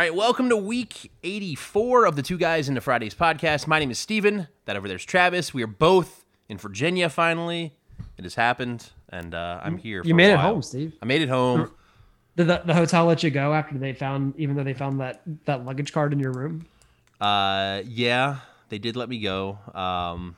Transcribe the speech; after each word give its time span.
All 0.00 0.06
right, 0.06 0.14
welcome 0.14 0.48
to 0.48 0.56
week 0.56 1.12
84 1.22 2.06
of 2.06 2.16
the 2.16 2.22
Two 2.22 2.38
Guys 2.38 2.70
into 2.70 2.80
Fridays 2.80 3.14
podcast. 3.14 3.66
My 3.66 3.78
name 3.78 3.90
is 3.90 3.98
Steven. 3.98 4.48
That 4.64 4.74
over 4.74 4.88
there's 4.88 5.04
Travis. 5.04 5.52
We 5.52 5.62
are 5.62 5.66
both 5.66 6.24
in 6.48 6.56
Virginia 6.56 7.10
finally. 7.10 7.74
It 8.16 8.24
has 8.24 8.34
happened, 8.34 8.88
and 9.10 9.34
uh, 9.34 9.60
I'm 9.62 9.76
here. 9.76 9.98
You 9.98 10.04
for 10.04 10.10
a 10.12 10.16
made 10.16 10.32
it 10.32 10.38
home, 10.38 10.62
Steve. 10.62 10.94
I 11.02 11.04
made 11.04 11.20
it 11.20 11.28
home. 11.28 11.70
Did 12.34 12.46
the, 12.46 12.62
the 12.64 12.72
hotel 12.72 13.04
let 13.04 13.22
you 13.22 13.28
go 13.28 13.52
after 13.52 13.76
they 13.76 13.92
found, 13.92 14.32
even 14.38 14.56
though 14.56 14.64
they 14.64 14.72
found 14.72 15.00
that 15.00 15.20
that 15.44 15.66
luggage 15.66 15.92
card 15.92 16.14
in 16.14 16.18
your 16.18 16.32
room? 16.32 16.64
Uh, 17.20 17.82
yeah, 17.84 18.38
they 18.70 18.78
did 18.78 18.96
let 18.96 19.10
me 19.10 19.20
go. 19.20 19.58
Um, 19.74 20.34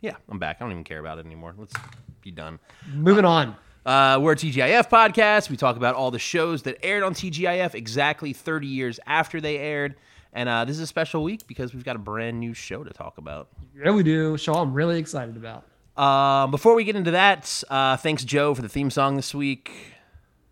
yeah, 0.00 0.14
I'm 0.28 0.38
back. 0.38 0.58
I 0.60 0.64
don't 0.64 0.70
even 0.70 0.84
care 0.84 1.00
about 1.00 1.18
it 1.18 1.26
anymore. 1.26 1.52
Let's 1.58 1.74
be 2.22 2.30
done. 2.30 2.60
Moving 2.94 3.24
on. 3.24 3.56
Uh, 3.84 4.18
we're 4.20 4.32
a 4.32 4.36
TGIF 4.36 4.88
podcast. 4.90 5.48
We 5.48 5.56
talk 5.56 5.76
about 5.76 5.94
all 5.94 6.10
the 6.10 6.18
shows 6.18 6.62
that 6.62 6.84
aired 6.84 7.02
on 7.02 7.14
TGIF 7.14 7.74
exactly 7.74 8.32
30 8.32 8.66
years 8.66 9.00
after 9.06 9.40
they 9.40 9.58
aired. 9.58 9.96
And 10.32 10.48
uh, 10.48 10.64
this 10.64 10.76
is 10.76 10.82
a 10.82 10.86
special 10.86 11.22
week 11.22 11.46
because 11.46 11.74
we've 11.74 11.84
got 11.84 11.96
a 11.96 12.00
brand 12.00 12.38
new 12.38 12.54
show 12.54 12.84
to 12.84 12.90
talk 12.90 13.18
about. 13.18 13.48
Yeah, 13.76 13.92
we 13.92 14.02
do. 14.02 14.36
Show 14.36 14.54
I'm 14.54 14.74
really 14.74 14.98
excited 14.98 15.36
about. 15.36 15.64
Um, 16.00 16.50
before 16.50 16.74
we 16.74 16.84
get 16.84 16.94
into 16.94 17.10
that, 17.12 17.62
uh, 17.68 17.96
thanks 17.96 18.24
Joe 18.24 18.54
for 18.54 18.62
the 18.62 18.68
theme 18.68 18.90
song 18.90 19.16
this 19.16 19.34
week. 19.34 19.72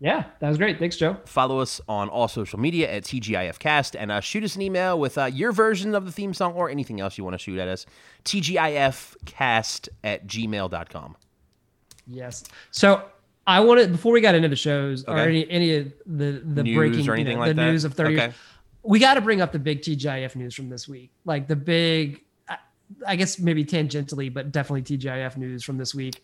Yeah, 0.01 0.25
that 0.39 0.47
was 0.47 0.57
great. 0.57 0.79
Thanks, 0.79 0.95
Joe. 0.95 1.17
Follow 1.25 1.59
us 1.59 1.81
on 1.89 2.07
all 2.07 2.29
social 2.29 2.57
media 2.57 2.89
at 2.91 3.03
TGIFcast 3.03 3.95
and 3.99 4.11
uh, 4.11 4.21
shoot 4.21 4.43
us 4.43 4.55
an 4.55 4.61
email 4.61 4.97
with 4.97 5.17
uh, 5.17 5.25
your 5.25 5.51
version 5.51 5.93
of 5.93 6.05
the 6.05 6.11
theme 6.11 6.33
song 6.33 6.53
or 6.53 6.69
anything 6.69 7.01
else 7.01 7.17
you 7.17 7.23
want 7.23 7.33
to 7.33 7.37
shoot 7.37 7.59
at 7.59 7.67
us. 7.67 7.85
TGIFcast 8.23 9.89
at 10.03 10.25
gmail.com. 10.25 11.17
Yes. 12.07 12.43
So 12.71 13.03
I 13.49 13.61
wanted 13.61 13.91
before 13.91 14.11
we 14.13 14.21
got 14.21 14.35
into 14.35 14.47
the 14.47 14.55
shows 14.55 15.03
or 15.05 15.17
any 15.17 15.49
any 15.49 15.75
of 15.75 15.91
the 16.05 16.41
the 16.45 16.63
News 16.63 16.75
breaking 16.75 17.09
or 17.09 17.13
anything 17.15 17.35
know, 17.35 17.39
like 17.45 17.55
the 17.55 17.61
that? 17.61 17.71
news 17.71 17.83
of 17.83 17.93
30 17.95 18.13
Okay. 18.13 18.23
years. 18.25 18.35
We 18.83 18.99
got 18.99 19.15
to 19.15 19.21
bring 19.21 19.41
up 19.41 19.51
the 19.51 19.59
big 19.59 19.81
TGIF 19.81 20.35
news 20.35 20.53
from 20.53 20.69
this 20.69 20.87
week. 20.87 21.11
Like 21.25 21.47
the 21.47 21.55
big 21.55 22.23
I- 22.47 22.57
I 23.07 23.15
guess 23.15 23.39
maybe 23.39 23.65
tangentially, 23.65 24.31
but 24.33 24.51
definitely 24.51 24.83
TGIF 24.83 25.35
news 25.37 25.63
from 25.63 25.77
this 25.77 25.93
week 25.95 26.23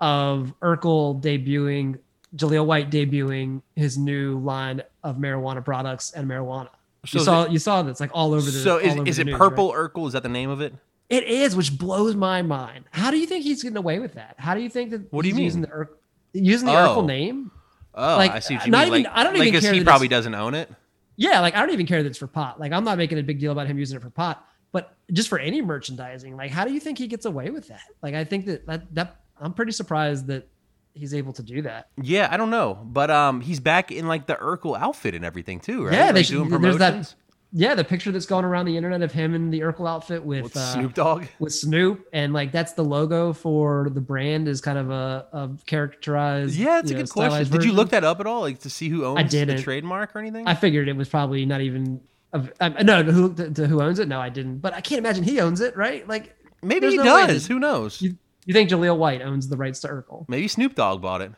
of 0.00 0.54
Urkel 0.62 1.20
debuting, 1.20 1.98
Jaleel 2.36 2.64
White 2.66 2.90
debuting 2.90 3.62
his 3.76 3.98
new 3.98 4.38
line 4.38 4.82
of 5.02 5.16
marijuana 5.16 5.64
products 5.64 6.12
and 6.12 6.28
marijuana. 6.28 6.68
So 7.06 7.18
you 7.18 7.24
saw 7.24 7.42
it- 7.44 7.50
you 7.52 7.58
saw 7.58 7.82
this 7.82 7.98
like 8.00 8.10
all 8.14 8.32
over 8.32 8.46
the. 8.48 8.52
So 8.52 8.76
is, 8.78 8.94
is 9.08 9.16
the 9.16 9.22
it 9.22 9.24
news, 9.26 9.38
Purple 9.38 9.72
right? 9.74 9.90
Urkel? 9.92 10.06
Is 10.06 10.12
that 10.12 10.22
the 10.22 10.28
name 10.28 10.50
of 10.50 10.60
it? 10.60 10.74
It 11.08 11.24
is, 11.24 11.56
which 11.56 11.76
blows 11.76 12.14
my 12.14 12.42
mind. 12.42 12.84
How 12.92 13.10
do 13.10 13.16
you 13.18 13.26
think 13.26 13.42
he's 13.42 13.62
getting 13.64 13.76
away 13.76 13.98
with 13.98 14.14
that? 14.14 14.36
How 14.38 14.54
do 14.54 14.60
you 14.60 14.68
think 14.70 14.90
that? 14.90 15.12
What 15.12 15.22
do 15.22 15.28
you 15.28 15.34
mean? 15.34 15.44
Using 15.46 15.62
the 15.62 15.88
using 16.32 16.66
the 16.66 16.72
Oh. 16.72 16.96
Urkel 16.96 17.06
name? 17.06 17.50
Oh, 17.94 18.16
Like, 18.16 18.30
I 18.32 18.38
see 18.38 18.54
what 18.54 18.66
you 18.66 18.72
not 18.72 18.84
mean. 18.88 19.00
even- 19.00 19.02
like, 19.04 19.12
I 19.14 19.24
don't 19.24 19.36
like, 19.38 19.48
even 19.48 19.60
care 19.60 19.72
he 19.72 19.82
probably 19.84 20.08
doesn't 20.08 20.34
own 20.34 20.54
it. 20.54 20.70
Yeah, 21.16 21.40
like 21.40 21.54
I 21.54 21.60
don't 21.60 21.70
even 21.70 21.86
care 21.86 22.02
that 22.02 22.08
it's 22.08 22.18
for 22.18 22.26
pot. 22.28 22.58
Like 22.58 22.72
I'm 22.72 22.84
not 22.84 22.96
making 22.96 23.18
a 23.18 23.22
big 23.22 23.40
deal 23.40 23.52
about 23.52 23.66
him 23.66 23.78
using 23.78 23.96
it 23.96 24.02
for 24.02 24.08
pot, 24.10 24.42
but 24.72 24.96
just 25.12 25.28
for 25.28 25.38
any 25.38 25.60
merchandising, 25.60 26.34
like 26.36 26.50
how 26.50 26.64
do 26.64 26.72
you 26.72 26.80
think 26.80 26.96
he 26.96 27.08
gets 27.08 27.26
away 27.26 27.50
with 27.50 27.68
that? 27.68 27.82
Like 28.02 28.14
I 28.14 28.24
think 28.24 28.46
that 28.46 28.64
that, 28.66 28.94
that 28.94 29.16
I'm 29.38 29.52
pretty 29.52 29.72
surprised 29.72 30.28
that 30.28 30.48
he's 30.94 31.12
able 31.12 31.32
to 31.34 31.42
do 31.42 31.60
that. 31.62 31.88
Yeah, 32.00 32.28
I 32.30 32.38
don't 32.38 32.48
know, 32.50 32.78
but 32.84 33.10
um, 33.10 33.42
he's 33.42 33.60
back 33.60 33.92
in 33.92 34.08
like 34.08 34.26
the 34.28 34.34
Urkel 34.36 34.78
outfit 34.78 35.14
and 35.14 35.24
everything 35.24 35.60
too, 35.60 35.84
right? 35.84 35.92
Yeah, 35.92 36.04
like 36.06 36.14
they 36.14 36.22
should- 36.22 36.48
doing 36.48 36.62
there's 36.62 36.78
that- 36.78 36.90
promotions 36.92 37.16
Yeah, 37.52 37.74
the 37.74 37.82
picture 37.82 38.12
that's 38.12 38.26
going 38.26 38.44
around 38.44 38.66
the 38.66 38.76
internet 38.76 39.02
of 39.02 39.10
him 39.10 39.34
in 39.34 39.50
the 39.50 39.60
Urkel 39.60 39.88
outfit 39.88 40.24
with, 40.24 40.44
with 40.44 40.56
uh, 40.56 40.72
Snoop 40.72 40.94
Dogg. 40.94 41.26
with 41.40 41.52
Snoop, 41.52 42.06
and 42.12 42.32
like 42.32 42.52
that's 42.52 42.74
the 42.74 42.84
logo 42.84 43.32
for 43.32 43.88
the 43.90 44.00
brand 44.00 44.46
is 44.46 44.60
kind 44.60 44.78
of 44.78 44.90
a, 44.90 45.26
a 45.32 45.50
characterized. 45.66 46.54
Yeah, 46.56 46.78
it's 46.78 46.90
a 46.90 46.94
know, 46.94 47.00
good 47.00 47.10
question. 47.10 47.30
stylized 47.30 47.52
Did 47.52 47.64
you 47.64 47.72
look 47.72 47.90
that 47.90 48.04
up 48.04 48.20
at 48.20 48.26
all, 48.26 48.42
like 48.42 48.60
to 48.60 48.70
see 48.70 48.88
who 48.88 49.04
owns 49.04 49.32
the 49.32 49.58
trademark 49.60 50.14
or 50.14 50.20
anything? 50.20 50.46
I 50.46 50.54
figured 50.54 50.88
it 50.88 50.96
was 50.96 51.08
probably 51.08 51.44
not 51.44 51.60
even. 51.60 52.00
Of, 52.32 52.52
no, 52.84 53.02
who 53.02 53.34
to, 53.34 53.50
to 53.50 53.66
who 53.66 53.82
owns 53.82 53.98
it? 53.98 54.06
No, 54.06 54.20
I 54.20 54.28
didn't. 54.28 54.58
But 54.58 54.74
I 54.74 54.80
can't 54.80 55.00
imagine 55.00 55.24
he 55.24 55.40
owns 55.40 55.60
it, 55.60 55.76
right? 55.76 56.06
Like, 56.06 56.36
Maybe 56.62 56.90
he 56.90 56.96
no 56.98 57.02
does. 57.02 57.48
that- 57.48 57.52
Who 57.52 57.58
knows? 57.58 58.00
you, 58.00 58.16
you 58.44 58.54
think 58.54 58.70
Jaleel 58.70 58.96
White 58.96 59.22
owns 59.22 59.48
the 59.48 59.56
rights 59.56 59.80
to 59.80 59.88
Urkel? 59.88 60.26
Maybe 60.28 60.46
Snoop 60.46 60.76
Dogg 60.76 61.02
bought 61.02 61.22
it. 61.22 61.32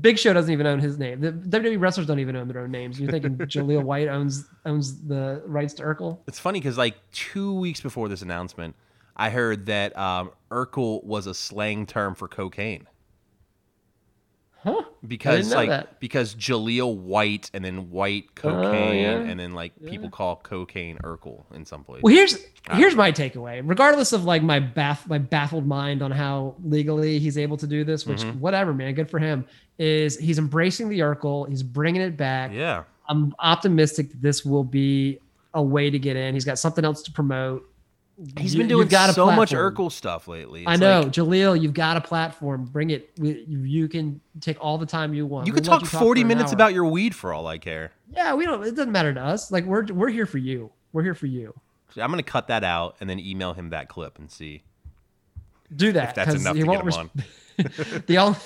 Big 0.00 0.18
Show 0.18 0.32
doesn't 0.32 0.52
even 0.52 0.66
own 0.66 0.80
his 0.80 0.98
name. 0.98 1.20
The 1.20 1.32
WWE 1.32 1.80
wrestlers 1.80 2.06
don't 2.06 2.18
even 2.18 2.34
own 2.36 2.48
their 2.48 2.60
own 2.62 2.70
names. 2.70 2.98
You're 2.98 3.10
thinking 3.10 3.36
Jaleel 3.38 3.82
White 3.82 4.08
owns 4.08 4.48
owns 4.64 5.00
the 5.06 5.42
rights 5.46 5.74
to 5.74 5.82
Urkel? 5.82 6.18
It's 6.26 6.38
funny 6.38 6.60
because 6.60 6.76
like 6.76 6.96
two 7.12 7.52
weeks 7.54 7.80
before 7.80 8.08
this 8.08 8.22
announcement, 8.22 8.74
I 9.16 9.30
heard 9.30 9.66
that 9.66 9.96
um, 9.96 10.30
Urkel 10.50 11.04
was 11.04 11.26
a 11.26 11.34
slang 11.34 11.86
term 11.86 12.14
for 12.14 12.26
cocaine 12.28 12.88
Huh? 14.64 14.82
because 15.06 15.52
like 15.52 15.68
that. 15.68 16.00
because 16.00 16.34
Jaleel 16.34 16.96
White 16.96 17.50
and 17.52 17.62
then 17.62 17.90
white 17.90 18.34
cocaine 18.34 19.02
yeah. 19.02 19.30
and 19.30 19.38
then 19.38 19.52
like 19.52 19.72
people 19.84 20.08
call 20.08 20.36
cocaine 20.36 20.96
Urkel 21.04 21.44
in 21.52 21.66
some 21.66 21.84
places. 21.84 22.02
Well, 22.02 22.14
here's 22.14 22.42
here's 22.72 22.94
my 22.96 23.12
takeaway. 23.12 23.60
Regardless 23.62 24.14
of 24.14 24.24
like 24.24 24.42
my 24.42 24.60
baff 24.60 25.06
my 25.06 25.18
baffled 25.18 25.66
mind 25.66 26.00
on 26.00 26.10
how 26.10 26.54
legally 26.64 27.18
he's 27.18 27.36
able 27.36 27.58
to 27.58 27.66
do 27.66 27.84
this, 27.84 28.06
which 28.06 28.22
Mm-hmm. 28.22 28.40
whatever, 28.40 28.72
man, 28.72 28.94
good 28.94 29.10
for 29.10 29.18
him. 29.18 29.44
Is 29.78 30.16
he's 30.18 30.38
embracing 30.38 30.88
the 30.88 31.00
Urkel? 31.00 31.46
He's 31.48 31.62
bringing 31.62 32.00
it 32.00 32.16
back. 32.16 32.52
yeah. 32.52 32.84
I'm 33.06 33.34
optimistic 33.38 34.08
this 34.22 34.46
will 34.46 34.64
be 34.64 35.18
a 35.52 35.62
way 35.62 35.90
to 35.90 35.98
get 35.98 36.16
in. 36.16 36.32
He's 36.32 36.46
got 36.46 36.58
something 36.58 36.86
else 36.86 37.02
to 37.02 37.12
promote. 37.12 37.68
He's 38.38 38.54
You- 38.54 38.58
been 38.60 38.68
doing 38.68 38.86
got 38.88 39.12
so 39.14 39.26
much. 39.26 39.50
Urkel 39.50 39.90
stuff 39.90 40.28
lately. 40.28 40.64
I 40.66 40.76
know, 40.76 41.00
like- 41.00 41.12
Jaleel, 41.12 41.60
you've 41.60 41.74
got 41.74 41.96
a 41.96 42.00
platform. 42.00 42.64
Bring 42.66 42.90
it. 42.90 43.10
We- 43.18 43.44
You 43.48 43.88
can 43.88 44.20
take 44.40 44.56
all 44.62 44.78
the 44.78 44.86
time 44.86 45.14
you 45.14 45.26
want. 45.26 45.46
you 45.48 45.52
We'll 45.52 45.62
could 45.62 45.68
let 45.68 45.80
talk 45.80 45.88
40 45.88 46.22
minutes 46.22 46.50
hour. 46.50 46.54
about 46.54 46.74
your 46.74 46.84
weed 46.84 47.14
for 47.14 47.32
all 47.32 47.46
I 47.48 47.58
care. 47.58 47.90
Yeah, 48.12 48.34
we 48.34 48.44
don't. 48.46 48.62
It 48.64 48.76
doesn't 48.76 48.92
matter 48.92 49.12
to 49.12 49.20
us. 49.20 49.50
Like 49.50 49.64
we're 49.64 49.84
we're 49.86 50.10
here 50.10 50.26
for 50.26 50.38
you. 50.38 50.70
We're 50.92 51.02
here 51.02 51.14
for 51.14 51.26
you. 51.26 51.54
I'm 51.96 52.10
going 52.10 52.22
to 52.22 52.28
cut 52.30 52.48
that 52.48 52.62
out 52.64 52.96
and 53.00 53.08
then 53.10 53.18
email 53.20 53.52
him 53.54 53.70
that 53.70 53.88
clip 53.88 54.18
and 54.18 54.30
see. 54.30 54.62
Do 55.74 55.92
that. 55.92 56.10
If 56.10 56.14
that's 56.14 56.34
enough 56.40 56.54
he 56.56 56.62
to 56.62 56.66
get 56.68 56.84
won't 56.84 57.10
him 57.10 57.10
res- 57.58 58.02
the 58.06 58.18
only, 58.18 58.38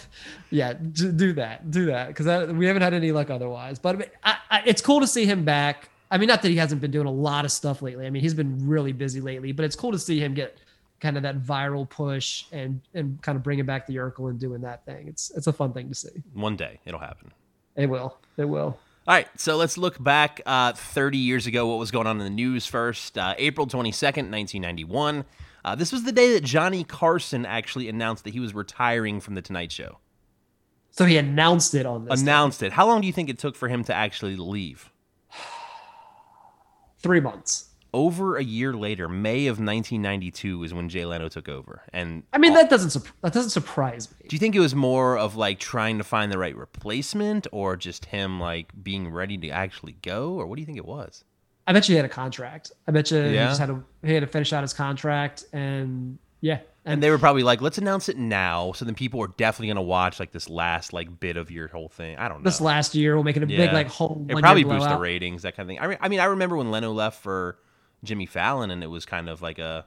yeah, 0.50 0.75
do 0.75 1.33
that, 1.33 1.71
do 1.71 1.87
that, 1.87 2.09
because 2.09 2.53
we 2.53 2.67
haven't 2.67 2.83
had 2.83 2.93
any 2.95 3.11
luck 3.11 3.31
otherwise. 3.31 3.79
But 3.79 4.12
I, 4.23 4.37
I, 4.50 4.62
it's 4.67 4.83
cool 4.83 5.00
to 5.00 5.06
see 5.06 5.25
him 5.25 5.45
back. 5.45 5.89
I 6.10 6.19
mean, 6.19 6.28
not 6.28 6.42
that 6.42 6.48
he 6.48 6.56
hasn't 6.56 6.80
been 6.80 6.91
doing 6.91 7.06
a 7.06 7.12
lot 7.12 7.44
of 7.44 7.52
stuff 7.52 7.82
lately. 7.82 8.06
I 8.06 8.10
mean, 8.10 8.22
he's 8.22 8.34
been 8.34 8.66
really 8.66 8.92
busy 8.92 9.20
lately, 9.20 9.52
but 9.52 9.64
it's 9.64 9.76
cool 9.76 9.92
to 9.92 9.98
see 9.98 10.19
him 10.19 10.34
get 10.34 10.58
kind 11.00 11.16
of 11.16 11.22
that 11.22 11.41
viral 11.42 11.88
push 11.88 12.44
and 12.50 12.80
and 12.94 13.20
kind 13.22 13.36
of 13.36 13.42
bringing 13.42 13.66
back 13.66 13.86
the 13.86 13.96
Urkel 13.96 14.30
and 14.30 14.38
doing 14.38 14.60
that 14.62 14.84
thing. 14.84 15.08
It's 15.08 15.30
it's 15.30 15.46
a 15.46 15.52
fun 15.52 15.72
thing 15.72 15.88
to 15.88 15.94
see. 15.94 16.22
One 16.32 16.56
day 16.56 16.80
it'll 16.84 17.00
happen. 17.00 17.32
It 17.76 17.86
will. 17.86 18.19
It 18.36 18.46
will. 18.46 18.78
All 19.06 19.14
right, 19.14 19.28
so 19.41 19.56
let's 19.56 19.78
look 19.78 20.02
back 20.02 20.42
uh, 20.44 20.74
30 20.74 21.16
years 21.16 21.46
ago. 21.46 21.66
What 21.66 21.78
was 21.78 21.91
going 21.91 22.06
on 22.06 22.19
in 22.20 22.25
the 22.25 22.30
news 22.30 22.66
first? 22.66 23.16
Uh, 23.16 23.34
April 23.38 23.66
22nd, 23.66 24.28
1991. 24.30 25.25
Uh, 25.64 25.75
this 25.75 25.92
was 25.92 26.02
the 26.02 26.12
day 26.12 26.34
that 26.34 26.44
Johnny 26.44 26.84
Carson 26.84 27.46
actually 27.46 27.88
announced 27.88 28.25
that 28.25 28.34
he 28.34 28.40
was 28.40 28.54
retiring 28.54 29.20
from 29.20 29.34
The 29.34 29.40
Tonight 29.40 29.72
Show. 29.72 29.96
So 30.90 31.06
he 31.06 31.16
announced 31.16 31.75
it 31.75 31.87
on 31.87 32.04
this. 32.04 32.20
announced 32.20 32.62
it. 32.62 32.72
How 32.72 32.87
long 32.87 33.00
do 33.00 33.06
you 33.06 33.12
think 33.14 33.31
it 33.31 33.38
took 33.38 33.56
for 33.56 33.69
him 33.69 33.82
to 33.84 33.94
actually 33.94 34.37
leave? 34.37 34.90
Three 36.99 37.21
months. 37.21 37.65
Over 37.95 38.37
a 38.37 38.45
year 38.45 38.75
later, 38.75 39.09
May 39.09 39.47
of 39.47 39.59
1992 39.59 40.62
is 40.65 40.75
when 40.75 40.89
Jay 40.91 41.06
Leno 41.06 41.29
took 41.29 41.49
over. 41.49 41.83
And 41.93 42.23
I 42.35 42.39
mean, 42.39 42.53
all- 42.53 42.59
that 42.59 42.69
doesn't 42.71 42.91
sup- 42.91 43.06
that 43.23 43.33
doesn't 43.33 43.50
surprise 43.50 44.11
me. 44.11 44.27
do 44.29 44.37
you 44.37 44.41
think 44.41 44.55
it 44.55 44.61
was 44.61 44.75
more 44.75 45.17
of 45.17 45.37
like 45.37 45.59
trying 45.59 45.97
to 45.99 46.05
find 46.05 46.31
the 46.31 46.37
right 46.39 46.55
replacement 46.56 47.47
or 47.50 47.77
just 47.77 48.05
him 48.06 48.39
like 48.39 48.73
being 48.83 49.09
ready 49.11 49.39
to 49.39 49.49
actually 49.49 49.97
go? 50.03 50.35
Or 50.35 50.47
what 50.47 50.56
do 50.56 50.61
you 50.62 50.67
think 50.67 50.77
it 50.79 50.85
was? 50.85 51.25
I 51.67 51.73
bet 51.73 51.89
you 51.89 51.95
he 51.95 51.97
had 51.97 52.05
a 52.05 52.11
contract. 52.11 52.73
I 52.87 52.93
bet 52.93 53.11
you 53.11 53.23
he 53.23 53.35
just 53.35 53.59
had 53.61 53.67
to 53.67 53.83
he 54.03 54.12
had 54.12 54.21
to 54.21 54.27
finish 54.27 54.53
out 54.53 54.62
his 54.62 54.75
contract 54.75 55.45
and 55.53 56.19
yeah. 56.40 56.61
And 56.85 57.02
they 57.02 57.11
were 57.11 57.19
probably 57.19 57.43
like, 57.43 57.61
let's 57.61 57.76
announce 57.76 58.08
it 58.08 58.17
now. 58.17 58.73
So 58.73 58.87
then 58.87 58.94
people 58.94 59.23
are 59.23 59.29
definitely 59.29 59.67
going 59.67 59.76
to 59.76 59.82
watch 59.82 60.19
like 60.19 60.32
this 60.32 60.49
last 60.49 60.94
like 60.94 61.20
bit 61.20 61.37
of 61.37 61.50
your 61.50 61.69
whole 61.69 61.88
thing. 61.88 62.17
I 62.17 62.29
don't 62.29 62.38
know. 62.38 62.44
this 62.44 62.62
last 62.62 62.94
year 62.94 63.14
we'll 63.14 63.25
make 63.25 63.37
it 63.37 63.43
a 63.43 63.46
big 63.46 63.73
like 63.73 63.88
whole 63.88 64.25
It 64.29 64.38
probably 64.38 64.64
boosts 64.64 64.88
the 64.88 64.96
ratings, 64.96 65.43
that 65.43 65.55
kind 65.55 65.67
of 65.67 65.69
thing. 65.69 65.79
I, 65.81 65.85
re- 65.85 65.99
I 66.00 66.08
mean, 66.08 66.20
I 66.20 66.25
remember 66.25 66.56
when 66.56 66.70
Leno 66.70 66.93
left 66.93 67.23
for 67.23 67.58
Jimmy 68.05 68.26
Fallon, 68.26 68.70
and 68.70 68.82
it 68.82 68.87
was 68.87 69.05
kind 69.05 69.29
of 69.29 69.43
like 69.43 69.58
a 69.58 69.85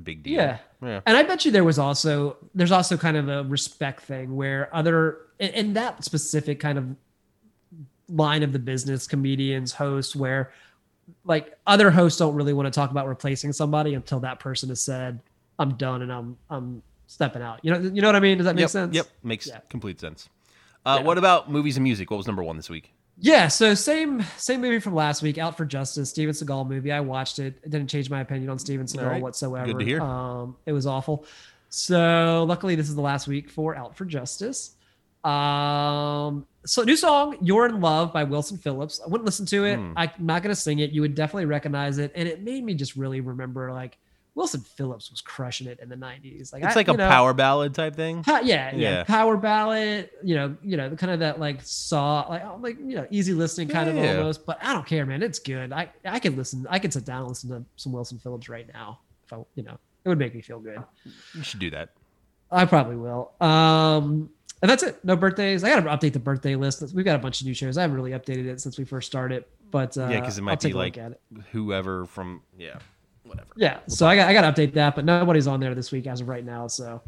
big 0.00 0.22
deal. 0.22 0.34
Yeah. 0.34 0.58
yeah. 0.82 1.00
And 1.06 1.16
I 1.16 1.22
bet 1.22 1.44
you 1.44 1.50
there 1.50 1.64
was 1.64 1.78
also 1.78 2.36
there's 2.54 2.72
also 2.72 2.96
kind 2.96 3.16
of 3.16 3.28
a 3.28 3.42
respect 3.44 4.02
thing 4.02 4.36
where 4.36 4.74
other 4.74 5.18
in, 5.38 5.50
in 5.50 5.72
that 5.74 6.04
specific 6.04 6.60
kind 6.60 6.78
of 6.78 6.96
line 8.08 8.42
of 8.42 8.52
the 8.52 8.58
business 8.58 9.06
comedians 9.06 9.72
hosts 9.72 10.14
where 10.14 10.52
like 11.24 11.56
other 11.66 11.90
hosts 11.90 12.18
don't 12.18 12.34
really 12.34 12.52
want 12.52 12.66
to 12.66 12.70
talk 12.70 12.90
about 12.90 13.06
replacing 13.08 13.52
somebody 13.52 13.94
until 13.94 14.20
that 14.20 14.40
person 14.40 14.68
has 14.68 14.80
said 14.80 15.20
I'm 15.58 15.74
done 15.74 16.02
and 16.02 16.12
I'm 16.12 16.36
I'm 16.50 16.82
stepping 17.06 17.42
out. 17.42 17.60
You 17.62 17.72
know 17.72 17.78
you 17.80 18.00
know 18.02 18.08
what 18.08 18.16
I 18.16 18.20
mean? 18.20 18.38
Does 18.38 18.46
that 18.46 18.54
make 18.56 18.62
Yep. 18.62 18.70
sense? 18.70 18.94
Yep. 18.94 19.06
Makes 19.22 19.46
Yeah. 19.46 19.60
complete 19.68 20.00
sense. 20.00 20.28
Uh, 20.86 21.02
What 21.02 21.16
about 21.16 21.50
movies 21.50 21.76
and 21.76 21.84
music? 21.84 22.10
What 22.10 22.18
was 22.18 22.26
number 22.26 22.42
one 22.42 22.56
this 22.56 22.68
week? 22.68 22.92
Yeah, 23.16 23.46
so 23.48 23.74
same 23.74 24.22
same 24.36 24.60
movie 24.60 24.80
from 24.80 24.94
last 24.94 25.22
week, 25.22 25.38
Out 25.38 25.56
for 25.56 25.64
Justice, 25.64 26.10
Steven 26.10 26.34
Seagal 26.34 26.68
movie. 26.68 26.90
I 26.90 26.98
watched 27.00 27.38
it. 27.38 27.54
It 27.62 27.70
didn't 27.70 27.88
change 27.88 28.10
my 28.10 28.20
opinion 28.20 28.50
on 28.50 28.58
Steven 28.58 28.86
Seagal 28.86 29.06
right. 29.06 29.22
whatsoever. 29.22 29.66
Good 29.66 29.78
to 29.78 29.84
hear. 29.84 30.00
Um, 30.00 30.56
it 30.66 30.72
was 30.72 30.86
awful. 30.86 31.24
So 31.70 32.44
luckily, 32.48 32.74
this 32.74 32.88
is 32.88 32.96
the 32.96 33.00
last 33.02 33.28
week 33.28 33.50
for 33.50 33.76
Out 33.76 33.96
for 33.96 34.04
Justice. 34.04 34.74
Um, 35.22 36.46
so 36.66 36.82
new 36.82 36.96
song, 36.96 37.36
"You're 37.40 37.66
in 37.66 37.80
Love" 37.80 38.12
by 38.12 38.24
Wilson 38.24 38.58
Phillips. 38.58 39.00
I 39.04 39.08
wouldn't 39.08 39.24
listen 39.26 39.46
to 39.46 39.64
it. 39.64 39.76
Hmm. 39.76 39.92
I'm 39.96 40.10
not 40.18 40.42
gonna 40.42 40.54
sing 40.54 40.80
it. 40.80 40.90
You 40.90 41.00
would 41.02 41.14
definitely 41.14 41.46
recognize 41.46 41.98
it, 41.98 42.12
and 42.14 42.28
it 42.28 42.42
made 42.42 42.64
me 42.64 42.74
just 42.74 42.96
really 42.96 43.20
remember 43.20 43.72
like 43.72 43.96
Wilson 44.36 44.60
Phillips 44.62 45.10
was 45.10 45.20
crushing 45.20 45.66
it 45.68 45.78
in 45.80 45.88
the 45.88 45.96
'90s. 45.96 46.52
Like 46.52 46.64
It's 46.64 46.74
I- 46.74 46.80
like 46.80 46.88
a 46.88 46.94
know, 46.94 47.08
power 47.08 47.32
ballad 47.32 47.74
type 47.74 47.94
thing. 47.94 48.22
Pa- 48.24 48.40
yeah, 48.44 48.74
yeah, 48.74 48.90
Yeah. 48.90 49.04
power 49.04 49.36
ballad. 49.36 50.10
You 50.24 50.34
know, 50.34 50.56
you 50.62 50.76
know, 50.76 50.88
the 50.88 50.96
kind 50.96 51.12
of 51.12 51.20
that 51.20 51.38
like 51.38 51.60
saw, 51.62 52.26
like 52.28 52.42
oh, 52.44 52.58
like 52.60 52.78
you 52.78 52.96
know, 52.96 53.06
easy 53.10 53.32
listening 53.32 53.68
kind 53.68 53.94
Yeah. 53.96 54.02
of 54.04 54.18
almost. 54.18 54.44
But 54.44 54.58
I 54.62 54.72
don't 54.72 54.86
care, 54.86 55.06
man. 55.06 55.22
It's 55.22 55.38
good. 55.38 55.72
I 55.72 55.90
I 56.04 56.18
could 56.18 56.36
listen. 56.36 56.66
I 56.68 56.78
can 56.78 56.90
sit 56.90 57.04
down 57.04 57.20
and 57.20 57.28
listen 57.28 57.50
to 57.50 57.64
some 57.76 57.92
Wilson 57.92 58.18
Phillips 58.18 58.48
right 58.48 58.66
now. 58.74 59.00
If 59.26 59.32
I, 59.32 59.36
you 59.54 59.62
know, 59.62 59.78
it 60.04 60.08
would 60.08 60.18
make 60.18 60.34
me 60.34 60.40
feel 60.40 60.58
good. 60.60 60.82
You 61.34 61.42
should 61.42 61.60
do 61.60 61.70
that. 61.70 61.90
I 62.50 62.64
probably 62.66 62.96
will. 62.96 63.32
Um, 63.40 64.30
and 64.62 64.70
that's 64.70 64.82
it. 64.82 65.04
No 65.04 65.16
birthdays. 65.16 65.62
I 65.64 65.68
got 65.70 65.80
to 65.80 65.90
update 66.06 66.12
the 66.12 66.18
birthday 66.18 66.56
list. 66.56 66.82
We've 66.94 67.04
got 67.04 67.16
a 67.16 67.18
bunch 67.18 67.40
of 67.40 67.46
new 67.46 67.54
shows. 67.54 67.76
I 67.78 67.82
haven't 67.82 67.96
really 67.96 68.12
updated 68.12 68.46
it 68.46 68.60
since 68.60 68.78
we 68.78 68.84
first 68.84 69.06
started, 69.06 69.44
but 69.70 69.96
uh, 69.98 70.08
Yeah, 70.08 70.20
'cause 70.20 70.38
it 70.38 70.42
might 70.42 70.60
be 70.60 70.72
like- 70.72 70.96
look 70.96 71.04
at 71.04 71.12
it. 71.12 71.20
Whoever 71.52 72.04
from 72.06 72.42
yeah, 72.58 72.78
whatever. 73.24 73.48
Yeah, 73.56 73.80
so 73.88 74.06
I 74.06 74.16
got 74.16 74.28
I 74.28 74.32
got 74.32 74.54
to 74.54 74.66
update 74.66 74.74
that, 74.74 74.94
but 74.94 75.04
nobody's 75.04 75.46
on 75.46 75.60
there 75.60 75.74
this 75.74 75.92
week 75.92 76.06
as 76.06 76.20
of 76.20 76.28
right 76.28 76.44
now. 76.44 76.66
So 76.66 77.00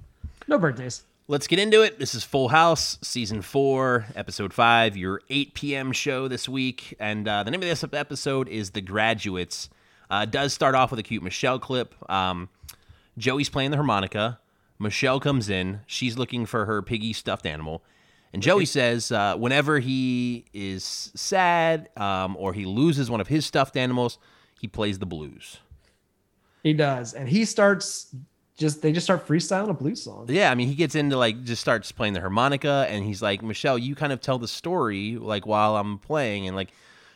no 0.49 0.59
birthdays. 0.59 1.03
Let's 1.29 1.49
get 1.49 1.59
into 1.59 1.83
it. 1.83 1.99
This 1.99 2.15
is 2.15 2.23
Full 2.23 2.49
House, 2.49 2.99
season 3.03 3.43
four, 3.43 4.07
episode 4.15 4.53
five, 4.53 4.97
your 4.97 5.21
8 5.29 5.55
p.m. 5.55 5.91
show 5.91 6.29
this 6.29 6.49
week. 6.49 6.95
And 7.01 7.27
uh, 7.27 7.43
the 7.43 7.51
name 7.51 7.61
of 7.61 7.69
this 7.69 7.83
episode 7.83 8.47
is 8.49 8.71
The 8.71 8.81
Graduates. 8.81 9.69
Uh, 10.09 10.21
it 10.23 10.31
does 10.31 10.53
start 10.53 10.77
off 10.77 10.93
with 10.93 11.01
a 11.01 11.03
cute 11.03 11.25
Michelle 11.25 11.59
clip. 11.59 11.97
Um, 12.09 12.49
Joey's 13.19 13.49
playing 13.49 13.73
the 13.73 13.77
harmonica. 13.77 14.39
Michelle 14.79 15.19
comes 15.19 15.49
in. 15.49 15.81
She's 15.87 16.17
looking 16.17 16.47
for 16.47 16.65
her 16.65 16.81
piggy 16.81 17.13
stuffed 17.13 17.45
animal. 17.45 17.83
And 18.33 18.41
Joey 18.41 18.65
says 18.65 19.11
uh, 19.11 19.35
whenever 19.37 19.81
he 19.81 20.45
is 20.55 21.11
sad 21.17 21.89
um, 21.97 22.37
or 22.39 22.53
he 22.53 22.67
loses 22.67 23.11
one 23.11 23.21
of 23.21 23.27
his 23.27 23.45
stuffed 23.45 23.77
animals, 23.77 24.19
he 24.61 24.69
plays 24.69 25.01
the 25.01 25.07
blues. 25.07 25.59
He 26.67 26.73
does, 26.73 27.15
and 27.15 27.29
he 27.29 27.45
starts 27.45 28.13
just 28.59 28.83
they 28.83 28.91
just 28.91 29.05
start 29.07 29.25
freestyling 29.25 29.71
a 29.71 29.73
blues 29.73 30.03
song. 30.03 30.27
Yeah, 30.29 30.51
I 30.51 30.57
mean, 30.57 30.67
he 30.67 30.75
gets 30.75 30.97
into 30.97 31.17
like 31.17 31.45
just 31.45 31.61
starts 31.61 31.93
playing 31.93 32.15
the 32.15 32.21
harmonica, 32.21 32.87
and 32.89 33.05
he's 33.05 33.23
like, 33.23 33.41
Michelle, 33.41 33.79
you 33.79 33.95
kind 33.95 34.13
of 34.13 34.21
tell 34.21 34.39
the 34.41 34.49
story 34.49 35.17
like 35.17 35.47
while 35.47 35.77
I'm 35.77 35.99
playing, 35.99 36.49
and 36.49 36.57
like 36.57 36.71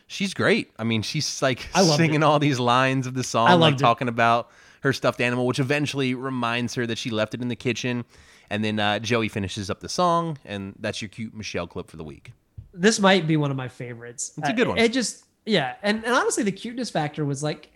she's 0.07 0.33
great. 0.33 0.71
I 0.79 0.85
mean, 0.85 1.01
she's 1.01 1.41
like 1.41 1.67
singing 1.97 2.21
it. 2.21 2.23
all 2.23 2.39
these 2.39 2.61
lines 2.61 3.07
of 3.07 3.13
the 3.13 3.25
song, 3.25 3.49
I 3.49 3.55
like 3.55 3.73
it. 3.73 3.79
talking 3.79 4.07
about 4.07 4.49
her 4.83 4.93
stuffed 4.93 5.19
animal, 5.19 5.45
which 5.45 5.59
eventually 5.59 6.13
reminds 6.15 6.75
her 6.75 6.87
that 6.87 6.97
she 6.97 7.09
left 7.09 7.33
it 7.33 7.41
in 7.41 7.49
the 7.49 7.55
kitchen. 7.57 8.05
And 8.49 8.63
then 8.63 8.79
uh, 8.79 8.99
Joey 8.99 9.27
finishes 9.27 9.69
up 9.69 9.81
the 9.81 9.89
song, 9.89 10.37
and 10.45 10.75
that's 10.79 11.01
your 11.01 11.09
cute 11.09 11.33
Michelle 11.33 11.67
clip 11.67 11.89
for 11.89 11.97
the 11.97 12.05
week. 12.05 12.31
This 12.73 13.01
might 13.01 13.27
be 13.27 13.35
one 13.35 13.51
of 13.51 13.57
my 13.57 13.67
favorites. 13.67 14.31
It's 14.37 14.47
a 14.47 14.53
good 14.53 14.67
Uh, 14.67 14.71
one. 14.71 14.77
It 14.77 14.93
just 14.93 15.25
yeah, 15.45 15.75
and, 15.83 16.05
and 16.05 16.13
honestly, 16.15 16.43
the 16.43 16.53
cuteness 16.53 16.89
factor 16.89 17.25
was 17.25 17.43
like, 17.43 17.70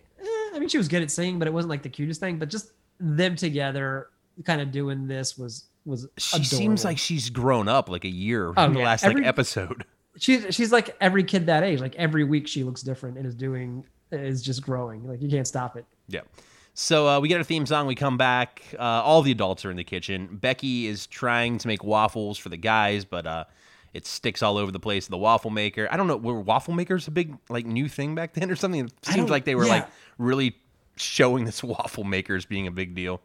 I 0.56 0.58
mean, 0.58 0.68
she 0.68 0.78
was 0.78 0.88
good 0.88 1.02
at 1.02 1.10
singing, 1.10 1.38
but 1.38 1.46
it 1.46 1.52
wasn't 1.54 1.70
like 1.70 1.82
the 1.82 1.88
cutest 1.88 2.18
thing. 2.20 2.38
But 2.38 2.48
just 2.50 2.72
them 2.98 3.36
together, 3.36 4.08
kind 4.44 4.60
of 4.60 4.72
doing 4.72 5.06
this 5.06 5.36
was 5.38 5.66
was. 5.84 6.08
She 6.16 6.42
seems 6.44 6.84
like 6.84 6.98
she's 6.98 7.30
grown 7.30 7.68
up 7.68 7.88
like 7.88 8.04
a 8.04 8.10
year 8.10 8.52
Oh, 8.56 8.64
in 8.64 8.72
the 8.72 8.80
yeah. 8.80 8.84
last 8.86 9.04
Every- 9.04 9.20
like 9.22 9.28
episode. 9.28 9.84
she's 10.18 10.54
she's 10.54 10.72
like 10.72 10.96
every 11.00 11.22
kid 11.24 11.46
that 11.46 11.62
age. 11.62 11.80
Like 11.80 11.94
every 11.96 12.24
week, 12.24 12.48
she 12.48 12.64
looks 12.64 12.82
different 12.82 13.18
and 13.18 13.26
is 13.26 13.34
doing 13.34 13.84
is 14.10 14.42
just 14.42 14.62
growing. 14.62 15.06
Like 15.06 15.20
you 15.22 15.28
can't 15.28 15.46
stop 15.46 15.76
it. 15.76 15.84
Yeah. 16.08 16.20
So 16.78 17.08
uh, 17.08 17.20
we 17.20 17.28
get 17.28 17.38
our 17.38 17.44
theme 17.44 17.64
song. 17.66 17.86
We 17.86 17.94
come 17.94 18.16
back. 18.18 18.62
Uh, 18.78 18.82
all 18.82 19.22
the 19.22 19.30
adults 19.32 19.64
are 19.64 19.70
in 19.70 19.76
the 19.78 19.84
kitchen. 19.84 20.28
Becky 20.30 20.86
is 20.86 21.06
trying 21.06 21.56
to 21.58 21.68
make 21.68 21.82
waffles 21.82 22.36
for 22.36 22.50
the 22.50 22.58
guys, 22.58 23.04
but 23.06 23.26
uh, 23.26 23.44
it 23.96 24.06
sticks 24.06 24.42
all 24.42 24.58
over 24.58 24.70
the 24.70 24.78
place. 24.78 25.08
The 25.08 25.16
waffle 25.16 25.50
maker. 25.50 25.88
I 25.90 25.96
don't 25.96 26.06
know. 26.06 26.16
Were 26.16 26.40
waffle 26.40 26.74
makers 26.74 27.08
a 27.08 27.10
big 27.10 27.36
like 27.48 27.64
new 27.64 27.88
thing 27.88 28.14
back 28.14 28.34
then 28.34 28.50
or 28.50 28.56
something? 28.56 28.86
It 28.86 28.92
seems 29.06 29.30
like 29.30 29.44
they 29.44 29.54
were 29.54 29.64
yeah. 29.64 29.70
like 29.70 29.88
really 30.18 30.56
showing 30.96 31.44
this 31.44 31.62
waffle 31.64 32.04
makers 32.04 32.44
being 32.44 32.66
a 32.66 32.70
big 32.70 32.94
deal. 32.94 33.20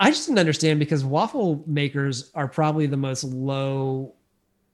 I 0.00 0.10
just 0.10 0.26
didn't 0.26 0.40
understand 0.40 0.80
because 0.80 1.04
waffle 1.04 1.62
makers 1.66 2.30
are 2.34 2.48
probably 2.48 2.86
the 2.86 2.96
most 2.96 3.22
low 3.22 4.14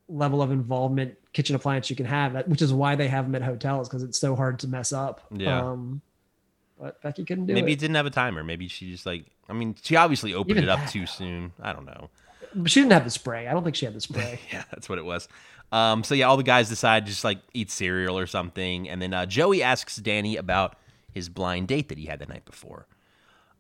level 0.08 0.41
of 0.41 0.50
involvement 0.50 1.14
kitchen 1.32 1.55
appliance 1.55 1.91
you 1.91 1.97
can 1.97 2.06
have, 2.06 2.47
which 2.47 2.62
is 2.62 2.73
why 2.73 2.94
they 2.94 3.08
have 3.08 3.26
them 3.26 3.35
at 3.35 3.43
hotels 3.43 3.88
because 3.88 4.02
it's 4.02 4.19
so 4.19 4.35
hard 4.35 4.58
to 4.61 4.69
mess 4.69 4.93
up. 4.93 5.20
Yeah. 5.31 5.61
Um, 5.62 6.00
but 6.79 7.02
Becky 7.02 7.25
couldn't 7.25 7.47
do 7.47 7.52
Maybe 7.52 7.61
it. 7.61 7.62
Maybe 7.62 7.73
it 7.75 7.79
didn't 7.81 7.97
have 7.97 8.06
a 8.06 8.11
timer. 8.11 8.43
Maybe 8.43 8.69
she 8.69 8.91
just 8.91 9.05
like. 9.05 9.26
I 9.49 9.52
mean, 9.52 9.75
she 9.82 9.97
obviously 9.97 10.32
opened 10.32 10.52
Even 10.52 10.64
it 10.64 10.70
up 10.70 10.79
that, 10.79 10.91
too 10.91 11.06
soon. 11.06 11.52
I 11.61 11.73
don't 11.73 11.85
know. 11.85 12.08
She 12.67 12.81
didn't 12.81 12.93
have 12.93 13.05
the 13.05 13.11
spray. 13.11 13.47
I 13.47 13.52
don't 13.52 13.64
think 13.64 13.76
she 13.76 13.85
had 13.85 13.94
the 13.94 14.00
spray. 14.00 14.41
Yeah, 14.52 14.64
that's 14.70 14.88
what 14.88 14.99
it 14.99 15.05
was. 15.05 15.29
Um, 15.73 16.02
so 16.02 16.14
yeah, 16.14 16.26
all 16.26 16.37
the 16.37 16.43
guys 16.43 16.69
decide 16.69 17.06
to 17.06 17.12
just 17.12 17.25
like 17.25 17.38
eat 17.55 17.70
cereal 17.70 18.19
or 18.19 18.26
something, 18.26 18.88
and 18.88 19.00
then 19.00 19.14
uh, 19.14 19.26
Joey 19.26 19.62
asks 19.62 19.97
Danny 19.97 20.37
about 20.37 20.76
his 21.12 21.29
blind 21.29 21.69
date 21.69 21.88
that 21.88 21.99
he 21.99 22.06
had 22.06 22.19
the 22.19 22.26
night 22.26 22.44
before. 22.44 22.87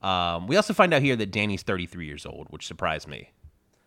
Um, 0.02 0.46
we 0.46 0.56
also 0.56 0.72
find 0.72 0.92
out 0.94 1.02
here 1.02 1.14
that 1.16 1.30
Danny's 1.30 1.62
33 1.62 2.06
years 2.06 2.24
old, 2.26 2.48
which 2.50 2.66
surprised 2.66 3.06
me. 3.06 3.30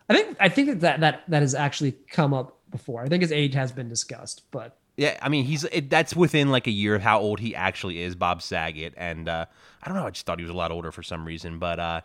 I 0.10 0.14
think 0.14 0.38
I 0.40 0.50
think 0.50 0.82
that 0.82 1.00
that 1.00 1.24
that 1.28 1.42
has 1.42 1.56
actually 1.56 1.94
come 2.10 2.34
up 2.34 2.60
before. 2.70 3.04
I 3.04 3.08
think 3.08 3.22
his 3.22 3.32
age 3.32 3.54
has 3.56 3.72
been 3.72 3.90
discussed, 3.90 4.44
but 4.52 4.78
Yeah, 4.96 5.18
I 5.22 5.30
mean 5.30 5.46
he's 5.46 5.64
it, 5.66 5.90
that's 5.90 6.16
within 6.16 6.50
like 6.50 6.68
a 6.68 6.72
year 6.72 6.96
of 6.96 7.02
how 7.02 7.20
old 7.20 7.40
he 7.40 7.56
actually 7.56 8.02
is, 8.02 8.16
Bob 8.16 8.42
Saget, 8.42 8.94
and 8.96 9.28
uh, 9.28 9.46
I 9.82 9.88
don't 9.88 9.98
know, 9.98 10.06
I 10.06 10.12
just 10.12 10.26
thought 10.26 10.40
he 10.40 10.44
was 10.44 10.52
a 10.52 10.58
lot 10.58 10.72
older 10.72 10.92
for 10.92 11.04
some 11.04 11.26
reason, 11.26 11.58
but 11.58 11.80
uh, 11.80 12.02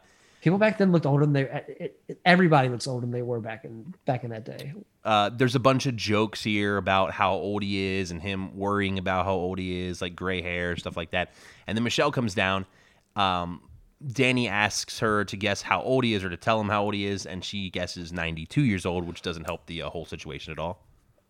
people 0.48 0.58
back 0.58 0.78
then 0.78 0.92
looked 0.92 1.04
older 1.04 1.26
than 1.26 1.34
they. 1.34 1.90
Everybody 2.24 2.70
looks 2.70 2.86
older 2.86 3.02
than 3.02 3.10
they 3.10 3.22
were 3.22 3.38
back 3.38 3.64
in 3.64 3.94
back 4.06 4.24
in 4.24 4.30
that 4.30 4.44
day. 4.44 4.72
Uh, 5.04 5.28
there's 5.28 5.54
a 5.54 5.60
bunch 5.60 5.84
of 5.84 5.94
jokes 5.94 6.42
here 6.42 6.78
about 6.78 7.12
how 7.12 7.34
old 7.34 7.62
he 7.62 7.98
is 7.98 8.10
and 8.10 8.22
him 8.22 8.56
worrying 8.56 8.98
about 8.98 9.26
how 9.26 9.34
old 9.34 9.58
he 9.58 9.86
is, 9.86 10.00
like 10.00 10.16
gray 10.16 10.40
hair, 10.40 10.74
stuff 10.76 10.96
like 10.96 11.10
that. 11.10 11.34
And 11.66 11.76
then 11.76 11.84
Michelle 11.84 12.10
comes 12.10 12.34
down. 12.34 12.64
Um, 13.14 13.60
Danny 14.12 14.48
asks 14.48 15.00
her 15.00 15.24
to 15.26 15.36
guess 15.36 15.60
how 15.60 15.82
old 15.82 16.04
he 16.04 16.14
is 16.14 16.24
or 16.24 16.30
to 16.30 16.36
tell 16.36 16.60
him 16.60 16.68
how 16.68 16.84
old 16.84 16.94
he 16.94 17.04
is, 17.04 17.26
and 17.26 17.44
she 17.44 17.68
guesses 17.68 18.12
92 18.12 18.62
years 18.62 18.86
old, 18.86 19.06
which 19.06 19.20
doesn't 19.20 19.44
help 19.44 19.66
the 19.66 19.82
uh, 19.82 19.90
whole 19.90 20.06
situation 20.06 20.52
at 20.52 20.58
all. 20.58 20.86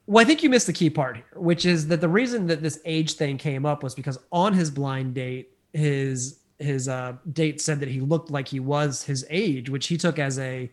Well, 0.06 0.22
I 0.22 0.26
think 0.26 0.42
you 0.42 0.50
missed 0.50 0.66
the 0.66 0.72
key 0.72 0.90
part 0.90 1.16
here, 1.16 1.26
which 1.34 1.66
is 1.66 1.88
that 1.88 2.00
the 2.00 2.08
reason 2.08 2.46
that 2.46 2.62
this 2.62 2.80
age 2.84 3.14
thing 3.14 3.36
came 3.36 3.66
up 3.66 3.82
was 3.82 3.94
because 3.94 4.18
on 4.30 4.52
his 4.52 4.70
blind 4.70 5.14
date, 5.14 5.54
his 5.72 6.37
his 6.58 6.88
uh, 6.88 7.14
date 7.30 7.60
said 7.60 7.80
that 7.80 7.88
he 7.88 8.00
looked 8.00 8.30
like 8.30 8.48
he 8.48 8.60
was 8.60 9.04
his 9.04 9.24
age, 9.30 9.70
which 9.70 9.86
he 9.86 9.96
took 9.96 10.18
as 10.18 10.38
a 10.38 10.70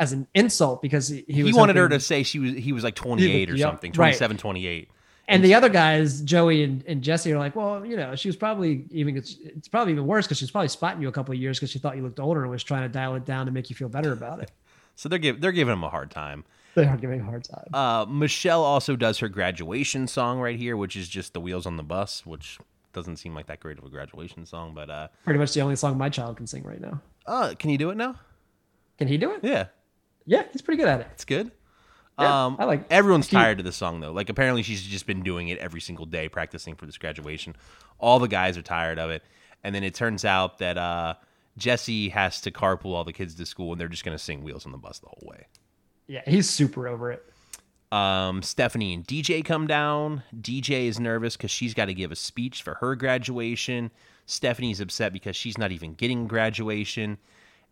as 0.00 0.12
an 0.12 0.26
insult 0.34 0.82
because 0.82 1.08
he, 1.08 1.24
he, 1.26 1.44
He, 1.44 1.52
wanted 1.52 1.76
her 1.76 1.88
to 1.88 2.00
say 2.00 2.22
she 2.22 2.38
was 2.38 2.54
he 2.54 2.72
was 2.72 2.84
like 2.84 2.94
28 2.94 3.50
or 3.50 3.56
Yep, 3.56 3.66
something, 3.66 3.90
right. 3.92 4.16
27, 4.16 4.36
28. 4.36 4.90
And 5.26 5.42
the 5.42 5.54
other 5.54 5.70
guys, 5.70 6.20
Joey 6.20 6.62
and, 6.64 6.84
and 6.86 7.00
Jesse, 7.02 7.32
are 7.32 7.38
like, 7.38 7.56
well, 7.56 7.86
you 7.86 7.96
know, 7.96 8.14
she 8.14 8.28
was 8.28 8.36
probably 8.36 8.84
even 8.90 9.16
it's, 9.16 9.36
it's 9.42 9.68
probably 9.68 9.92
even 9.94 10.06
worse 10.06 10.26
because 10.26 10.38
she's 10.38 10.50
probably 10.50 10.68
spotting 10.68 11.00
you 11.00 11.08
a 11.08 11.12
couple 11.12 11.32
of 11.32 11.40
years 11.40 11.58
because 11.58 11.70
she 11.70 11.78
thought 11.78 11.96
you 11.96 12.02
looked 12.02 12.20
older 12.20 12.42
and 12.42 12.50
was 12.50 12.62
trying 12.62 12.82
to 12.82 12.88
dial 12.90 13.14
it 13.14 13.24
down 13.24 13.46
to 13.46 13.52
make 13.52 13.70
you 13.70 13.76
feel 13.76 13.88
better 13.88 14.12
about 14.12 14.40
it. 14.40 14.50
So 14.96 15.08
they're 15.08 15.18
giving 15.18 15.40
they're 15.40 15.50
giving 15.50 15.72
him 15.72 15.82
a 15.82 15.88
hard 15.88 16.12
time. 16.12 16.44
They 16.76 16.86
are 16.86 16.96
giving 16.96 17.20
a 17.20 17.24
hard 17.24 17.42
time. 17.42 17.66
Uh, 17.74 18.04
Michelle 18.08 18.62
also 18.62 18.94
does 18.94 19.18
her 19.18 19.28
graduation 19.28 20.06
song 20.06 20.38
right 20.38 20.56
here, 20.56 20.76
which 20.76 20.94
is 20.94 21.08
just 21.08 21.32
the 21.32 21.40
wheels 21.40 21.66
on 21.66 21.76
the 21.76 21.82
bus, 21.82 22.24
which 22.24 22.58
doesn't 22.94 23.16
seem 23.16 23.34
like 23.34 23.46
that 23.48 23.60
great 23.60 23.76
of 23.78 23.84
a 23.84 23.88
graduation 23.90 24.46
song, 24.46 24.72
but 24.74 24.88
uh, 24.88 25.08
Pretty 25.24 25.38
much 25.38 25.52
the 25.52 25.60
only 25.60 25.76
song 25.76 25.98
my 25.98 26.08
child 26.08 26.36
can 26.38 26.46
sing 26.46 26.62
right 26.62 26.80
now. 26.80 27.00
uh, 27.26 27.54
can 27.58 27.68
you 27.70 27.76
do 27.78 27.90
it 27.90 27.96
now? 27.96 28.14
Can 28.98 29.08
he 29.08 29.18
do 29.18 29.32
it? 29.32 29.40
Yeah, 29.42 29.66
Yeah, 30.24 30.44
he's 30.52 30.62
pretty 30.62 30.78
good 30.80 30.88
at 30.88 31.00
it. 31.00 31.08
it's 31.12 31.24
good. 31.24 31.50
Yeah, 32.18 32.46
um, 32.46 32.56
I 32.60 32.64
like- 32.64 32.86
everyone's 32.90 33.26
tired 33.28 33.58
of 33.58 33.64
the 33.64 33.72
song 33.72 33.98
though. 34.00 34.12
Like 34.12 34.28
apparently 34.28 34.62
she's 34.62 34.82
just 34.82 35.04
been 35.06 35.22
doing 35.22 35.48
it 35.48 35.58
every 35.58 35.80
single 35.80 36.06
day, 36.06 36.28
practicing 36.28 36.76
for 36.76 36.86
this 36.86 36.96
graduation. 36.96 37.56
All 37.98 38.18
the 38.20 38.28
guys 38.28 38.56
are 38.56 38.62
tired 38.62 38.98
of 39.00 39.10
it, 39.10 39.22
and 39.64 39.74
then 39.74 39.82
it 39.82 39.94
turns 39.94 40.24
out 40.24 40.58
that 40.58 40.78
uh, 40.78 41.14
Jesse 41.58 42.10
has 42.10 42.40
to 42.42 42.52
carpool 42.52 42.94
all 42.94 43.02
the 43.04 43.12
kids 43.12 43.34
to 43.34 43.44
school, 43.46 43.72
and 43.72 43.80
they're 43.80 43.88
just 43.88 44.04
gonna 44.04 44.16
sing 44.18 44.44
"Wheels 44.44 44.64
on 44.64 44.70
the 44.70 44.78
Bus" 44.78 45.00
the 45.00 45.08
whole 45.08 45.28
way. 45.28 45.46
Yeah, 46.06 46.22
he's 46.24 46.48
super 46.48 46.86
over 46.86 47.10
it. 47.10 47.24
Um, 47.92 48.42
Stephanie 48.42 48.94
and 48.94 49.06
DJ 49.06 49.44
come 49.44 49.66
down. 49.66 50.22
DJ 50.34 50.86
is 50.86 50.98
nervous 50.98 51.36
because 51.36 51.50
she's 51.50 51.74
got 51.74 51.86
to 51.86 51.94
give 51.94 52.10
a 52.10 52.16
speech 52.16 52.62
for 52.62 52.74
her 52.74 52.96
graduation. 52.96 53.90
Stephanie's 54.26 54.80
upset 54.80 55.12
because 55.12 55.36
she's 55.36 55.58
not 55.58 55.70
even 55.70 55.94
getting 55.94 56.26
graduation. 56.26 57.18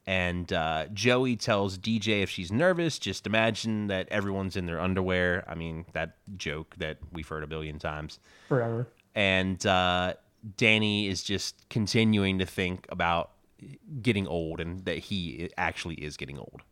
And 0.07 0.52
uh, 0.52 0.87
Joey 0.92 1.37
tells 1.37 1.78
DJ 1.78 2.23
if 2.23 2.31
she's 2.31 2.50
nervous, 2.50 2.99
just 2.99 3.26
imagine 3.26 3.87
that 3.87 4.09
everyone's 4.11 4.57
in 4.57 4.66
their 4.66 4.81
underwear. 4.81 5.45
I 5.49 5.54
mean, 5.54 5.87
that 5.92 6.16
joke 6.37 6.75
that 6.78 6.99
we've 7.12 7.26
heard 7.26 7.45
a 7.45 7.47
billion 7.47 7.78
times. 7.78 8.19
Forever. 8.49 8.88
And 9.14 9.64
uh, 9.64 10.14
Danny 10.57 11.09
is 11.09 11.23
just 11.23 11.69
continuing 11.69 12.38
to 12.40 12.47
think 12.47 12.87
about 12.88 13.31
getting 14.00 14.26
old 14.26 14.61
and 14.61 14.85
that 14.87 14.99
he 14.99 15.50
actually 15.57 15.95
is 15.97 16.16
getting 16.16 16.38
old. 16.38 16.62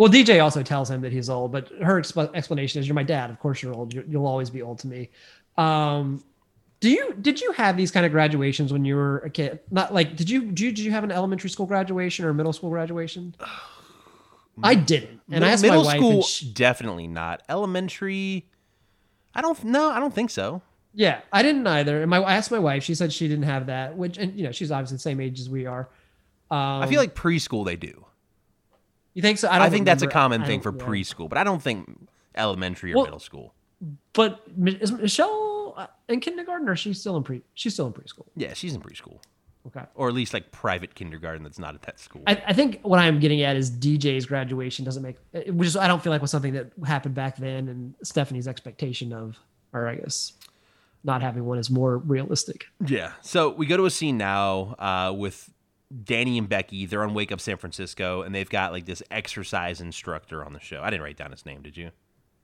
Well, 0.00 0.08
DJ 0.08 0.42
also 0.42 0.62
tells 0.62 0.90
him 0.90 1.02
that 1.02 1.12
he's 1.12 1.28
old, 1.28 1.52
but 1.52 1.68
her 1.82 2.00
exp- 2.00 2.34
explanation 2.34 2.80
is, 2.80 2.88
"You're 2.88 2.94
my 2.94 3.02
dad. 3.02 3.28
Of 3.28 3.38
course, 3.38 3.62
you're 3.62 3.74
old. 3.74 3.92
you 3.92 4.02
you'll 4.08 4.26
always 4.26 4.48
be 4.48 4.62
old 4.62 4.78
to 4.78 4.86
me." 4.86 5.10
Um, 5.58 6.24
do 6.80 6.88
you 6.88 7.14
did 7.20 7.38
you 7.38 7.52
have 7.52 7.76
these 7.76 7.90
kind 7.90 8.06
of 8.06 8.10
graduations 8.10 8.72
when 8.72 8.86
you 8.86 8.96
were 8.96 9.18
a 9.18 9.28
kid? 9.28 9.60
Not 9.70 9.92
like 9.92 10.16
did 10.16 10.30
you 10.30 10.46
did 10.46 10.60
you, 10.60 10.72
did 10.72 10.78
you 10.78 10.90
have 10.90 11.04
an 11.04 11.12
elementary 11.12 11.50
school 11.50 11.66
graduation 11.66 12.24
or 12.24 12.30
a 12.30 12.34
middle 12.34 12.54
school 12.54 12.70
graduation? 12.70 13.34
I 14.62 14.74
didn't, 14.74 15.20
and 15.30 15.44
I 15.44 15.50
asked 15.50 15.62
middle 15.62 15.84
my 15.84 15.88
wife. 15.88 15.96
school 15.98 16.22
she, 16.22 16.50
definitely 16.50 17.06
not. 17.06 17.42
Elementary, 17.50 18.48
I 19.34 19.42
don't. 19.42 19.62
No, 19.64 19.90
I 19.90 20.00
don't 20.00 20.14
think 20.14 20.30
so. 20.30 20.62
yeah, 20.94 21.20
I 21.30 21.42
didn't 21.42 21.66
either. 21.66 22.00
And 22.00 22.08
my 22.08 22.20
I 22.20 22.36
asked 22.36 22.50
my 22.50 22.58
wife. 22.58 22.84
She 22.84 22.94
said 22.94 23.12
she 23.12 23.28
didn't 23.28 23.44
have 23.44 23.66
that. 23.66 23.98
Which, 23.98 24.16
and 24.16 24.34
you 24.34 24.44
know, 24.44 24.52
she's 24.52 24.70
obviously 24.70 24.94
the 24.94 25.02
same 25.02 25.20
age 25.20 25.40
as 25.40 25.50
we 25.50 25.66
are. 25.66 25.90
Um, 26.50 26.80
I 26.80 26.86
feel 26.86 27.02
like 27.02 27.14
preschool 27.14 27.66
they 27.66 27.76
do. 27.76 28.06
You 29.14 29.22
think 29.22 29.38
so. 29.38 29.48
I, 29.48 29.64
I, 29.64 29.70
think 29.70 29.86
that's 29.86 30.02
a 30.02 30.06
common 30.06 30.44
thing 30.44 30.60
for 30.60 30.74
yeah. 30.74 30.84
preschool, 30.84 31.28
but 31.28 31.38
I 31.38 31.44
don't 31.44 31.62
think 31.62 31.88
elementary 32.34 32.92
or 32.92 32.96
Well- 32.96 33.04
middle 33.04 33.18
school. 33.18 33.54
But 34.12 34.42
is 34.66 34.92
Michelle 34.92 35.74
uh, 35.76 35.86
in 36.08 36.20
kindergarten 36.20 36.68
or 36.68 36.76
she's 36.76 37.00
still 37.00 37.16
in 37.16 37.22
pre? 37.22 37.40
She's 37.54 37.72
still 37.72 37.86
in 37.86 37.94
preschool. 37.94 38.26
Yeah, 38.36 38.52
she's 38.52 38.74
in 38.74 38.82
preschool, 38.82 39.20
Okay. 39.66 39.86
or 39.94 40.08
at 40.08 40.14
least 40.14 40.34
like 40.34 40.52
private 40.52 40.94
kindergarten 40.94 41.42
that's 41.42 41.58
not 41.58 41.74
at 41.74 41.82
that 41.82 41.98
school. 41.98 42.22
I, 42.26 42.42
I 42.48 42.52
think 42.52 42.80
what 42.82 42.98
I'm 42.98 43.18
getting 43.20 43.40
at 43.40 43.56
is 43.56 43.70
DJ's 43.70 44.26
graduation 44.26 44.84
doesn't 44.84 45.02
make, 45.02 45.16
which 45.46 45.68
is 45.68 45.76
I 45.76 45.88
don't 45.88 46.02
feel 46.02 46.12
like 46.12 46.20
was 46.20 46.30
something 46.30 46.52
that 46.52 46.72
happened 46.84 47.14
back 47.14 47.38
then, 47.38 47.68
and 47.68 47.94
Stephanie's 48.02 48.46
expectation 48.46 49.14
of, 49.14 49.38
or 49.72 49.88
I 49.88 49.94
guess, 49.94 50.34
not 51.02 51.22
having 51.22 51.46
one 51.46 51.56
is 51.56 51.70
more 51.70 51.96
realistic. 51.98 52.66
Yeah. 52.86 53.12
So 53.22 53.48
we 53.48 53.64
go 53.64 53.78
to 53.78 53.86
a 53.86 53.90
scene 53.90 54.18
now 54.18 54.74
uh, 54.78 55.14
with 55.16 55.50
Danny 56.04 56.38
and 56.38 56.48
Becky. 56.48 56.86
They're 56.86 57.02
on 57.02 57.14
Wake 57.14 57.32
Up 57.32 57.40
San 57.40 57.56
Francisco, 57.56 58.22
and 58.22 58.34
they've 58.34 58.48
got 58.48 58.72
like 58.72 58.86
this 58.86 59.02
exercise 59.10 59.80
instructor 59.80 60.44
on 60.44 60.52
the 60.52 60.60
show. 60.60 60.80
I 60.82 60.90
didn't 60.90 61.02
write 61.02 61.16
down 61.16 61.30
his 61.30 61.44
name, 61.44 61.62
did 61.62 61.76
you? 61.76 61.90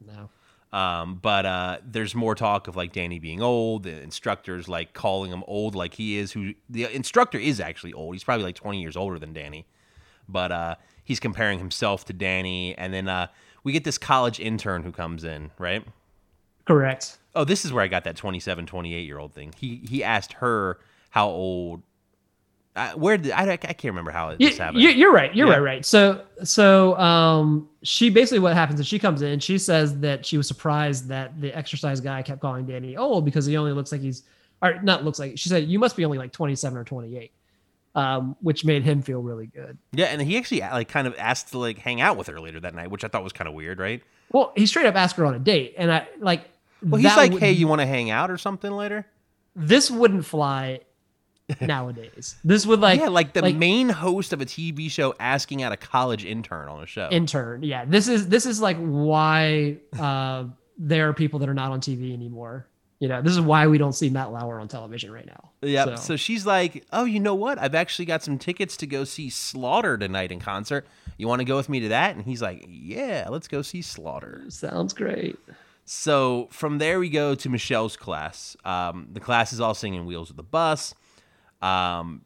No. 0.05 0.31
Um, 0.77 1.21
but 1.23 1.47
uh, 1.47 1.79
there's 1.87 2.15
more 2.15 2.35
talk 2.35 2.69
of 2.69 2.77
like 2.77 2.93
Danny 2.93 3.19
being 3.19 3.41
old, 3.41 3.85
the 3.85 4.03
instructors 4.03 4.69
like 4.69 4.93
calling 4.93 5.31
him 5.31 5.45
old, 5.47 5.75
like 5.75 5.95
he 5.95 6.17
is. 6.19 6.33
Who 6.33 6.55
the 6.69 6.93
instructor 6.95 7.39
is 7.39 7.61
actually 7.61 7.93
old. 7.93 8.15
He's 8.15 8.25
probably 8.25 8.45
like 8.45 8.57
20 8.57 8.81
years 8.81 8.97
older 8.97 9.19
than 9.19 9.33
Danny, 9.33 9.67
but 10.29 10.53
uh, 10.53 10.75
he's 11.05 11.21
comparing 11.21 11.59
himself 11.59 12.05
to 12.07 12.13
Danny. 12.13 12.77
And 12.77 12.93
then 12.93 13.09
uh, 13.09 13.29
we 13.63 13.73
get 13.73 13.85
this 13.85 13.97
college 13.97 14.41
intern 14.41 14.83
who 14.83 14.93
comes 14.93 15.25
in, 15.25 15.51
right? 15.59 15.87
Correct. 16.67 17.19
Oh, 17.35 17.45
this 17.45 17.65
is 17.65 17.73
where 17.73 17.85
I 17.85 17.87
got 17.87 18.05
that 18.05 18.17
27, 18.17 18.67
28 18.67 19.01
year 19.07 19.19
old 19.19 19.33
thing. 19.33 19.55
He 19.57 19.83
he 19.89 20.03
asked 20.03 20.35
her 20.35 20.79
how 21.11 21.29
old. 21.29 21.83
Uh, 22.77 22.93
where 22.93 23.17
did 23.17 23.33
I? 23.33 23.51
I 23.53 23.57
can't 23.57 23.85
remember 23.85 24.11
how 24.11 24.31
You, 24.31 24.49
this 24.51 24.59
happened. 24.59 24.83
you, 24.83 24.91
you're 24.91 25.13
right. 25.13 25.35
You're 25.35 25.49
Yeah. 25.49 25.55
right. 25.55 25.63
Right. 25.63 25.85
So, 25.87 26.23
so 26.45 26.95
um, 26.99 27.69
she 27.83 28.11
basically 28.11 28.39
what 28.41 28.53
happens 28.55 28.79
is 28.79 28.87
she 28.87 28.99
comes 28.99 29.23
in. 29.23 29.41
She 29.41 29.57
says 29.59 29.99
that 30.01 30.27
she 30.27 30.37
was 30.37 30.47
surprised 30.47 31.09
that 31.09 31.41
the 31.41 31.57
exercise 31.57 32.01
guy 32.01 32.21
kept 32.23 32.41
calling 32.43 32.67
Danny 32.67 32.97
old 32.97 33.25
because 33.25 33.47
he 33.47 33.57
only 33.57 33.73
looks 33.73 33.93
like 33.93 34.03
he's, 34.03 34.25
or 34.63 34.79
not 34.83 35.05
looks 35.05 35.19
like. 35.19 35.39
She 35.39 35.49
said 35.49 35.65
you 35.69 35.79
must 35.79 35.97
be 35.97 36.05
only 36.05 36.19
like 36.19 36.33
27 36.33 36.77
or 36.77 36.85
28, 36.85 37.33
um, 37.95 38.37
which 38.43 38.65
made 38.65 38.83
him 38.83 39.01
feel 39.01 39.23
really 39.23 39.47
good. 39.47 39.79
yeah, 39.93 40.07
and 40.07 40.21
he 40.21 40.37
actually 40.37 40.61
like 40.61 40.89
kind 40.89 41.07
of 41.07 41.15
asked 41.19 41.53
to 41.53 41.59
like 41.59 41.79
hang 41.79 42.01
out 42.03 42.17
with 42.19 42.27
her 42.27 42.39
later 42.41 42.61
that 42.61 42.75
night, 42.75 42.91
which 42.91 43.05
I 43.05 43.09
thought 43.09 43.25
was 43.25 43.33
kind 43.33 43.49
of 43.49 43.55
weird, 43.55 43.79
right? 43.79 44.03
Well, 44.33 44.53
he 44.55 44.67
straight 44.67 44.87
up 44.87 44.97
asked 44.97 45.17
her 45.17 45.25
on 45.25 45.35
a 45.35 45.39
date, 45.39 45.75
and 45.79 45.91
I 45.91 46.07
like. 46.19 46.43
Well, 46.83 47.01
he's 47.01 47.17
like, 47.17 47.33
would- 47.33 47.41
"Hey, 47.43 47.53
you 47.53 47.69
want 47.69 47.81
to 47.81 47.87
hang 47.87 48.11
out 48.11 48.31
or 48.31 48.37
something 48.37 48.71
later?" 48.71 49.07
This 49.55 49.91
wouldn't 49.91 50.27
fly 50.27 50.81
nowadays. 51.61 52.37
This 52.45 52.67
would 52.67 52.81
like 52.81 53.01
yeah, 53.01 53.09
like 53.09 53.33
the 53.33 53.43
like- 53.43 53.57
main 53.57 53.89
host 53.89 54.33
of 54.33 54.41
a 54.41 54.47
TV 54.47 54.91
show 54.91 55.15
asking 55.21 55.63
out 55.63 55.73
a 55.73 55.77
college 55.77 56.25
intern 56.25 56.69
on 56.69 56.83
a 56.83 56.87
show. 56.87 57.09
intern. 57.11 57.63
Yeah, 57.63 57.85
this 57.85 58.09
is 58.09 58.29
this 58.29 58.47
is 58.47 58.61
like 58.61 58.77
why 58.79 59.79
uh, 59.99 60.45
there 60.79 61.09
are 61.09 61.13
people 61.13 61.39
that 61.41 61.49
are 61.49 61.55
not 61.55 61.71
on 61.73 61.81
TV 61.81 62.13
anymore. 62.13 62.67
You 62.99 63.09
know, 63.09 63.21
this 63.21 63.33
is 63.35 63.43
why 63.43 63.67
we 63.67 63.77
don't 63.77 63.93
see 63.93 64.09
Matt 64.09 64.33
Lauer 64.33 64.59
on 64.59 64.69
television 64.69 65.11
right 65.13 65.27
now. 65.27 65.51
yeah, 65.61 65.85
So, 65.85 65.97
so. 65.97 66.17
she's 66.17 66.47
like, 66.47 66.87
"Oh, 66.95 67.05
you 67.05 67.21
know 67.21 67.35
what? 67.35 67.59
I've 67.59 67.75
actually 67.75 68.07
got 68.07 68.23
some 68.23 68.39
tickets 68.39 68.75
to 68.79 68.87
go 68.87 69.05
see 69.05 69.29
Slaughter 69.29 69.99
tonight 69.99 70.33
in 70.33 70.41
concert. 70.41 70.87
You 71.19 71.29
want 71.29 71.41
to 71.41 71.45
go 71.45 71.57
with 71.57 71.69
me 71.69 71.81
to 71.81 71.89
that?" 71.89 72.17
And 72.17 72.25
he's 72.25 72.41
like, 72.41 72.65
"Yeah, 72.67 73.27
let's 73.31 73.49
go 73.49 73.61
see 73.61 73.83
Slaughter." 73.83 74.45
sounds 74.49 74.95
great. 74.95 75.39
So 75.85 76.49
from 76.51 76.79
there 76.79 76.99
we 76.99 77.11
go 77.11 77.35
to 77.35 77.49
Michelle's 77.51 77.97
class. 77.97 78.57
Um, 78.65 79.09
the 79.13 79.21
class 79.21 79.53
is 79.53 79.61
all 79.61 79.75
singing 79.75 80.07
"Wheels 80.07 80.31
of 80.31 80.37
the 80.37 80.43
Bus." 80.43 80.95
Um, 81.63 82.23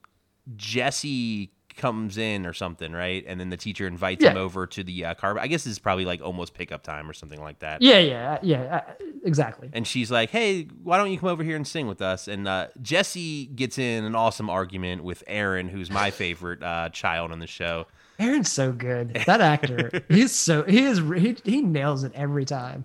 Jesse 0.56 1.52
comes 1.76 2.18
in 2.18 2.46
or 2.46 2.52
something, 2.52 2.92
right? 2.92 3.24
And 3.26 3.40
then 3.40 3.48
the 3.48 3.56
teacher 3.56 3.86
invites 3.86 4.22
him 4.24 4.36
over 4.36 4.66
to 4.66 4.84
the 4.84 5.06
uh, 5.06 5.14
car. 5.14 5.38
I 5.38 5.46
guess 5.46 5.66
it's 5.66 5.78
probably 5.78 6.04
like 6.04 6.20
almost 6.20 6.52
pickup 6.54 6.82
time 6.82 7.08
or 7.08 7.12
something 7.12 7.40
like 7.40 7.60
that. 7.60 7.80
Yeah, 7.80 7.98
yeah, 7.98 8.38
yeah, 8.42 8.76
uh, 8.76 9.04
exactly. 9.24 9.70
And 9.72 9.86
she's 9.86 10.10
like, 10.10 10.30
"Hey, 10.30 10.64
why 10.82 10.98
don't 10.98 11.10
you 11.10 11.18
come 11.18 11.30
over 11.30 11.42
here 11.42 11.56
and 11.56 11.66
sing 11.66 11.86
with 11.86 12.02
us?" 12.02 12.28
And 12.28 12.46
uh, 12.46 12.68
Jesse 12.82 13.46
gets 13.46 13.78
in 13.78 14.04
an 14.04 14.14
awesome 14.14 14.50
argument 14.50 15.04
with 15.04 15.24
Aaron, 15.26 15.68
who's 15.68 15.90
my 15.90 16.10
favorite 16.10 16.62
uh, 16.62 16.90
child 16.90 17.32
on 17.32 17.38
the 17.38 17.46
show. 17.46 17.86
Aaron's 18.18 18.52
so 18.52 18.72
good. 18.72 19.14
That 19.26 19.40
actor, 19.40 20.04
he's 20.08 20.34
so 20.34 20.64
he 20.64 20.84
is 20.84 20.98
he, 20.98 21.36
he 21.44 21.62
nails 21.62 22.04
it 22.04 22.12
every 22.14 22.44
time. 22.44 22.84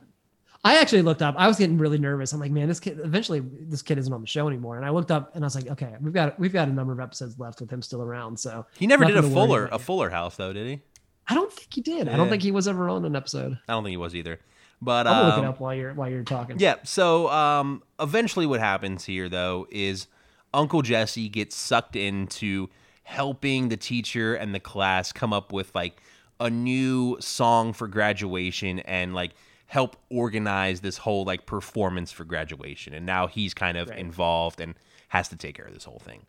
I 0.66 0.80
actually 0.80 1.04
looked 1.04 1.22
up. 1.22 1.36
I 1.38 1.48
was 1.48 1.58
getting 1.58 1.78
really 1.78 2.00
nervous. 2.00 2.34
I'm 2.34 2.40
like, 2.40 2.52
man, 2.52 2.68
this 2.68 2.80
kid. 2.80 3.00
Eventually, 3.00 3.40
this 3.40 3.84
kid 3.84 4.00
isn't 4.00 4.12
on 4.12 4.22
the 4.22 4.28
show 4.28 4.48
anymore. 4.48 4.78
And 4.78 4.86
I 4.86 4.90
looked 4.90 5.12
up 5.12 5.36
and 5.36 5.44
I 5.44 5.46
was 5.46 5.54
like, 5.54 5.68
okay, 5.68 5.94
we've 6.02 6.12
got 6.12 6.40
we've 6.40 6.52
got 6.52 6.68
a 6.68 6.72
number 6.72 6.92
of 6.92 7.00
episodes 7.00 7.38
left 7.38 7.62
with 7.62 7.70
him 7.70 7.84
still 7.84 8.02
around. 8.02 8.40
So 8.40 8.66
He 8.76 8.88
never 8.88 9.06
did 9.06 9.12
a 9.12 9.22
Nothing 9.22 9.32
to 9.32 9.36
worry 9.38 9.48
Fuller 9.48 9.70
a 9.72 9.78
Fuller 9.78 10.10
House 10.10 10.38
though, 10.38 10.54
did 10.54 10.68
he? 10.68 10.82
I 11.28 11.36
don't 11.36 11.54
think 11.54 11.72
he 11.72 11.82
did. 11.82 12.10
I 12.10 12.18
don't 12.18 12.30
think 12.30 12.42
he 12.42 12.52
was 12.52 12.68
ever 12.68 12.90
on 12.90 13.06
an 13.06 13.16
episode. 13.16 13.58
I 13.68 13.74
don't 13.74 13.84
think 13.84 13.92
he 13.92 13.98
was 13.98 14.16
either. 14.16 14.40
But 14.82 15.08
I'm 15.08 15.32
um, 15.32 15.44
it 15.44 15.48
up 15.48 15.60
while 15.60 15.74
you're 15.74 15.94
while 15.94 16.10
you're 16.10 16.24
talking. 16.24 16.58
Yeah. 16.60 16.76
So 16.84 17.30
um, 17.30 17.84
eventually, 18.00 18.48
what 18.48 18.60
happens 18.60 19.06
here, 19.06 19.30
though, 19.30 19.68
is 19.70 20.08
Uncle 20.54 20.82
Jesse 20.82 21.30
gets 21.30 21.56
sucked 21.56 21.96
into 21.96 22.70
helping 23.04 23.70
the 23.70 23.78
teacher 23.78 24.34
and 24.34 24.54
the 24.54 24.60
class 24.60 25.12
come 25.12 25.32
up 25.32 25.54
with 25.54 25.74
like 25.76 26.02
a 26.40 26.50
new 26.50 27.18
song 27.20 27.72
for 27.72 27.88
graduation 27.88 28.80
and 28.80 29.14
like 29.14 29.32
help 29.68 29.96
organize 30.10 30.82
this 30.82 30.98
whole 30.98 31.24
like 31.26 31.46
performance 31.46 32.12
for 32.12 32.24
graduation. 32.24 32.94
And 32.94 33.06
now 33.06 33.28
he's 33.28 33.54
kind 33.54 33.78
of 33.78 33.90
Right. 33.90 34.00
involved 34.00 34.60
and 34.62 34.76
has 35.10 35.30
to 35.30 35.36
take 35.36 35.56
care 35.56 35.66
of 35.66 35.74
this 35.74 35.84
whole 35.86 36.00
thing. 36.00 36.26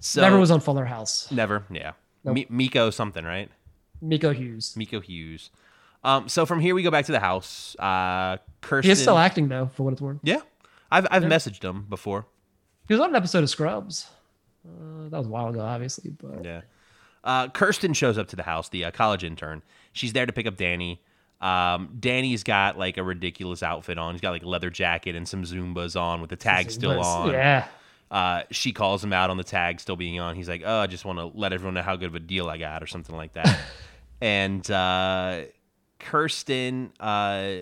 So 0.00 0.20
Never 0.22 0.38
was 0.38 0.50
on 0.50 0.60
Fuller 0.60 0.86
House. 0.86 1.30
never. 1.30 1.64
Yeah. 1.70 1.92
Nope. 2.24 2.34
Mi- 2.34 2.46
Miko 2.48 2.90
something, 2.90 3.24
right? 3.24 3.50
Miko 4.00 4.32
Hughes. 4.32 4.74
Miko 4.76 5.00
Hughes. 5.00 5.50
Um, 6.02 6.28
so 6.28 6.46
from 6.46 6.60
here 6.60 6.74
we 6.74 6.82
go 6.82 6.90
back 6.90 7.04
to 7.06 7.12
the 7.12 7.20
house. 7.20 7.76
Uh, 7.78 8.38
Kirsten. 8.62 8.88
He 8.88 8.92
is 8.92 9.00
still 9.02 9.18
acting 9.18 9.48
though, 9.48 9.66
for 9.74 9.82
what 9.82 9.92
it's 9.92 10.00
worth. 10.02 10.18
Yeah, 10.22 10.40
I've 10.90 11.06
I've 11.10 11.24
messaged 11.24 11.62
him 11.62 11.84
before. 11.90 12.24
He 12.88 12.94
was 12.94 13.00
on 13.02 13.10
an 13.10 13.16
episode 13.16 13.42
of 13.44 13.50
Scrubs. 13.50 14.08
Uh, 14.66 15.08
that 15.10 15.18
was 15.18 15.26
a 15.26 15.30
while 15.30 15.48
ago, 15.48 15.60
obviously, 15.60 16.10
but 16.10 16.44
Yeah. 16.44 16.62
Uh, 17.22 17.48
Kirsten 17.48 17.92
shows 17.92 18.16
up 18.16 18.28
to 18.28 18.36
the 18.36 18.44
house, 18.44 18.70
the 18.70 18.86
uh, 18.86 18.90
college 18.90 19.22
intern. 19.24 19.62
She's 19.92 20.14
there 20.14 20.24
to 20.24 20.32
pick 20.32 20.46
up 20.46 20.56
Danny. 20.56 21.02
Um, 21.40 21.96
Danny's 21.98 22.42
got 22.42 22.78
like 22.78 22.98
a 22.98 23.02
ridiculous 23.02 23.62
outfit 23.62 23.98
on. 23.98 24.14
He's 24.14 24.20
got 24.20 24.30
like 24.30 24.42
a 24.42 24.48
leather 24.48 24.70
jacket 24.70 25.14
and 25.16 25.26
some 25.26 25.44
Zubaz 25.44 25.98
on 25.98 26.20
with 26.20 26.30
the 26.30 26.36
tag 26.36 26.70
still 26.70 27.00
on. 27.00 27.30
Yeah. 27.30 27.66
Uh, 28.10 28.42
she 28.50 28.72
calls 28.72 29.02
him 29.04 29.12
out 29.12 29.30
on 29.30 29.36
the 29.36 29.44
tag 29.44 29.80
still 29.80 29.96
being 29.96 30.18
on. 30.18 30.34
He's 30.34 30.48
like, 30.48 30.62
"Oh, 30.64 30.80
I 30.80 30.86
just 30.88 31.04
want 31.04 31.18
to 31.20 31.26
let 31.26 31.52
everyone 31.52 31.74
know 31.74 31.82
how 31.82 31.96
good 31.96 32.08
of 32.08 32.14
a 32.16 32.20
deal 32.20 32.48
I 32.48 32.58
got," 32.58 32.82
or 32.82 32.86
something 32.88 33.14
like 33.14 33.34
that. 33.34 33.60
and 34.20 34.68
uh, 34.68 35.42
Kirsten, 36.00 36.92
uh, 36.98 37.52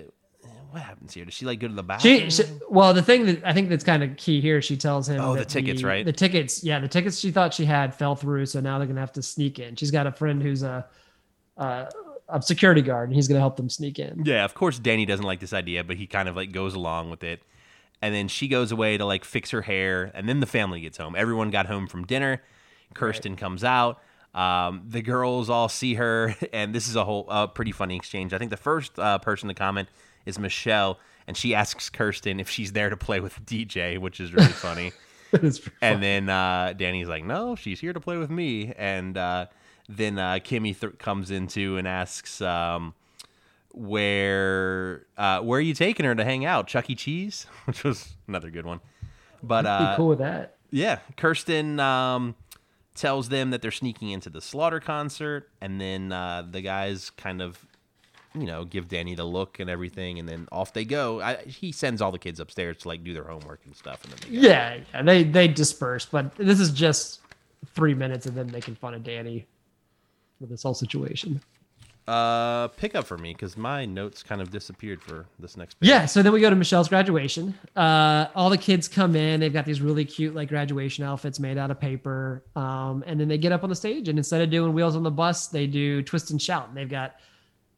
what 0.70 0.82
happens 0.82 1.14
here? 1.14 1.24
Does 1.24 1.34
she 1.34 1.44
like 1.46 1.60
go 1.60 1.68
to 1.68 1.74
the 1.74 1.82
bathroom? 1.82 2.30
She, 2.30 2.30
she 2.30 2.44
well, 2.70 2.94
the 2.94 3.02
thing 3.02 3.26
that 3.26 3.44
I 3.44 3.52
think 3.52 3.68
that's 3.68 3.84
kind 3.84 4.02
of 4.02 4.16
key 4.16 4.40
here, 4.40 4.62
she 4.62 4.76
tells 4.76 5.08
him 5.08 5.20
Oh, 5.20 5.36
the 5.36 5.44
tickets, 5.44 5.82
right? 5.82 6.04
The 6.04 6.12
tickets, 6.12 6.64
yeah, 6.64 6.78
the 6.78 6.88
tickets 6.88 7.18
she 7.18 7.30
thought 7.30 7.52
she 7.52 7.66
had 7.66 7.94
fell 7.94 8.16
through, 8.16 8.46
so 8.46 8.60
now 8.60 8.78
they're 8.78 8.86
gonna 8.86 9.00
have 9.00 9.12
to 9.12 9.22
sneak 9.22 9.58
in. 9.58 9.76
She's 9.76 9.90
got 9.90 10.06
a 10.06 10.12
friend 10.12 10.42
who's 10.42 10.62
a 10.62 10.86
uh, 11.58 11.86
a 12.28 12.42
security 12.42 12.82
guard, 12.82 13.08
and 13.08 13.16
he's 13.16 13.28
gonna 13.28 13.40
help 13.40 13.56
them 13.56 13.70
sneak 13.70 13.98
in. 13.98 14.22
Yeah, 14.24 14.44
of 14.44 14.54
course 14.54 14.78
Danny 14.78 15.06
doesn't 15.06 15.24
like 15.24 15.40
this 15.40 15.52
idea, 15.52 15.84
but 15.84 15.96
he 15.96 16.06
kind 16.06 16.28
of 16.28 16.36
like 16.36 16.52
goes 16.52 16.74
along 16.74 17.10
with 17.10 17.24
it. 17.24 17.42
And 18.00 18.14
then 18.14 18.28
she 18.28 18.46
goes 18.46 18.70
away 18.70 18.96
to 18.96 19.04
like 19.04 19.24
fix 19.24 19.50
her 19.50 19.62
hair, 19.62 20.10
and 20.14 20.28
then 20.28 20.40
the 20.40 20.46
family 20.46 20.80
gets 20.80 20.98
home. 20.98 21.14
Everyone 21.16 21.50
got 21.50 21.66
home 21.66 21.86
from 21.86 22.04
dinner. 22.04 22.42
Kirsten 22.94 23.36
comes 23.36 23.64
out. 23.64 24.00
Um, 24.34 24.82
the 24.86 25.02
girls 25.02 25.50
all 25.50 25.68
see 25.68 25.94
her, 25.94 26.36
and 26.52 26.74
this 26.74 26.88
is 26.88 26.96
a 26.96 27.04
whole 27.04 27.26
uh, 27.28 27.46
pretty 27.48 27.72
funny 27.72 27.96
exchange. 27.96 28.32
I 28.32 28.38
think 28.38 28.50
the 28.50 28.56
first 28.56 28.98
uh, 28.98 29.18
person 29.18 29.48
to 29.48 29.54
comment 29.54 29.88
is 30.26 30.38
Michelle, 30.38 30.98
and 31.26 31.36
she 31.36 31.54
asks 31.54 31.90
Kirsten 31.90 32.38
if 32.38 32.48
she's 32.48 32.72
there 32.72 32.90
to 32.90 32.96
play 32.96 33.20
with 33.20 33.34
DJ, 33.46 33.98
which 33.98 34.20
is 34.20 34.32
really 34.32 34.48
funny. 34.48 34.92
And 35.82 36.02
then 36.02 36.30
uh, 36.30 36.72
Danny's 36.74 37.06
like, 37.06 37.22
"No, 37.22 37.54
she's 37.54 37.78
here 37.80 37.92
to 37.92 38.00
play 38.00 38.16
with 38.16 38.30
me." 38.30 38.72
And 38.78 39.14
uh, 39.18 39.48
then 39.88 40.18
uh, 40.18 40.34
Kimmy 40.34 40.78
th- 40.78 40.98
comes 40.98 41.30
into 41.30 41.76
and 41.78 41.88
asks, 41.88 42.40
um, 42.40 42.94
"Where 43.72 45.06
uh, 45.16 45.40
where 45.40 45.58
are 45.58 45.62
you 45.62 45.74
taking 45.74 46.04
her 46.06 46.14
to 46.14 46.24
hang 46.24 46.44
out? 46.44 46.66
Chuck 46.66 46.90
E. 46.90 46.94
Cheese?" 46.94 47.46
Which 47.64 47.84
was 47.84 48.10
another 48.26 48.50
good 48.50 48.66
one. 48.66 48.80
But 49.42 49.62
Be 49.62 49.68
uh, 49.68 49.96
cool 49.96 50.08
with 50.08 50.18
that. 50.18 50.56
yeah, 50.70 50.98
Kirsten 51.16 51.78
um, 51.80 52.34
tells 52.94 53.28
them 53.28 53.50
that 53.50 53.62
they're 53.62 53.70
sneaking 53.70 54.10
into 54.10 54.30
the 54.30 54.40
Slaughter 54.40 54.80
concert, 54.80 55.48
and 55.60 55.80
then 55.80 56.10
uh, 56.12 56.42
the 56.50 56.60
guys 56.60 57.10
kind 57.10 57.40
of, 57.40 57.64
you 58.34 58.46
know, 58.46 58.64
give 58.64 58.88
Danny 58.88 59.14
the 59.14 59.24
look 59.24 59.60
and 59.60 59.70
everything, 59.70 60.18
and 60.18 60.28
then 60.28 60.48
off 60.50 60.72
they 60.72 60.84
go. 60.84 61.20
I, 61.20 61.36
he 61.44 61.70
sends 61.70 62.02
all 62.02 62.10
the 62.10 62.18
kids 62.18 62.40
upstairs 62.40 62.78
to 62.78 62.88
like 62.88 63.04
do 63.04 63.14
their 63.14 63.24
homework 63.24 63.60
and 63.64 63.76
stuff, 63.76 64.02
and 64.04 64.12
then 64.12 64.30
they. 64.32 64.38
Yeah, 64.48 64.78
yeah, 64.92 65.02
they 65.02 65.22
they 65.24 65.46
disperse, 65.48 66.04
but 66.04 66.34
this 66.36 66.58
is 66.58 66.72
just 66.72 67.20
three 67.74 67.94
minutes 67.94 68.26
of 68.26 68.34
them 68.34 68.50
making 68.50 68.74
fun 68.74 68.92
of 68.94 69.04
Danny 69.04 69.46
for 70.38 70.46
this 70.46 70.62
whole 70.62 70.74
situation. 70.74 71.40
Uh, 72.08 72.68
pick 72.68 72.94
up 72.94 73.06
for 73.06 73.18
me 73.18 73.34
because 73.34 73.58
my 73.58 73.84
notes 73.84 74.22
kind 74.22 74.40
of 74.40 74.50
disappeared 74.50 75.02
for 75.02 75.26
this 75.38 75.58
next. 75.58 75.74
Page. 75.74 75.90
Yeah, 75.90 76.06
so 76.06 76.22
then 76.22 76.32
we 76.32 76.40
go 76.40 76.48
to 76.48 76.56
Michelle's 76.56 76.88
graduation. 76.88 77.52
Uh, 77.76 78.28
all 78.34 78.48
the 78.48 78.56
kids 78.56 78.88
come 78.88 79.14
in. 79.14 79.40
They've 79.40 79.52
got 79.52 79.66
these 79.66 79.82
really 79.82 80.06
cute 80.06 80.34
like 80.34 80.48
graduation 80.48 81.04
outfits 81.04 81.38
made 81.38 81.58
out 81.58 81.70
of 81.70 81.78
paper. 81.78 82.44
Um, 82.56 83.04
and 83.06 83.20
then 83.20 83.28
they 83.28 83.36
get 83.36 83.52
up 83.52 83.62
on 83.62 83.68
the 83.68 83.76
stage, 83.76 84.08
and 84.08 84.18
instead 84.18 84.40
of 84.40 84.48
doing 84.48 84.72
wheels 84.72 84.96
on 84.96 85.02
the 85.02 85.10
bus, 85.10 85.48
they 85.48 85.66
do 85.66 86.02
twist 86.02 86.30
and 86.30 86.40
shout. 86.40 86.68
And 86.68 86.76
they've 86.78 86.88
got 86.88 87.16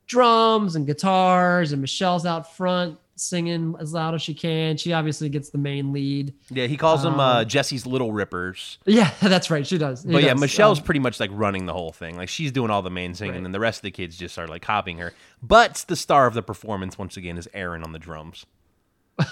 drums 0.06 0.76
and 0.76 0.86
guitars, 0.86 1.72
and 1.72 1.80
Michelle's 1.80 2.24
out 2.24 2.56
front 2.56 2.98
singing 3.20 3.74
as 3.78 3.92
loud 3.92 4.14
as 4.14 4.22
she 4.22 4.34
can. 4.34 4.76
She 4.76 4.92
obviously 4.92 5.28
gets 5.28 5.50
the 5.50 5.58
main 5.58 5.92
lead. 5.92 6.34
Yeah, 6.50 6.66
he 6.66 6.76
calls 6.76 7.02
them 7.02 7.20
uh, 7.20 7.40
Um, 7.42 7.46
Jesse's 7.48 7.86
Little 7.86 8.12
Rippers. 8.12 8.78
Yeah, 8.86 9.10
that's 9.22 9.50
right. 9.50 9.66
She 9.66 9.78
does. 9.78 10.02
He 10.02 10.12
But 10.12 10.22
yeah, 10.22 10.32
does. 10.32 10.40
Michelle's 10.40 10.78
Um, 10.78 10.84
pretty 10.84 11.00
much 11.00 11.20
like 11.20 11.30
running 11.32 11.66
the 11.66 11.72
whole 11.72 11.92
thing. 11.92 12.16
Like 12.16 12.28
she's 12.28 12.52
doing 12.52 12.70
all 12.70 12.82
the 12.82 12.90
main 12.90 13.14
singing, 13.14 13.34
Right. 13.36 13.44
and 13.44 13.54
the 13.54 13.60
rest 13.60 13.78
of 13.78 13.82
the 13.82 13.90
kids 13.90 14.16
just 14.16 14.38
are 14.38 14.48
like 14.48 14.62
copying 14.62 14.98
her. 14.98 15.12
But 15.42 15.84
the 15.88 15.96
star 15.96 16.26
of 16.26 16.34
the 16.34 16.42
performance 16.42 16.98
once 16.98 17.16
again 17.16 17.38
is 17.38 17.48
Aaron 17.54 17.82
on 17.82 17.92
the 17.92 17.98
drums. 17.98 18.46
I 19.18 19.26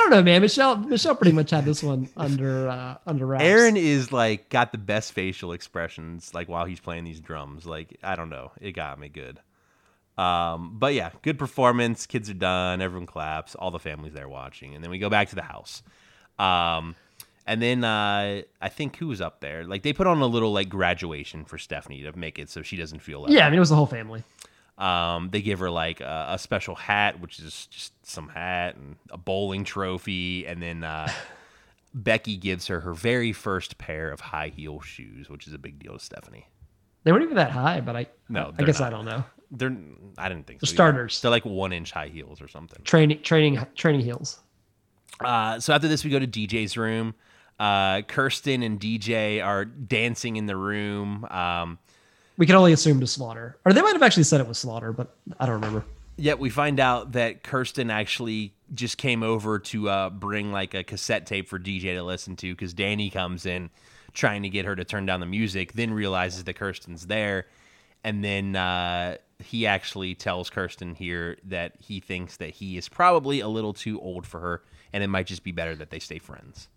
don't 0.00 0.10
know, 0.10 0.22
man. 0.22 0.42
Michelle, 0.42 0.76
Michelle 0.76 1.14
pretty 1.14 1.32
much 1.32 1.50
had 1.50 1.64
this 1.64 1.82
one 1.82 2.08
under 2.16 2.68
uh, 2.68 2.96
under 3.06 3.26
wraps. 3.26 3.44
Aaron 3.44 3.76
is 3.76 4.10
like 4.12 4.48
got 4.48 4.72
the 4.72 4.78
best 4.78 5.12
facial 5.12 5.52
expressions 5.52 6.32
like 6.34 6.48
while 6.48 6.64
he's 6.64 6.80
playing 6.80 7.04
these 7.04 7.20
drums. 7.20 7.64
Like 7.66 7.96
I 8.02 8.16
don't 8.16 8.28
know, 8.30 8.50
it 8.60 8.72
got 8.72 8.98
me 8.98 9.08
good. 9.08 9.38
Um, 10.16 10.76
but 10.78 10.94
yeah, 10.94 11.10
good 11.22 11.38
performance. 11.38 12.06
Kids 12.06 12.30
are 12.30 12.34
done. 12.34 12.80
Everyone 12.80 13.06
claps. 13.06 13.54
All 13.54 13.70
the 13.70 13.78
families 13.78 14.12
there 14.12 14.28
watching, 14.28 14.74
and 14.74 14.82
then 14.82 14.90
we 14.90 14.98
go 14.98 15.10
back 15.10 15.28
to 15.30 15.34
the 15.34 15.42
house. 15.42 15.82
Um, 16.38 16.94
and 17.46 17.60
then 17.60 17.84
uh, 17.84 18.42
I 18.60 18.68
think 18.68 18.96
who 18.96 19.08
was 19.08 19.20
up 19.20 19.40
there? 19.40 19.64
Like 19.64 19.82
they 19.82 19.92
put 19.92 20.06
on 20.06 20.20
a 20.20 20.26
little 20.26 20.52
like 20.52 20.68
graduation 20.68 21.44
for 21.44 21.58
Stephanie 21.58 22.02
to 22.02 22.16
make 22.16 22.38
it 22.38 22.48
so 22.48 22.62
she 22.62 22.76
doesn't 22.76 23.00
feel 23.00 23.20
left 23.20 23.32
Yeah, 23.32 23.46
I 23.46 23.50
mean 23.50 23.56
it 23.56 23.60
was 23.60 23.70
the 23.70 23.76
whole 23.76 23.86
family. 23.86 24.22
Um, 24.78 25.28
they 25.30 25.40
give 25.40 25.60
her 25.60 25.70
like 25.70 26.00
a, 26.00 26.28
a 26.30 26.38
special 26.38 26.74
hat, 26.74 27.20
which 27.20 27.38
is 27.38 27.66
just 27.66 27.92
some 28.06 28.28
hat 28.28 28.76
and 28.76 28.96
a 29.10 29.18
bowling 29.18 29.64
trophy, 29.64 30.46
and 30.46 30.60
then 30.60 30.82
uh, 30.82 31.08
Becky 31.94 32.36
gives 32.36 32.66
her 32.68 32.80
her 32.80 32.94
very 32.94 33.32
first 33.32 33.78
pair 33.78 34.10
of 34.10 34.20
high 34.20 34.48
heel 34.48 34.80
shoes, 34.80 35.28
which 35.28 35.46
is 35.46 35.52
a 35.52 35.58
big 35.58 35.78
deal 35.78 35.92
to 35.92 36.04
Stephanie. 36.04 36.48
They 37.04 37.12
weren't 37.12 37.24
even 37.24 37.36
that 37.36 37.50
high, 37.50 37.80
but 37.82 37.94
I 37.94 38.06
No, 38.28 38.52
I 38.58 38.64
guess 38.64 38.80
not. 38.80 38.88
I 38.88 38.90
don't 38.96 39.04
know. 39.04 39.24
They're 39.56 39.76
I 40.18 40.28
didn't 40.28 40.46
think 40.46 40.60
They're 40.60 40.68
either. 40.68 40.74
starters. 40.74 41.20
They're 41.20 41.30
like 41.30 41.44
one 41.44 41.72
inch 41.72 41.92
high 41.92 42.08
heels 42.08 42.40
or 42.40 42.48
something. 42.48 42.82
Training 42.84 43.22
training 43.22 43.58
training 43.74 44.00
heels. 44.02 44.40
Uh, 45.20 45.60
so 45.60 45.72
after 45.72 45.88
this, 45.88 46.04
we 46.04 46.10
go 46.10 46.18
to 46.18 46.26
DJ's 46.26 46.76
room. 46.76 47.14
Uh, 47.58 48.02
Kirsten 48.02 48.62
and 48.62 48.80
DJ 48.80 49.44
are 49.44 49.64
dancing 49.64 50.36
in 50.36 50.46
the 50.46 50.56
room. 50.56 51.24
Um, 51.26 51.78
We 52.36 52.46
can 52.46 52.56
only 52.56 52.72
assume 52.72 52.98
to 53.00 53.06
slaughter, 53.06 53.56
or 53.64 53.72
they 53.72 53.80
might 53.80 53.92
have 53.92 54.02
actually 54.02 54.24
said 54.24 54.40
it 54.40 54.48
was 54.48 54.58
slaughter, 54.58 54.92
but 54.92 55.16
I 55.38 55.46
don't 55.46 55.54
remember. 55.54 55.84
Yet 56.16 56.38
we 56.40 56.50
find 56.50 56.80
out 56.80 57.12
that 57.12 57.42
Kirsten 57.44 57.90
actually 57.90 58.54
just 58.72 58.98
came 58.98 59.22
over 59.22 59.58
to 59.60 59.88
uh, 59.88 60.10
bring 60.10 60.50
like 60.52 60.74
a 60.74 60.82
cassette 60.82 61.26
tape 61.26 61.48
for 61.48 61.58
DJ 61.60 61.94
to 61.94 62.02
listen 62.02 62.34
to 62.36 62.52
because 62.52 62.74
Danny 62.74 63.08
comes 63.10 63.46
in 63.46 63.70
trying 64.12 64.42
to 64.42 64.48
get 64.48 64.64
her 64.64 64.74
to 64.76 64.84
turn 64.84 65.06
down 65.06 65.20
the 65.20 65.26
music, 65.26 65.72
then 65.74 65.92
realizes 65.92 66.44
that 66.44 66.54
Kirsten's 66.54 67.06
there. 67.06 67.46
And 68.04 68.22
then 68.22 68.54
uh, 68.56 69.16
he 69.42 69.66
actually 69.66 70.14
tells 70.14 70.50
Kirsten 70.50 70.94
here 70.94 71.36
that 71.44 71.74
he 71.78 72.00
thinks 72.00 72.36
that 72.38 72.50
he 72.50 72.76
is 72.76 72.88
probably 72.88 73.40
a 73.40 73.48
little 73.48 73.72
too 73.72 74.00
old 74.00 74.26
for 74.26 74.40
her 74.40 74.62
and 74.92 75.02
it 75.02 75.08
might 75.08 75.26
just 75.26 75.42
be 75.42 75.52
better 75.52 75.74
that 75.76 75.90
they 75.90 75.98
stay 75.98 76.18
friends. 76.18 76.68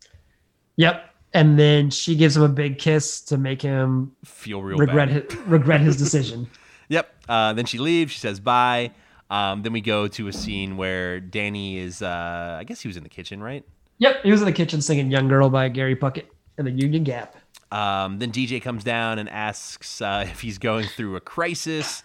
Yep. 0.78 1.10
And 1.34 1.60
then 1.60 1.90
she 1.90 2.16
gives 2.16 2.36
him 2.36 2.44
a 2.44 2.50
big 2.50 2.80
kiss 2.80 3.22
to 3.22 3.38
make 3.38 3.62
him 3.62 4.12
Feel 4.26 4.64
real 4.64 4.78
regret 4.78 5.10
bad. 5.10 5.32
his, 5.32 5.40
regret 5.42 5.82
his 5.82 5.98
decision. 5.98 6.50
Yep. 6.90 7.14
Uh, 7.28 7.52
then 7.52 7.66
she 7.66 7.80
leaves. 7.80 8.14
She 8.14 8.20
says 8.20 8.40
bye. 8.40 8.92
Um, 9.30 9.62
then 9.62 9.74
we 9.74 9.82
go 9.82 10.08
to 10.08 10.30
a 10.30 10.32
scene 10.32 10.78
where 10.78 11.20
Danny 11.20 11.80
is, 11.80 12.02
uh, 12.02 12.56
I 12.58 12.64
guess 12.64 12.80
he 12.80 12.88
was 12.88 12.96
in 12.96 13.04
the 13.04 13.10
kitchen, 13.10 13.44
right? 13.44 13.66
Yep. 13.98 14.24
He 14.24 14.32
was 14.32 14.40
in 14.42 14.46
the 14.46 14.54
kitchen 14.54 14.82
singing 14.82 15.12
"Young 15.12 15.28
Girl" 15.28 15.50
by 15.50 15.68
Gary 15.68 15.98
Puckett 15.98 16.28
and 16.58 16.66
the 16.66 16.72
Union 16.72 17.04
Gap. 17.04 17.36
Um, 17.74 18.20
then 18.20 18.32
DJ 18.32 18.62
comes 18.62 18.86
down 18.86 19.20
and 19.20 19.28
asks 19.28 20.02
uh, 20.02 20.26
if 20.30 20.40
he's 20.40 20.58
going 20.58 20.86
through 20.86 21.18
a 21.18 21.20
crisis. 21.20 22.04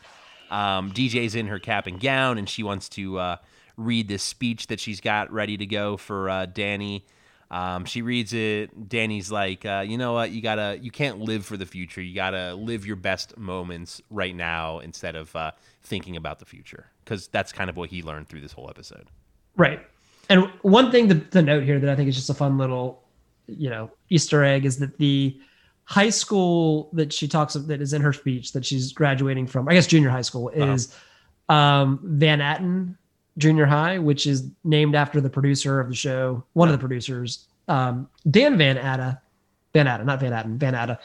Um, 0.53 0.93
DJ's 0.93 1.35
in 1.35 1.47
her 1.47 1.59
cap 1.59 1.87
and 1.87 1.99
gown, 1.99 2.37
and 2.37 2.47
she 2.49 2.63
wants 2.63 2.91
to 2.91 3.19
uh, 3.19 3.37
read 3.79 4.07
this 4.07 4.23
speech 4.23 4.67
that 4.67 4.79
she's 4.79 5.01
got 5.01 5.33
ready 5.33 5.57
to 5.57 5.67
go 5.67 5.97
for 5.97 6.29
uh, 6.29 6.47
Danny. 6.47 7.07
Um, 7.51 7.87
she 7.87 8.03
reads 8.03 8.33
it. 8.35 8.89
Danny's 8.89 9.33
like, 9.33 9.65
uh, 9.65 9.85
you 9.87 9.97
know 9.97 10.13
what? 10.13 10.31
You 10.31 10.43
gotta, 10.43 10.79
you 10.81 10.91
can't 10.91 11.21
live 11.21 11.47
for 11.47 11.57
the 11.57 11.67
future. 11.67 12.03
You 12.03 12.15
gotta 12.15 12.55
live 12.55 12.87
your 12.87 12.97
best 12.97 13.37
moments 13.39 14.01
right 14.11 14.37
now 14.37 14.79
instead 14.81 15.17
of 15.17 15.35
uh, 15.35 15.53
thinking 15.83 16.17
about 16.17 16.39
the 16.39 16.45
future, 16.45 16.87
because 17.05 17.29
that's 17.29 17.51
kind 17.51 17.71
of 17.71 17.77
what 17.79 17.89
he 17.89 18.03
learned 18.03 18.29
through 18.29 18.43
this 18.43 18.53
whole 18.53 18.69
episode. 18.69 19.09
Right. 19.57 19.81
And 20.29 20.45
one 20.63 20.91
thing 20.91 21.09
to, 21.09 21.15
to 21.19 21.43
note 21.43 21.65
here 21.65 21.79
that 21.79 21.91
I 21.91 21.97
think 21.97 22.09
is 22.09 22.17
just 22.17 22.31
a 22.31 22.35
fun 22.35 22.59
little, 22.59 23.03
you 23.47 23.71
know, 23.71 23.91
Easter 24.09 24.45
egg 24.45 24.65
is 24.65 24.79
that 24.79 24.99
the 24.99 25.39
high 25.85 26.11
school 26.11 26.91
that 26.93 27.13
she 27.13 27.29
talks 27.29 27.55
of 27.55 27.67
that 27.67 27.81
is 27.81 27.93
in 27.93 28.03
her 28.03 28.13
speech 28.13 28.53
that 28.53 28.65
she's 28.65 28.93
graduating 28.93 29.47
from, 29.47 29.69
I 29.69 29.75
guess 29.75 29.87
junior 29.87 30.11
high 30.11 30.23
school, 30.23 30.49
is 30.51 30.97
um, 31.49 32.01
Van 32.03 32.41
Atten 32.41 32.97
Junior 33.39 33.67
High, 33.67 33.99
which 33.99 34.27
is 34.27 34.49
named 34.65 34.95
after 34.95 35.21
the 35.21 35.31
producer 35.31 35.81
of 35.81 35.89
the 35.89 35.95
show, 35.95 36.45
one 36.53 36.69
of 36.69 36.73
the 36.73 36.79
producers, 36.79 37.47
um, 37.69 38.09
Dan 38.31 38.59
Van 38.59 38.79
Atta, 38.79 39.21
Van 39.73 39.87
Atta, 39.87 40.05
not 40.05 40.21
Van 40.21 40.33
Atten, 40.33 40.59
Van 40.59 40.75
Atta. 40.75 40.99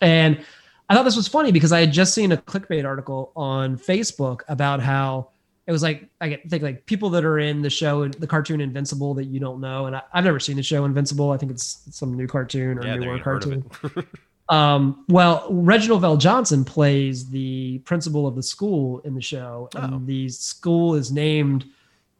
And 0.00 0.44
I 0.88 0.94
thought 0.94 1.04
this 1.04 1.16
was 1.16 1.28
funny 1.28 1.52
because 1.52 1.72
I 1.72 1.80
had 1.80 1.92
just 1.92 2.14
seen 2.14 2.32
a 2.32 2.36
clickbait 2.36 2.84
article 2.84 3.32
on 3.34 3.76
Facebook 3.76 4.40
about 4.48 4.80
how 4.80 5.28
it 5.66 5.72
was 5.72 5.82
like 5.82 6.08
I 6.20 6.28
get 6.28 6.48
think 6.50 6.62
like 6.62 6.86
people 6.86 7.10
that 7.10 7.24
are 7.24 7.38
in 7.38 7.62
the 7.62 7.70
show 7.70 8.06
the 8.08 8.26
cartoon 8.26 8.60
Invincible 8.60 9.14
that 9.14 9.24
you 9.26 9.38
don't 9.40 9.60
know, 9.60 9.86
and 9.86 9.96
I, 9.96 10.02
I've 10.12 10.24
never 10.24 10.40
seen 10.40 10.56
the 10.56 10.62
show 10.62 10.84
Invincible. 10.84 11.30
I 11.30 11.36
think 11.36 11.52
it's 11.52 11.82
some 11.90 12.14
new 12.14 12.26
cartoon 12.26 12.78
or 12.78 12.84
Yeah, 12.86 12.94
newer 12.96 13.00
there 13.06 13.16
you 13.16 13.22
heard 13.22 13.44
of 13.44 13.72
cartoon. 13.82 14.06
Um, 14.48 15.04
well, 15.08 15.46
Reginald 15.50 16.02
VelJohnson 16.02 16.66
plays 16.66 17.30
the 17.30 17.78
principal 17.86 18.26
of 18.26 18.34
the 18.34 18.42
school 18.42 18.98
in 19.00 19.14
the 19.14 19.20
show, 19.22 19.70
and 19.74 19.94
Oh. 19.94 20.02
the 20.04 20.28
school 20.28 20.94
is 20.94 21.10
named. 21.10 21.64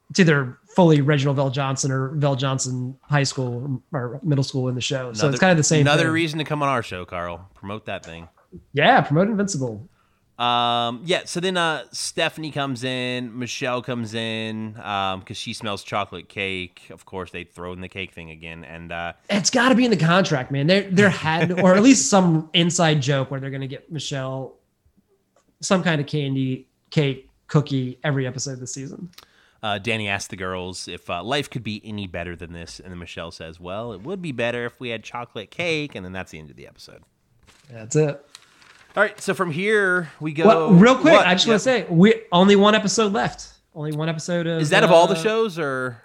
It's 0.08 0.20
either 0.20 0.56
fully 0.74 1.00
Reginald 1.02 1.36
VelJohnson 1.36 1.90
or 1.90 2.10
VelJohnson 2.16 2.94
High 3.02 3.24
School 3.24 3.82
or 3.92 4.18
middle 4.22 4.44
school 4.44 4.68
in 4.68 4.74
the 4.74 4.80
show. 4.80 5.12
so 5.12 5.28
it's 5.28 5.38
kind 5.40 5.50
of 5.50 5.56
the 5.58 5.62
same. 5.62 5.82
Another 5.82 6.04
thing. 6.04 6.12
reason 6.12 6.38
to 6.38 6.44
come 6.44 6.62
on 6.62 6.68
our 6.70 6.82
show, 6.82 7.04
Carl. 7.04 7.50
Promote 7.54 7.84
that 7.86 8.04
thing. 8.04 8.28
Yeah, 8.72 9.00
promote 9.02 9.28
Invincible. 9.28 9.86
Um, 10.38 11.02
yeah, 11.04 11.22
so 11.24 11.40
then 11.40 11.56
uh, 11.56 11.84
Stephanie 11.92 12.50
comes 12.50 12.82
in, 12.84 13.38
Michelle 13.38 13.82
comes 13.82 14.14
in 14.14 14.72
because 14.72 15.36
she 15.36 15.52
smells 15.52 15.84
chocolate 15.84 16.28
cake. 16.28 16.82
Of 16.90 17.04
course, 17.04 17.30
they 17.30 17.44
throw 17.44 17.72
in 17.72 17.80
the 17.80 17.88
cake 17.88 18.12
thing 18.12 18.30
again, 18.30 18.64
and 18.64 18.90
uh, 18.90 19.12
It's 19.30 19.50
got 19.50 19.68
to 19.68 19.74
be 19.74 19.84
in 19.84 19.90
the 19.90 19.96
contract, 19.96 20.50
man. 20.50 20.66
There, 20.66 20.90
there 20.90 21.10
had, 21.10 21.60
or 21.60 21.74
at 21.74 21.82
least 21.82 22.08
some 22.08 22.50
inside 22.54 23.02
joke 23.02 23.30
where 23.30 23.38
they're 23.38 23.50
going 23.50 23.60
to 23.60 23.68
get 23.68 23.92
Michelle 23.92 24.54
some 25.60 25.82
kind 25.82 26.00
of 26.00 26.08
candy, 26.08 26.66
cake, 26.90 27.30
cookie 27.46 27.98
every 28.02 28.26
episode 28.26 28.58
this 28.58 28.74
season. 28.74 29.10
uh, 29.62 29.78
Danny 29.78 30.08
asks 30.08 30.28
the 30.28 30.36
girls 30.36 30.88
if 30.88 31.08
uh, 31.08 31.22
life 31.22 31.48
could 31.50 31.62
be 31.62 31.80
any 31.84 32.08
better 32.08 32.34
than 32.34 32.52
this, 32.52 32.80
and 32.80 32.90
then 32.90 32.98
Michelle 32.98 33.30
says, 33.30 33.60
"Well, 33.60 33.92
it 33.92 34.00
would 34.02 34.20
be 34.20 34.32
better 34.32 34.64
if 34.64 34.80
we 34.80 34.88
had 34.88 35.04
chocolate 35.04 35.52
cake," 35.52 35.94
and 35.94 36.04
then 36.04 36.12
that's 36.12 36.32
the 36.32 36.40
end 36.40 36.50
of 36.50 36.56
the 36.56 36.66
episode. 36.66 37.02
That's 37.70 37.94
it. 37.94 38.26
All 38.94 39.02
right, 39.02 39.18
so 39.20 39.32
from 39.32 39.50
here 39.50 40.10
we 40.20 40.32
go. 40.32 40.46
Well, 40.46 40.72
real 40.72 40.94
quick, 40.96 41.14
What? 41.14 41.26
I 41.26 41.32
just 41.34 41.46
Yep. 41.46 41.50
want 41.52 41.60
to 41.60 41.64
say 41.64 41.86
we 41.88 42.14
only 42.30 42.56
one 42.56 42.74
episode 42.74 43.12
left. 43.12 43.48
Only 43.74 43.92
one 43.92 44.08
episode 44.10 44.46
of 44.46 44.60
is 44.60 44.68
that 44.70 44.84
of 44.84 44.90
all 44.92 45.06
the 45.06 45.14
uh, 45.14 45.22
shows, 45.22 45.58
or 45.58 46.02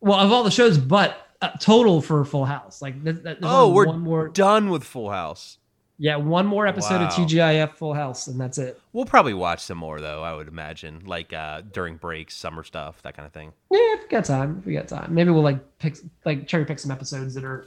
Well, 0.00 0.18
of 0.18 0.32
all 0.32 0.42
the 0.42 0.50
shows, 0.50 0.78
but 0.78 1.16
uh, 1.40 1.50
total 1.60 2.00
for 2.02 2.24
Full 2.24 2.44
House. 2.44 2.82
Like, 2.82 2.94
oh, 3.42 3.70
we're 3.72 3.86
one 3.86 4.00
more. 4.00 4.28
done 4.28 4.68
with 4.70 4.82
Full 4.82 5.10
House? 5.10 5.58
Yeah, 5.98 6.16
one 6.16 6.46
more 6.46 6.66
episode 6.66 7.00
Wow. 7.00 7.06
of 7.06 7.12
TGIF 7.12 7.74
Full 7.74 7.94
House, 7.94 8.26
and 8.26 8.40
that's 8.40 8.58
it. 8.58 8.80
We'll 8.92 9.04
probably 9.04 9.34
watch 9.34 9.60
some 9.60 9.78
more 9.78 10.00
though. 10.00 10.24
I 10.24 10.34
would 10.34 10.48
imagine, 10.48 11.02
like 11.06 11.32
uh, 11.32 11.60
during 11.72 11.96
breaks, 11.98 12.34
summer 12.34 12.64
stuff, 12.64 13.00
that 13.02 13.14
kind 13.16 13.26
of 13.26 13.32
thing. 13.32 13.52
Yeah, 13.70 13.78
if 13.94 14.02
we 14.02 14.08
got 14.08 14.24
time, 14.24 14.56
if 14.58 14.66
we 14.66 14.72
got 14.72 14.88
time, 14.88 15.14
maybe 15.14 15.30
we'll 15.30 15.42
like 15.44 15.78
pick, 15.78 15.98
like 16.24 16.48
cherry 16.48 16.64
pick 16.64 16.80
some 16.80 16.90
episodes 16.90 17.34
that 17.34 17.44
are 17.44 17.64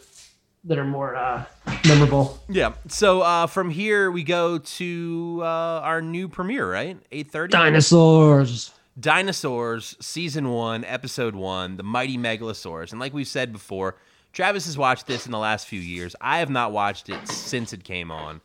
that 0.66 0.78
are 0.78 0.86
more 0.86 1.16
uh, 1.16 1.46
memorable. 1.88 2.40
Yeah. 2.50 2.74
So 2.88 3.22
uh, 3.22 3.48
from 3.48 3.70
here 3.70 4.12
we 4.12 4.24
go 4.24 4.58
to 4.58 5.40
uh, 5.42 5.46
our 5.46 6.02
new 6.02 6.28
premiere, 6.28 6.70
right? 6.70 6.98
Eight 7.12 7.32
thirty. 7.32 7.52
Dinosaurs. 7.52 8.72
Dinosaurs, 8.98 9.98
season 10.00 10.50
one, 10.50 10.86
episode 10.86 11.36
one, 11.36 11.76
the 11.76 11.84
mighty 11.84 12.18
megalosaurus. 12.18 12.92
And 12.92 13.00
like 13.00 13.14
we've 13.14 13.28
said 13.28 13.52
before, 13.52 13.98
Travis 14.32 14.66
has 14.68 14.78
watched 14.78 15.06
this 15.06 15.26
in 15.26 15.34
the 15.34 15.38
last 15.38 15.68
few 15.68 15.82
years. 15.82 16.16
I 16.22 16.40
have 16.40 16.50
not 16.50 16.72
watched 16.72 17.10
it 17.10 17.28
since 17.28 17.74
it 17.74 17.84
came 17.84 18.10
on. 18.10 18.36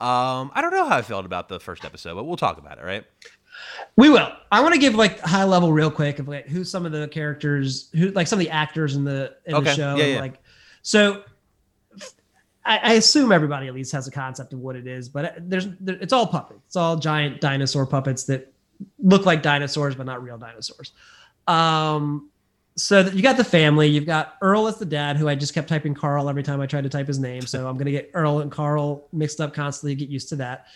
Um, 0.00 0.50
I 0.54 0.62
don't 0.62 0.72
know 0.72 0.88
how 0.88 0.96
I 0.96 1.02
felt 1.02 1.26
about 1.26 1.48
the 1.50 1.60
first 1.60 1.84
episode, 1.84 2.14
but 2.14 2.24
we'll 2.24 2.36
talk 2.38 2.56
about 2.56 2.78
it, 2.78 2.84
right? 2.84 3.04
We 3.96 4.08
will. 4.08 4.32
I 4.50 4.60
want 4.62 4.72
to 4.72 4.80
give 4.80 4.94
like 4.94 5.20
high 5.20 5.44
level 5.44 5.74
real 5.74 5.90
quick 5.90 6.18
of 6.18 6.26
like 6.26 6.48
who 6.48 6.64
some 6.64 6.86
of 6.86 6.92
the 6.92 7.06
characters, 7.08 7.90
who 7.92 8.08
like 8.12 8.26
some 8.26 8.38
of 8.38 8.44
the 8.44 8.50
actors 8.50 8.96
in 8.96 9.04
the 9.04 9.36
in 9.44 9.54
Okay. 9.54 9.64
the 9.64 9.74
show. 9.74 9.94
Yeah, 9.96 10.04
yeah. 10.06 10.20
Like, 10.20 10.42
so 10.80 11.22
I, 12.64 12.94
assume 12.94 13.32
everybody 13.32 13.66
at 13.66 13.74
least 13.74 13.92
has 13.92 14.06
a 14.06 14.10
concept 14.10 14.52
of 14.52 14.60
what 14.60 14.76
it 14.76 14.86
is, 14.86 15.08
but 15.08 15.34
there's 15.38 15.66
there, 15.80 15.96
it's 16.00 16.12
all 16.12 16.26
puppets. 16.26 16.60
It's 16.66 16.76
all 16.76 16.96
giant 16.96 17.40
dinosaur 17.40 17.86
puppets 17.86 18.24
that 18.24 18.52
look 18.98 19.26
like 19.26 19.42
dinosaurs 19.42 19.94
but 19.94 20.06
not 20.06 20.22
real 20.22 20.38
dinosaurs. 20.38 20.92
Um, 21.48 22.30
so 22.76 23.00
you 23.00 23.22
got 23.22 23.36
the 23.36 23.44
family. 23.44 23.88
You've 23.88 24.06
got 24.06 24.36
Earl 24.40 24.66
as 24.66 24.76
the 24.76 24.84
dad, 24.84 25.16
who 25.16 25.28
I 25.28 25.34
just 25.34 25.54
kept 25.54 25.68
typing 25.68 25.94
Carl 25.94 26.28
every 26.28 26.42
time 26.42 26.60
I 26.60 26.66
tried 26.66 26.84
to 26.84 26.88
type 26.88 27.06
his 27.06 27.18
name. 27.18 27.42
So 27.42 27.68
I'm 27.68 27.76
gonna 27.76 27.90
get 27.90 28.10
Earl 28.14 28.40
and 28.40 28.50
Carl 28.50 29.08
mixed 29.12 29.40
up 29.40 29.52
constantly. 29.54 29.94
Get 29.94 30.08
used 30.08 30.28
to 30.30 30.36
that. 30.36 30.66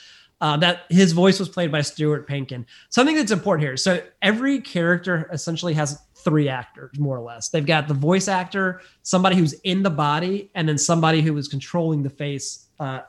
Uh, 0.40 0.56
that 0.58 0.82
his 0.90 1.12
voice 1.12 1.38
was 1.38 1.48
played 1.48 1.72
by 1.72 1.80
Stuart 1.80 2.28
Pankin. 2.28 2.66
Something 2.90 3.16
that's 3.16 3.30
important 3.30 3.66
here. 3.66 3.76
So 3.78 4.02
every 4.20 4.60
character 4.60 5.30
essentially 5.32 5.72
has 5.74 5.98
three 6.26 6.48
actors, 6.50 6.98
more 6.98 7.16
or 7.16 7.20
less. 7.22 7.48
They've 7.48 7.64
got 7.64 7.88
the 7.88 7.94
voice 7.94 8.28
actor, 8.28 8.82
somebody 9.02 9.36
who's 9.36 9.54
in 9.62 9.82
the 9.82 9.90
body, 9.90 10.50
and 10.54 10.68
then 10.68 10.76
somebody 10.76 11.22
who 11.22 11.34
is 11.38 11.48
controlling 11.48 12.02
the 12.02 12.10
face 12.10 12.66
uh, 12.80 13.00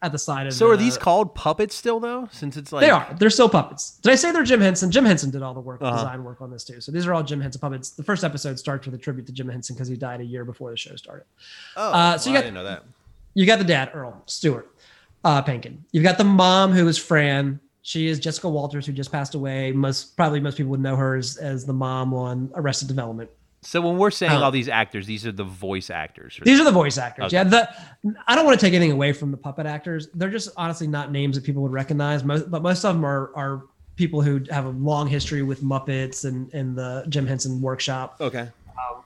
at 0.00 0.10
the 0.10 0.18
side 0.18 0.46
of. 0.48 0.52
The 0.54 0.56
So 0.58 0.66
the, 0.68 0.72
are 0.72 0.76
these 0.76 0.96
called 0.98 1.34
puppets 1.34 1.74
still 1.76 2.00
though? 2.00 2.28
Since 2.32 2.56
it's 2.56 2.72
like 2.72 2.80
They 2.80 2.90
are. 2.90 3.06
They're 3.18 3.30
still 3.30 3.48
puppets. 3.48 3.98
Did 4.02 4.10
I 4.10 4.14
say 4.16 4.32
they're 4.32 4.42
Jim 4.42 4.60
Henson? 4.60 4.90
Jim 4.90 5.04
Henson 5.04 5.30
did 5.30 5.42
all 5.42 5.54
the 5.54 5.60
work, 5.60 5.80
Uh-huh. 5.82 5.94
design 5.96 6.24
work 6.24 6.40
on 6.40 6.50
this 6.50 6.64
too. 6.64 6.80
So 6.80 6.90
these 6.90 7.06
are 7.06 7.14
all 7.14 7.22
Jim 7.22 7.40
Henson 7.40 7.60
puppets. 7.60 7.90
The 7.90 8.02
first 8.02 8.24
episode 8.24 8.58
starts 8.58 8.86
with 8.86 8.94
a 8.94 8.98
tribute 8.98 9.26
to 9.26 9.32
Jim 9.32 9.48
Henson 9.48 9.76
because 9.76 9.88
he 9.88 9.96
died 9.96 10.20
a 10.20 10.24
year 10.24 10.44
before 10.44 10.70
the 10.70 10.76
show 10.76 10.96
started. 10.96 11.26
Oh, 11.76 11.92
Uh, 11.92 12.18
so 12.18 12.30
you 12.30 12.34
got- 12.36 12.40
I 12.40 12.42
didn't 12.42 12.54
know 12.54 12.64
that. 12.64 12.84
You 13.34 13.46
got 13.46 13.58
the 13.60 13.64
dad, 13.64 13.90
Earl 13.94 14.22
Stuart 14.26 14.68
uh, 15.24 15.42
Pankin. 15.42 15.78
You've 15.92 16.04
got 16.04 16.18
the 16.18 16.24
mom 16.24 16.72
who 16.72 16.88
is 16.88 16.98
Fran. 16.98 17.60
She 17.82 18.06
is 18.06 18.20
Jessica 18.20 18.48
Walters, 18.48 18.86
who 18.86 18.92
just 18.92 19.10
passed 19.10 19.34
away. 19.34 19.72
Most 19.72 20.16
probably 20.16 20.40
most 20.40 20.56
people 20.56 20.70
would 20.70 20.80
know 20.80 20.96
her 20.96 21.16
as, 21.16 21.36
as 21.36 21.66
the 21.66 21.72
mom 21.72 22.14
on 22.14 22.50
Arrested 22.54 22.88
Development. 22.88 23.28
So 23.64 23.80
when 23.80 23.96
we're 23.96 24.10
saying 24.10 24.32
Uh, 24.32 24.40
all 24.40 24.50
these 24.50 24.68
actors, 24.68 25.06
these 25.06 25.24
are 25.26 25.32
the 25.32 25.44
voice 25.44 25.90
actors. 25.90 26.38
These 26.42 26.60
are 26.60 26.64
the 26.64 26.72
voice 26.72 26.98
actors. 26.98 27.26
Okay. 27.26 27.36
Yeah, 27.36 27.44
the 27.44 27.68
I 28.26 28.34
don't 28.34 28.44
want 28.44 28.58
to 28.58 28.66
take 28.66 28.74
anything 28.74 28.92
away 28.92 29.12
from 29.12 29.30
the 29.30 29.36
puppet 29.36 29.66
actors. 29.66 30.08
They're 30.14 30.30
just 30.30 30.50
honestly 30.56 30.86
not 30.88 31.12
names 31.12 31.36
that 31.36 31.44
people 31.44 31.62
would 31.62 31.72
recognize. 31.72 32.24
Most, 32.24 32.50
but 32.50 32.62
most 32.62 32.84
of 32.84 32.94
them 32.94 33.04
are 33.04 33.30
are 33.36 33.64
people 33.94 34.20
who 34.20 34.40
have 34.50 34.64
a 34.64 34.70
long 34.70 35.06
history 35.06 35.42
with 35.42 35.62
Muppets 35.62 36.24
and 36.24 36.52
and 36.54 36.74
the 36.76 37.04
Jim 37.08 37.26
Henson 37.26 37.60
Workshop. 37.60 38.16
okay. 38.20 38.48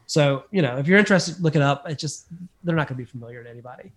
So 0.06 0.44
you 0.52 0.62
know, 0.62 0.78
if 0.78 0.86
you're 0.86 0.98
interested, 0.98 1.40
look 1.40 1.56
it 1.56 1.62
up. 1.62 1.88
It's 1.88 2.00
just 2.00 2.26
they're 2.64 2.76
not 2.76 2.88
going 2.88 2.96
to 2.96 3.04
be 3.04 3.10
familiar 3.10 3.42
to 3.42 3.50
anybody. 3.50 3.90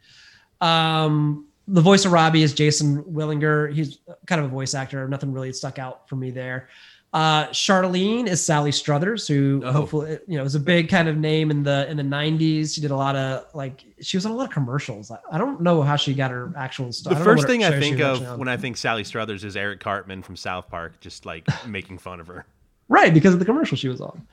Um, 0.59 1.45
the 1.69 1.81
voice 1.81 2.05
of 2.05 2.11
Robbie 2.11 2.43
is 2.43 2.53
Jason 2.53 3.03
Willinger. 3.03 3.73
He's 3.73 3.99
kind 4.25 4.39
of 4.39 4.45
a 4.45 4.49
voice 4.49 4.73
actor. 4.73 5.07
Nothing 5.07 5.31
really 5.33 5.53
stuck 5.53 5.79
out 5.79 6.07
for 6.09 6.15
me 6.15 6.31
there. 6.31 6.69
Uh, 7.11 7.47
Charlene 7.47 8.27
is 8.27 8.43
Sally 8.45 8.71
Struthers, 8.71 9.27
who 9.27 9.63
Oh. 9.65 9.71
hopefully 9.71 10.19
you 10.27 10.37
know 10.37 10.43
is 10.43 10.53
a 10.53 10.59
big 10.59 10.89
kind 10.89 11.07
of 11.07 11.17
name 11.17 11.49
in 11.49 11.63
the 11.63 11.89
in 11.89 11.97
the 11.97 12.03
'90s. 12.03 12.75
She 12.75 12.81
did 12.81 12.91
a 12.91 12.95
lot 12.95 13.15
of 13.15 13.45
like 13.55 13.83
she 13.99 14.15
was 14.15 14.27
on 14.27 14.31
a 14.31 14.35
lot 14.35 14.45
of 14.47 14.51
commercials. 14.53 15.09
I, 15.09 15.17
I 15.31 15.37
don't 15.39 15.59
know 15.61 15.81
how 15.81 15.95
she 15.95 16.13
got 16.13 16.29
her 16.29 16.53
actual 16.55 16.91
stuff. 16.91 17.13
The 17.13 17.15
I 17.15 17.23
don't 17.23 17.27
know 17.27 17.33
first 17.41 17.47
thing 17.47 17.63
I 17.63 17.79
think 17.79 17.99
of 17.99 18.37
when 18.37 18.47
I 18.47 18.57
think 18.57 18.77
Sally 18.77 19.03
Struthers 19.03 19.43
is 19.43 19.57
Eric 19.57 19.79
Cartman 19.79 20.21
from 20.21 20.35
South 20.35 20.69
Park, 20.69 20.99
just 20.99 21.25
like 21.25 21.47
making 21.67 21.97
fun 21.97 22.19
of 22.19 22.27
her. 22.27 22.45
Right, 22.89 23.11
because 23.13 23.33
of 23.33 23.39
the 23.39 23.45
commercial 23.45 23.75
she 23.77 23.87
was 23.87 24.01
on. 24.01 24.27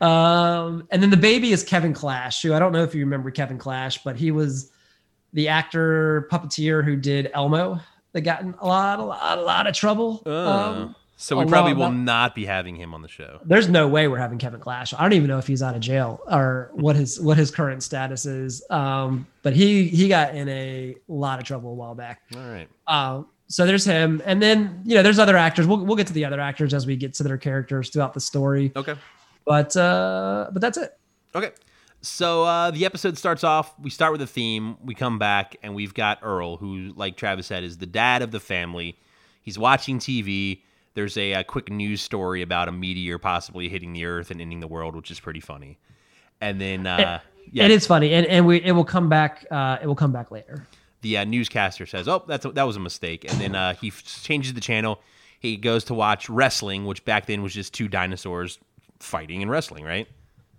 Um, 0.00 0.86
and 0.90 1.02
then 1.02 1.10
the 1.10 1.16
baby 1.16 1.52
is 1.52 1.62
Kevin 1.62 1.92
Clash, 1.92 2.42
who 2.42 2.54
I 2.54 2.58
don't 2.58 2.72
know 2.72 2.82
if 2.82 2.94
you 2.94 3.00
remember 3.02 3.30
Kevin 3.30 3.58
Clash, 3.58 4.02
but 4.02 4.16
he 4.16 4.30
was 4.30 4.70
the 5.32 5.48
actor 5.48 6.28
puppeteer 6.30 6.84
who 6.84 6.96
did 6.96 7.30
Elmo 7.34 7.80
that 8.12 8.22
got 8.22 8.42
in 8.42 8.54
a 8.60 8.66
lot, 8.66 8.98
a 8.98 9.04
lot, 9.04 9.38
a 9.38 9.40
lot 9.42 9.66
of 9.66 9.74
trouble. 9.74 10.22
Uh, 10.26 10.30
Um, 10.30 10.96
so 11.16 11.36
we 11.38 11.44
probably 11.44 11.74
will 11.74 11.92
not 11.92 12.34
be 12.34 12.46
having 12.46 12.74
him 12.76 12.94
on 12.94 13.02
the 13.02 13.08
show. 13.08 13.40
there's 13.44 13.68
no 13.68 13.86
way 13.86 14.08
we're 14.08 14.16
having 14.16 14.38
Kevin 14.38 14.58
Clash. 14.58 14.94
I 14.94 15.02
don't 15.02 15.12
even 15.12 15.28
know 15.28 15.36
if 15.36 15.46
he's 15.46 15.62
out 15.62 15.74
of 15.74 15.82
jail 15.82 16.18
or 16.26 16.70
what 16.72 16.96
his 16.96 17.20
what 17.20 17.36
his 17.36 17.50
current 17.50 17.82
status 17.82 18.24
is. 18.24 18.64
Um, 18.70 19.26
but 19.42 19.52
he 19.54 19.86
he 19.88 20.08
got 20.08 20.34
in 20.34 20.48
a 20.48 20.96
lot 21.08 21.38
of 21.38 21.44
trouble 21.44 21.72
a 21.72 21.74
while 21.74 21.94
back. 21.94 22.22
All 22.34 22.40
right. 22.40 22.68
Uh, 22.86 23.22
so 23.48 23.66
there's 23.66 23.84
him, 23.84 24.22
and 24.24 24.40
then 24.40 24.80
you 24.86 24.94
know 24.94 25.02
there's 25.02 25.18
other 25.18 25.36
actors. 25.36 25.66
We'll 25.66 25.84
we'll 25.84 25.96
get 25.96 26.06
to 26.06 26.14
the 26.14 26.24
other 26.24 26.40
actors 26.40 26.72
as 26.72 26.86
we 26.86 26.96
get 26.96 27.12
to 27.14 27.22
their 27.22 27.36
characters 27.36 27.90
throughout 27.90 28.14
the 28.14 28.20
story. 28.20 28.72
Okay. 28.74 28.94
But 29.44 29.76
uh, 29.76 30.48
but 30.52 30.62
that's 30.62 30.78
it. 30.78 30.98
Okay. 31.34 31.50
So 32.02 32.44
uh, 32.44 32.70
the 32.70 32.86
episode 32.86 33.18
starts 33.18 33.44
off. 33.44 33.74
We 33.78 33.90
start 33.90 34.12
with 34.12 34.22
a 34.22 34.26
theme. 34.26 34.76
We 34.82 34.94
come 34.94 35.18
back, 35.18 35.56
and 35.62 35.74
we've 35.74 35.92
got 35.92 36.18
Earl, 36.22 36.56
who, 36.56 36.92
like 36.96 37.16
Travis 37.16 37.46
said, 37.46 37.62
is 37.62 37.78
the 37.78 37.86
dad 37.86 38.22
of 38.22 38.30
the 38.30 38.40
family. 38.40 38.98
He's 39.42 39.58
watching 39.58 39.98
TV. 39.98 40.62
There's 40.94 41.16
a, 41.18 41.32
a 41.34 41.44
quick 41.44 41.70
news 41.70 42.00
story 42.00 42.40
about 42.42 42.68
a 42.68 42.72
meteor 42.72 43.18
possibly 43.18 43.68
hitting 43.68 43.92
the 43.92 44.06
Earth 44.06 44.30
and 44.30 44.40
ending 44.40 44.60
the 44.60 44.66
world, 44.66 44.96
which 44.96 45.10
is 45.10 45.20
pretty 45.20 45.40
funny. 45.40 45.78
And 46.40 46.58
then, 46.60 46.86
uh, 46.86 47.20
yeah, 47.52 47.64
It 47.64 47.70
is 47.70 47.86
funny, 47.86 48.12
and 48.14 48.26
and 48.26 48.46
we 48.46 48.62
it 48.62 48.72
will 48.72 48.84
come 48.84 49.08
back. 49.10 49.44
Uh, 49.50 49.76
it 49.82 49.86
will 49.86 49.94
come 49.94 50.12
back 50.12 50.30
later. 50.30 50.66
the 51.02 51.18
uh, 51.18 51.24
newscaster 51.24 51.84
says, 51.84 52.08
"Oh, 52.08 52.24
that's 52.26 52.44
a, 52.46 52.52
that 52.52 52.62
was 52.62 52.76
a 52.76 52.80
mistake," 52.80 53.30
and 53.30 53.38
then 53.40 53.54
uh, 53.54 53.74
he 53.74 53.88
f- 53.88 54.02
changes 54.22 54.54
the 54.54 54.60
channel. 54.60 55.00
He 55.38 55.56
goes 55.58 55.84
to 55.84 55.94
watch 55.94 56.30
wrestling, 56.30 56.86
which 56.86 57.04
back 57.04 57.26
then 57.26 57.42
was 57.42 57.52
just 57.52 57.74
two 57.74 57.88
dinosaurs 57.88 58.58
fighting 59.00 59.42
and 59.42 59.50
wrestling, 59.50 59.84
right? 59.84 60.08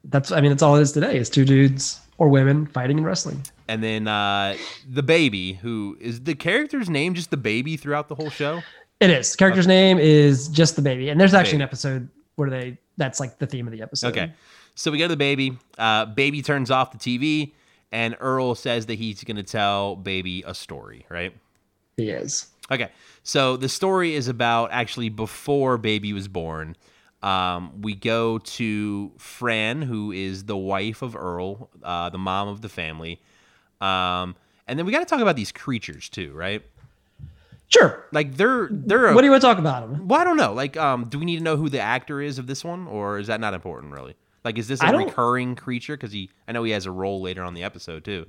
That's 0.06 0.32
I 0.32 0.42
mean 0.42 0.52
that's 0.52 0.64
all 0.64 0.76
it 0.76 0.82
is 0.82 0.92
today. 0.92 1.18
Is 1.18 1.30
two 1.30 1.46
dudes 1.46 2.00
or 2.18 2.30
women 2.30 2.68
fighting 2.68 2.98
and 2.98 3.06
wrestling. 3.06 3.44
And 3.68 3.84
then 3.84 4.08
uh, 4.08 4.56
the 4.88 5.04
baby, 5.04 5.54
who 5.54 5.98
is 6.00 6.22
the 6.22 6.36
character's 6.36 6.90
name, 6.90 7.14
just 7.14 7.32
the 7.32 7.38
baby 7.38 7.78
throughout 7.78 8.10
the 8.10 8.16
whole 8.16 8.30
show. 8.30 8.62
It 9.00 9.10
is. 9.10 9.36
Character's 9.36 9.66
name 9.66 9.98
is 9.98 10.48
just 10.48 10.76
the 10.76 10.82
baby, 10.84 11.10
and 11.10 11.20
there's 11.20 11.34
actually 11.34 11.54
Baby. 11.54 11.64
an 11.64 11.70
episode 11.70 12.10
where 12.36 12.50
they 12.52 12.78
that's 12.98 13.20
like 13.20 13.40
the 13.40 13.48
theme 13.48 13.66
of 13.68 13.74
the 13.74 13.82
episode. 13.82 14.10
Okay, 14.10 14.32
so 14.76 14.92
we 14.92 15.00
go 15.00 15.06
to 15.06 15.08
the 15.08 15.18
baby. 15.18 15.58
Uh, 15.80 16.06
baby 16.06 16.44
turns 16.44 16.70
off 16.70 16.92
the 16.92 17.00
TV, 17.00 17.54
and 17.92 18.16
Earl 18.20 18.54
says 18.54 18.86
that 18.86 18.96
he's 18.96 19.24
going 19.24 19.38
to 19.38 19.44
tell 19.44 19.96
baby 19.96 20.44
a 20.46 20.54
story, 20.54 21.06
right? 21.10 21.34
he 21.98 22.10
is. 22.12 22.48
Okay, 22.70 22.90
so 23.24 23.58
the 23.58 23.68
story 23.68 24.14
is 24.14 24.28
about 24.28 24.72
actually 24.72 25.10
before 25.10 25.78
baby 25.80 26.14
was 26.14 26.28
born. 26.28 26.76
Um, 27.24 27.82
we 27.82 27.94
go 27.96 28.40
to 28.40 29.12
Fran, 29.18 29.82
who 29.84 30.12
is 30.12 30.46
the 30.46 30.58
wife 30.58 31.02
of 31.02 31.16
Earl, 31.16 31.70
uh, 31.84 32.10
the 32.10 32.18
mom 32.18 32.48
of 32.48 32.62
the 32.62 32.70
family, 32.70 33.22
um, 33.80 34.36
and 34.68 34.80
then 34.80 34.86
we 34.86 34.92
got 34.92 35.00
to 35.00 35.06
talk 35.06 35.22
about 35.22 35.36
these 35.36 35.52
creatures 35.52 36.10
too, 36.10 36.34
right? 36.34 36.64
Sure. 37.68 38.06
Like 38.12 38.36
they're 38.36 38.68
they're 38.72 39.08
a, 39.08 39.14
What 39.16 39.22
do 39.22 39.26
you 39.26 39.32
want 39.32 39.42
to 39.42 39.48
talk 39.48 39.58
about 39.60 39.90
them? 39.90 40.08
well, 40.08 40.20
I 40.20 40.24
don't 40.24 40.36
know. 40.38 40.54
Like, 40.54 40.76
um, 40.78 41.06
do 41.10 41.18
we 41.20 41.26
need 41.26 41.38
to 41.38 41.44
know 41.44 41.56
who 41.58 41.70
the 41.70 41.80
actor 41.80 42.22
is 42.22 42.38
of 42.40 42.48
this 42.48 42.64
one, 42.66 42.88
or 42.88 43.18
is 43.20 43.28
that 43.28 43.40
not 43.40 43.54
important 43.54 43.94
really? 43.94 44.16
Like, 44.44 44.58
is 44.58 44.68
this 44.68 44.82
a 44.82 44.92
recurring 44.98 45.56
creature? 45.56 45.96
Because 45.96 46.12
he, 46.12 46.30
I 46.48 46.52
know 46.52 46.64
he 46.64 46.72
has 46.72 46.86
a 46.88 46.92
role 46.92 47.22
later 47.22 47.44
on 47.44 47.54
the 47.54 47.64
episode 47.64 48.04
too. 48.04 48.26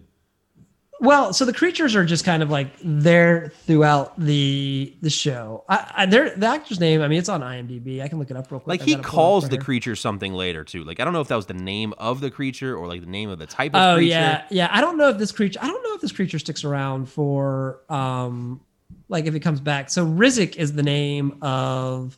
Well, 1.02 1.32
so 1.32 1.44
the 1.44 1.52
creatures 1.52 1.96
are 1.96 2.04
just 2.04 2.24
kind 2.24 2.44
of 2.44 2.50
like 2.50 2.68
there 2.82 3.52
throughout 3.66 4.18
the 4.20 4.94
the 5.02 5.10
show. 5.10 5.64
I, 5.68 5.92
I 5.96 6.06
the 6.06 6.46
actor's 6.46 6.78
name. 6.78 7.02
I 7.02 7.08
mean, 7.08 7.18
it's 7.18 7.28
on 7.28 7.40
IMDb. 7.40 8.00
I 8.00 8.06
can 8.06 8.20
look 8.20 8.30
it 8.30 8.36
up 8.36 8.48
real 8.52 8.60
quick. 8.60 8.78
Like 8.78 8.86
he 8.86 8.94
gotta 8.94 9.02
pull 9.02 9.08
it 9.08 9.10
up 9.10 9.12
calls 9.12 9.48
the 9.48 9.58
creature 9.58 9.96
something 9.96 10.32
later 10.32 10.62
too. 10.62 10.84
Like 10.84 11.00
I 11.00 11.04
don't 11.04 11.12
know 11.12 11.20
if 11.20 11.26
that 11.26 11.34
was 11.34 11.46
the 11.46 11.54
name 11.54 11.92
of 11.98 12.20
the 12.20 12.30
creature 12.30 12.76
or 12.76 12.86
like 12.86 13.00
the 13.00 13.08
name 13.08 13.30
of 13.30 13.40
the 13.40 13.48
type 13.48 13.74
of 13.74 13.82
Oh 13.82 13.96
creature. 13.96 14.10
yeah, 14.10 14.44
yeah. 14.48 14.68
I 14.70 14.80
don't 14.80 14.96
know 14.96 15.08
if 15.08 15.18
this 15.18 15.32
creature. 15.32 15.58
I 15.60 15.66
don't 15.66 15.82
know 15.82 15.92
if 15.96 16.00
this 16.00 16.12
creature 16.12 16.38
sticks 16.38 16.62
around 16.62 17.06
for 17.06 17.80
um, 17.88 18.60
like 19.08 19.26
if 19.26 19.34
it 19.34 19.40
comes 19.40 19.58
back. 19.58 19.90
So 19.90 20.06
Rizik 20.06 20.54
is 20.54 20.72
the 20.72 20.84
name 20.84 21.36
of 21.42 22.16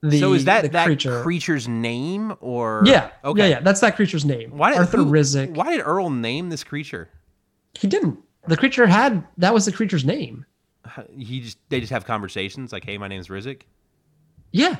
the. 0.00 0.18
so 0.18 0.32
is 0.32 0.46
that 0.46 0.72
that 0.72 0.86
creature? 0.86 1.22
creature's 1.22 1.68
name 1.68 2.34
or 2.40 2.84
Yeah. 2.86 3.10
Okay. 3.22 3.42
Yeah, 3.50 3.56
yeah. 3.56 3.60
That's 3.60 3.80
that 3.80 3.96
creature's 3.96 4.24
name. 4.24 4.56
Why 4.56 4.70
did 4.70 4.78
Arthur 4.78 4.96
who- 4.96 5.10
Rizik? 5.12 5.54
Why 5.54 5.76
did 5.76 5.82
Earl 5.84 6.08
name 6.08 6.48
this 6.48 6.64
creature? 6.64 7.10
He 7.74 7.88
didn't. 7.88 8.18
The 8.48 8.56
creature 8.56 8.86
had 8.86 9.24
that 9.38 9.54
was 9.54 9.64
the 9.64 9.72
creature's 9.72 10.04
name. 10.04 10.44
He 11.16 11.40
just 11.40 11.58
they 11.68 11.80
just 11.80 11.92
have 11.92 12.04
conversations 12.04 12.72
like, 12.72 12.84
"Hey, 12.84 12.98
my 12.98 13.08
name's 13.08 13.28
Rizik." 13.28 13.62
Yeah. 14.50 14.76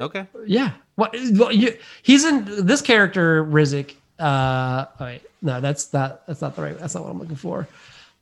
Okay. 0.00 0.26
Yeah. 0.46 0.72
What? 0.94 1.14
Well, 1.32 1.52
you, 1.52 1.76
he's 2.02 2.24
in 2.24 2.66
this 2.66 2.80
character 2.80 3.44
Rizik. 3.44 3.94
Uh, 4.18 4.86
oh 5.00 5.04
wait, 5.04 5.22
no, 5.42 5.60
that's 5.60 5.92
not. 5.92 6.26
That's 6.26 6.40
not 6.40 6.56
the 6.56 6.62
right. 6.62 6.78
That's 6.78 6.94
not 6.94 7.04
what 7.04 7.10
I'm 7.10 7.18
looking 7.18 7.36
for. 7.36 7.66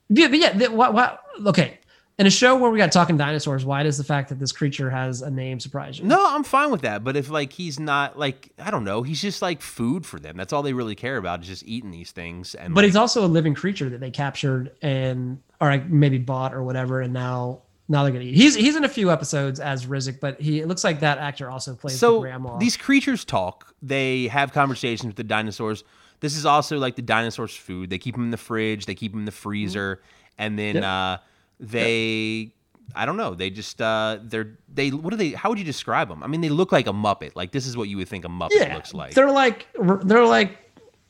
Yeah, 0.09 0.27
but 0.27 0.39
yeah. 0.39 0.53
The, 0.53 0.71
what, 0.71 0.93
what, 0.93 1.23
okay. 1.45 1.79
In 2.21 2.27
a 2.27 2.29
show 2.29 2.55
where 2.55 2.69
we 2.69 2.77
got 2.77 2.91
talking 2.91 3.17
dinosaurs, 3.17 3.65
why 3.65 3.81
does 3.81 3.97
the 3.97 4.03
fact 4.03 4.29
that 4.29 4.37
this 4.37 4.51
creature 4.51 4.91
has 4.91 5.23
a 5.23 5.31
name 5.31 5.59
surprise 5.59 5.97
you? 5.97 6.05
No, 6.05 6.23
I'm 6.23 6.43
fine 6.43 6.69
with 6.69 6.81
that. 6.81 7.03
But 7.03 7.17
if 7.17 7.31
like 7.31 7.51
he's 7.51 7.79
not 7.79 8.15
like 8.15 8.51
I 8.59 8.69
don't 8.69 8.83
know, 8.83 9.01
he's 9.01 9.19
just 9.19 9.41
like 9.41 9.59
food 9.59 10.05
for 10.05 10.19
them. 10.19 10.37
That's 10.37 10.53
all 10.53 10.61
they 10.61 10.73
really 10.73 10.93
care 10.93 11.17
about 11.17 11.41
is 11.41 11.47
just 11.47 11.63
eating 11.65 11.89
these 11.89 12.11
things. 12.11 12.53
And 12.53 12.75
But 12.75 12.81
like, 12.81 12.89
he's 12.89 12.95
also 12.95 13.25
a 13.25 13.27
living 13.27 13.55
creature 13.55 13.89
that 13.89 13.99
they 14.01 14.11
captured 14.11 14.69
and 14.83 15.39
or 15.59 15.69
like 15.69 15.89
maybe 15.89 16.19
bought 16.19 16.53
or 16.53 16.61
whatever, 16.61 17.01
and 17.01 17.11
now 17.11 17.63
now 17.89 18.03
they're 18.03 18.11
gonna 18.11 18.25
eat. 18.25 18.35
He's 18.35 18.53
he's 18.53 18.75
in 18.75 18.83
a 18.83 18.89
few 18.89 19.09
episodes 19.09 19.59
as 19.59 19.87
Rizik, 19.87 20.19
but 20.19 20.39
he 20.39 20.59
it 20.59 20.67
looks 20.67 20.83
like 20.83 20.99
that 20.99 21.17
actor 21.17 21.49
also 21.49 21.73
plays 21.73 21.99
the 21.99 22.19
grandma. 22.19 22.55
these 22.59 22.77
creatures 22.77 23.25
talk. 23.25 23.73
They 23.81 24.27
have 24.27 24.53
conversations 24.53 25.07
with 25.07 25.15
the 25.15 25.23
dinosaurs. 25.23 25.83
This 26.19 26.37
is 26.37 26.45
also 26.45 26.77
like 26.77 26.95
the 26.95 27.01
dinosaurs' 27.01 27.55
food. 27.55 27.89
They 27.89 27.97
keep 27.97 28.13
them 28.13 28.25
in 28.25 28.29
the 28.29 28.37
fridge. 28.37 28.85
They 28.85 28.93
keep 28.93 29.11
them 29.13 29.21
in 29.21 29.25
the 29.25 29.31
freezer, 29.31 30.03
and 30.37 30.59
then 30.59 30.75
Yep. 30.75 30.83
uh, 30.83 31.17
they. 31.61 32.53
I 32.93 33.05
don't 33.05 33.15
know. 33.15 33.35
They 33.35 33.49
just 33.49 33.81
uh, 33.81 34.19
they're 34.21 34.57
they. 34.73 34.89
What 34.89 35.11
do 35.11 35.15
they? 35.15 35.29
How 35.29 35.47
would 35.49 35.57
you 35.59 35.63
describe 35.63 36.09
them? 36.09 36.21
I 36.23 36.27
mean, 36.27 36.41
they 36.41 36.49
look 36.49 36.71
like 36.73 36.87
a 36.87 36.91
muppet. 36.93 37.31
Like 37.35 37.51
this 37.53 37.65
is 37.65 37.77
what 37.77 37.87
you 37.87 37.95
would 37.97 38.09
think 38.09 38.25
a 38.25 38.27
muppet 38.27 38.49
yeah, 38.51 38.75
looks 38.75 38.93
like. 38.93 39.13
they're 39.13 39.31
like 39.31 39.67
they're 40.03 40.25
like 40.25 40.57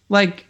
like 0.10 0.46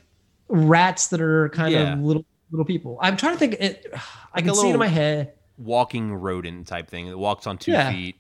rats 0.50 1.08
that 1.08 1.22
are 1.22 1.48
kind 1.50 1.72
Yeah. 1.72 1.94
of 1.94 2.00
little 2.00 2.26
little 2.52 2.66
people. 2.66 2.98
I'm 3.02 3.16
trying 3.16 3.36
to 3.36 3.40
think. 3.40 3.54
It. 3.54 3.86
I 3.94 4.00
Like 4.40 4.46
can 4.46 4.56
see 4.56 4.70
it 4.70 4.74
in 4.74 4.80
my 4.80 4.88
head. 4.88 5.34
Walking 5.58 6.14
rodent 6.14 6.68
type 6.68 6.90
thing. 6.90 7.08
It 7.08 7.18
walks 7.18 7.48
on 7.48 7.58
two 7.58 7.72
Yeah. 7.72 7.92
feet. 7.92 8.18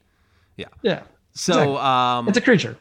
Yeah, 0.58 0.67
Yeah. 0.84 1.04
So 1.34 1.54
Exactly. 1.54 1.78
um, 1.78 2.28
it's 2.30 2.38
a 2.38 2.41
creature. 2.41 2.78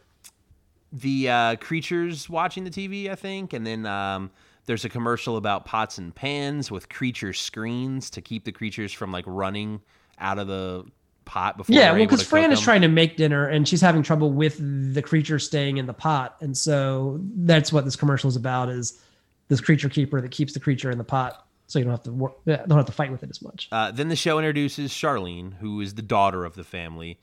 the 0.93 1.29
uh, 1.31 1.57
creatures 1.57 2.29
watching 2.29 2.65
the 2.65 2.71
TV, 2.71 3.09
I 3.11 3.15
think, 3.15 3.53
and 3.53 3.67
then 3.67 3.87
um, 3.87 4.31
there's 4.71 4.85
a 4.85 4.89
commercial 4.89 5.37
about 5.37 5.65
pots 5.65 5.99
and 5.99 6.15
pans 6.15 6.71
with 6.71 6.89
creature 6.89 7.33
screens 7.33 8.09
to 8.09 8.23
keep 8.23 8.45
the 8.45 8.53
creatures 8.53 8.93
from 8.93 9.11
like 9.11 9.25
running 9.27 9.81
out 10.21 10.39
of 10.39 10.47
the 10.47 10.85
pot 11.25 11.57
before. 11.57 11.75
Yeah, 11.75 11.91
well, 11.91 11.99
because 11.99 12.23
Fran 12.23 12.53
is 12.53 12.61
them. 12.61 12.65
trying 12.65 12.83
to 12.83 12.89
make 12.89 13.17
dinner 13.17 13.49
and 13.49 13.67
she's 13.67 13.81
having 13.81 14.05
trouble 14.05 14.31
with 14.31 14.59
the 14.95 15.03
creature 15.03 15.41
staying 15.41 15.79
in 15.79 15.87
the 15.87 15.93
pot, 15.93 16.37
and 16.41 16.57
so 16.57 17.19
that's 17.39 17.73
what 17.73 17.85
this 17.85 17.97
commercial 17.97 18.29
is 18.29 18.37
about: 18.37 18.69
is 18.69 19.03
this 19.49 19.61
creature 19.61 19.89
keeper 19.89 20.21
that 20.21 20.31
keeps 20.31 20.53
the 20.53 20.61
creature 20.61 20.93
in 20.93 20.99
the 20.99 21.05
pot, 21.05 21.49
so 21.67 21.81
you 21.81 21.85
don't 21.85 21.91
have 21.91 22.05
to 22.05 22.13
work, 22.13 22.35
don't 22.47 22.71
have 22.71 22.87
to 22.87 22.93
fight 22.93 23.11
with 23.11 23.25
it 23.25 23.31
as 23.31 23.43
much. 23.43 23.69
Uh, 23.73 23.91
then 23.91 24.07
the 24.07 24.15
show 24.15 24.39
introduces 24.39 24.93
Charlene, 24.93 25.55
who 25.59 25.81
is 25.81 25.95
the 25.95 26.03
daughter 26.03 26.45
of 26.45 26.55
the 26.55 26.63
family. 26.63 27.19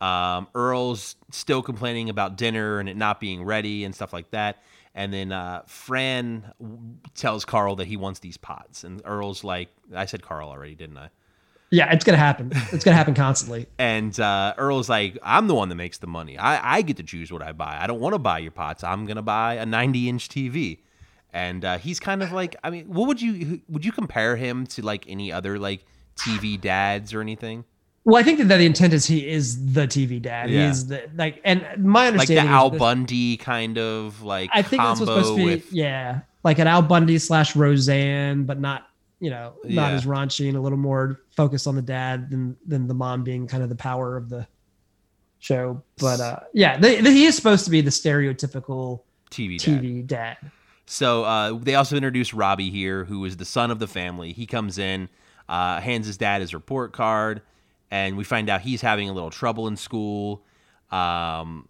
Um, 0.00 0.48
Earl's 0.54 1.16
still 1.30 1.62
complaining 1.62 2.08
about 2.08 2.36
dinner 2.36 2.78
and 2.78 2.88
it 2.88 2.96
not 2.96 3.20
being 3.20 3.42
ready 3.44 3.84
and 3.84 3.94
stuff 3.94 4.12
like 4.12 4.30
that. 4.30 4.62
And 4.94 5.12
then 5.12 5.32
uh, 5.32 5.62
Fran 5.66 6.52
tells 7.14 7.44
Carl 7.44 7.76
that 7.76 7.86
he 7.86 7.96
wants 7.96 8.20
these 8.20 8.36
pots, 8.36 8.82
and 8.82 9.00
Earl's 9.04 9.44
like, 9.44 9.68
"I 9.94 10.06
said 10.06 10.22
Carl 10.22 10.48
already, 10.48 10.74
didn't 10.74 10.98
I?" 10.98 11.10
Yeah, 11.70 11.92
it's 11.92 12.04
gonna 12.04 12.18
happen. 12.18 12.50
It's 12.72 12.84
gonna 12.84 12.96
happen 12.96 13.14
constantly. 13.14 13.66
And 13.78 14.18
uh, 14.18 14.54
Earl's 14.56 14.88
like, 14.88 15.18
I'm 15.22 15.46
the 15.46 15.54
one 15.54 15.68
that 15.68 15.74
makes 15.74 15.98
the 15.98 16.06
money. 16.06 16.38
I, 16.38 16.78
I 16.78 16.82
get 16.82 16.96
to 16.96 17.02
choose 17.02 17.30
what 17.30 17.42
I 17.42 17.52
buy. 17.52 17.78
I 17.80 17.86
don't 17.86 18.00
want 18.00 18.14
to 18.14 18.18
buy 18.18 18.38
your 18.38 18.50
pots. 18.50 18.82
I'm 18.82 19.06
gonna 19.06 19.22
buy 19.22 19.54
a 19.54 19.66
90 19.66 20.08
inch 20.08 20.28
TV. 20.28 20.78
And 21.32 21.64
uh, 21.64 21.78
he's 21.78 22.00
kind 22.00 22.22
of 22.22 22.32
like, 22.32 22.56
I 22.64 22.70
mean, 22.70 22.86
what 22.86 23.06
would 23.06 23.20
you 23.20 23.60
would 23.68 23.84
you 23.84 23.92
compare 23.92 24.36
him 24.36 24.66
to 24.68 24.82
like 24.82 25.04
any 25.08 25.30
other 25.30 25.58
like 25.58 25.84
TV 26.16 26.60
dads 26.60 27.12
or 27.12 27.20
anything? 27.20 27.64
Well, 28.08 28.16
I 28.18 28.22
think 28.22 28.38
that 28.38 28.44
the 28.46 28.64
intent 28.64 28.94
is 28.94 29.04
he 29.04 29.28
is 29.28 29.74
the 29.74 29.86
TV 29.86 30.20
dad. 30.22 30.48
Yeah. 30.48 30.64
He 30.64 30.70
is 30.70 30.86
the 30.86 31.10
like, 31.14 31.42
and 31.44 31.62
my 31.76 32.06
understanding 32.06 32.46
Like 32.46 32.46
the 32.46 32.50
Al 32.54 32.70
this- 32.70 32.78
Bundy 32.78 33.36
kind 33.36 33.76
of 33.76 34.22
like 34.22 34.48
I 34.54 34.62
think 34.62 34.80
that's 34.80 34.98
what's 35.00 35.10
supposed 35.10 35.28
to 35.32 35.36
be, 35.36 35.44
with 35.44 35.72
yeah, 35.72 36.20
like 36.42 36.58
an 36.58 36.66
Al 36.66 36.80
Bundy 36.80 37.18
slash 37.18 37.54
Roseanne, 37.54 38.44
but 38.44 38.58
not 38.60 38.88
you 39.20 39.28
know 39.28 39.52
not 39.64 39.90
Yeah. 39.90 39.90
as 39.90 40.06
raunchy 40.06 40.48
and 40.48 40.56
a 40.56 40.60
little 40.60 40.78
more 40.78 41.20
focused 41.36 41.66
on 41.66 41.74
the 41.76 41.82
dad 41.82 42.30
than 42.30 42.56
than 42.66 42.86
the 42.88 42.94
mom 42.94 43.24
being 43.24 43.46
kind 43.46 43.62
of 43.62 43.68
the 43.68 43.74
power 43.76 44.16
of 44.16 44.30
the 44.30 44.46
show. 45.38 45.82
But 45.98 46.20
uh, 46.20 46.40
yeah, 46.54 46.78
they, 46.78 47.02
they- 47.02 47.12
he 47.12 47.26
is 47.26 47.36
supposed 47.36 47.66
to 47.66 47.70
be 47.70 47.82
the 47.82 47.90
stereotypical 47.90 49.00
TV 49.30 49.58
dad. 49.62 49.82
TV 49.82 50.06
dad. 50.06 50.36
So 50.86 51.24
uh, 51.24 51.58
they 51.60 51.74
also 51.74 51.96
introduce 51.96 52.32
Robbie 52.32 52.70
here, 52.70 53.04
who 53.04 53.22
is 53.26 53.36
the 53.36 53.44
son 53.44 53.70
of 53.70 53.78
the 53.78 53.86
family. 53.86 54.32
He 54.32 54.46
comes 54.46 54.78
in, 54.78 55.10
uh, 55.46 55.80
hands 55.82 56.06
his 56.06 56.16
dad 56.16 56.40
his 56.40 56.54
report 56.54 56.94
card, 56.94 57.42
and 57.90 58.16
we 58.16 58.24
find 58.24 58.48
out 58.50 58.60
he's 58.60 58.80
having 58.80 59.08
a 59.08 59.12
little 59.12 59.30
trouble 59.30 59.66
in 59.68 59.76
school. 59.76 60.44
Um, 60.90 61.68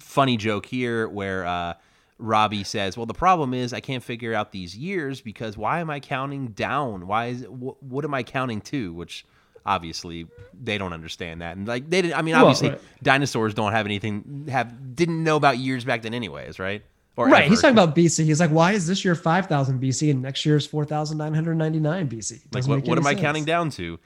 funny 0.00 0.36
joke 0.36 0.66
here 0.66 1.08
where 1.08 1.46
uh, 1.46 1.74
Robbie 2.18 2.64
says, 2.64 2.96
"Well, 2.96 3.06
the 3.06 3.14
problem 3.14 3.54
is 3.54 3.72
I 3.72 3.80
can't 3.80 4.02
figure 4.02 4.34
out 4.34 4.52
these 4.52 4.76
years 4.76 5.20
because 5.20 5.56
why 5.56 5.80
am 5.80 5.90
I 5.90 6.00
counting 6.00 6.48
down? 6.48 7.06
Why 7.06 7.26
is 7.26 7.42
wh- 7.44 7.80
what 7.82 8.04
am 8.04 8.14
I 8.14 8.22
counting 8.22 8.60
to?" 8.62 8.92
Which 8.92 9.24
obviously 9.64 10.26
they 10.62 10.78
don't 10.78 10.92
understand 10.92 11.40
that, 11.42 11.56
and 11.56 11.66
like 11.68 11.88
they 11.90 12.02
didn't. 12.02 12.18
I 12.18 12.22
mean, 12.22 12.34
Well, 12.34 12.46
obviously 12.46 12.70
right. 12.70 12.80
dinosaurs 13.02 13.54
don't 13.54 13.72
have 13.72 13.86
anything 13.86 14.46
have 14.50 14.96
didn't 14.96 15.22
know 15.22 15.36
about 15.36 15.58
years 15.58 15.84
back 15.84 16.02
then, 16.02 16.14
anyways, 16.14 16.58
right? 16.58 16.82
Or 17.18 17.26
Right, 17.28 17.44
ever. 17.44 17.48
he's 17.50 17.62
talking 17.62 17.72
about 17.78 17.96
BC. 17.96 18.24
He's 18.24 18.40
like, 18.40 18.50
why 18.50 18.72
is 18.72 18.86
this 18.86 19.02
year 19.04 19.14
five 19.14 19.46
thousand 19.46 19.80
BC 19.80 20.10
and 20.10 20.20
next 20.20 20.44
year 20.44 20.56
is 20.56 20.66
four 20.66 20.84
thousand 20.84 21.16
nine 21.18 21.32
hundred 21.32 21.54
ninety 21.56 21.80
nine 21.80 22.08
BC? 22.08 22.32
like 22.32 22.50
Doesn't 22.50 22.70
what, 22.70 22.80
what 22.86 22.98
any 22.98 23.06
am 23.08 23.18
i 23.18 23.20
counting 23.20 23.44
down 23.46 23.70
to 23.70 23.98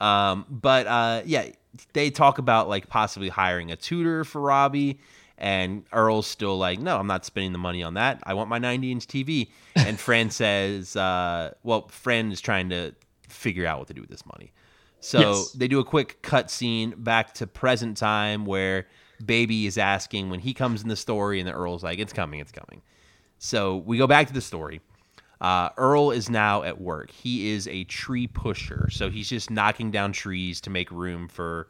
um 0.00 0.44
but 0.48 0.86
uh 0.86 1.22
yeah 1.24 1.46
they 1.92 2.10
talk 2.10 2.38
about 2.38 2.68
like 2.68 2.88
possibly 2.88 3.28
hiring 3.28 3.70
a 3.70 3.76
tutor 3.76 4.24
for 4.24 4.40
robbie 4.40 4.98
and 5.38 5.84
earl's 5.92 6.26
still 6.26 6.56
like 6.58 6.78
no 6.78 6.96
i'm 6.98 7.06
not 7.06 7.24
spending 7.24 7.52
the 7.52 7.58
money 7.58 7.82
on 7.82 7.94
that 7.94 8.20
i 8.24 8.34
want 8.34 8.48
my 8.48 8.58
90 8.58 8.92
inch 8.92 9.06
tv 9.06 9.48
and 9.76 9.98
fran 10.06 10.30
says 10.30 10.96
uh 10.96 11.52
well 11.62 11.88
fran 11.88 12.32
is 12.32 12.40
trying 12.40 12.68
to 12.70 12.94
figure 13.28 13.66
out 13.66 13.78
what 13.78 13.88
to 13.88 13.94
do 13.94 14.00
with 14.00 14.10
this 14.10 14.24
money 14.26 14.52
so 15.00 15.20
Yes. 15.20 15.52
they 15.52 15.68
do 15.68 15.78
a 15.78 15.84
quick 15.84 16.20
cut 16.22 16.50
scene 16.50 16.94
back 16.96 17.32
to 17.34 17.46
present 17.46 17.96
time 17.96 18.44
where 18.44 18.86
baby 19.24 19.66
is 19.66 19.78
asking 19.78 20.30
when 20.30 20.40
he 20.40 20.52
comes 20.54 20.82
in 20.82 20.88
the 20.88 20.96
story 20.96 21.38
and 21.40 21.48
the 21.48 21.52
earl's 21.52 21.82
like 21.82 21.98
it's 21.98 22.12
coming 22.12 22.40
it's 22.40 22.52
coming 22.52 22.82
so 23.38 23.78
we 23.78 23.96
go 23.96 24.06
back 24.06 24.26
to 24.26 24.34
the 24.34 24.40
story. 24.42 24.82
Uh, 25.40 25.70
Earl 25.78 26.10
is 26.10 26.28
now 26.28 26.62
at 26.62 26.80
work. 26.80 27.10
He 27.10 27.50
is 27.50 27.66
a 27.68 27.84
tree 27.84 28.26
pusher, 28.26 28.88
so 28.90 29.08
he's 29.10 29.28
just 29.28 29.50
knocking 29.50 29.90
down 29.90 30.12
trees 30.12 30.60
to 30.62 30.70
make 30.70 30.90
room 30.90 31.28
for 31.28 31.68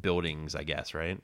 buildings. 0.00 0.54
I 0.56 0.64
guess, 0.64 0.92
right? 0.94 1.20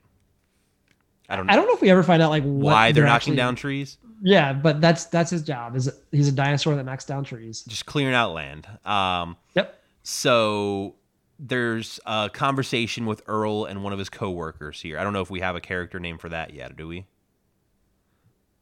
I 1.31 1.35
don't 1.35 1.45
know 1.45 1.53
I 1.53 1.55
don't 1.57 1.67
know 1.67 1.73
if 1.73 1.81
we 1.81 1.89
ever 1.91 2.01
find 2.03 2.21
out 2.23 2.29
like 2.31 2.43
what 2.43 2.73
why 2.73 2.91
they're 2.91 3.03
knocking 3.03 3.15
actually- 3.33 3.35
down 3.35 3.55
trees. 3.55 3.97
Yeah, 4.21 4.51
but 4.53 4.81
that's 4.81 5.05
that's 5.05 5.29
his 5.31 5.43
job. 5.43 5.75
Is 5.75 5.89
he's 6.11 6.27
a 6.27 6.31
dinosaur 6.33 6.75
that 6.75 6.83
knocks 6.85 7.05
down 7.05 7.23
trees. 7.23 7.63
Just 7.67 7.85
clearing 7.85 8.15
out 8.15 8.33
land. 8.33 8.67
Um, 8.85 9.37
Yep. 9.55 9.79
so 10.03 10.95
there's 11.39 11.99
a 12.05 12.29
conversation 12.33 13.05
with 13.05 13.21
Earl 13.27 13.63
and 13.65 13.81
one 13.81 13.93
of 13.93 13.99
his 13.99 14.09
coworkers 14.09 14.81
here. 14.81 14.99
I 14.99 15.03
don't 15.05 15.13
know 15.13 15.21
if 15.21 15.29
we 15.29 15.39
have 15.39 15.55
a 15.55 15.61
character 15.61 15.99
name 16.01 16.17
for 16.17 16.27
that 16.29 16.53
yet, 16.53 16.75
do 16.75 16.85
we? 16.87 17.05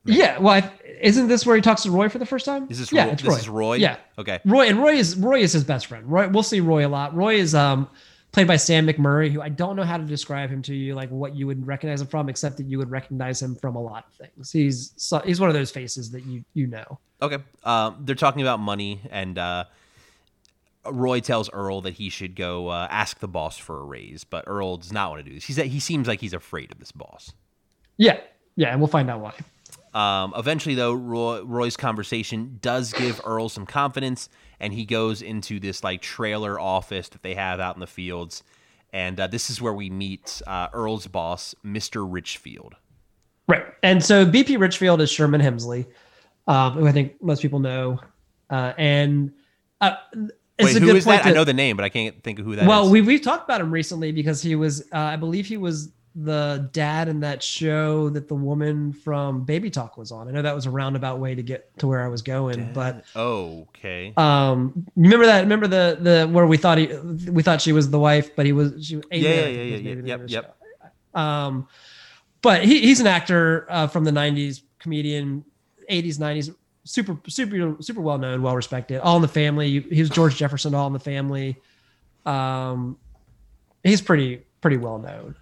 Yeah. 0.08 0.40
Well, 0.40 0.54
I, 0.54 0.72
isn't 1.02 1.28
this 1.28 1.46
where 1.46 1.56
he 1.56 1.62
talks 1.62 1.84
to 1.84 1.92
Roy 1.92 2.10
for 2.10 2.18
the 2.18 2.26
first 2.26 2.46
time? 2.46 2.68
Is 2.70 2.80
this 2.80 2.92
yeah? 2.92 3.06
Roy? 3.06 3.12
It's 3.12 3.22
this 3.22 3.32
Roy. 3.32 3.38
is 3.38 3.50
Roy. 3.50 3.76
Yeah. 3.76 3.98
Okay. 4.18 4.40
Roy 4.46 4.68
and 4.68 4.80
Roy 4.80 4.94
is 4.94 5.16
Roy 5.16 5.40
is 5.40 5.54
his 5.54 5.64
best 5.64 5.88
friend. 5.88 6.10
Roy, 6.10 6.28
we'll 6.30 6.44
see 6.44 6.60
Roy 6.60 6.86
a 6.86 6.90
lot. 6.90 7.16
Roy 7.16 7.36
is 7.36 7.54
um 7.54 7.88
played 8.32 8.48
by 8.48 8.56
Sam 8.56 8.88
McMurray, 8.88 9.32
who 9.32 9.42
I 9.42 9.50
don't 9.50 9.76
know 9.76 9.84
how 9.84 9.98
to 9.98 10.04
describe 10.04 10.50
him 10.50 10.62
to 10.64 10.76
you, 10.76 10.96
like 10.96 11.10
what 11.10 11.36
you 11.36 11.48
would 11.48 11.66
recognize 11.66 12.02
him 12.02 12.08
from, 12.08 12.30
except 12.30 12.58
that 12.58 12.68
you 12.68 12.78
would 12.78 12.92
recognize 12.92 13.42
him 13.42 13.56
from 13.56 13.76
a 13.76 13.82
lot 13.82 14.06
of 14.08 14.14
things. 14.14 14.52
He's 14.52 14.94
so, 14.98 15.20
he's 15.20 15.40
one 15.40 15.50
of 15.50 15.56
those 15.56 15.72
faces 15.72 16.12
that 16.12 16.26
you 16.26 16.44
you 16.54 16.68
know. 16.68 17.00
Okay. 17.22 17.38
Um, 17.64 17.98
they're 18.02 18.16
talking 18.16 18.42
about 18.42 18.60
money, 18.60 19.02
and 19.10 19.38
uh, 19.38 19.66
Roy 20.86 21.20
tells 21.20 21.50
Earl 21.50 21.82
that 21.82 21.96
he 21.96 22.10
should 22.10 22.36
go 22.36 22.68
uh, 22.68 22.88
ask 22.90 23.20
the 23.20 23.28
boss 23.28 23.58
for 23.58 23.80
a 23.80 23.84
raise, 23.84 24.24
but 24.24 24.44
Earl 24.48 24.78
does 24.78 24.94
not 24.94 25.10
want 25.12 25.24
to 25.24 25.30
do 25.30 25.36
this. 25.36 25.46
He's 25.46 25.58
he 25.58 25.80
seems 25.80 26.08
like 26.08 26.22
he's 26.22 26.34
afraid 26.34 26.72
of 26.72 26.80
this 26.80 26.92
boss. 26.92 27.34
Yeah. 27.98 28.20
Yeah, 28.56 28.72
and 28.72 28.80
we'll 28.82 28.88
find 28.88 29.10
out 29.10 29.20
why. 29.22 29.34
Um, 29.98 30.32
eventually, 30.38 30.76
though, 30.76 30.94
Roy, 30.94 31.42
Roy's 31.44 31.76
conversation 31.76 32.60
does 32.62 32.94
give 32.94 33.20
Earl 33.26 33.50
some 33.50 33.66
confidence, 33.66 34.30
and 34.60 34.72
he 34.72 34.86
goes 34.86 35.24
into 35.24 35.60
this 35.60 35.84
like 35.84 36.04
trailer 36.04 36.60
office 36.60 37.10
that 37.10 37.24
they 37.24 37.34
have 37.34 37.60
out 37.60 37.76
in 37.76 37.80
the 37.80 37.88
fields, 37.88 38.44
and 38.94 39.20
uh, 39.20 39.26
this 39.26 39.50
is 39.50 39.60
where 39.60 39.74
we 39.74 39.90
meet 39.90 40.40
uh, 40.46 40.68
Earl's 40.72 41.08
boss, 41.08 41.56
Mister 41.64 42.06
Richfield. 42.06 42.76
Right. 43.48 43.66
And 43.82 44.04
so 44.04 44.24
BP 44.24 44.60
Richfield 44.60 45.02
is 45.02 45.10
Sherman 45.10 45.42
Hemsley, 45.42 45.88
um, 46.48 46.74
who 46.74 46.88
I 46.88 46.92
think 46.92 47.20
most 47.24 47.42
people 47.42 47.60
know. 47.60 48.00
Uh, 48.52 48.74
and 48.78 49.32
uh, 49.82 49.96
it's 50.14 50.34
Wait, 50.74 50.76
a 50.76 50.80
who 50.80 50.86
good 50.88 50.96
is 50.98 51.06
point 51.06 51.24
that? 51.24 51.28
I 51.28 51.30
to- 51.32 51.36
know 51.36 51.44
the 51.44 51.54
name, 51.54 51.76
but 51.76 51.86
I 51.86 51.90
can't 51.90 52.22
think 52.24 52.38
of 52.38 52.46
who 52.46 52.56
that 52.56 52.64
is. 52.64 52.68
well, 52.68 52.88
we 52.88 53.02
we've 53.02 53.22
talked 53.24 53.46
about 53.46 53.62
him 53.62 53.72
recently 53.72 54.12
because 54.12 54.44
he 54.44 54.54
was, 54.56 54.82
uh, 54.94 54.98
I 54.98 55.16
believe 55.16 55.48
he 55.48 55.58
was 55.58 55.92
the 56.20 56.68
dad 56.74 57.08
in 57.08 57.20
that 57.20 57.44
show 57.44 58.10
that 58.10 58.28
the 58.28 58.34
woman 58.34 58.92
from 58.92 59.44
Baby 59.44 59.70
Talk 59.70 59.98
was 59.98 60.12
on. 60.12 60.28
I 60.28 60.32
know 60.32 60.42
that 60.42 60.56
was 60.56 60.66
a 60.66 60.72
roundabout 60.72 61.20
way 61.20 61.36
to 61.36 61.44
get 61.44 61.78
to 61.78 61.88
where 61.88 62.04
I 62.04 62.08
was 62.08 62.24
going, 62.24 62.74
but 62.74 63.06
okay. 63.16 64.14
um, 64.18 64.88
remember 64.96 65.28
that? 65.28 65.42
Remember 65.42 65.68
the 65.68 65.98
the 66.02 66.28
where 66.28 66.48
we 66.48 66.58
thought 66.58 66.80
he 66.80 66.88
we 67.30 67.44
thought 67.44 67.62
she 67.62 67.72
was 67.72 67.92
the 67.92 68.00
wife, 68.00 68.36
but 68.36 68.48
he 68.48 68.52
was 68.52 68.84
she. 68.84 68.96
Yeah, 68.96 69.02
yeah, 69.12 69.46
yeah, 69.46 69.62
yeah, 69.64 69.94
yeah. 69.94 70.18
Yep, 70.18 70.22
yep. 70.28 70.58
Um, 71.14 71.68
but 72.42 72.66
he, 72.66 72.82
he's 72.82 73.00
an 73.00 73.08
actor 73.08 73.68
uh, 73.70 73.86
from 73.86 74.04
the 74.04 74.12
'90s, 74.12 74.62
comedian, 74.80 75.46
'80s, 75.88 76.18
'90s, 76.18 76.56
super, 76.84 77.20
super, 77.28 77.76
super 77.80 78.02
well 78.02 78.18
known, 78.18 78.42
well 78.42 78.56
respected. 78.56 79.02
All 79.02 79.18
in 79.18 79.22
the 79.22 79.28
Family. 79.28 79.82
He 79.82 80.00
was 80.00 80.10
George 80.10 80.36
Jefferson. 80.36 80.74
All 80.74 80.88
in 80.88 80.94
the 80.94 81.00
Family. 81.00 81.58
Um, 82.26 82.98
he's 83.84 84.02
pretty, 84.02 84.44
pretty 84.62 84.78
well 84.78 84.98
known. 84.98 85.36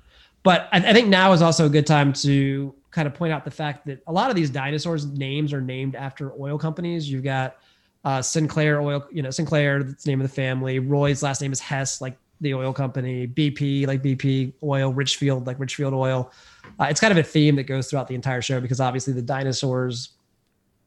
But 0.45 0.69
I, 0.71 0.77
I 0.77 0.93
think 0.93 1.10
now 1.10 1.34
is 1.34 1.41
also 1.41 1.65
a 1.65 1.69
good 1.69 1.88
time 1.88 2.13
to 2.13 2.73
kind 2.91 3.08
of 3.08 3.15
point 3.15 3.34
out 3.34 3.43
the 3.43 3.51
fact 3.51 3.88
that 3.88 4.01
a 4.05 4.13
lot 4.13 4.29
of 4.29 4.36
these 4.36 4.51
dinosaurs' 4.51 5.08
names 5.08 5.51
are 5.51 5.60
named 5.60 5.95
after 5.95 6.31
oil 6.39 6.58
companies. 6.58 7.10
You've 7.10 7.23
got 7.23 7.58
uh, 8.05 8.21
Sinclair 8.21 8.79
Oil, 8.79 9.05
you 9.12 9.23
know, 9.23 9.31
Sinclair, 9.31 9.84
that's 9.84 10.03
the 10.03 10.12
name 10.12 10.21
of 10.21 10.29
the 10.29 10.34
family. 10.34 10.77
Roy's 10.77 11.23
last 11.23 11.41
name 11.41 11.51
is 11.51 11.60
Hess, 11.60 11.99
like 11.99 12.15
the 12.41 12.53
oil 12.53 12.71
company. 12.71 13.25
BP, 13.25 13.88
like 13.88 14.03
BP 14.03 14.53
Oil. 14.62 14.93
Richfield, 14.93 15.47
like 15.47 15.60
Richfield 15.60 15.95
Oil. 15.95 16.31
Uh, 16.79 16.86
it's 16.86 17.01
kind 17.01 17.12
of 17.12 17.17
a 17.17 17.23
theme 17.23 17.55
that 17.55 17.63
goes 17.63 17.89
throughout 17.89 18.08
the 18.08 18.15
entire 18.15 18.43
show 18.43 18.62
because 18.62 18.79
obviously 18.79 19.13
the 19.13 19.23
dinosaurs 19.23 20.10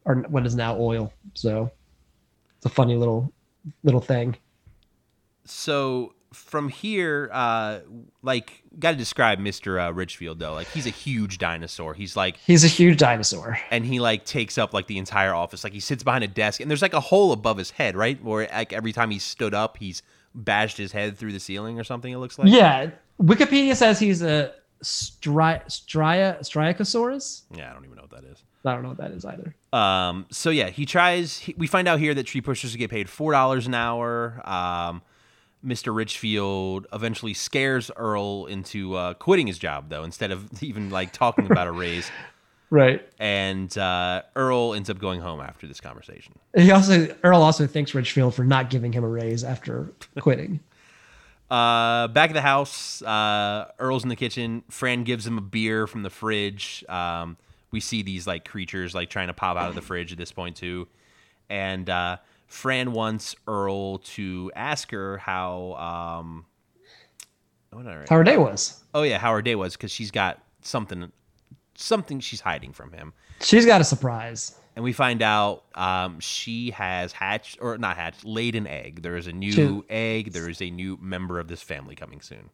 are 0.06 0.18
what 0.28 0.46
is 0.46 0.54
now 0.54 0.78
oil. 0.78 1.12
So 1.34 1.68
it's 2.58 2.66
a 2.66 2.70
funny 2.70 2.94
little 2.94 3.32
little 3.82 4.00
thing. 4.00 4.36
So 5.44 6.14
from 6.32 6.68
here, 6.68 7.30
uh, 7.32 7.80
like, 8.22 8.62
got 8.78 8.90
to 8.92 8.96
describe 8.96 9.38
Mister 9.38 9.78
uh, 9.80 9.90
Richfield 9.90 10.38
though. 10.38 10.52
Like, 10.52 10.68
he's 10.68 10.86
a 10.86 10.90
huge 10.90 11.38
dinosaur. 11.38 11.94
He's 11.94 12.16
like, 12.16 12.36
He's 12.38 12.64
a 12.64 12.68
huge 12.68 12.98
dinosaur. 12.98 13.58
and 13.70 13.84
he 13.84 13.98
like 14.00 14.24
takes 14.24 14.58
up 14.58 14.72
like 14.74 14.86
the 14.86 14.98
entire 14.98 15.34
office. 15.34 15.64
Like, 15.64 15.72
he 15.72 15.80
sits 15.80 16.02
behind 16.02 16.24
a 16.24 16.28
desk, 16.28 16.60
and 16.60 16.70
there's 16.70 16.82
like 16.82 16.92
a 16.94 17.00
hole 17.00 17.32
above 17.32 17.56
his 17.56 17.70
head, 17.70 17.96
right? 17.96 18.22
Where 18.22 18.48
like 18.52 18.72
every 18.72 18.92
time 18.92 19.10
he 19.10 19.18
stood 19.18 19.54
up, 19.54 19.76
he's 19.78 20.02
bashed 20.34 20.76
his 20.76 20.92
head 20.92 21.16
through 21.18 21.32
the 21.32 21.40
ceiling 21.40 21.80
or 21.80 21.84
something. 21.84 22.12
It 22.12 22.18
looks 22.18 22.38
like. 22.38 22.48
Yeah, 22.48 22.90
Wikipedia 23.20 23.74
says 23.74 23.98
he's 23.98 24.22
a 24.22 24.52
stri- 24.82 25.64
stria 25.66 26.38
striacosaurus. 26.40 27.42
Yeah, 27.54 27.70
I 27.70 27.72
don't 27.74 27.84
even 27.84 27.96
know 27.96 28.02
what 28.02 28.10
that 28.22 28.24
is. 28.30 28.42
I 28.64 28.72
don't 28.74 28.82
know 28.82 28.88
what 28.90 28.98
that 28.98 29.12
is 29.12 29.24
either. 29.24 29.54
Um, 29.72 30.26
so 30.30 30.50
yeah, 30.50 30.68
he 30.68 30.84
tries. 30.84 31.38
He, 31.38 31.54
we 31.56 31.66
find 31.66 31.88
out 31.88 31.98
here 32.00 32.12
that 32.14 32.24
tree 32.24 32.40
pushers 32.40 32.74
get 32.76 32.90
paid 32.90 33.08
four 33.08 33.32
dollars 33.32 33.66
an 33.66 33.74
hour. 33.74 34.42
Um, 34.44 35.00
Mr. 35.68 35.94
Richfield 35.94 36.87
eventually 36.92 37.35
scares 37.35 37.90
Earl 37.96 38.46
into 38.46 38.94
uh, 38.94 39.14
quitting 39.14 39.46
his 39.46 39.59
job, 39.59 39.90
though, 39.90 40.04
instead 40.04 40.31
of 40.31 40.46
even 40.62 40.90
like 40.90 41.12
talking 41.12 41.50
about 41.50 41.66
a 41.66 41.72
raise. 41.72 42.11
Right. 42.70 43.07
And 43.18 43.76
uh, 43.78 44.22
Earl 44.37 44.74
ends 44.74 44.90
up 44.90 44.98
going 44.98 45.20
home 45.20 45.40
after 45.40 45.66
this 45.66 45.81
conversation. 45.81 46.35
He 46.57 46.70
also 46.70 47.14
Earl 47.22 47.42
also 47.42 47.66
thanks 47.66 47.94
Richfield 47.94 48.35
for 48.35 48.44
not 48.44 48.68
giving 48.70 48.92
him 48.92 49.04
a 49.04 49.09
raise 49.09 49.44
after 49.44 49.92
quitting. 50.18 50.61
Uh, 51.50 52.09
back 52.09 52.28
at 52.28 52.35
the 52.35 52.42
house, 52.42 53.00
uh, 53.00 53.70
Earl's 53.78 54.02
in 54.02 54.11
the 54.11 54.16
kitchen. 54.16 54.62
Fran 54.68 55.04
gives 55.04 55.26
him 55.26 55.38
a 55.38 55.40
beer 55.40 55.87
from 55.87 56.02
the 56.02 56.11
fridge. 56.11 56.85
Um, 56.90 57.38
we 57.70 57.81
see 57.81 58.02
these 58.02 58.26
like 58.26 58.46
creatures 58.46 58.94
like 58.94 59.09
trying 59.09 59.28
to 59.28 59.33
pop 59.33 59.57
out 59.57 59.70
of 59.70 59.74
the 59.74 59.81
fridge 59.81 60.12
at 60.12 60.18
this 60.18 60.31
point 60.31 60.57
too, 60.57 60.88
and 61.48 61.88
uh, 61.88 62.18
Fran 62.48 62.92
wants 62.92 63.37
Earl 63.46 63.98
to 63.98 64.50
ask 64.56 64.90
her 64.90 65.18
how 65.18 65.74
um, 65.74 66.46
did 67.76 68.08
How 68.08 68.16
her 68.16 68.24
day 68.24 68.37
was. 68.37 68.82
oh 68.94 69.02
yeah, 69.02 69.18
how 69.18 69.32
her 69.32 69.42
day 69.42 69.54
was 69.54 69.76
because 69.76 69.92
she's 69.92 70.11
got 70.11 70.42
something 70.62 71.12
something 71.74 72.18
she's 72.20 72.40
hiding 72.40 72.72
from 72.72 72.92
him. 72.92 73.12
She's 73.40 73.64
got 73.66 73.80
a 73.80 73.84
surprise. 73.84 74.56
And 74.74 74.84
we 74.84 74.92
find 74.92 75.22
out 75.22 75.64
um, 75.74 76.20
she 76.20 76.70
has 76.70 77.12
hatched, 77.12 77.58
or 77.61 77.76
not 77.78 77.96
hatched, 77.96 78.24
laid 78.24 78.54
an 78.54 78.68
egg. 78.68 79.02
There 79.02 79.16
is 79.16 79.26
a 79.26 79.32
new 79.32 79.52
Two. 79.52 79.84
egg. 79.90 80.32
There 80.32 80.48
is 80.48 80.62
a 80.62 80.70
new 80.70 80.96
member 81.00 81.40
of 81.40 81.48
this 81.48 81.61
family 81.62 81.96
coming 81.96 82.20
soon. 82.20 82.48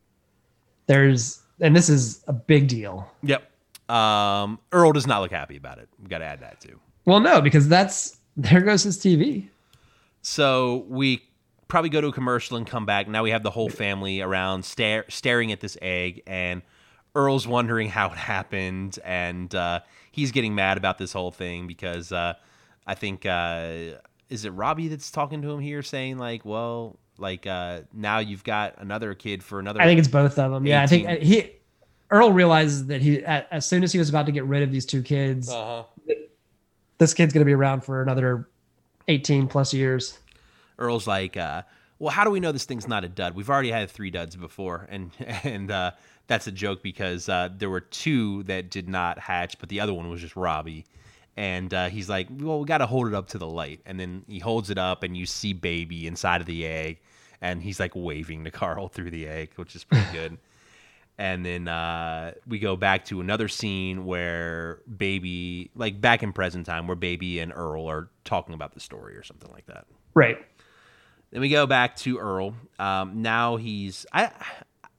There's 0.87 1.40
and 1.61 1.76
this 1.76 1.88
is 1.88 2.24
a 2.26 2.33
big 2.33 2.66
deal. 2.68 3.11
Yep. 3.22 3.50
Um, 3.90 4.59
Earl 4.72 4.92
does 4.92 5.07
not 5.07 5.20
look 5.20 5.30
happy 5.30 5.57
about 5.57 5.78
it. 5.78 5.88
We 6.02 6.09
got 6.09 6.18
to 6.18 6.24
add 6.24 6.40
that 6.40 6.61
too. 6.61 6.80
Well, 7.04 7.20
no, 7.20 7.40
because 7.42 7.68
that's 7.68 8.18
there 8.37 8.62
goes 8.62 8.83
his 8.83 8.98
TV. 8.98 9.48
So 10.24 10.87
we 10.88 11.22
probably 11.68 11.90
go 11.90 12.00
to 12.00 12.06
a 12.06 12.12
commercial 12.12 12.56
and 12.56 12.66
come 12.66 12.87
back. 12.87 13.08
Now 13.08 13.22
we 13.22 13.30
have 13.30 13.42
the 13.42 13.50
whole 13.50 13.68
family 13.68 14.22
around 14.22 14.64
stare, 14.64 15.04
staring 15.08 15.52
at 15.52 15.60
this 15.60 15.76
egg, 15.82 16.22
and 16.26 16.62
Earl's 17.14 17.46
wondering 17.46 17.90
how 17.90 18.06
it 18.06 18.16
happened, 18.16 18.98
and 19.04 19.54
uh, 19.54 19.80
he's 20.10 20.32
getting 20.32 20.54
mad 20.54 20.78
about 20.78 20.96
this 20.96 21.12
whole 21.12 21.30
thing 21.30 21.66
because 21.66 22.10
uh, 22.10 22.34
I 22.87 22.94
think 22.94 23.26
uh, 23.26 23.98
is 24.30 24.46
it 24.46 24.50
Robbie 24.50 24.88
that's 24.88 25.10
talking 25.10 25.42
to 25.42 25.50
him 25.50 25.60
here, 25.60 25.82
saying 25.82 26.16
like, 26.16 26.42
well, 26.46 26.98
like 27.18 27.46
uh, 27.46 27.80
now 27.92 28.18
you've 28.18 28.44
got 28.44 28.76
another 28.78 29.12
kid 29.12 29.44
for 29.44 29.60
another. 29.60 29.82
I 29.82 29.84
think 29.84 29.98
it's 29.98 30.08
both 30.08 30.38
of 30.38 30.52
them. 30.52 30.66
Yeah, 30.66 30.82
I 30.82 30.87
think 30.87 31.20
he 31.20 31.52
Earl 32.10 32.32
realizes 32.32 32.87
that 32.87 33.02
he 33.02 33.22
as 33.22 33.66
soon 33.66 33.84
as 33.84 33.92
he 33.92 33.98
was 33.98 34.08
about 34.08 34.24
to 34.24 34.32
get 34.32 34.46
rid 34.46 34.62
of 34.62 34.72
these 34.72 34.87
two 34.87 35.02
kids, 35.02 35.50
uh-huh. 35.50 35.84
this 36.96 37.12
kid's 37.12 37.34
going 37.34 37.42
to 37.42 37.46
be 37.46 37.52
around 37.54 37.82
for 37.84 38.00
another 38.00 38.48
18 39.08 39.48
plus 39.48 39.74
years. 39.74 40.18
Earl's 40.78 41.06
like, 41.06 41.36
uh, 41.36 41.62
well, 41.98 42.10
how 42.10 42.24
do 42.24 42.30
we 42.30 42.40
know 42.40 42.52
this 42.52 42.64
thing's 42.64 42.88
not 42.88 43.04
a 43.04 43.08
dud? 43.08 43.34
We've 43.34 43.50
already 43.50 43.70
had 43.70 43.90
three 43.90 44.10
duds 44.10 44.36
before, 44.36 44.86
and 44.90 45.10
and 45.44 45.70
uh, 45.70 45.92
that's 46.26 46.46
a 46.46 46.52
joke 46.52 46.82
because 46.82 47.28
uh, 47.28 47.48
there 47.56 47.70
were 47.70 47.80
two 47.80 48.42
that 48.44 48.70
did 48.70 48.88
not 48.88 49.18
hatch, 49.18 49.58
but 49.58 49.68
the 49.68 49.80
other 49.80 49.94
one 49.94 50.08
was 50.08 50.20
just 50.20 50.36
Robbie. 50.36 50.84
And 51.36 51.74
uh, 51.74 51.88
he's 51.88 52.08
like, 52.08 52.28
well, 52.30 52.60
we 52.60 52.66
got 52.66 52.78
to 52.78 52.86
hold 52.86 53.08
it 53.08 53.14
up 53.14 53.28
to 53.28 53.38
the 53.38 53.46
light, 53.46 53.80
and 53.86 53.98
then 53.98 54.24
he 54.28 54.38
holds 54.38 54.70
it 54.70 54.78
up, 54.78 55.02
and 55.02 55.16
you 55.16 55.26
see 55.26 55.52
baby 55.52 56.06
inside 56.06 56.40
of 56.40 56.46
the 56.46 56.64
egg, 56.64 57.00
and 57.40 57.60
he's 57.60 57.80
like 57.80 57.92
waving 57.94 58.44
to 58.44 58.52
Carl 58.52 58.88
through 58.92 59.10
the 59.10 59.26
egg, 59.26 59.50
which 59.56 59.74
is 59.74 59.82
pretty 59.84 60.06
good. 60.12 60.38
And 61.16 61.46
then 61.46 61.68
uh, 61.68 62.33
we 62.46 62.59
go 62.59 62.74
back 62.74 63.05
to 63.07 63.20
another 63.20 63.46
scene 63.48 64.05
where 64.05 64.81
baby, 64.96 65.70
like 65.77 66.00
back 66.00 66.22
in 66.24 66.33
present 66.33 66.66
time, 66.66 66.88
where 66.88 66.96
baby 66.96 67.38
and 67.38 67.53
Earl 67.55 67.87
are 67.88 68.09
talking 68.24 68.53
about 68.55 68.74
the 68.74 68.81
story 68.81 69.16
or 69.16 69.22
something 69.22 69.50
like 69.53 69.66
that. 69.66 69.87
Right. 70.14 70.38
Then 71.31 71.40
we 71.40 71.48
go 71.50 71.66
back 71.66 71.94
to 71.98 72.18
Earl. 72.18 72.55
Um, 72.79 73.22
now 73.22 73.57
he's 73.57 74.07
I. 74.12 74.31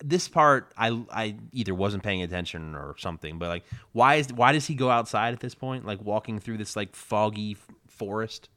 This 0.04 0.28
part 0.28 0.72
I 0.78 0.90
I 1.12 1.36
either 1.54 1.74
wasn't 1.74 2.04
paying 2.04 2.22
attention 2.22 2.76
or 2.76 2.96
something, 2.98 3.40
but 3.40 3.48
like 3.48 3.64
why 3.94 4.16
is 4.16 4.32
why 4.32 4.52
does 4.52 4.66
he 4.68 4.76
go 4.76 4.90
outside 4.90 5.34
at 5.34 5.40
this 5.40 5.56
point? 5.56 5.86
Like 5.86 6.02
walking 6.02 6.40
through 6.40 6.58
this 6.58 6.76
like 6.76 6.94
foggy 6.96 7.56
forest, 7.88 8.50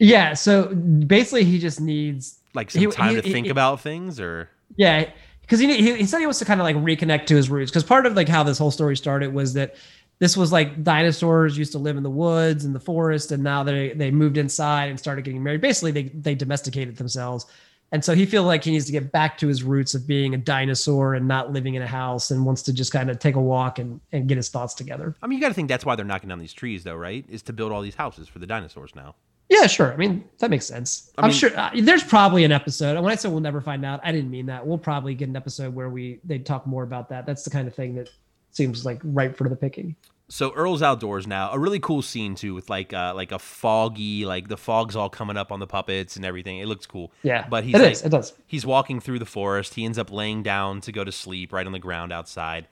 Yeah. 0.00 0.34
So 0.34 0.74
basically, 0.74 1.44
he 1.44 1.58
just 1.60 1.80
needs 1.80 2.40
like 2.54 2.70
some 2.72 2.80
He- 2.82 2.88
time 2.88 3.14
he- 3.14 3.22
to 3.22 3.22
think 3.22 3.46
he- 3.46 3.50
about 3.50 3.80
things, 3.80 4.18
or 4.20 4.50
Yeah, 4.76 5.08
because 5.46 5.60
he, 5.60 5.76
he 5.76 5.96
he 5.96 6.06
said 6.06 6.18
he 6.18 6.26
wants 6.26 6.40
to 6.40 6.44
kind 6.44 6.60
of 6.60 6.64
like 6.64 6.76
reconnect 6.76 7.26
to 7.26 7.36
his 7.36 7.48
roots. 7.48 7.70
Because 7.70 7.84
part 7.84 8.04
of 8.04 8.14
like 8.14 8.28
how 8.28 8.42
this 8.42 8.58
whole 8.58 8.72
story 8.72 8.96
started 8.96 9.32
was 9.32 9.54
that 9.54 9.76
this 10.18 10.36
was 10.36 10.50
like 10.50 10.82
dinosaurs 10.82 11.56
used 11.56 11.72
to 11.72 11.78
live 11.78 11.96
in 11.96 12.02
the 12.02 12.10
woods 12.10 12.64
and 12.64 12.74
the 12.74 12.80
forest, 12.80 13.32
and 13.32 13.42
now 13.42 13.62
they 13.62 13.92
they 13.92 14.10
moved 14.10 14.38
inside 14.38 14.88
and 14.88 14.98
started 14.98 15.24
getting 15.24 15.42
married. 15.42 15.60
Basically, 15.60 15.92
they 15.92 16.04
they 16.04 16.34
domesticated 16.34 16.96
themselves, 16.96 17.46
and 17.92 18.04
so 18.04 18.14
he 18.14 18.26
feels 18.26 18.46
like 18.46 18.64
he 18.64 18.72
needs 18.72 18.86
to 18.86 18.92
get 18.92 19.12
back 19.12 19.38
to 19.38 19.46
his 19.46 19.62
roots 19.62 19.94
of 19.94 20.06
being 20.06 20.34
a 20.34 20.38
dinosaur 20.38 21.14
and 21.14 21.28
not 21.28 21.52
living 21.52 21.74
in 21.74 21.82
a 21.82 21.86
house, 21.86 22.30
and 22.30 22.44
wants 22.44 22.62
to 22.62 22.72
just 22.72 22.92
kind 22.92 23.08
of 23.08 23.18
take 23.18 23.36
a 23.36 23.40
walk 23.40 23.78
and 23.78 24.00
and 24.10 24.26
get 24.26 24.36
his 24.36 24.48
thoughts 24.48 24.74
together. 24.74 25.14
I 25.22 25.26
mean, 25.26 25.38
you 25.38 25.42
got 25.42 25.48
to 25.48 25.54
think 25.54 25.68
that's 25.68 25.84
why 25.84 25.94
they're 25.96 26.04
knocking 26.04 26.28
down 26.28 26.38
these 26.38 26.54
trees, 26.54 26.82
though, 26.82 26.96
right? 26.96 27.24
Is 27.28 27.42
to 27.42 27.52
build 27.52 27.70
all 27.70 27.82
these 27.82 27.94
houses 27.94 28.26
for 28.26 28.38
the 28.38 28.46
dinosaurs 28.46 28.94
now. 28.94 29.14
Yeah, 29.48 29.66
sure. 29.66 29.92
I 29.92 29.96
mean, 29.96 30.24
that 30.38 30.50
makes 30.50 30.66
sense. 30.66 31.12
I 31.18 31.26
I'm 31.26 31.32
sure 31.32 31.56
uh, 31.56 31.70
there's 31.80 32.02
probably 32.02 32.44
an 32.44 32.52
episode. 32.52 32.96
And 32.96 33.04
when 33.04 33.12
I 33.12 33.16
said 33.16 33.30
we'll 33.30 33.40
never 33.40 33.60
find 33.60 33.84
out, 33.84 34.00
I 34.02 34.10
didn't 34.10 34.30
mean 34.30 34.46
that. 34.46 34.66
We'll 34.66 34.78
probably 34.78 35.14
get 35.14 35.28
an 35.28 35.36
episode 35.36 35.74
where 35.74 35.88
we 35.88 36.20
they 36.24 36.38
talk 36.38 36.66
more 36.66 36.82
about 36.82 37.08
that. 37.10 37.26
That's 37.26 37.44
the 37.44 37.50
kind 37.50 37.68
of 37.68 37.74
thing 37.74 37.94
that 37.94 38.10
seems 38.50 38.84
like 38.84 39.00
ripe 39.04 39.36
for 39.36 39.48
the 39.48 39.56
picking. 39.56 39.94
So 40.28 40.52
Earl's 40.54 40.82
outdoors 40.82 41.28
now. 41.28 41.52
A 41.52 41.58
really 41.58 41.78
cool 41.78 42.02
scene 42.02 42.34
too, 42.34 42.54
with 42.54 42.68
like 42.68 42.92
uh, 42.92 43.12
like 43.14 43.30
a 43.30 43.38
foggy, 43.38 44.26
like 44.26 44.48
the 44.48 44.56
fog's 44.56 44.96
all 44.96 45.08
coming 45.08 45.36
up 45.36 45.52
on 45.52 45.60
the 45.60 45.68
puppets 45.68 46.16
and 46.16 46.24
everything. 46.24 46.58
It 46.58 46.66
looks 46.66 46.86
cool. 46.86 47.12
Yeah, 47.22 47.46
but 47.48 47.62
he's 47.62 47.76
it 47.76 47.80
like, 47.80 47.92
is. 47.92 48.02
It 48.02 48.08
does. 48.08 48.32
he's 48.46 48.66
walking 48.66 48.98
through 48.98 49.20
the 49.20 49.26
forest. 49.26 49.74
He 49.74 49.84
ends 49.84 49.98
up 49.98 50.10
laying 50.10 50.42
down 50.42 50.80
to 50.80 50.90
go 50.90 51.04
to 51.04 51.12
sleep 51.12 51.52
right 51.52 51.66
on 51.66 51.72
the 51.72 51.78
ground 51.78 52.12
outside. 52.12 52.66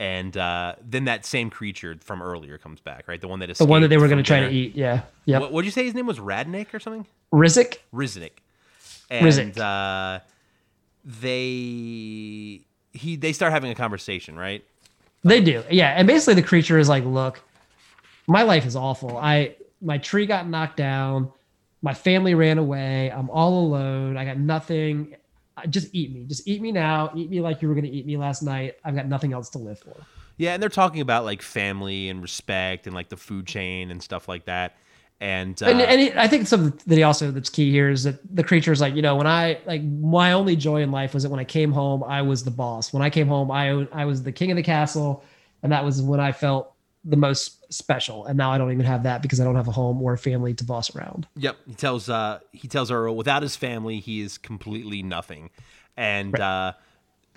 And 0.00 0.34
uh, 0.34 0.76
then 0.82 1.04
that 1.04 1.26
same 1.26 1.50
creature 1.50 1.94
from 2.00 2.22
earlier 2.22 2.56
comes 2.56 2.80
back, 2.80 3.06
right? 3.06 3.20
The 3.20 3.28
one 3.28 3.40
that 3.40 3.50
is 3.50 3.58
The 3.58 3.66
one 3.66 3.82
that 3.82 3.88
they 3.88 3.98
were 3.98 4.08
going 4.08 4.16
to 4.16 4.24
try 4.24 4.40
to 4.40 4.48
eat. 4.48 4.74
Yeah. 4.74 5.02
Yep. 5.26 5.42
What 5.42 5.52
would 5.52 5.64
you 5.66 5.70
say 5.70 5.84
his 5.84 5.92
name 5.92 6.06
was? 6.06 6.18
Radnik 6.18 6.72
or 6.72 6.80
something? 6.80 7.06
Rizik. 7.30 7.80
Riznik. 7.92 8.30
And 9.10 9.26
Riznik. 9.26 9.58
uh, 9.58 10.20
they 11.04 12.62
he 12.92 13.16
they 13.16 13.32
start 13.34 13.52
having 13.52 13.70
a 13.70 13.74
conversation, 13.74 14.38
right? 14.38 14.64
They 15.22 15.42
do. 15.42 15.62
Yeah. 15.70 15.90
And 15.90 16.06
basically 16.08 16.34
the 16.34 16.42
creature 16.42 16.78
is 16.78 16.88
like, 16.88 17.04
look, 17.04 17.42
my 18.26 18.42
life 18.42 18.64
is 18.64 18.76
awful. 18.76 19.18
I 19.18 19.54
my 19.82 19.98
tree 19.98 20.24
got 20.24 20.48
knocked 20.48 20.78
down. 20.78 21.30
My 21.82 21.92
family 21.92 22.34
ran 22.34 22.56
away. 22.56 23.10
I'm 23.10 23.28
all 23.28 23.66
alone. 23.66 24.16
I 24.16 24.24
got 24.24 24.38
nothing. 24.38 25.14
Just 25.66 25.88
eat 25.94 26.12
me. 26.12 26.24
Just 26.24 26.46
eat 26.46 26.62
me 26.62 26.72
now. 26.72 27.12
Eat 27.14 27.30
me 27.30 27.40
like 27.40 27.62
you 27.62 27.68
were 27.68 27.74
going 27.74 27.84
to 27.84 27.90
eat 27.90 28.06
me 28.06 28.16
last 28.16 28.42
night. 28.42 28.76
I've 28.84 28.94
got 28.94 29.06
nothing 29.06 29.32
else 29.32 29.50
to 29.50 29.58
live 29.58 29.78
for. 29.78 29.96
Yeah, 30.36 30.54
and 30.54 30.62
they're 30.62 30.70
talking 30.70 31.02
about 31.02 31.24
like 31.24 31.42
family 31.42 32.08
and 32.08 32.22
respect 32.22 32.86
and 32.86 32.94
like 32.94 33.10
the 33.10 33.16
food 33.16 33.46
chain 33.46 33.90
and 33.90 34.02
stuff 34.02 34.26
like 34.26 34.46
that. 34.46 34.76
And, 35.20 35.62
uh, 35.62 35.66
and, 35.66 35.80
and 35.82 36.18
I 36.18 36.28
think 36.28 36.46
something 36.46 36.80
that 36.86 36.96
he 36.96 37.02
also 37.02 37.30
that's 37.30 37.50
key 37.50 37.70
here 37.70 37.90
is 37.90 38.04
that 38.04 38.20
the 38.34 38.42
creature 38.42 38.72
is 38.72 38.80
like 38.80 38.94
you 38.94 39.02
know 39.02 39.16
when 39.16 39.26
I 39.26 39.58
like 39.66 39.82
my 39.82 40.32
only 40.32 40.56
joy 40.56 40.80
in 40.80 40.90
life 40.90 41.12
was 41.12 41.24
that 41.24 41.28
when 41.28 41.40
I 41.40 41.44
came 41.44 41.72
home 41.72 42.02
I 42.02 42.22
was 42.22 42.42
the 42.42 42.50
boss. 42.50 42.90
When 42.90 43.02
I 43.02 43.10
came 43.10 43.28
home 43.28 43.50
I 43.50 43.86
I 43.92 44.06
was 44.06 44.22
the 44.22 44.32
king 44.32 44.50
of 44.50 44.56
the 44.56 44.62
castle, 44.62 45.22
and 45.62 45.72
that 45.72 45.84
was 45.84 46.00
when 46.00 46.20
I 46.20 46.32
felt 46.32 46.69
the 47.04 47.16
most 47.16 47.72
special. 47.72 48.26
And 48.26 48.36
now 48.36 48.50
I 48.50 48.58
don't 48.58 48.72
even 48.72 48.84
have 48.84 49.04
that 49.04 49.22
because 49.22 49.40
I 49.40 49.44
don't 49.44 49.56
have 49.56 49.68
a 49.68 49.72
home 49.72 50.02
or 50.02 50.12
a 50.12 50.18
family 50.18 50.54
to 50.54 50.64
boss 50.64 50.94
around. 50.94 51.26
Yep, 51.36 51.56
he 51.66 51.74
tells 51.74 52.08
uh 52.08 52.40
he 52.52 52.68
tells 52.68 52.90
Earl 52.90 53.16
without 53.16 53.42
his 53.42 53.56
family 53.56 54.00
he 54.00 54.20
is 54.20 54.38
completely 54.38 55.02
nothing, 55.02 55.50
and 55.96 56.38
uh, 56.38 56.72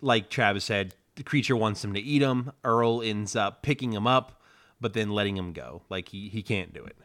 like 0.02 0.30
Travis 0.30 0.66
said, 0.66 0.96
the 1.16 1.24
creature 1.24 1.56
wants 1.56 1.84
him 1.84 1.94
to 1.94 2.00
eat 2.00 2.22
him. 2.22 2.52
Earl 2.64 3.02
ends 3.02 3.36
up 3.36 3.62
picking 3.62 3.94
him 3.94 4.08
up, 4.08 4.42
but 4.82 4.94
then 4.94 5.12
letting 5.12 5.38
him 5.38 5.54
go. 5.54 5.84
Like 5.90 6.10
he 6.10 6.30
he 6.30 6.42
can't 6.44 6.74
do 6.74 6.84
it. 6.84 6.98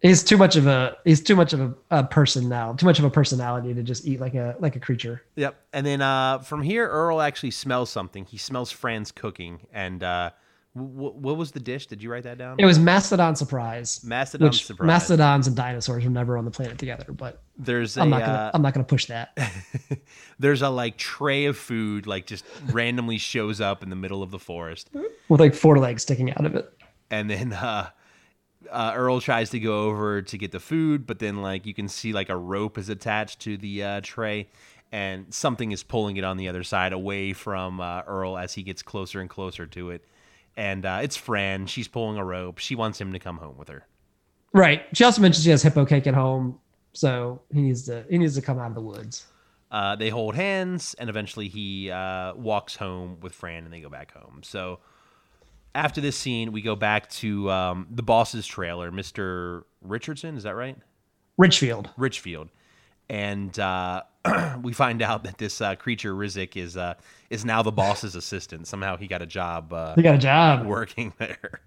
He's 0.00 0.22
too 0.22 0.36
much 0.36 0.54
of 0.54 0.66
a 0.68 0.96
he's 1.04 1.20
too 1.20 1.34
much 1.34 1.52
of 1.52 1.60
a, 1.60 1.74
a 1.90 2.04
person 2.04 2.48
now, 2.48 2.72
too 2.72 2.86
much 2.86 3.00
of 3.00 3.04
a 3.04 3.10
personality 3.10 3.74
to 3.74 3.82
just 3.82 4.06
eat 4.06 4.20
like 4.20 4.34
a 4.34 4.54
like 4.60 4.76
a 4.76 4.80
creature. 4.80 5.22
Yep, 5.36 5.60
and 5.72 5.84
then 5.84 6.00
uh, 6.00 6.38
from 6.38 6.62
here 6.62 6.88
Earl 6.88 7.20
actually 7.20 7.50
smells 7.50 7.90
something. 7.90 8.24
He 8.24 8.38
smells 8.38 8.70
Fran's 8.70 9.10
cooking, 9.10 9.66
and 9.72 10.02
uh, 10.02 10.30
Wh- 10.74 11.16
what 11.16 11.36
was 11.36 11.50
the 11.52 11.60
dish? 11.60 11.86
Did 11.86 12.02
you 12.02 12.10
write 12.10 12.24
that 12.24 12.38
down? 12.38 12.56
It 12.58 12.64
was 12.64 12.78
Mastodon 12.78 13.34
Surprise. 13.36 14.02
Mastodon 14.04 14.48
which 14.48 14.64
surprise. 14.64 14.86
Mastodons 14.86 15.46
and 15.46 15.56
dinosaurs 15.56 16.04
were 16.04 16.10
never 16.10 16.36
on 16.38 16.44
the 16.44 16.50
planet 16.50 16.78
together, 16.78 17.12
but 17.12 17.42
There's 17.56 17.96
a 17.96 18.02
I'm 18.02 18.10
not 18.10 18.20
gonna 18.20 18.32
uh, 18.32 18.50
I'm 18.54 18.62
not 18.62 18.74
gonna 18.74 18.84
push 18.84 19.06
that. 19.06 19.36
there's 20.38 20.62
a 20.62 20.68
like 20.68 20.96
tray 20.98 21.46
of 21.46 21.56
food 21.56 22.06
like 22.06 22.26
just 22.26 22.44
randomly 22.70 23.18
shows 23.18 23.60
up 23.60 23.82
in 23.82 23.90
the 23.90 23.96
middle 23.96 24.22
of 24.22 24.30
the 24.30 24.38
forest, 24.38 24.90
With 25.28 25.40
like 25.40 25.54
four 25.54 25.78
legs 25.78 26.02
sticking 26.02 26.30
out 26.32 26.44
of 26.44 26.54
it. 26.54 26.72
and 27.10 27.28
then 27.30 27.52
uh, 27.52 27.88
uh, 28.70 28.92
Earl 28.94 29.20
tries 29.20 29.50
to 29.50 29.60
go 29.60 29.84
over 29.84 30.22
to 30.22 30.38
get 30.38 30.52
the 30.52 30.60
food, 30.60 31.06
but 31.06 31.18
then 31.18 31.42
like 31.42 31.66
you 31.66 31.74
can 31.74 31.88
see 31.88 32.12
like 32.12 32.28
a 32.28 32.36
rope 32.36 32.78
is 32.78 32.88
attached 32.88 33.40
to 33.40 33.56
the 33.56 33.82
uh, 33.82 34.00
tray, 34.02 34.48
and 34.92 35.32
something 35.32 35.72
is 35.72 35.82
pulling 35.82 36.18
it 36.18 36.24
on 36.24 36.36
the 36.36 36.48
other 36.48 36.62
side 36.62 36.92
away 36.92 37.32
from 37.32 37.80
uh, 37.80 38.02
Earl 38.06 38.36
as 38.36 38.54
he 38.54 38.62
gets 38.62 38.82
closer 38.82 39.20
and 39.20 39.30
closer 39.30 39.66
to 39.66 39.90
it. 39.90 40.04
And 40.58 40.84
uh, 40.84 40.98
it's 41.02 41.16
Fran. 41.16 41.66
She's 41.66 41.86
pulling 41.86 42.18
a 42.18 42.24
rope. 42.24 42.58
She 42.58 42.74
wants 42.74 43.00
him 43.00 43.12
to 43.12 43.20
come 43.20 43.36
home 43.38 43.56
with 43.56 43.68
her. 43.68 43.86
Right. 44.52 44.82
She 44.92 45.04
also 45.04 45.22
mentioned 45.22 45.44
she 45.44 45.50
has 45.50 45.62
hippo 45.62 45.86
cake 45.86 46.08
at 46.08 46.14
home, 46.14 46.58
so 46.92 47.40
he 47.54 47.62
needs 47.62 47.84
to 47.84 48.04
he 48.10 48.18
needs 48.18 48.34
to 48.34 48.42
come 48.42 48.58
out 48.58 48.66
of 48.66 48.74
the 48.74 48.80
woods. 48.80 49.26
Uh, 49.70 49.94
they 49.94 50.08
hold 50.08 50.34
hands, 50.34 50.96
and 50.98 51.08
eventually 51.08 51.46
he 51.46 51.92
uh, 51.92 52.34
walks 52.34 52.74
home 52.74 53.18
with 53.20 53.34
Fran, 53.34 53.64
and 53.64 53.72
they 53.72 53.80
go 53.80 53.88
back 53.88 54.12
home. 54.12 54.40
So 54.42 54.80
after 55.76 56.00
this 56.00 56.16
scene, 56.16 56.50
we 56.50 56.60
go 56.60 56.74
back 56.74 57.08
to 57.10 57.48
um, 57.52 57.86
the 57.88 58.02
boss's 58.02 58.44
trailer, 58.44 58.90
Mister 58.90 59.64
Richardson. 59.80 60.36
Is 60.36 60.42
that 60.42 60.56
right? 60.56 60.76
Richfield. 61.36 61.88
Richfield, 61.96 62.48
and 63.08 63.56
uh, 63.60 64.02
we 64.62 64.72
find 64.72 65.02
out 65.02 65.24
that 65.24 65.38
this 65.38 65.60
uh, 65.60 65.74
creature 65.76 66.14
Rizik 66.14 66.56
is 66.56 66.76
uh, 66.76 66.94
is 67.30 67.44
now 67.44 67.62
the 67.62 67.72
boss's 67.72 68.14
assistant. 68.14 68.66
Somehow 68.66 68.96
he 68.96 69.06
got 69.06 69.22
a 69.22 69.26
job 69.26 69.72
uh, 69.72 69.94
He 69.94 70.02
got 70.02 70.14
a 70.14 70.18
job. 70.18 70.66
working 70.66 71.12
there, 71.18 71.60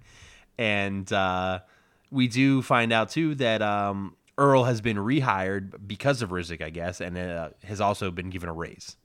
and 0.57 1.11
uh, 1.11 1.59
we 2.11 2.27
do 2.27 2.61
find 2.61 2.91
out 2.91 3.09
too 3.09 3.35
that 3.35 3.61
um, 3.61 4.15
Earl 4.37 4.65
has 4.65 4.81
been 4.81 4.97
rehired 4.97 5.87
because 5.87 6.21
of 6.21 6.29
Rizik, 6.29 6.61
I 6.61 6.69
guess, 6.69 7.01
and 7.01 7.17
uh, 7.17 7.49
has 7.63 7.79
also 7.81 8.11
been 8.11 8.29
given 8.29 8.49
a 8.49 8.53
raise. 8.53 8.95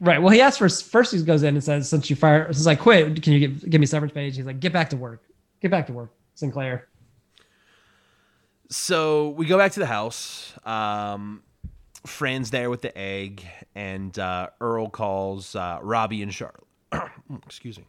Right. 0.00 0.20
Well, 0.20 0.32
he 0.32 0.40
asked 0.40 0.58
for 0.58 0.68
first. 0.68 1.12
He 1.12 1.22
goes 1.22 1.42
in 1.42 1.54
and 1.54 1.64
says, 1.64 1.88
"Since 1.88 2.10
you 2.10 2.16
fire, 2.16 2.52
since 2.52 2.66
I 2.66 2.74
quit, 2.74 3.22
can 3.22 3.32
you 3.32 3.40
give, 3.40 3.70
give 3.70 3.80
me 3.80 3.86
severance 3.86 4.12
page?" 4.12 4.36
He's 4.36 4.44
like, 4.46 4.60
"Get 4.60 4.72
back 4.72 4.90
to 4.90 4.96
work. 4.96 5.22
Get 5.60 5.70
back 5.70 5.86
to 5.86 5.92
work, 5.92 6.10
Sinclair." 6.34 6.88
So 8.70 9.30
we 9.30 9.46
go 9.46 9.56
back 9.58 9.72
to 9.72 9.80
the 9.80 9.86
house. 9.86 10.52
Um, 10.64 11.42
Fran's 12.06 12.50
there 12.50 12.70
with 12.70 12.82
the 12.82 12.96
egg, 12.96 13.46
and 13.74 14.18
uh, 14.18 14.48
Earl 14.60 14.90
calls 14.90 15.56
uh, 15.56 15.78
Robbie 15.82 16.22
and 16.22 16.32
Char. 16.32 16.54
excuse 17.46 17.78
me, 17.78 17.86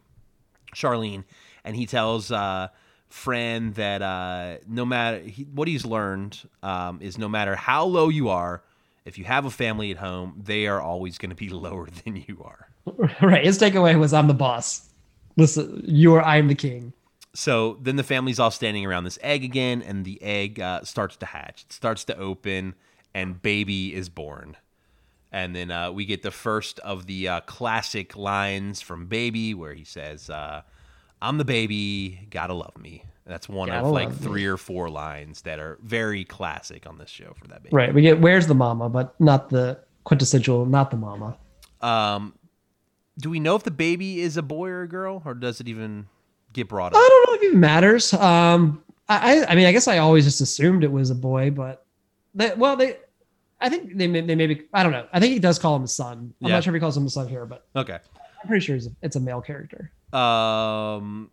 Charlene, 0.74 1.24
and 1.64 1.76
he 1.76 1.86
tells 1.86 2.32
uh, 2.32 2.68
Fran 3.08 3.72
that 3.72 4.02
uh, 4.02 4.56
no 4.66 4.84
matter 4.84 5.18
he, 5.18 5.44
what 5.44 5.68
he's 5.68 5.84
learned 5.84 6.48
um, 6.62 6.98
is 7.00 7.18
no 7.18 7.28
matter 7.28 7.54
how 7.54 7.84
low 7.84 8.08
you 8.08 8.28
are, 8.28 8.62
if 9.04 9.18
you 9.18 9.24
have 9.24 9.44
a 9.44 9.50
family 9.50 9.90
at 9.90 9.98
home, 9.98 10.40
they 10.42 10.66
are 10.66 10.80
always 10.80 11.18
going 11.18 11.30
to 11.30 11.36
be 11.36 11.48
lower 11.50 11.88
than 12.04 12.16
you 12.26 12.42
are. 12.42 12.68
right. 13.22 13.44
His 13.44 13.58
takeaway 13.58 13.98
was, 13.98 14.12
"I'm 14.12 14.28
the 14.28 14.34
boss. 14.34 14.88
Listen, 15.36 15.82
you 15.84 16.14
are. 16.14 16.22
I 16.22 16.36
am 16.36 16.48
the 16.48 16.54
king." 16.54 16.92
So 17.34 17.76
then 17.82 17.96
the 17.96 18.02
family's 18.02 18.40
all 18.40 18.50
standing 18.50 18.86
around 18.86 19.04
this 19.04 19.18
egg 19.22 19.44
again, 19.44 19.82
and 19.82 20.06
the 20.06 20.22
egg 20.22 20.58
uh, 20.58 20.82
starts 20.84 21.16
to 21.18 21.26
hatch. 21.26 21.64
It 21.68 21.72
starts 21.72 22.04
to 22.04 22.16
open, 22.16 22.74
and 23.16 23.40
baby 23.40 23.94
is 23.94 24.10
born. 24.10 24.58
And 25.32 25.56
then 25.56 25.70
uh, 25.70 25.90
we 25.90 26.04
get 26.04 26.22
the 26.22 26.30
first 26.30 26.78
of 26.80 27.06
the 27.06 27.28
uh, 27.28 27.40
classic 27.40 28.14
lines 28.14 28.82
from 28.82 29.06
Baby, 29.06 29.54
where 29.54 29.72
he 29.74 29.84
says, 29.84 30.28
uh, 30.30 30.62
"I'm 31.20 31.38
the 31.38 31.44
baby, 31.44 32.26
gotta 32.30 32.52
love 32.54 32.76
me." 32.78 33.04
That's 33.26 33.48
one 33.48 33.68
Gotta 33.68 33.86
of 33.86 33.92
like 33.92 34.10
me. 34.10 34.14
three 34.16 34.44
or 34.44 34.56
four 34.56 34.88
lines 34.88 35.42
that 35.42 35.58
are 35.58 35.78
very 35.82 36.24
classic 36.24 36.86
on 36.86 36.98
this 36.98 37.10
show 37.10 37.32
for 37.34 37.48
that 37.48 37.62
baby. 37.64 37.74
Right. 37.74 37.92
We 37.92 38.02
get 38.02 38.20
where's 38.20 38.46
the 38.46 38.54
mama, 38.54 38.88
but 38.88 39.18
not 39.20 39.48
the 39.48 39.80
quintessential, 40.04 40.64
not 40.66 40.90
the 40.92 40.96
mama. 40.96 41.36
Um, 41.80 42.34
do 43.18 43.30
we 43.30 43.40
know 43.40 43.56
if 43.56 43.64
the 43.64 43.70
baby 43.72 44.20
is 44.20 44.36
a 44.36 44.42
boy 44.42 44.68
or 44.68 44.82
a 44.82 44.88
girl, 44.88 45.22
or 45.24 45.34
does 45.34 45.60
it 45.60 45.68
even 45.68 46.06
get 46.52 46.68
brought 46.68 46.92
up? 46.92 46.98
I 46.98 47.08
don't 47.08 47.26
know 47.26 47.34
if 47.34 47.42
it 47.42 47.46
even 47.46 47.60
matters. 47.60 48.12
Um, 48.12 48.82
I, 49.08 49.40
I 49.42 49.46
I 49.52 49.54
mean, 49.56 49.66
I 49.66 49.72
guess 49.72 49.88
I 49.88 49.98
always 49.98 50.24
just 50.24 50.40
assumed 50.40 50.84
it 50.84 50.92
was 50.92 51.10
a 51.10 51.14
boy, 51.14 51.50
but 51.50 51.84
they, 52.34 52.52
well, 52.54 52.76
they, 52.76 52.98
I 53.60 53.68
think 53.68 53.96
they 53.96 54.06
may, 54.06 54.20
they 54.20 54.34
maybe 54.34 54.66
I 54.72 54.82
don't 54.82 54.92
know. 54.92 55.06
I 55.12 55.20
think 55.20 55.32
he 55.32 55.38
does 55.38 55.58
call 55.58 55.76
him 55.76 55.82
a 55.84 55.88
son. 55.88 56.34
I'm 56.42 56.48
Yeah. 56.48 56.54
not 56.56 56.64
sure 56.64 56.74
if 56.74 56.78
he 56.78 56.80
calls 56.80 56.96
him 56.96 57.06
a 57.06 57.10
son 57.10 57.28
here, 57.28 57.46
but 57.46 57.66
Okay. 57.74 57.98
I'm 58.42 58.48
pretty 58.48 58.64
sure 58.64 58.76
it's 58.76 58.86
a, 58.86 58.90
it's 59.02 59.16
a 59.16 59.20
male 59.20 59.40
character. 59.40 59.92
um 60.12 61.30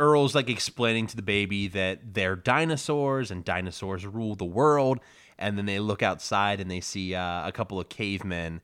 Earl's 0.00 0.34
like 0.34 0.48
explaining 0.48 1.08
to 1.08 1.16
the 1.16 1.22
baby 1.22 1.66
that 1.68 2.14
they're 2.14 2.36
dinosaurs 2.36 3.30
and 3.32 3.44
dinosaurs 3.44 4.06
rule 4.06 4.36
the 4.36 4.44
world 4.44 5.00
and 5.38 5.58
then 5.58 5.66
they 5.66 5.80
look 5.80 6.02
outside 6.04 6.60
and 6.60 6.70
they 6.70 6.80
see 6.80 7.14
uh, 7.16 7.46
a 7.48 7.52
couple 7.52 7.80
of 7.80 7.88
cavemen 7.88 8.60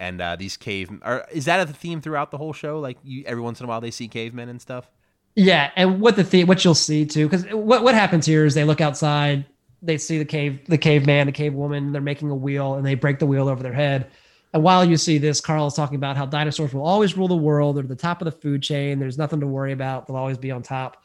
and 0.00 0.20
uh, 0.20 0.34
these 0.34 0.56
cave 0.56 0.90
are, 1.02 1.24
is 1.30 1.44
that 1.44 1.60
a 1.68 1.72
theme 1.72 2.00
throughout 2.00 2.32
the 2.32 2.38
whole 2.38 2.52
show 2.52 2.80
like 2.80 2.98
you 3.04 3.22
every 3.26 3.42
once 3.42 3.60
in 3.60 3.66
a 3.66 3.68
while 3.68 3.80
they 3.80 3.92
see 3.92 4.08
cavemen 4.08 4.48
and 4.48 4.60
stuff 4.60 4.90
Yeah, 5.36 5.70
and 5.76 6.00
what 6.00 6.16
the 6.16 6.24
theme, 6.24 6.46
what 6.48 6.64
you'll 6.64 6.74
see 6.74 7.06
too, 7.06 7.28
because 7.28 7.44
what 7.52 7.84
what 7.84 7.94
happens 7.94 8.26
here 8.26 8.44
is 8.44 8.54
they 8.54 8.64
look 8.64 8.80
outside, 8.80 9.46
they 9.82 9.98
see 9.98 10.18
the 10.18 10.24
cave, 10.24 10.60
the 10.66 10.78
caveman, 10.78 11.26
the 11.26 11.32
cave 11.32 11.54
woman, 11.54 11.92
they're 11.92 12.00
making 12.00 12.30
a 12.30 12.34
wheel, 12.34 12.74
and 12.74 12.86
they 12.86 12.94
break 12.94 13.18
the 13.18 13.26
wheel 13.26 13.48
over 13.48 13.62
their 13.62 13.72
head. 13.72 14.10
And 14.54 14.62
while 14.62 14.84
you 14.84 14.96
see 14.96 15.18
this, 15.18 15.40
Carl 15.40 15.66
is 15.66 15.74
talking 15.74 15.96
about 15.96 16.16
how 16.16 16.26
dinosaurs 16.26 16.72
will 16.74 16.84
always 16.86 17.16
rule 17.16 17.28
the 17.28 17.34
world. 17.36 17.76
They're 17.76 17.82
the 17.84 17.96
top 17.96 18.20
of 18.20 18.26
the 18.26 18.32
food 18.32 18.62
chain. 18.62 18.98
There's 18.98 19.18
nothing 19.18 19.40
to 19.40 19.46
worry 19.46 19.72
about. 19.72 20.06
They'll 20.06 20.16
always 20.16 20.38
be 20.38 20.50
on 20.50 20.62
top. 20.62 21.02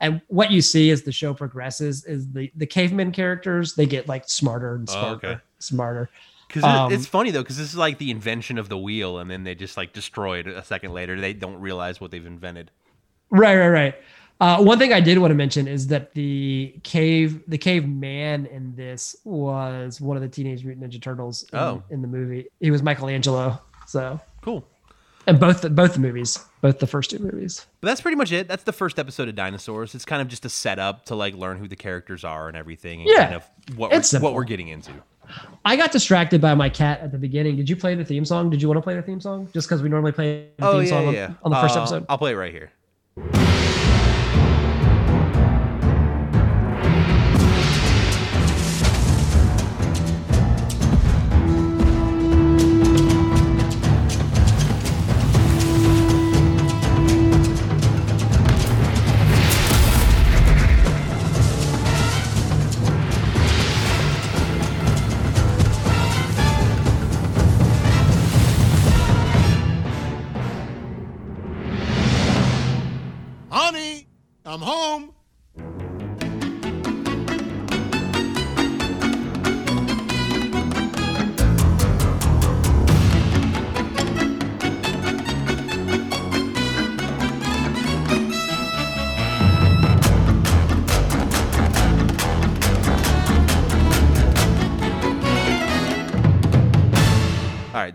And 0.00 0.20
what 0.28 0.50
you 0.50 0.62
see 0.62 0.90
as 0.90 1.02
the 1.02 1.12
show 1.12 1.34
progresses 1.34 2.04
is 2.04 2.30
the 2.32 2.50
the 2.56 2.66
caveman 2.66 3.12
characters 3.12 3.74
they 3.74 3.84
get 3.86 4.08
like 4.08 4.28
smarter 4.28 4.74
and 4.74 4.88
Oh, 4.88 4.92
smarter, 4.92 5.26
okay. 5.28 5.40
smarter. 5.58 6.10
because 6.48 6.64
Um, 6.64 6.92
it's 6.92 7.06
funny 7.06 7.30
though 7.30 7.42
because 7.42 7.58
this 7.58 7.68
is 7.68 7.76
like 7.76 7.98
the 7.98 8.10
invention 8.10 8.56
of 8.58 8.68
the 8.70 8.78
wheel 8.78 9.18
and 9.18 9.30
then 9.30 9.44
they 9.44 9.54
just 9.54 9.76
like 9.76 9.92
destroy 9.92 10.38
it 10.38 10.46
a 10.46 10.64
second 10.64 10.92
later 10.94 11.20
they 11.20 11.34
don't 11.34 11.60
realize 11.60 12.00
what 12.00 12.10
they've 12.10 12.24
invented 12.24 12.70
Right, 13.30 13.56
right, 13.58 13.68
right. 13.68 13.94
Uh, 14.40 14.62
one 14.62 14.78
thing 14.78 14.92
I 14.92 15.00
did 15.00 15.18
want 15.18 15.30
to 15.30 15.34
mention 15.34 15.68
is 15.68 15.86
that 15.88 16.14
the 16.14 16.74
cave, 16.82 17.42
the 17.46 17.58
caveman 17.58 18.46
in 18.46 18.74
this 18.74 19.14
was 19.24 20.00
one 20.00 20.16
of 20.16 20.22
the 20.22 20.28
Teenage 20.28 20.64
Mutant 20.64 20.90
Ninja 20.90 21.00
Turtles. 21.02 21.42
In, 21.52 21.58
Oh. 21.58 21.82
in 21.90 22.00
the 22.02 22.08
movie, 22.08 22.46
he 22.60 22.70
was 22.70 22.82
Michelangelo. 22.82 23.60
So, 23.86 24.18
cool 24.40 24.64
and 25.26 25.38
both 25.38 25.60
the, 25.60 25.68
both 25.70 25.92
the 25.94 26.00
movies, 26.00 26.38
both 26.62 26.78
the 26.78 26.86
first 26.86 27.10
two 27.10 27.18
movies. 27.18 27.66
But 27.82 27.88
that's 27.88 28.00
pretty 28.00 28.16
much 28.16 28.32
it. 28.32 28.48
That's 28.48 28.62
the 28.64 28.72
first 28.72 28.98
episode 28.98 29.28
of 29.28 29.34
Dinosaurs. 29.34 29.94
It's 29.94 30.06
kind 30.06 30.22
of 30.22 30.28
just 30.28 30.44
a 30.46 30.48
setup 30.48 31.04
to 31.06 31.14
like 31.14 31.34
learn 31.34 31.58
who 31.58 31.68
the 31.68 31.76
characters 31.76 32.24
are 32.24 32.48
and 32.48 32.56
everything, 32.56 33.00
and 33.00 33.08
Yeah. 33.10 33.24
kind 33.24 33.34
of 33.36 33.76
what 33.76 33.92
It's 33.92 34.12
we're, 34.12 34.20
what 34.20 34.34
we're 34.34 34.44
getting 34.44 34.68
into. 34.68 34.92
I 35.64 35.76
got 35.76 35.92
distracted 35.92 36.40
by 36.40 36.54
my 36.54 36.68
cat 36.70 37.00
at 37.00 37.12
the 37.12 37.18
beginning. 37.18 37.56
Did 37.56 37.68
you 37.68 37.76
play 37.76 37.94
the 37.94 38.04
theme 38.04 38.24
song? 38.24 38.48
Did 38.48 38.62
you 38.62 38.68
want 38.68 38.78
to 38.78 38.82
play 38.82 38.94
the 38.94 39.02
theme 39.02 39.20
song? 39.20 39.48
Just 39.52 39.68
because 39.68 39.82
we 39.82 39.88
normally 39.90 40.12
play 40.12 40.46
the 40.56 40.72
theme 40.72 40.86
song 40.86 41.08
on, 41.08 41.36
on 41.44 41.50
the 41.50 41.60
first 41.60 41.76
Uh, 41.76 41.80
episode. 41.82 42.06
I'll 42.08 42.18
play 42.18 42.32
it 42.32 42.36
right 42.36 42.52
here. 42.52 42.70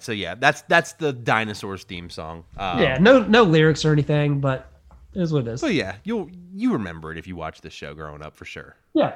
So 0.05 0.11
yeah, 0.11 0.35
that's 0.35 0.61
that's 0.63 0.93
the 0.93 1.11
Dinosaurs 1.13 1.83
theme 1.83 2.09
song. 2.09 2.43
Um, 2.57 2.79
yeah, 2.79 2.97
no 2.99 3.23
no 3.23 3.43
lyrics 3.43 3.83
or 3.85 3.91
anything, 3.91 4.39
but 4.39 4.71
it 5.13 5.21
is 5.21 5.33
what 5.33 5.47
it 5.47 5.51
is. 5.53 5.61
So 5.61 5.67
yeah, 5.67 5.95
you'll 6.03 6.29
you 6.53 6.73
remember 6.73 7.11
it 7.11 7.17
if 7.17 7.27
you 7.27 7.35
watched 7.35 7.61
this 7.63 7.73
show 7.73 7.93
growing 7.93 8.21
up 8.21 8.35
for 8.35 8.45
sure. 8.45 8.75
Yeah. 8.93 9.15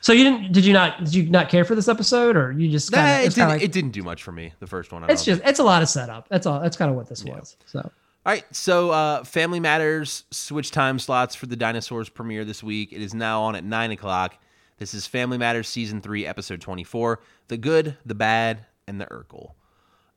So 0.00 0.12
you 0.12 0.22
didn't? 0.22 0.52
Did 0.52 0.64
you 0.64 0.72
not? 0.72 0.98
Did 1.04 1.14
you 1.14 1.28
not 1.28 1.48
care 1.48 1.64
for 1.64 1.74
this 1.74 1.88
episode, 1.88 2.36
or 2.36 2.52
you 2.52 2.70
just 2.70 2.92
Nah, 2.92 2.98
kind 2.98 3.26
it 3.26 3.34
didn't. 3.34 3.48
like, 3.48 3.62
it 3.62 3.72
didn't 3.72 3.90
do 3.90 4.02
much 4.04 4.22
for 4.22 4.30
me. 4.30 4.52
The 4.60 4.66
first 4.68 4.92
one. 4.92 5.02
I 5.02 5.08
it's 5.08 5.24
just 5.24 5.42
it's 5.44 5.58
a 5.58 5.64
lot 5.64 5.82
of 5.82 5.88
setup. 5.88 6.28
That's 6.28 6.46
all. 6.46 6.60
That's 6.60 6.76
kind 6.76 6.88
of 6.90 6.96
what 6.96 7.08
this 7.08 7.24
Yeah. 7.24 7.34
was. 7.36 7.56
So 7.66 7.80
All 7.80 7.90
right, 8.32 8.44
so 8.54 8.90
uh, 8.90 9.24
Family 9.24 9.58
Matters 9.58 10.22
switch 10.30 10.70
time 10.70 10.98
slots 11.00 11.34
for 11.34 11.46
the 11.46 11.56
Dinosaurs 11.56 12.08
premiere 12.08 12.44
this 12.44 12.62
week. 12.62 12.92
It 12.92 13.00
is 13.02 13.12
now 13.14 13.42
on 13.42 13.56
at 13.56 13.64
9 13.64 13.90
o'clock. 13.92 14.36
This 14.76 14.92
is 14.94 15.06
Family 15.06 15.38
Matters 15.38 15.66
Season 15.66 16.00
3, 16.00 16.26
Episode 16.26 16.60
24 16.60 17.20
The 17.48 17.56
Good, 17.56 17.96
the 18.06 18.14
Bad, 18.14 18.66
and 18.86 19.00
the 19.00 19.06
Urkel. 19.06 19.52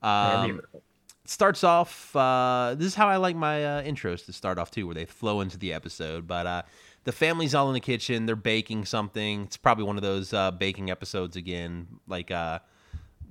Um, 0.02 0.62
it 0.74 0.84
starts 1.26 1.64
off, 1.64 2.16
uh, 2.16 2.76
this 2.78 2.88
is 2.88 2.96
how 2.96 3.08
I 3.08 3.18
like 3.18 3.36
my 3.36 3.64
uh, 3.64 3.84
intros 3.84 4.26
to 4.26 4.34
start 4.34 4.58
off 4.58 4.72
too, 4.72 4.86
where 4.86 4.96
they 4.96 5.06
flow 5.06 5.42
into 5.42 5.58
the 5.58 5.74
episode. 5.74 6.28
But 6.28 6.48
uh, 6.48 6.62
the 7.04 7.12
family's 7.12 7.56
all 7.56 7.68
in 7.70 7.74
the 7.74 7.80
kitchen, 7.80 8.26
they're 8.26 8.36
baking 8.36 8.86
something. 8.86 9.44
It's 9.44 9.58
probably 9.58 9.86
one 9.86 9.98
of 9.98 10.04
those 10.04 10.34
uh, 10.34 10.52
baking 10.52 10.92
episodes 10.92 11.36
again, 11.36 11.88
like 12.08 12.32
uh, 12.32 12.60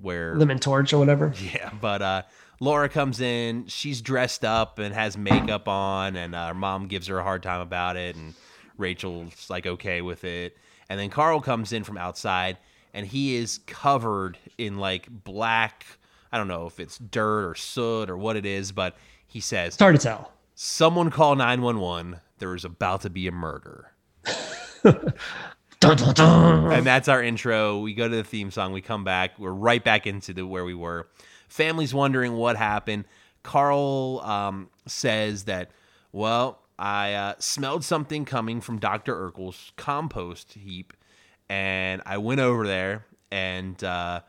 where. 0.01 0.35
Lemon 0.35 0.59
Torch 0.59 0.93
or 0.93 0.97
whatever. 0.99 1.33
Yeah, 1.41 1.71
but 1.79 2.01
uh, 2.01 2.21
Laura 2.59 2.89
comes 2.89 3.21
in. 3.21 3.67
She's 3.67 4.01
dressed 4.01 4.45
up 4.45 4.79
and 4.79 4.93
has 4.93 5.17
makeup 5.17 5.67
on, 5.67 6.15
and 6.15 6.35
uh, 6.35 6.49
her 6.49 6.53
mom 6.53 6.87
gives 6.87 7.07
her 7.07 7.19
a 7.19 7.23
hard 7.23 7.43
time 7.43 7.61
about 7.61 7.97
it, 7.97 8.15
and 8.15 8.33
Rachel's 8.77 9.49
like 9.49 9.65
okay 9.65 10.01
with 10.01 10.23
it. 10.23 10.57
And 10.89 10.99
then 10.99 11.09
Carl 11.09 11.39
comes 11.39 11.71
in 11.71 11.83
from 11.83 11.97
outside, 11.97 12.57
and 12.93 13.05
he 13.05 13.35
is 13.35 13.59
covered 13.65 14.37
in 14.57 14.77
like 14.77 15.07
black. 15.09 15.85
I 16.31 16.37
don't 16.37 16.47
know 16.47 16.65
if 16.65 16.79
it's 16.79 16.97
dirt 16.97 17.49
or 17.49 17.55
soot 17.55 18.09
or 18.09 18.17
what 18.17 18.35
it 18.35 18.45
is, 18.45 18.71
but 18.71 18.95
he 19.27 19.39
says, 19.39 19.73
It's 19.73 19.81
hard 19.81 19.95
to 19.95 20.01
tell. 20.01 20.31
"Someone 20.55 21.09
call 21.09 21.35
nine 21.35 21.61
one 21.61 21.79
one. 21.79 22.21
There 22.39 22.55
is 22.55 22.65
about 22.65 23.01
to 23.01 23.09
be 23.09 23.27
a 23.27 23.31
murder." 23.31 23.91
Dun, 24.83 25.97
dun, 25.97 26.13
dun. 26.13 26.71
and 26.71 26.85
that's 26.85 27.07
our 27.07 27.23
intro. 27.23 27.79
We 27.79 27.95
go 27.95 28.07
to 28.07 28.15
the 28.15 28.23
theme 28.23 28.51
song. 28.51 28.71
We 28.71 28.81
come 28.81 29.03
back. 29.03 29.39
We're 29.39 29.49
right 29.49 29.83
back 29.83 30.05
into 30.05 30.31
the 30.31 30.45
where 30.45 30.63
we 30.63 30.75
were. 30.75 31.07
Family's 31.47 31.91
wondering 31.91 32.33
what 32.33 32.55
happened. 32.55 33.05
Carl 33.41 34.21
um, 34.23 34.69
says 34.85 35.45
that, 35.45 35.71
well, 36.11 36.59
I 36.77 37.13
uh, 37.13 37.33
smelled 37.39 37.83
something 37.83 38.25
coming 38.25 38.61
from 38.61 38.77
Dr. 38.77 39.15
Urkel's 39.15 39.71
compost 39.75 40.53
heap, 40.53 40.93
and 41.49 42.03
I 42.05 42.19
went 42.19 42.41
over 42.41 42.67
there 42.67 43.05
and 43.31 43.83
uh, 43.83 44.21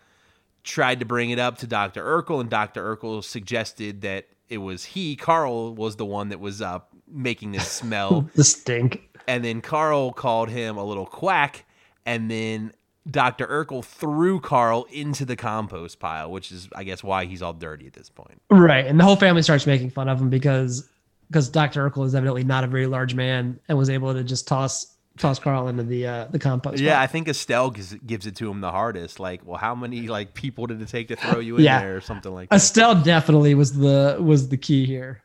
tried 0.64 1.00
to 1.00 1.06
bring 1.06 1.30
it 1.30 1.38
up 1.38 1.58
to 1.58 1.66
Dr. 1.66 2.02
Urkel, 2.04 2.40
and 2.40 2.48
Dr. 2.50 2.96
Urkel 2.96 3.22
suggested 3.24 4.02
that 4.02 4.26
it 4.48 4.58
was 4.58 4.84
he, 4.84 5.16
Carl, 5.16 5.74
was 5.74 5.96
the 5.96 6.04
one 6.06 6.28
that 6.28 6.40
was 6.40 6.62
uh, 6.62 6.80
making 7.08 7.52
this 7.52 7.68
smell 7.70 8.28
The 8.34 8.44
stink. 8.44 9.02
and 9.26 9.44
then 9.44 9.60
Carl 9.60 10.12
called 10.12 10.50
him 10.50 10.76
a 10.76 10.84
little 10.84 11.06
quack, 11.06 11.64
and 12.06 12.30
then 12.30 12.72
Dr. 13.10 13.46
Urkel 13.46 13.84
threw 13.84 14.38
Carl 14.40 14.86
into 14.92 15.24
the 15.24 15.34
compost 15.34 15.98
pile, 15.98 16.30
which 16.30 16.52
is, 16.52 16.68
I 16.76 16.84
guess, 16.84 17.02
why 17.02 17.24
he's 17.24 17.42
all 17.42 17.52
dirty 17.52 17.86
at 17.86 17.94
this 17.94 18.08
point. 18.10 18.40
Right. 18.50 18.86
And 18.86 19.00
the 19.00 19.04
whole 19.04 19.16
family 19.16 19.42
starts 19.42 19.66
making 19.66 19.90
fun 19.90 20.08
of 20.08 20.20
him 20.20 20.30
because 20.30 20.88
because 21.28 21.48
Dr. 21.48 21.88
Urkel 21.88 22.04
is 22.04 22.14
evidently 22.14 22.44
not 22.44 22.62
a 22.62 22.66
very 22.66 22.86
large 22.86 23.14
man 23.14 23.58
and 23.66 23.78
was 23.78 23.88
able 23.88 24.12
to 24.12 24.22
just 24.22 24.46
toss 24.46 24.91
toss 25.18 25.38
Carl 25.38 25.68
into 25.68 25.82
the 25.82 26.06
uh, 26.06 26.24
the 26.30 26.38
compost. 26.38 26.80
Yeah. 26.80 27.00
I 27.00 27.06
think 27.06 27.28
Estelle 27.28 27.70
gives, 27.70 27.94
gives 27.94 28.26
it 28.26 28.36
to 28.36 28.50
him 28.50 28.60
the 28.60 28.70
hardest. 28.70 29.20
Like, 29.20 29.42
well, 29.46 29.58
how 29.58 29.74
many 29.74 30.08
like 30.08 30.34
people 30.34 30.66
did 30.66 30.80
it 30.80 30.88
take 30.88 31.08
to 31.08 31.16
throw 31.16 31.38
you 31.40 31.56
in 31.56 31.64
Yeah. 31.64 31.80
there, 31.80 31.96
or 31.96 32.00
something 32.00 32.32
like 32.32 32.48
that? 32.50 32.56
Estelle 32.56 33.00
definitely 33.02 33.54
was 33.54 33.72
the 33.74 34.16
was 34.20 34.48
the 34.48 34.56
key 34.56 34.86
here. 34.86 35.22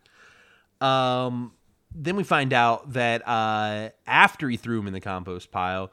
Um, 0.82 1.54
then 1.94 2.16
we 2.16 2.24
find 2.24 2.54
out 2.54 2.94
that 2.94 3.28
uh, 3.28 3.90
after 4.06 4.50
he 4.50 4.58
threw 4.58 4.80
him 4.80 4.88
in 4.88 4.94
the 4.94 5.02
compost 5.02 5.52
pile, 5.52 5.92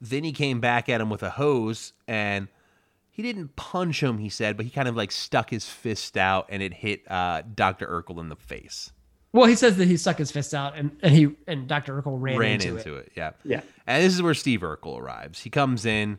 then 0.00 0.22
he 0.24 0.32
came 0.32 0.60
back 0.60 0.88
at 0.88 1.00
him 1.00 1.10
with 1.10 1.22
a 1.22 1.30
hose 1.30 1.92
and 2.06 2.46
he 3.10 3.22
didn't 3.22 3.56
punch 3.56 4.02
him, 4.02 4.18
he 4.18 4.28
said, 4.28 4.56
but 4.56 4.64
he 4.64 4.70
kind 4.70 4.86
of 4.88 4.96
like 4.96 5.10
stuck 5.10 5.50
his 5.50 5.68
fist 5.68 6.16
out 6.16 6.46
and 6.50 6.62
it 6.62 6.72
hit 6.72 7.10
uh, 7.10 7.42
Dr. 7.54 7.86
Urkel 7.86 8.20
in 8.20 8.28
the 8.28 8.36
face. 8.36 8.92
Well, 9.32 9.46
he 9.46 9.54
says 9.54 9.76
that 9.76 9.86
he 9.86 9.96
stuck 9.96 10.18
his 10.18 10.32
fist 10.32 10.54
out 10.54 10.76
and, 10.76 10.96
and 11.02 11.14
he 11.14 11.28
and 11.46 11.68
Dr. 11.68 12.00
Urkel 12.00 12.16
ran, 12.20 12.36
Ran 12.38 12.52
into, 12.54 12.76
into, 12.76 12.96
it. 12.96 13.06
it. 13.06 13.12
yeah. 13.16 13.30
Yeah. 13.44 13.60
And 13.86 14.04
this 14.04 14.12
is 14.14 14.22
where 14.22 14.34
Steve 14.34 14.60
Urkel 14.60 14.98
arrives. 14.98 15.40
He 15.42 15.50
comes 15.50 15.86
in, 15.86 16.18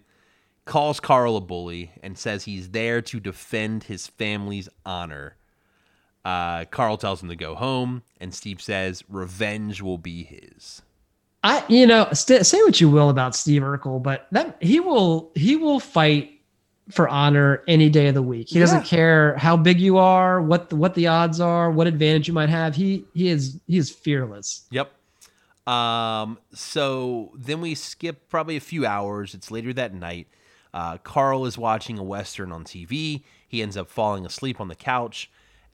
calls 0.66 1.00
Carl 1.00 1.36
a 1.36 1.42
bully, 1.42 1.92
and 2.02 2.18
says 2.18 2.46
he's 2.46 2.70
there 2.70 3.02
to 3.02 3.20
defend 3.20 3.84
his 3.84 4.08
family's 4.08 4.70
honor. 4.86 5.36
Uh, 6.24 6.66
Carl 6.66 6.98
tells 6.98 7.22
him 7.22 7.30
to 7.30 7.36
go 7.36 7.56
home, 7.56 8.04
and 8.20 8.34
Steve 8.34 8.62
says 8.62 9.04
revenge 9.10 9.82
will 9.82 9.98
be 9.98 10.24
his. 10.24 10.82
I 11.44 11.66
you 11.68 11.88
know 11.88 12.08
st- 12.14 12.46
say 12.46 12.62
what 12.62 12.80
you 12.80 12.88
will 12.90 13.10
about 13.10 13.36
Steve 13.36 13.64
Urkel, 13.64 14.02
but 14.02 14.28
that 14.32 14.56
he 14.62 14.80
will 14.80 15.32
he 15.34 15.56
will 15.56 15.80
fight 15.80 16.40
for 16.94 17.08
honor 17.10 17.64
any 17.68 17.90
day 17.90 18.08
of 18.08 18.14
the 18.16 18.22
week. 18.22 18.50
He 18.50 18.60
doesn't 18.60 18.82
Yeah. 18.84 18.98
care 18.98 19.38
how 19.38 19.58
big 19.58 19.80
you 19.80 19.98
are, 19.98 20.42
what 20.42 20.70
the, 20.70 20.76
what 20.76 20.94
the 20.96 21.08
odds 21.08 21.40
are, 21.40 21.72
what 21.72 21.88
advantage 21.88 22.28
you 22.28 22.34
might 22.34 22.50
have. 22.50 22.76
He 22.76 23.06
he 23.14 23.30
is 23.30 23.60
he 23.68 23.78
is 23.78 23.90
fearless. 23.90 24.66
Yep. 24.72 24.92
Um, 25.68 26.40
so 26.54 27.32
then 27.36 27.62
we 27.62 27.76
skip 27.76 28.30
probably 28.30 28.58
a 28.58 28.62
few 28.62 28.86
hours. 28.86 29.34
It's 29.34 29.52
later 29.52 29.74
that 29.74 29.94
night. 29.94 30.28
Uh, 30.74 30.98
Carl 30.98 31.46
is 31.46 31.58
watching 31.58 32.00
a 32.00 32.04
Western 32.04 32.52
on 32.52 32.64
TV. 32.64 33.24
He 33.48 33.62
ends 33.62 33.76
up 33.78 33.90
falling 33.90 34.26
asleep 34.26 34.60
on 34.60 34.70
the 34.70 34.76
couch. 34.76 35.30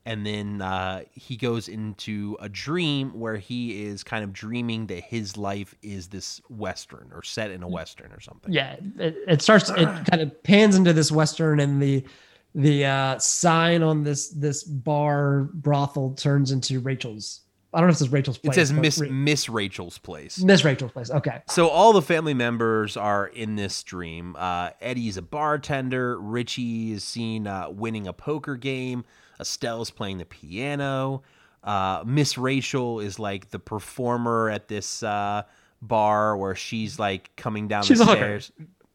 And 0.08 0.26
then 0.26 0.62
uh, 0.62 1.01
he 1.12 1.36
goes 1.36 1.68
into 1.68 2.38
a 2.39 2.47
dream 2.47 3.12
where 3.20 3.36
he 3.36 3.84
is 3.84 4.05
kind 4.05 4.24
of 4.24 4.32
dreaming 4.32 4.88
that 4.88 5.03
his 5.03 5.36
life 5.36 5.76
is 5.82 6.08
this 6.08 6.39
Western 6.49 7.12
or 7.14 7.24
set 7.24 7.51
in 7.51 7.62
a 7.62 7.68
Western 7.68 8.14
or 8.14 8.22
something. 8.22 8.53
Yeah, 8.53 8.78
it, 8.97 9.18
it 9.28 9.41
starts. 9.41 9.70
It 9.70 9.86
kind 10.10 10.22
of 10.22 10.43
pans 10.43 10.78
into 10.78 10.93
this 10.93 11.12
western, 11.12 11.60
and 11.60 11.82
the 11.82 12.05
the 12.55 12.86
uh, 12.86 13.20
sign 13.20 13.84
on 13.84 14.05
this 14.05 14.30
this 14.30 14.64
bar 14.64 15.49
brothel 15.53 16.14
turns 16.14 16.51
into 16.51 16.80
Rachel's. 16.80 17.41
I 17.74 17.80
don't 17.82 17.88
know 17.88 17.91
if 17.91 17.95
it 17.97 17.99
says 17.99 18.10
Rachel's 18.10 18.39
It 18.43 18.53
says 18.53 18.72
Miss 18.72 18.97
Ra- 18.97 19.10
Miss 19.12 19.49
Rachel's 19.49 19.97
place. 19.97 20.41
Miss 20.41 20.64
Rachel's 20.64 20.93
place. 20.93 21.12
Okay. 21.12 21.41
So 21.49 21.68
all 21.68 21.91
the 21.91 22.01
family 22.01 22.34
members 22.34 22.95
are 22.95 23.28
in 23.28 23.58
this 23.58 23.84
dream. 23.84 24.38
Uh, 24.39 24.70
Eddie's 24.80 25.18
a 25.18 25.22
bartender. 25.22 26.18
Richie 26.18 26.93
is 26.93 27.03
seen 27.03 27.45
uh, 27.45 27.70
winning 27.70 28.08
a 28.08 28.14
poker 28.14 28.55
game. 28.55 29.03
Estelle's 29.40 29.92
playing 29.92 30.18
the 30.18 30.26
piano. 30.26 31.24
Uh, 31.64 32.04
Miss 32.06 32.38
Rachel 32.38 33.00
is 33.00 33.20
like 33.20 33.50
the 33.50 33.60
performer 33.60 34.50
at 34.50 34.68
this 34.68 35.04
uh, 35.04 35.44
bar 35.82 36.38
where 36.38 36.56
she's 36.56 36.98
like 37.00 37.36
coming 37.36 37.68
down 37.68 37.84
She's 37.84 38.00
the 38.00 38.06
stairs. 38.06 38.52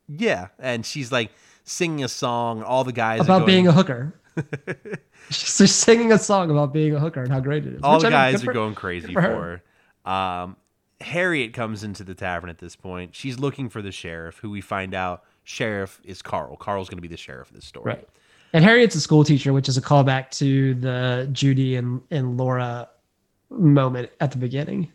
Yeah, 0.08 0.48
and 0.58 0.84
she's 0.84 1.12
like 1.12 1.30
singing 1.64 2.02
a 2.04 2.08
song. 2.08 2.62
All 2.62 2.84
the 2.84 2.92
guys 2.92 3.20
are 3.20 3.24
about 3.24 3.38
going- 3.40 3.46
being 3.46 3.66
a 3.68 3.72
hooker. 3.72 4.14
She's 5.30 5.74
singing 5.74 6.10
a 6.10 6.18
song 6.18 6.50
about 6.50 6.72
being 6.72 6.94
a 6.94 6.98
hooker 6.98 7.22
and 7.22 7.30
how 7.30 7.40
great 7.40 7.66
it 7.66 7.74
is. 7.74 7.80
all 7.82 8.00
the 8.00 8.06
I 8.06 8.10
mean, 8.10 8.18
guys 8.18 8.42
are 8.42 8.46
for- 8.46 8.52
going 8.52 8.74
crazy 8.74 9.12
for 9.12 9.20
for 9.20 9.28
her. 9.28 9.62
her. 10.06 10.10
Um, 10.10 10.56
Harriette 11.00 11.52
comes 11.52 11.84
into 11.84 12.02
the 12.04 12.14
tavern 12.14 12.48
at 12.50 12.58
this 12.58 12.76
point. 12.76 13.14
She's 13.14 13.38
looking 13.38 13.68
for 13.68 13.82
the 13.82 13.92
sheriff, 13.92 14.38
who 14.38 14.50
we 14.50 14.60
find 14.60 14.94
out 14.94 15.22
sheriff 15.44 16.00
is 16.04 16.22
Carl. 16.22 16.56
Carl's 16.56 16.88
going 16.88 16.98
to 16.98 17.02
be 17.02 17.08
the 17.08 17.16
sheriff 17.16 17.50
of 17.50 17.56
this 17.56 17.64
story. 17.64 17.84
Right. 17.94 18.08
And 18.52 18.64
Harriette's 18.64 18.94
a 18.94 19.00
school 19.00 19.24
teacher, 19.24 19.52
which 19.52 19.68
is 19.68 19.76
a 19.76 19.82
callback 19.82 20.30
to 20.32 20.74
the 20.74 21.28
Judy 21.32 21.76
and, 21.76 22.02
and 22.10 22.36
Laura 22.36 22.88
moment 23.50 24.10
at 24.20 24.30
the 24.30 24.38
beginning. 24.38 24.92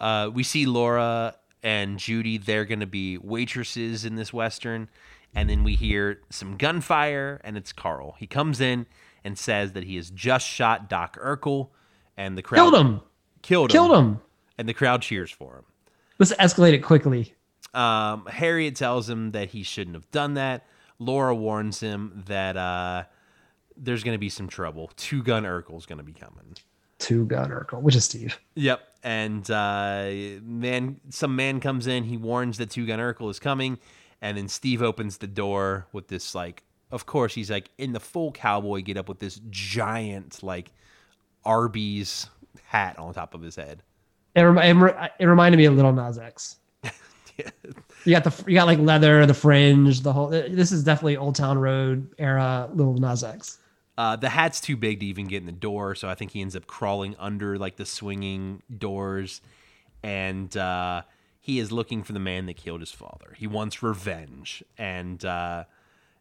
Uh, 0.00 0.30
we 0.32 0.42
see 0.42 0.66
Laura 0.66 1.36
and 1.62 1.98
Judy. 1.98 2.36
They're 2.38 2.64
going 2.64 2.80
to 2.80 2.86
be 2.86 3.16
waitresses 3.18 4.04
in 4.04 4.16
this 4.16 4.32
western, 4.32 4.88
and 5.34 5.48
then 5.48 5.62
we 5.64 5.76
hear 5.76 6.20
some 6.30 6.56
gunfire, 6.56 7.40
and 7.44 7.56
it's 7.56 7.72
Carl. 7.72 8.16
He 8.18 8.26
comes 8.26 8.60
in 8.60 8.86
and 9.24 9.38
says 9.38 9.72
that 9.72 9.84
he 9.84 9.96
has 9.96 10.10
just 10.10 10.46
shot 10.46 10.88
Doc 10.88 11.16
Urkel, 11.18 11.70
and 12.16 12.36
the 12.36 12.42
crowd 12.42 12.58
Killed 12.58 12.74
him. 12.74 13.00
Killed 13.42 13.70
him. 13.70 13.72
Killed 13.72 13.92
him. 13.92 14.20
And 14.58 14.68
the 14.68 14.74
crowd 14.74 15.02
cheers 15.02 15.30
for 15.30 15.56
him. 15.56 15.64
This 16.18 16.32
escalated 16.34 16.82
quickly. 16.82 17.34
Um, 17.72 18.26
Harriette 18.26 18.76
tells 18.76 19.08
him 19.08 19.32
that 19.32 19.48
he 19.48 19.62
shouldn't 19.62 19.96
have 19.96 20.08
done 20.10 20.34
that. 20.34 20.66
Laura 20.98 21.34
warns 21.34 21.80
him 21.80 22.22
that 22.26 22.56
uh, 22.56 23.04
there's 23.76 24.04
going 24.04 24.14
to 24.14 24.18
be 24.20 24.28
some 24.28 24.48
trouble. 24.48 24.90
Two 24.96 25.22
Gun 25.22 25.44
Urkel's 25.44 25.86
going 25.86 25.98
to 25.98 26.04
be 26.04 26.12
coming. 26.12 26.54
Two 26.98 27.26
Gun 27.26 27.50
Urkel, 27.50 27.82
which 27.82 27.96
is 27.96 28.04
Steve. 28.04 28.38
Yep. 28.54 28.80
And 29.02 29.50
uh, 29.50 30.10
man, 30.42 31.00
some 31.10 31.36
man 31.36 31.60
comes 31.60 31.86
in. 31.86 32.04
He 32.04 32.16
warns 32.16 32.58
that 32.58 32.70
Two 32.70 32.86
Gun 32.86 32.98
Urkel 32.98 33.30
is 33.30 33.38
coming, 33.38 33.78
and 34.22 34.38
then 34.38 34.48
Steve 34.48 34.80
opens 34.82 35.18
the 35.18 35.26
door 35.26 35.86
with 35.92 36.08
this 36.08 36.34
like. 36.34 36.62
Of 36.90 37.06
course, 37.06 37.34
he's 37.34 37.50
like 37.50 37.70
in 37.76 37.92
the 37.92 38.00
full 38.00 38.30
cowboy 38.30 38.82
get 38.82 38.96
up 38.96 39.08
with 39.08 39.18
this 39.18 39.40
giant 39.50 40.42
like 40.44 40.70
Arby's 41.44 42.28
hat 42.64 42.98
on 42.98 43.12
top 43.12 43.34
of 43.34 43.42
his 43.42 43.56
head. 43.56 43.82
It, 44.36 44.42
rem- 44.42 44.58
it, 44.58 44.72
re- 44.80 45.10
it 45.18 45.24
reminded 45.24 45.58
me 45.58 45.64
of 45.64 45.74
Lil 45.74 45.92
Nas 45.92 46.18
X. 46.18 46.56
You 48.04 48.12
got 48.12 48.24
the 48.24 48.44
you 48.46 48.54
got 48.54 48.66
like 48.66 48.78
leather, 48.78 49.24
the 49.24 49.32
fringe, 49.32 50.02
the 50.02 50.12
whole. 50.12 50.28
This 50.28 50.72
is 50.72 50.84
definitely 50.84 51.16
Old 51.16 51.36
Town 51.36 51.56
Road 51.56 52.12
era 52.18 52.68
Lil 52.74 52.94
Nas 52.94 53.24
X. 53.24 53.58
Uh, 53.96 54.16
the 54.16 54.28
hat's 54.28 54.60
too 54.60 54.76
big 54.76 55.00
to 55.00 55.06
even 55.06 55.26
get 55.26 55.38
in 55.38 55.46
the 55.46 55.52
door, 55.52 55.94
so 55.94 56.08
I 56.08 56.14
think 56.14 56.32
he 56.32 56.42
ends 56.42 56.54
up 56.54 56.66
crawling 56.66 57.16
under 57.18 57.56
like 57.56 57.76
the 57.76 57.86
swinging 57.86 58.62
doors, 58.76 59.40
and 60.02 60.54
uh, 60.54 61.02
he 61.40 61.58
is 61.58 61.72
looking 61.72 62.02
for 62.02 62.12
the 62.12 62.20
man 62.20 62.44
that 62.46 62.56
killed 62.56 62.80
his 62.80 62.92
father. 62.92 63.34
He 63.36 63.46
wants 63.46 63.82
revenge, 63.82 64.62
and 64.76 65.24
uh, 65.24 65.64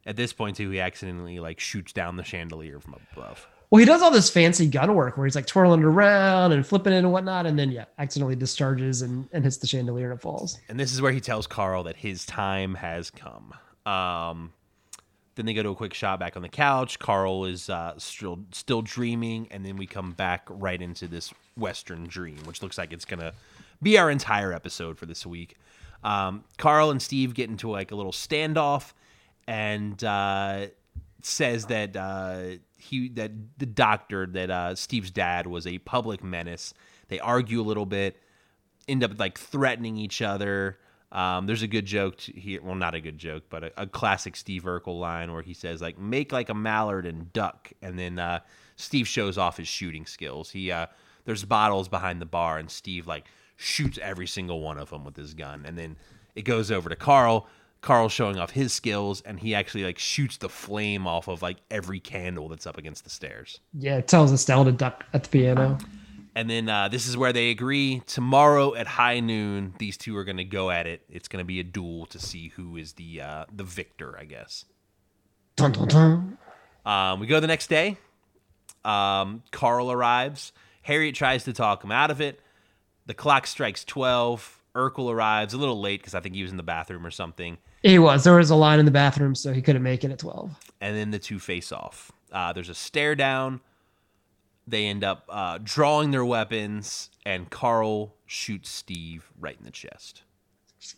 at 0.05 0.16
this 0.16 0.32
point 0.32 0.55
too, 0.55 0.70
he 0.70 0.80
accidentally 0.80 1.39
like 1.39 1.59
shoots 1.59 1.91
down 1.91 2.16
the 2.16 2.24
chandelier 2.24 2.80
from 2.80 2.95
above. 3.14 3.47
Well, 3.74 3.80
he 3.80 3.86
does 3.86 4.03
all 4.03 4.11
this 4.11 4.30
fancy 4.30 4.67
gun 4.67 4.93
work 4.93 5.17
where 5.17 5.26
he's 5.26 5.34
like 5.34 5.47
twirling 5.47 5.80
it 5.80 5.86
around 5.86 6.51
and 6.51 6.63
flipping 6.63 6.93
it 6.93 6.99
and 6.99 7.11
whatnot, 7.11 7.47
and 7.47 7.57
then 7.57 7.71
yeah, 7.71 7.86
accidentally 7.97 8.36
discharges 8.36 9.01
and, 9.01 9.28
and 9.34 9.43
hits 9.43 9.57
the 9.57 9.65
chandelier 9.65 10.11
and 10.11 10.19
it 10.19 10.21
falls. 10.21 10.59
And 10.69 10.80
this 10.80 10.93
is 10.93 11.01
where 11.01 11.11
he 11.11 11.19
tells 11.19 11.47
Carl 11.47 11.82
that 11.86 11.95
his 11.95 12.24
time 12.24 12.76
has 12.76 13.09
come. 13.09 13.51
Um, 13.88 14.53
then 15.34 15.47
they 15.47 15.55
go 15.55 15.63
to 15.63 15.69
a 15.69 15.76
quick 15.76 15.95
shot 15.95 16.19
back 16.19 16.36
on 16.36 16.43
the 16.43 16.49
couch. 16.49 16.99
Carl 16.99 17.45
is 17.45 17.67
uh, 17.67 17.95
still 17.97 18.41
still 18.51 18.84
dreaming, 18.84 19.47
and 19.49 19.65
then 19.65 19.76
we 19.76 19.88
come 19.88 20.11
back 20.11 20.45
right 20.51 20.80
into 20.80 21.07
this 21.07 21.34
Western 21.57 22.03
dream, 22.03 22.38
which 22.45 22.61
looks 22.61 22.78
like 22.78 22.93
it's 22.93 23.05
gonna 23.05 23.34
be 23.82 23.97
our 23.97 24.11
entire 24.11 24.53
episode 24.53 24.99
for 24.99 25.07
this 25.07 25.26
week. 25.26 25.55
Um, 26.03 26.43
Carl 26.59 26.91
and 26.91 27.01
Steve 27.01 27.34
get 27.34 27.49
into 27.49 27.71
like 27.71 27.89
a 27.89 27.95
little 27.95 28.11
standoff, 28.11 28.93
and 29.47 30.03
uh, 30.03 30.67
says 31.26 31.67
that 31.67 31.95
uh, 31.95 32.57
he 32.78 33.09
that 33.09 33.32
the 33.57 33.65
doctor 33.65 34.26
that 34.28 34.49
uh, 34.49 34.76
Steve's 34.76 35.11
dad 35.11 35.47
was 35.47 35.65
a 35.65 35.78
public 35.80 36.24
menace. 36.24 36.74
They 37.07 37.19
argue 37.19 37.61
a 37.61 37.63
little 37.63 37.86
bit, 37.86 38.17
end 38.88 39.03
up 39.03 39.19
like 39.19 39.38
threatening 39.38 39.97
each 39.97 40.21
other. 40.21 40.80
Um, 41.11 41.45
there's 41.45 41.61
a 41.61 41.67
good 41.67 41.86
joke 41.86 42.19
here. 42.19 42.59
Well, 42.63 42.76
not 42.76 42.95
a 42.95 42.99
good 42.99 43.19
joke, 43.19 43.43
but 43.49 43.63
a, 43.63 43.84
a, 43.84 43.88
classic 43.88 44.36
Steve 44.36 44.63
Urkel 44.63 44.99
line 44.99 45.32
where 45.32 45.43
he 45.43 45.53
says 45.53 45.82
like 45.82 45.97
"make 45.97 46.32
like 46.32 46.49
a 46.49 46.55
mallard 46.55 47.05
and 47.05 47.32
duck," 47.34 47.71
and 47.82 47.97
then 47.97 48.17
uh, 48.19 48.39
Steve 48.76 49.07
shows 49.07 49.38
off 49.38 49.57
his 49.57 49.67
shooting 49.67 50.05
skills. 50.05 50.49
He 50.49 50.71
uh, 50.71 50.88
there's 51.26 51.45
bottles 51.45 51.88
behind 51.88 52.19
the 52.19 52.26
bar, 52.26 52.57
and 52.57 52.69
Steve 52.69 53.07
like 53.07 53.26
shoots 53.55 53.99
every 54.01 54.28
single 54.28 54.61
one 54.61 54.80
of 54.80 54.89
them 54.89 55.05
with 55.05 55.15
his 55.15 55.34
gun, 55.34 55.63
and 55.65 55.78
then 55.78 55.97
it 56.36 56.43
goes 56.43 56.71
over 56.71 56.89
to 56.89 56.95
Carl. 56.95 57.47
Carl 57.84 58.10
showing 58.10 58.40
off 58.40 58.52
his 58.52 58.74
skills, 58.74 59.22
and 59.22 59.40
he 59.40 59.54
actually 59.54 59.84
like 59.84 60.00
shoots 60.00 60.38
the 60.38 60.50
flame 60.50 61.06
off 61.06 61.28
of 61.28 61.42
like 61.42 61.58
every 61.70 62.00
candle 62.00 62.50
that's 62.50 62.66
up 62.66 62.78
against 62.78 63.04
the 63.04 63.10
stairs. 63.10 63.60
Yeah, 63.78 63.98
it 63.98 64.08
tells 64.08 64.32
Estelle 64.32 64.66
to 64.66 64.72
duck 64.72 65.06
at 65.14 65.24
the 65.24 65.30
piano. 65.30 65.78
And 66.36 66.50
then 66.50 66.68
uh, 66.68 66.88
this 66.88 67.08
is 67.08 67.16
where 67.16 67.32
they 67.32 67.52
agree. 67.52 68.02
Tomorrow 68.08 68.74
at 68.74 68.88
high 68.88 69.20
noon, 69.20 69.76
these 69.78 69.98
two 69.98 70.18
are 70.18 70.24
going 70.24 70.38
to 70.38 70.44
go 70.44 70.72
at 70.72 70.88
it. 70.88 71.02
It's 71.10 71.28
going 71.28 71.42
to 71.42 71.46
be 71.46 71.60
a 71.60 71.64
duel 71.64 72.08
to 72.08 72.18
see 72.18 72.48
who 72.56 72.78
is 72.78 72.94
the 72.94 73.22
uh, 73.22 73.46
the 73.54 73.64
victor, 73.64 74.18
I 74.18 74.24
guess. 74.24 74.66
Dun, 75.56 75.74
dun, 75.74 75.88
dun. 75.88 76.38
Um, 76.86 77.20
we 77.20 77.28
go 77.28 77.40
the 77.40 77.48
next 77.48 77.68
day. 77.68 77.98
Um, 78.84 79.44
Carl 79.52 79.92
arrives. 79.92 80.54
Harriette 80.88 81.14
tries 81.14 81.44
to 81.44 81.54
talk 81.54 81.84
him 81.84 81.92
out 81.92 82.10
of 82.10 82.20
it. 82.20 82.40
The 83.06 83.14
clock 83.14 83.46
strikes 83.46 83.84
12. 83.86 84.62
Urkel 84.76 85.12
arrives 85.12 85.54
a 85.54 85.58
little 85.58 85.80
late 85.80 86.02
because 86.02 86.16
I 86.16 86.20
think 86.20 86.34
he 86.34 86.42
was 86.42 86.52
in 86.52 86.58
the 86.58 86.64
bathroom 86.64 87.06
or 87.06 87.12
something. 87.12 87.58
He 87.84 88.00
was. 88.00 88.24
There 88.24 88.36
was 88.36 88.50
a 88.50 88.56
line 88.56 88.80
in 88.80 88.86
the 88.86 88.92
bathroom, 88.92 89.36
so 89.36 89.54
he 89.54 89.62
couldn't 89.62 89.84
make 89.84 90.04
it 90.04 90.12
at 90.12 90.20
12. 90.20 90.58
And 90.80 90.96
then 90.96 91.12
the 91.12 91.20
two 91.20 91.38
face 91.38 91.72
off. 91.72 92.12
Uh, 92.32 92.54
there's 92.54 92.70
a 92.70 92.76
stare 92.76 93.16
down. 93.16 93.60
They 94.66 94.86
end 94.86 95.04
up 95.04 95.26
uh, 95.30 95.60
drawing 95.62 96.12
their 96.12 96.24
weapons, 96.24 97.10
and 97.26 97.50
Carl 97.50 98.16
shoots 98.26 98.70
Steve 98.70 99.30
right 99.38 99.58
in 99.58 99.66
the 99.66 99.72
chest. 99.72 100.24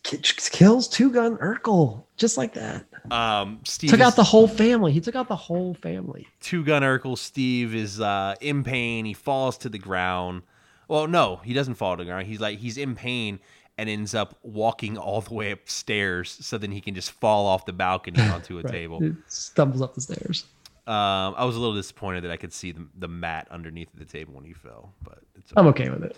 Kills 0.02 0.88
two 0.88 1.12
gun 1.12 1.36
Urkel 1.36 2.04
just 2.16 2.36
like 2.36 2.54
that. 2.54 2.86
Um, 3.10 3.60
Steve 3.64 3.90
took 3.90 4.00
is, 4.00 4.06
out 4.06 4.16
the 4.16 4.24
whole 4.24 4.48
family. 4.48 4.92
He 4.92 5.00
took 5.00 5.14
out 5.14 5.28
the 5.28 5.36
whole 5.36 5.74
family. 5.74 6.26
two 6.40 6.64
gun 6.64 6.82
Urkel. 6.82 7.16
Steve 7.16 7.74
is 7.74 8.00
uh, 8.00 8.34
in 8.40 8.64
pain. 8.64 9.04
He 9.04 9.14
falls 9.14 9.58
to 9.58 9.68
the 9.68 9.78
ground. 9.78 10.42
Well, 10.88 11.06
no, 11.06 11.36
he 11.44 11.52
doesn't 11.52 11.74
fall 11.74 11.96
to 11.96 12.02
the 12.02 12.08
ground. 12.08 12.26
He's 12.26 12.40
like 12.40 12.58
he's 12.58 12.76
in 12.76 12.96
pain 12.96 13.38
and 13.78 13.88
ends 13.90 14.14
up 14.14 14.38
walking 14.42 14.96
all 14.96 15.20
the 15.20 15.34
way 15.34 15.50
upstairs 15.50 16.30
so 16.40 16.56
then 16.58 16.72
he 16.72 16.80
can 16.80 16.94
just 16.94 17.10
fall 17.10 17.46
off 17.46 17.66
the 17.66 17.72
balcony 17.72 18.18
onto 18.32 18.58
a 18.58 18.62
Right. 18.62 18.72
table. 18.72 19.00
He 19.00 19.12
stumbles 19.28 19.82
up 19.82 19.94
the 19.94 20.00
stairs. 20.00 20.46
Um, 20.86 21.34
I 21.36 21.44
was 21.44 21.56
a 21.56 21.58
little 21.60 21.74
disappointed 21.74 22.22
that 22.24 22.30
I 22.30 22.36
could 22.36 22.52
see 22.52 22.72
the, 22.72 22.86
the 22.96 23.08
mat 23.08 23.48
underneath 23.50 23.88
the 23.94 24.04
table 24.04 24.34
when 24.34 24.44
he 24.44 24.52
fell, 24.52 24.94
but 25.02 25.18
it's 25.36 25.52
I'm 25.56 25.66
okay 25.68 25.90
with 25.90 26.04
it. 26.04 26.16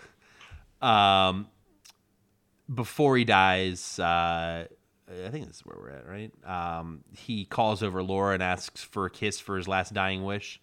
um, 0.86 1.48
before 2.72 3.16
he 3.16 3.24
dies, 3.24 3.98
uh, 3.98 4.66
I 5.11 5.28
think 5.30 5.46
this 5.46 5.56
is 5.56 5.62
where 5.64 5.78
we're 5.80 5.90
at, 5.90 6.06
right? 6.06 6.30
Um, 6.44 7.02
he 7.16 7.46
calls 7.46 7.82
over 7.82 8.02
Laura 8.02 8.34
and 8.34 8.42
asks 8.42 8.84
for 8.84 9.06
a 9.06 9.11
kiss 9.11 9.40
for 9.40 9.56
his 9.56 9.66
last 9.66 9.94
dying 9.94 10.22
wish. 10.22 10.61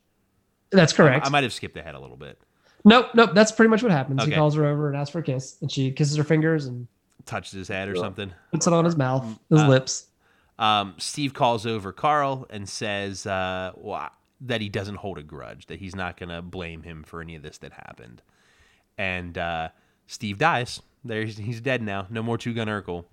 That's 0.70 0.94
correct. 0.94 1.26
I 1.26 1.30
might 1.30 1.44
have 1.44 1.54
skipped 1.54 1.76
ahead 1.78 1.96
a 1.96 2.00
little 2.00 2.18
bit. 2.18 2.40
Nope, 2.86 3.08
nope. 3.14 3.32
That's 3.34 3.52
pretty 3.52 3.70
much 3.70 3.84
what 3.84 3.92
happens. 3.92 4.22
Okay. 4.22 4.32
He 4.32 4.36
calls 4.38 4.56
her 4.56 4.66
over 4.66 4.88
and 4.88 4.96
asks 4.98 5.12
for 5.12 5.20
a 5.20 5.24
kiss, 5.24 5.58
and 5.62 5.70
she 5.72 5.92
kisses 5.92 6.16
her 6.16 6.24
fingers 6.24 6.66
and 6.68 6.88
Touches 7.26 7.54
his 7.54 7.68
head 7.68 7.90
or 7.90 7.96
something. 7.96 8.32
puts 8.52 8.68
it 8.68 8.74
on 8.74 8.86
his 8.86 8.96
mouth, 8.96 9.26
his 9.50 9.62
Uh, 9.62 9.68
lips. 9.68 10.06
Um, 10.60 10.94
Steve 11.00 11.34
calls 11.34 11.66
over 11.66 11.92
Carl 11.92 12.46
and 12.52 12.70
says 12.70 13.26
uh, 13.26 13.72
well, 13.76 14.10
that 14.42 14.62
he 14.62 14.70
doesn't 14.70 14.96
hold 14.96 15.18
a 15.18 15.24
grudge, 15.24 15.66
that 15.66 15.80
he's 15.80 15.96
not 15.96 16.18
going 16.18 16.30
to 16.30 16.42
blame 16.44 16.84
him 16.84 17.04
for 17.04 17.22
any 17.22 17.36
of 17.36 17.42
this 17.42 17.58
that 17.58 17.74
happened. 17.74 18.22
And 18.98 19.38
uh, 19.38 19.70
Steve 20.08 20.38
dies. 20.38 20.82
There's, 21.04 21.38
he's 21.38 21.62
dead 21.62 21.82
now. 21.82 22.06
No 22.10 22.22
more 22.24 22.38
Two 22.38 22.54
Gun 22.54 22.68
Urkel. 22.68 23.06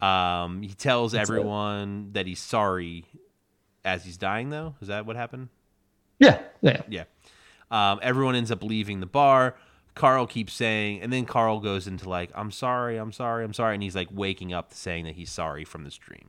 Um, 0.00 0.62
he 0.62 0.74
tells 0.74 1.12
That's 1.12 1.28
it. 1.28 1.32
everyone 1.32 2.10
that 2.12 2.26
he's 2.26 2.40
sorry 2.40 3.04
as 3.84 4.04
he's 4.04 4.16
dying, 4.16 4.50
though. 4.50 4.74
Is 4.80 4.88
that 4.88 5.04
what 5.04 5.16
happened? 5.16 5.48
Yeah, 6.18 6.40
yeah. 6.62 6.82
Yeah. 6.88 7.04
Um, 7.70 7.98
everyone 8.02 8.34
ends 8.34 8.50
up 8.50 8.62
leaving 8.62 9.00
the 9.00 9.06
bar. 9.06 9.56
Carl 9.94 10.26
keeps 10.26 10.52
saying, 10.52 11.00
and 11.00 11.12
then 11.12 11.24
Carl 11.24 11.58
goes 11.58 11.86
into 11.86 12.08
like, 12.08 12.30
I'm 12.34 12.50
sorry, 12.50 12.98
I'm 12.98 13.12
sorry, 13.12 13.44
I'm 13.44 13.54
sorry. 13.54 13.74
And 13.74 13.82
he's 13.82 13.96
like 13.96 14.08
waking 14.12 14.52
up 14.52 14.72
saying 14.74 15.06
that 15.06 15.14
he's 15.14 15.30
sorry 15.30 15.64
from 15.64 15.84
this 15.84 15.96
dream. 15.96 16.28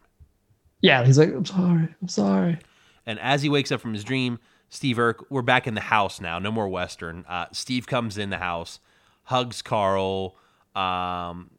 Yeah, 0.82 1.04
he's 1.04 1.18
like, 1.18 1.34
I'm 1.34 1.46
sorry, 1.46 1.94
I'm 2.02 2.08
sorry. 2.08 2.60
And 3.06 3.20
as 3.20 3.42
he 3.42 3.50
wakes 3.50 3.72
up 3.72 3.82
from 3.82 3.94
his 3.94 4.04
dream, 4.04 4.40
Steve 4.70 5.00
Urk, 5.00 5.26
we're 5.30 5.42
back 5.42 5.68
in 5.68 5.74
the 5.76 5.82
house 5.82 6.22
now. 6.22 6.40
No 6.40 6.52
more 6.52 6.68
Western. 6.68 7.26
Uh, 7.28 7.48
Steve 7.52 7.88
comes 7.88 8.18
in 8.18 8.30
the 8.30 8.38
house, 8.38 8.80
hugs 9.24 9.62
Carl. 9.62 10.36
Um, 10.76 11.52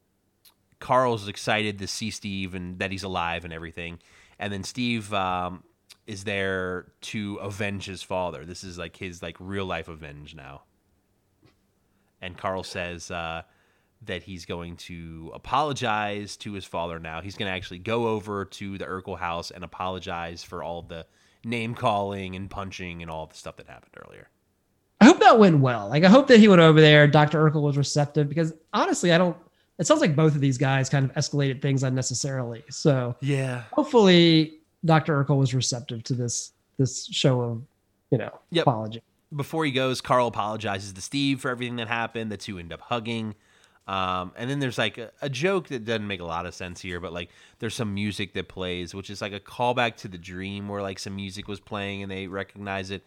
Carl's 0.78 1.26
excited 1.28 1.78
to 1.78 1.86
see 1.86 2.10
Steve 2.10 2.54
and 2.54 2.78
that 2.78 2.90
he's 2.90 3.02
alive 3.02 3.44
and 3.44 3.52
everything. 3.52 3.98
And 4.38 4.52
then 4.52 4.62
Steve 4.62 5.12
um, 5.12 5.64
is 6.08 6.24
there 6.24 6.86
to 7.02 7.36
avenge 7.36 7.84
his 7.84 8.02
father. 8.02 8.44
This 8.44 8.64
is 8.64 8.78
like 8.78 8.96
his 8.96 9.22
like 9.22 9.36
real 9.38 9.66
life 9.66 9.88
avenge 9.88 10.34
now. 10.34 10.62
And 12.20 12.36
Carl 12.36 12.64
says 12.64 13.10
uh, 13.10 13.42
that 14.06 14.22
he's 14.24 14.44
going 14.46 14.76
to 14.76 15.30
apologize 15.34 16.36
to 16.38 16.52
his 16.54 16.64
father 16.64 16.98
now. 16.98 17.20
He's 17.20 17.36
going 17.36 17.48
to 17.50 17.54
actually 17.54 17.78
go 17.78 18.08
over 18.08 18.44
to 18.46 18.78
the 18.78 18.86
Urkel 18.86 19.18
house 19.18 19.50
and 19.50 19.62
apologize 19.62 20.42
for 20.42 20.62
all 20.62 20.82
the 20.82 21.06
name 21.44 21.74
calling 21.74 22.34
and 22.34 22.50
punching 22.50 23.02
and 23.02 23.10
all 23.10 23.26
the 23.26 23.36
stuff 23.36 23.56
that 23.56 23.68
happened 23.68 23.92
earlier. 24.04 24.28
I 25.00 25.04
hope 25.04 25.20
that 25.20 25.38
went 25.38 25.60
well. 25.60 25.88
Like, 25.88 26.02
I 26.04 26.08
hope 26.08 26.26
that 26.28 26.40
he 26.40 26.48
went 26.48 26.60
over 26.60 26.80
there. 26.80 27.06
Dr. 27.06 27.38
Urkel 27.48 27.62
was 27.62 27.76
receptive 27.76 28.28
because 28.28 28.52
honestly, 28.72 29.12
I 29.12 29.18
don't. 29.18 29.36
It 29.78 29.86
sounds 29.86 30.00
like 30.00 30.16
both 30.16 30.34
of 30.34 30.40
these 30.40 30.58
guys 30.58 30.88
kind 30.88 31.04
of 31.04 31.12
escalated 31.14 31.62
things 31.62 31.84
unnecessarily. 31.84 32.64
So 32.68 33.14
Yeah. 33.20 33.62
hopefully, 33.70 34.57
Dr. 34.84 35.22
Urkel 35.24 35.38
was 35.38 35.54
receptive 35.54 36.02
to 36.04 36.14
this 36.14 36.52
this 36.78 37.06
show 37.06 37.40
of, 37.40 37.62
you 38.10 38.18
know, 38.18 38.30
Yep. 38.50 38.62
apology. 38.62 39.02
Before 39.34 39.64
he 39.64 39.72
goes, 39.72 40.00
Carl 40.00 40.28
apologizes 40.28 40.92
to 40.92 41.00
Steve 41.02 41.40
for 41.40 41.50
everything 41.50 41.76
that 41.76 41.88
happened. 41.88 42.30
The 42.30 42.36
two 42.36 42.58
end 42.58 42.72
up 42.72 42.80
hugging. 42.82 43.34
Um, 43.88 44.32
and 44.36 44.48
then 44.48 44.58
there's 44.60 44.78
like 44.78 44.96
a, 44.98 45.10
a 45.22 45.28
joke 45.28 45.68
that 45.68 45.84
doesn't 45.84 46.06
make 46.06 46.20
a 46.20 46.24
lot 46.24 46.46
of 46.46 46.54
sense 46.54 46.80
here, 46.80 47.00
but 47.00 47.12
like 47.12 47.30
there's 47.58 47.74
some 47.74 47.94
music 47.94 48.34
that 48.34 48.46
plays, 48.48 48.94
which 48.94 49.10
is 49.10 49.20
like 49.20 49.32
a 49.32 49.40
callback 49.40 49.96
to 49.96 50.08
the 50.08 50.18
dream 50.18 50.68
where 50.68 50.82
like 50.82 50.98
some 50.98 51.16
music 51.16 51.48
was 51.48 51.58
playing 51.58 52.02
and 52.02 52.12
they 52.12 52.26
recognize 52.26 52.90
it. 52.90 53.02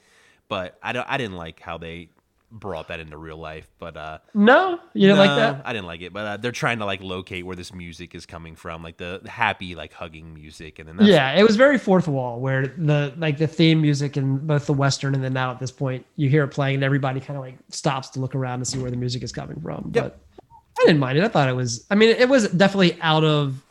But 0.50 0.78
I 0.84 0.92
don't, 0.92 1.08
I 1.10 1.18
didn't 1.18 1.38
like 1.38 1.60
how 1.60 1.78
they 1.78 2.10
brought 2.52 2.90
that 2.90 3.00
into 3.00 3.18
real 3.18 3.38
life. 3.38 3.68
But 3.80 3.98
uh, 3.98 4.20
No, 4.34 4.80
you 4.94 5.08
didn't 5.08 5.20
like 5.20 5.38
that. 5.38 5.62
I 5.66 5.74
didn't 5.74 5.88
like 5.88 6.02
it. 6.02 6.14
But 6.14 6.26
uh, 6.26 6.38
they're 6.38 6.52
trying 6.52 6.80
to 6.80 6.86
like 6.86 7.02
locate 7.02 7.46
where 7.46 7.56
this 7.56 7.74
music 7.74 8.14
is 8.14 8.26
coming 8.26 8.56
from, 8.56 8.84
like 8.84 8.98
the 8.98 9.22
happy 9.26 9.76
like 9.76 9.94
hugging 9.94 10.34
music, 10.34 10.80
and 10.80 10.88
then 10.88 10.98
that's, 10.98 11.10
yeah, 11.10 11.34
it 11.34 11.44
was 11.44 11.56
very 11.56 11.78
fourth 11.78 12.08
wall 12.08 12.40
where 12.40 12.68
the 12.68 13.14
like 13.18 13.38
the 13.38 13.48
theme 13.48 13.82
music 13.82 14.18
in 14.18 14.38
both 14.40 14.66
the 14.66 14.74
western 14.74 15.16
and 15.16 15.24
then 15.24 15.34
now 15.34 15.52
at 15.52 15.60
this 15.60 15.72
point 15.72 16.06
you 16.16 16.30
hear 16.30 16.44
it 16.44 16.50
playing 16.50 16.76
and 16.76 16.84
everybody 16.84 17.20
kind 17.20 17.38
of 17.38 17.44
like 17.44 17.56
stops 17.70 18.10
to 18.10 18.20
look 18.20 18.36
around 18.36 18.60
to 18.60 18.66
see 18.66 18.78
where 18.78 18.92
the 18.92 18.98
music 18.98 19.24
is 19.24 19.32
coming 19.32 19.60
from. 19.62 19.92
Yep. 19.94 20.04
But 20.04 20.44
I 20.80 20.86
didn't 20.86 21.00
mind 21.00 21.18
it. 21.18 21.24
I 21.24 21.28
thought 21.28 21.50
it 21.50 21.56
was. 21.56 21.86
I 21.90 21.96
mean, 21.96 22.10
it 22.10 22.28
was 22.28 22.50
definitely 22.50 23.00
out 23.02 23.24
of 23.24 23.62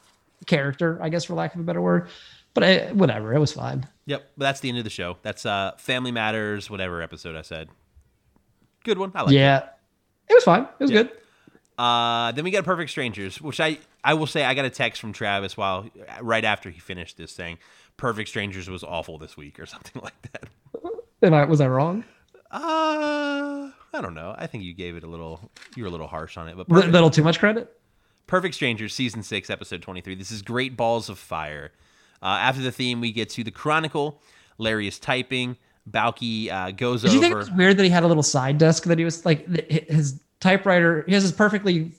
character, 0.46 0.98
I 1.02 1.08
guess, 1.08 1.24
for 1.24 1.34
lack 1.34 1.54
of 1.54 1.60
a 1.60 1.64
better 1.64 1.80
word. 1.82 2.08
But 2.52 2.64
I, 2.64 2.92
whatever, 2.92 3.32
it 3.32 3.38
was 3.38 3.52
fine. 3.52 3.86
Yep, 4.06 4.30
but 4.36 4.44
that's 4.44 4.60
the 4.60 4.68
end 4.68 4.78
of 4.78 4.84
the 4.84 4.90
show. 4.90 5.18
That's 5.22 5.46
uh 5.46 5.72
Family 5.78 6.10
Matters, 6.10 6.68
whatever 6.68 7.00
episode 7.00 7.36
I 7.36 7.42
said. 7.42 7.68
Good 8.84 8.98
one. 8.98 9.12
I 9.14 9.22
like 9.22 9.32
yeah, 9.32 9.68
it 10.28 10.34
was 10.34 10.44
fine. 10.44 10.62
It 10.62 10.80
was 10.80 10.90
Yeah. 10.90 11.02
good. 11.04 11.12
Uh 11.78 12.32
then 12.32 12.44
we 12.44 12.50
got 12.50 12.64
Perfect 12.64 12.90
Strangers, 12.90 13.40
which 13.40 13.60
I 13.60 13.78
I 14.04 14.14
will 14.14 14.26
say 14.26 14.44
I 14.44 14.54
got 14.54 14.64
a 14.64 14.70
text 14.70 15.00
from 15.00 15.12
Travis 15.12 15.56
while 15.56 15.86
right 16.20 16.44
after 16.44 16.70
he 16.70 16.78
finished 16.80 17.16
this 17.16 17.32
saying 17.32 17.58
Perfect 17.96 18.28
Strangers 18.28 18.68
was 18.70 18.82
awful 18.84 19.18
this 19.18 19.36
week 19.36 19.58
or 19.60 19.66
something 19.74 20.00
like 20.02 20.14
that. 20.32 20.44
And 21.22 21.34
I 21.34 21.44
was 21.44 21.60
I 21.60 21.68
wrong? 21.68 22.04
Uh 22.50 23.70
I 23.92 24.00
don't 24.00 24.14
know. 24.14 24.34
I 24.36 24.46
think 24.46 24.64
you 24.64 24.72
gave 24.74 24.96
it 24.96 25.02
a 25.04 25.06
little 25.06 25.50
you 25.76 25.82
were 25.82 25.88
a 25.88 25.90
little 25.92 26.06
harsh 26.06 26.36
on 26.36 26.48
it, 26.48 26.56
but 26.56 26.68
A 26.70 26.88
little 26.88 27.10
too 27.10 27.24
much 27.24 27.38
credit. 27.38 27.76
Perfect 28.26 28.54
Strangers 28.54 28.94
season 28.94 29.22
6 29.22 29.50
episode 29.50 29.82
23. 29.82 30.14
This 30.14 30.30
is 30.30 30.42
Great 30.42 30.76
Balls 30.76 31.08
of 31.08 31.18
Fire. 31.18 31.72
Uh, 32.22 32.26
after 32.26 32.60
the 32.62 32.70
theme 32.70 33.00
we 33.00 33.10
get 33.12 33.28
to 33.30 33.42
the 33.42 33.50
Chronicle. 33.50 34.20
Larry 34.58 34.86
is 34.86 34.98
typing. 34.98 35.56
Balki 35.91 36.51
uh, 36.51 36.70
goes 36.70 37.03
Did 37.03 37.12
you 37.12 37.20
think 37.20 37.32
it 37.32 37.34
over. 37.36 37.38
was 37.38 37.51
weird 37.51 37.76
that 37.76 37.84
he 37.84 37.91
had 37.91 38.03
a 38.03 38.07
little 38.07 38.22
side 38.22 38.59
desk 38.59 38.84
that 38.84 38.99
he 38.99 39.05
was 39.05 39.24
like 39.24 39.47
his 39.68 40.20
typewriter? 40.41 41.05
He 41.07 41.14
has 41.14 41.22
this 41.22 41.32
perfectly 41.32 41.93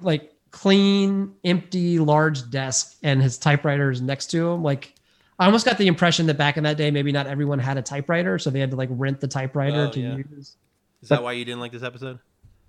like 0.00 0.32
clean, 0.50 1.34
empty, 1.44 1.98
large 1.98 2.48
desk, 2.50 2.96
and 3.02 3.22
his 3.22 3.36
typewriter 3.38 3.90
is 3.90 4.00
next 4.00 4.26
to 4.30 4.50
him. 4.50 4.62
Like, 4.62 4.94
I 5.38 5.46
almost 5.46 5.66
got 5.66 5.78
the 5.78 5.88
impression 5.88 6.26
that 6.26 6.38
back 6.38 6.56
in 6.56 6.62
that 6.64 6.76
day, 6.76 6.90
maybe 6.92 7.10
not 7.10 7.26
everyone 7.26 7.58
had 7.58 7.76
a 7.76 7.82
typewriter, 7.82 8.38
so 8.38 8.50
they 8.50 8.60
had 8.60 8.70
to 8.70 8.76
like 8.76 8.88
rent 8.92 9.20
the 9.20 9.26
typewriter 9.28 9.86
Oh, 9.88 9.90
to 9.90 10.00
yeah. 10.00 10.16
use. 10.16 10.56
Is 11.02 11.08
that 11.08 11.22
why 11.22 11.32
you 11.32 11.44
didn't 11.44 11.60
like 11.60 11.72
this 11.72 11.82
episode? 11.82 12.18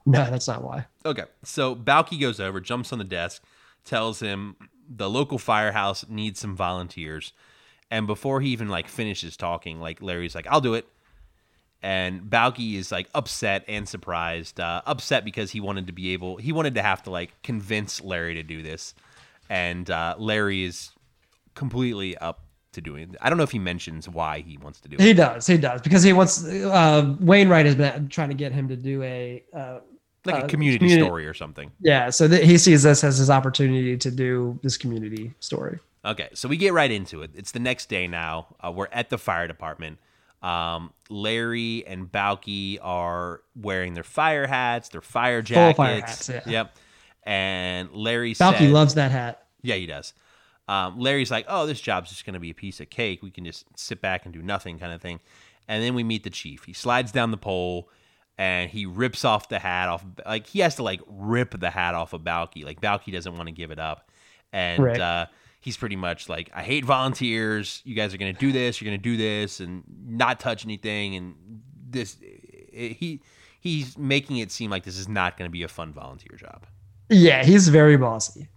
No, 0.07 0.23
that's 0.29 0.47
not 0.47 0.63
why. 0.63 0.85
Okay. 1.05 1.23
So 1.43 1.75
Balki 1.75 2.19
goes 2.19 2.39
over, 2.39 2.59
jumps 2.59 2.91
on 2.91 2.97
the 2.99 3.05
desk, 3.05 3.43
tells 3.85 4.19
him 4.19 4.55
the 4.89 5.09
local 5.09 5.37
firehouse 5.37 6.05
needs 6.09 6.39
some 6.39 6.55
volunteers. 6.55 7.33
And 7.91 8.07
before 8.07 8.41
he 8.41 8.49
even 8.49 8.67
like 8.67 8.87
finishes 8.87 9.37
talking, 9.37 9.79
like 9.79 10.01
Larry's 10.01 10.35
like, 10.35 10.47
I'll 10.47 10.61
do 10.61 10.73
it. 10.73 10.87
And 11.81 12.21
Balki 12.21 12.75
is 12.75 12.91
like 12.91 13.07
upset 13.13 13.63
and 13.67 13.87
surprised. 13.87 14.59
Uh, 14.59 14.81
upset 14.85 15.23
because 15.23 15.51
he 15.51 15.59
wanted 15.59 15.87
to 15.87 15.93
be 15.93 16.13
able, 16.13 16.37
he 16.37 16.51
wanted 16.51 16.75
to 16.75 16.81
have 16.81 17.03
to 17.03 17.11
like 17.11 17.39
convince 17.43 18.01
Larry 18.01 18.33
to 18.35 18.43
do 18.43 18.63
this. 18.63 18.95
And 19.49 19.89
uh, 19.89 20.15
Larry 20.17 20.63
is 20.63 20.91
completely 21.53 22.17
up 22.17 22.41
to 22.73 22.81
doing 22.81 23.03
it. 23.03 23.17
I 23.21 23.29
don't 23.29 23.37
know 23.37 23.43
if 23.43 23.51
he 23.51 23.59
mentions 23.59 24.09
why 24.09 24.39
he 24.41 24.57
wants 24.57 24.81
to 24.81 24.89
do 24.89 24.95
it. 24.95 25.01
He 25.01 25.13
does. 25.13 25.45
He 25.45 25.57
does 25.57 25.81
because 25.81 26.01
he 26.01 26.11
wants. 26.11 26.43
Uh, 26.43 27.15
Wainwright 27.19 27.65
has 27.67 27.75
been 27.75 28.09
trying 28.09 28.29
to 28.29 28.35
get 28.35 28.51
him 28.51 28.67
to 28.69 28.75
do 28.75 29.03
a. 29.03 29.43
Uh, 29.53 29.79
Like 30.25 30.35
uh, 30.41 30.45
a 30.45 30.47
community, 30.47 30.79
community- 30.79 31.05
story 31.07 31.27
or 31.27 31.35
something. 31.35 31.71
yeah, 31.79 32.09
so 32.09 32.27
that 32.27 32.43
he 32.43 32.57
sees 32.57 32.81
this 32.81 33.03
as 33.03 33.19
his 33.19 33.29
opportunity 33.29 33.95
to 33.95 34.09
do 34.09 34.59
this 34.63 34.75
community 34.75 35.33
story. 35.39 35.79
Okay, 36.05 36.29
so 36.33 36.47
we 36.47 36.57
get 36.57 36.73
right 36.73 36.91
into 36.91 37.21
it. 37.23 37.31
It's 37.35 37.51
the 37.51 37.59
next 37.59 37.89
day 37.89 38.07
now. 38.07 38.55
Uh, 38.63 38.71
we're 38.71 38.87
at 38.91 39.09
the 39.09 39.17
fire 39.17 39.47
department. 39.47 39.97
Um, 40.43 40.93
Larry 41.09 41.83
and 41.87 42.11
Balki 42.11 42.77
are 42.81 43.41
wearing 43.55 43.95
their 43.95 44.03
fire 44.03 44.45
hats, 44.45 44.89
their 44.89 45.01
fire 45.01 45.41
jackets. 45.41 45.77
Full 45.77 45.85
fire 45.85 45.99
hats, 46.01 46.29
yeah. 46.29 46.41
Yep. 46.45 46.75
And 47.23 47.89
Larry 47.93 48.33
Balki 48.33 48.57
said, 48.59 48.71
loves 48.71 48.93
that 48.93 49.09
hat. 49.11 49.47
Yeah, 49.63 49.75
he 49.75 49.87
does. 49.87 50.13
Um, 50.67 50.99
Larry's 50.99 51.31
like, 51.31 51.45
oh, 51.47 51.65
this 51.65 51.81
job's 51.81 52.09
just 52.11 52.25
going 52.25 52.35
to 52.35 52.39
be 52.39 52.51
a 52.51 52.55
piece 52.55 52.79
of 52.79 52.89
cake. 52.91 53.23
We 53.23 53.31
can 53.31 53.43
just 53.45 53.65
sit 53.79 54.01
back 54.01 54.25
and 54.25 54.33
do 54.33 54.41
nothing, 54.43 54.77
kind 54.77 54.93
of 54.93 55.01
thing. 55.01 55.19
And 55.67 55.81
then 55.83 55.95
we 55.95 56.03
meet 56.03 56.23
the 56.23 56.29
chief. 56.29 56.65
He 56.65 56.73
slides 56.73 57.11
down 57.11 57.31
the 57.31 57.37
pole 57.37 57.89
and 58.37 58.69
he 58.69 58.85
rips 58.85 59.25
off 59.25 59.49
the 59.49 59.57
hat 59.59 59.89
off. 59.89 60.05
Like 60.25 60.45
he 60.45 60.59
has 60.59 60.75
to 60.75 60.83
like 60.83 61.01
rip 61.07 61.59
the 61.59 61.71
hat 61.71 61.95
off 61.95 62.13
of 62.13 62.21
Balki. 62.21 62.63
Like 62.63 62.81
Balki 62.81 63.11
doesn't 63.11 63.35
want 63.35 63.47
to 63.47 63.51
give 63.53 63.71
it 63.71 63.79
up, 63.79 64.11
and 64.53 64.83
Right. 64.83 64.99
uh, 64.99 65.25
he's 65.65 65.75
pretty 65.77 65.95
much 65.95 66.29
like, 66.29 66.51
I 66.53 66.61
hate 66.61 66.85
volunteers. 66.85 67.81
You 67.85 67.95
guys 67.95 68.13
are 68.13 68.17
going 68.17 68.31
to 68.31 68.39
do 68.39 68.51
this. 68.51 68.79
You're 68.79 68.87
going 68.87 68.99
to 69.01 69.03
do 69.03 69.17
this 69.17 69.59
and 69.59 69.83
not 70.07 70.39
touch 70.39 70.63
anything. 70.63 71.15
And 71.15 71.33
this, 71.89 72.17
he 72.71 73.19
he's 73.59 73.97
making 73.97 74.37
it 74.37 74.51
seem 74.51 74.69
like 74.69 74.83
this 74.83 74.97
is 74.99 75.09
not 75.09 75.37
going 75.37 75.49
to 75.49 75.51
be 75.51 75.63
a 75.63 75.67
fun 75.67 75.91
volunteer 75.91 76.37
job. 76.37 76.67
Yeah, 77.09 77.43
he's 77.43 77.67
very 77.69 77.97
bossy. 77.97 78.47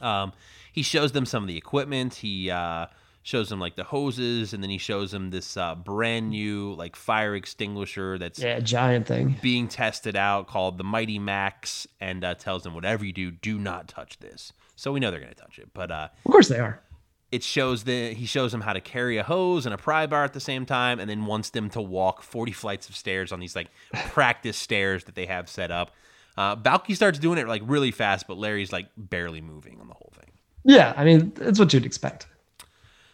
Um, 0.00 0.32
he 0.72 0.82
shows 0.82 1.12
them 1.12 1.24
some 1.26 1.44
of 1.44 1.46
the 1.48 1.56
equipment. 1.56 2.14
He 2.14 2.50
uh, 2.50 2.86
shows 3.22 3.48
them 3.48 3.60
like 3.60 3.76
the 3.76 3.84
hoses, 3.84 4.52
and 4.52 4.62
then 4.64 4.70
he 4.70 4.78
shows 4.78 5.12
them 5.12 5.30
this 5.30 5.56
uh, 5.56 5.76
brand 5.76 6.30
new 6.30 6.74
like 6.74 6.96
fire 6.96 7.36
extinguisher 7.36 8.18
that's 8.18 8.40
Yeah, 8.40 8.58
giant 8.58 9.06
thing. 9.06 9.36
being 9.42 9.68
tested 9.68 10.16
out 10.16 10.48
called 10.48 10.76
the 10.76 10.84
Mighty 10.84 11.20
Max, 11.20 11.86
and 12.00 12.24
uh, 12.24 12.34
tells 12.34 12.64
them 12.64 12.74
whatever 12.74 13.04
you 13.04 13.12
do, 13.12 13.30
do 13.30 13.58
not 13.60 13.86
touch 13.86 14.18
this. 14.18 14.52
So 14.76 14.92
we 14.92 15.00
know 15.00 15.10
they're 15.10 15.20
going 15.20 15.34
to 15.34 15.40
touch 15.40 15.58
it, 15.58 15.70
but 15.74 15.90
uh, 15.90 16.08
Of 16.24 16.30
course 16.30 16.48
they 16.48 16.58
are. 16.60 16.80
it 17.32 17.42
shows 17.42 17.84
the 17.84 18.12
he 18.14 18.26
shows 18.26 18.52
them 18.52 18.60
how 18.60 18.72
to 18.72 18.80
carry 18.80 19.16
a 19.16 19.22
hose 19.24 19.66
and 19.66 19.74
a 19.74 19.78
pry 19.78 20.06
bar 20.06 20.22
at 20.24 20.32
the 20.32 20.40
same 20.40 20.64
time, 20.66 21.00
and 21.00 21.08
then 21.10 21.26
wants 21.26 21.50
them 21.50 21.68
to 21.70 21.80
walk 21.82 22.22
forty 22.22 22.52
flights 22.52 22.88
of 22.88 22.94
stairs 22.96 23.32
on 23.32 23.40
these 23.40 23.56
like 23.56 23.68
practice 24.10 24.56
stairs 24.56 25.04
that 25.04 25.14
they 25.14 25.26
have 25.26 25.48
set 25.48 25.70
up. 25.70 25.90
Uh, 26.36 26.54
Balki 26.54 26.94
starts 26.94 27.18
doing 27.18 27.38
it 27.38 27.48
like 27.48 27.62
really 27.64 27.90
fast, 27.90 28.26
but 28.28 28.36
Larry's 28.36 28.70
like 28.72 28.88
barely 28.96 29.40
moving 29.40 29.80
on 29.80 29.88
the 29.88 29.94
whole 29.94 30.12
thing. 30.14 30.30
Yeah, 30.64 30.92
I 30.96 31.04
mean 31.04 31.32
that's 31.34 31.58
what 31.58 31.72
you'd 31.72 31.86
expect. 31.86 32.26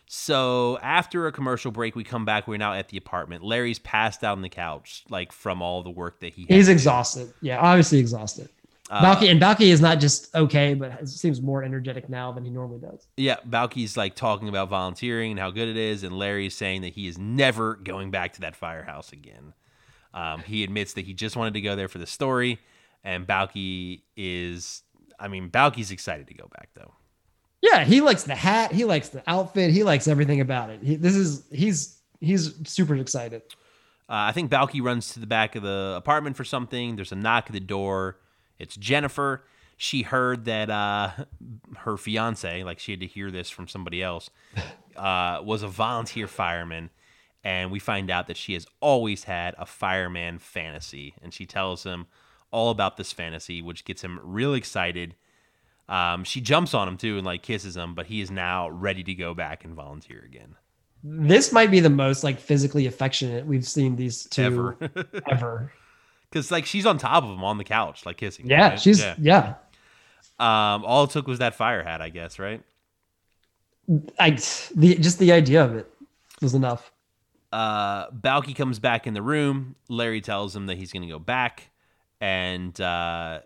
So 0.06 0.78
after 0.82 1.26
a 1.26 1.32
commercial 1.32 1.70
break, 1.70 1.96
we 1.96 2.04
come 2.04 2.24
back. 2.24 2.46
We're 2.46 2.58
now 2.58 2.74
at 2.74 2.88
the 2.88 2.98
apartment. 2.98 3.42
Larry's 3.42 3.78
passed 3.78 4.22
out 4.22 4.36
on 4.36 4.42
the 4.42 4.48
couch, 4.50 5.04
like 5.08 5.32
from 5.32 5.62
all 5.62 5.82
the 5.82 5.90
work 5.90 6.20
that 6.20 6.34
he. 6.34 6.44
He's 6.48 6.68
exhausted. 6.68 7.32
Yeah, 7.40 7.58
obviously 7.60 7.98
exhausted. 7.98 8.48
Uh, 8.93 9.03
Balki 9.03 9.30
and 9.30 9.40
Balki 9.40 9.68
is 9.68 9.80
not 9.80 10.01
just 10.01 10.34
okay, 10.34 10.74
but 10.74 11.09
seems 11.09 11.40
more 11.40 11.64
energetic 11.64 12.11
now 12.11 12.30
than 12.30 12.45
he 12.45 12.51
normally 12.51 12.78
does. 12.78 13.07
Yeah, 13.16 13.36
Balki's 13.49 13.97
like 13.97 14.14
talking 14.14 14.51
about 14.51 14.68
volunteering 14.68 15.30
and 15.30 15.40
how 15.40 15.51
good 15.51 15.68
it 15.68 15.78
is, 15.78 16.03
and 16.03 16.14
Larry's 16.14 16.55
saying 16.55 16.82
that 16.82 16.93
he 16.93 17.07
is 17.07 17.16
never 17.16 17.76
going 17.76 18.11
back 18.11 18.34
to 18.34 18.43
that 18.43 18.55
firehouse 18.55 19.11
again. 19.11 19.55
Um, 20.12 20.40
he 20.40 20.62
admits 20.62 20.93
that 20.93 21.07
he 21.07 21.14
just 21.14 21.36
wanted 21.36 21.55
to 21.55 21.62
go 21.62 21.74
there 21.74 21.88
for 21.88 21.97
the 21.97 22.07
story, 22.07 22.59
and 23.03 23.26
Balki 23.26 24.03
is. 24.14 24.82
I 25.18 25.28
mean, 25.28 25.49
Balki's 25.49 25.90
excited 25.90 26.26
to 26.26 26.34
go 26.34 26.47
back 26.55 26.68
though. 26.74 26.93
Yeah, 27.62 27.84
he 27.84 28.03
likes 28.03 28.24
the 28.24 28.34
hat. 28.34 28.72
He 28.72 28.84
likes 28.84 29.09
the 29.09 29.22
outfit. 29.26 29.70
He 29.70 29.84
likes 29.84 30.07
everything 30.07 30.43
about 30.43 30.68
it. 30.68 30.80
He, 30.82 30.97
this 30.97 31.16
is 31.16 31.45
he's 31.51 31.99
he's 32.20 32.53
super 32.68 32.95
excited. 32.97 33.40
Uh, 34.07 34.28
I 34.28 34.32
think 34.32 34.51
Balki 34.51 34.82
runs 34.82 35.14
to 35.14 35.20
the 35.20 35.26
back 35.26 35.57
of 35.57 35.62
the 35.62 35.95
apartment 35.97 36.36
for 36.36 36.45
something. 36.45 36.97
There's 36.97 37.12
a 37.12 37.16
knock 37.16 37.47
at 37.47 37.53
the 37.55 37.61
door. 37.61 38.18
It's 38.59 38.76
Jennifer. 38.76 39.44
She 39.76 40.03
heard 40.03 40.44
that 40.44 40.70
uh, 40.70 41.11
her 41.78 41.96
fiance, 41.96 42.62
like 42.62 42.78
she 42.78 42.92
had 42.92 43.00
to 43.00 43.07
hear 43.07 43.30
this 43.30 43.50
from 43.50 43.66
somebody 43.66 44.03
else, 44.03 44.30
uh, 44.96 45.40
was 45.42 45.62
a 45.62 45.68
volunteer 45.68 46.26
fireman. 46.26 46.90
And 47.44 47.72
we 47.72 47.80
find 47.80 48.09
out 48.09 48.28
that 48.28 48.36
she 48.36 48.55
has 48.55 48.66
always 48.80 49.24
had 49.24 49.57
a 49.59 49.66
fireman 49.66 50.38
fantasy. 50.38 51.14
And 51.20 51.34
she 51.34 51.44
tells 51.44 51.82
him 51.82 52.07
all 52.53 52.70
about 52.70 52.96
this 52.96 53.12
fantasy, 53.12 53.61
which 53.61 53.84
gets 53.84 54.03
him 54.03 54.20
real 54.22 54.55
excited. 54.55 55.16
Um, 55.88 56.22
she 56.22 56.40
jumps 56.40 56.74
on 56.74 56.86
him 56.86 56.96
too 56.96 57.16
and 57.16 57.26
like 57.26 57.42
kisses 57.42 57.76
him, 57.76 57.94
but 57.94 58.07
he 58.07 58.20
is 58.20 58.30
now 58.30 58.68
ready 58.68 59.03
to 59.03 59.14
go 59.14 59.34
back 59.34 59.64
and 59.64 59.74
volunteer 59.74 60.22
again. 60.24 60.55
This 61.03 61.50
might 61.53 61.70
be 61.70 61.80
the 61.80 61.90
most 61.90 62.22
like 62.22 62.38
physically 62.38 62.86
affectionate 62.86 63.44
we've 63.44 63.66
seen 63.66 63.96
these 63.96 64.24
two 64.26 64.42
Ever. 64.42 64.76
ever. 65.28 65.72
Because 66.33 66.51
like 66.51 66.64
she's 66.64 66.87
on 66.87 66.97
top 66.97 67.24
of 67.24 67.30
him 67.30 67.45
on 67.45 67.59
the 67.59 67.64
couch, 67.64 68.07
like 68.07 68.16
kissing. 68.16 68.49
Yeah, 68.49 68.70
right? 68.70 68.80
she's 68.80 69.05
yeah. 69.18 69.55
Um, 70.39 70.85
all 70.85 71.05
it 71.05 71.11
took 71.11 71.26
was 71.26 71.41
that 71.41 71.55
fire 71.55 71.83
hat, 71.83 72.01
I 72.01 72.09
guess, 72.09 72.39
right? 72.39 72.62
I 74.18 74.30
the 74.74 74.97
just 74.99 75.18
the 75.18 75.33
idea 75.33 75.62
of 75.62 75.76
it 75.76 75.93
was 76.41 76.55
enough. 76.55 76.91
Uh, 77.53 78.11
Balki 78.11 78.57
comes 78.57 78.78
back 78.78 79.07
in 79.07 79.12
the 79.12 79.20
room. 79.20 79.76
Larry 79.89 80.22
tells 80.22 80.57
him 80.57 80.66
that 80.66 80.78
he's 80.78 80.91
going 80.91 81.03
to 81.03 81.09
go 81.09 81.18
back, 81.18 81.68
and 82.18 82.80
uh, 82.80 83.41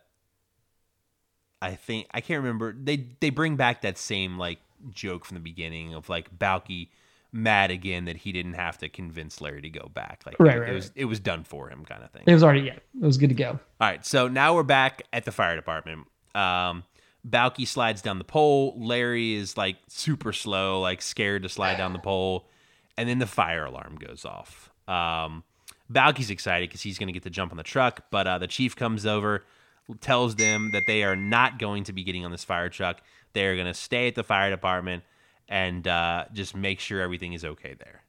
I 1.61 1.74
think 1.74 2.07
I 2.12 2.20
can't 2.20 2.43
remember. 2.43 2.72
They 2.72 3.09
they 3.20 3.30
bring 3.30 3.57
back 3.57 3.82
that 3.82 3.99
same 3.99 4.39
like 4.39 4.61
joke 4.93 5.24
from 5.24 5.34
the 5.34 5.41
beginning 5.41 5.95
of 5.95 6.09
like 6.09 6.39
Balki 6.39 6.89
mad 7.37 7.70
again 7.70 8.07
that 8.07 8.16
he 8.16 8.32
didn't 8.32 8.55
have 8.55 8.78
to 8.78 8.89
convince 8.89 9.41
Larry 9.41 9.62
to 9.62 9.70
go 9.70 9.91
back. 9.93 10.22
Like 10.26 10.37
Right, 10.39 10.57
it, 10.57 10.61
right, 10.61 10.70
it 10.70 10.74
was 10.74 10.87
right. 10.87 10.93
it 10.97 11.05
was 11.05 11.20
done 11.20 11.45
for 11.45 11.68
him, 11.70 11.84
kind 11.84 12.03
of 12.03 12.11
thing. 12.11 12.22
It 12.26 12.32
was 12.32 12.43
already 12.43 12.62
yeah, 12.62 12.74
it 12.74 13.05
was 13.05 13.18
good 13.18 13.28
to 13.28 13.34
go. 13.34 13.51
All 13.51 13.59
right, 13.80 14.05
so 14.05 14.28
now 14.28 14.55
we're 14.55 14.62
back 14.62 15.03
at 15.12 15.24
the 15.24 15.32
fire 15.32 15.55
department. 15.55 16.07
Um, 16.34 16.84
Balki 17.28 17.66
slides 17.66 18.03
down 18.03 18.18
the 18.18 18.24
pole. 18.24 18.74
Larry 18.78 19.34
is 19.34 19.57
like 19.57 19.76
super 19.89 20.32
slow, 20.32 20.80
like 20.80 21.03
scared 21.03 21.43
to 21.43 21.49
slide 21.49 21.76
down 21.76 21.93
the 21.93 21.99
pole, 21.99 22.49
and 22.97 23.09
then 23.09 23.18
the 23.18 23.26
fire 23.26 23.64
alarm 23.64 23.97
goes 23.97 24.24
off. 24.24 24.70
Um, 24.89 25.45
Balki's 25.93 26.30
excited 26.30 26.68
because 26.68 26.82
he's 26.82 26.99
going 26.99 27.09
to 27.09 27.12
get 27.12 27.22
to 27.24 27.30
jump 27.30 27.53
on 27.53 27.57
the 27.57 27.62
truck, 27.62 28.05
but 28.11 28.26
uh, 28.26 28.39
the 28.39 28.47
chief 28.47 28.76
comes 28.76 29.07
over, 29.07 29.45
tells 30.01 30.37
them 30.37 30.70
that 30.72 30.82
they 30.87 31.03
are 31.03 31.16
not 31.16 31.59
going 31.59 31.84
to 31.84 31.93
be 31.93 32.03
getting 32.05 32.24
on 32.24 32.30
this 32.30 32.45
fire 32.45 32.68
truck. 32.68 33.01
They 33.32 33.47
are 33.47 33.55
going 33.55 33.66
to 33.66 33.74
stay 33.74 34.09
at 34.09 34.14
the 34.14 34.24
fire 34.24 34.51
department 34.51 35.05
and 35.49 35.86
uh, 35.86 36.24
just 36.32 36.57
make 36.57 36.80
sure 36.80 37.01
everything 37.01 37.32
is 37.32 37.44
okay 37.44 37.74
there. 37.78 38.03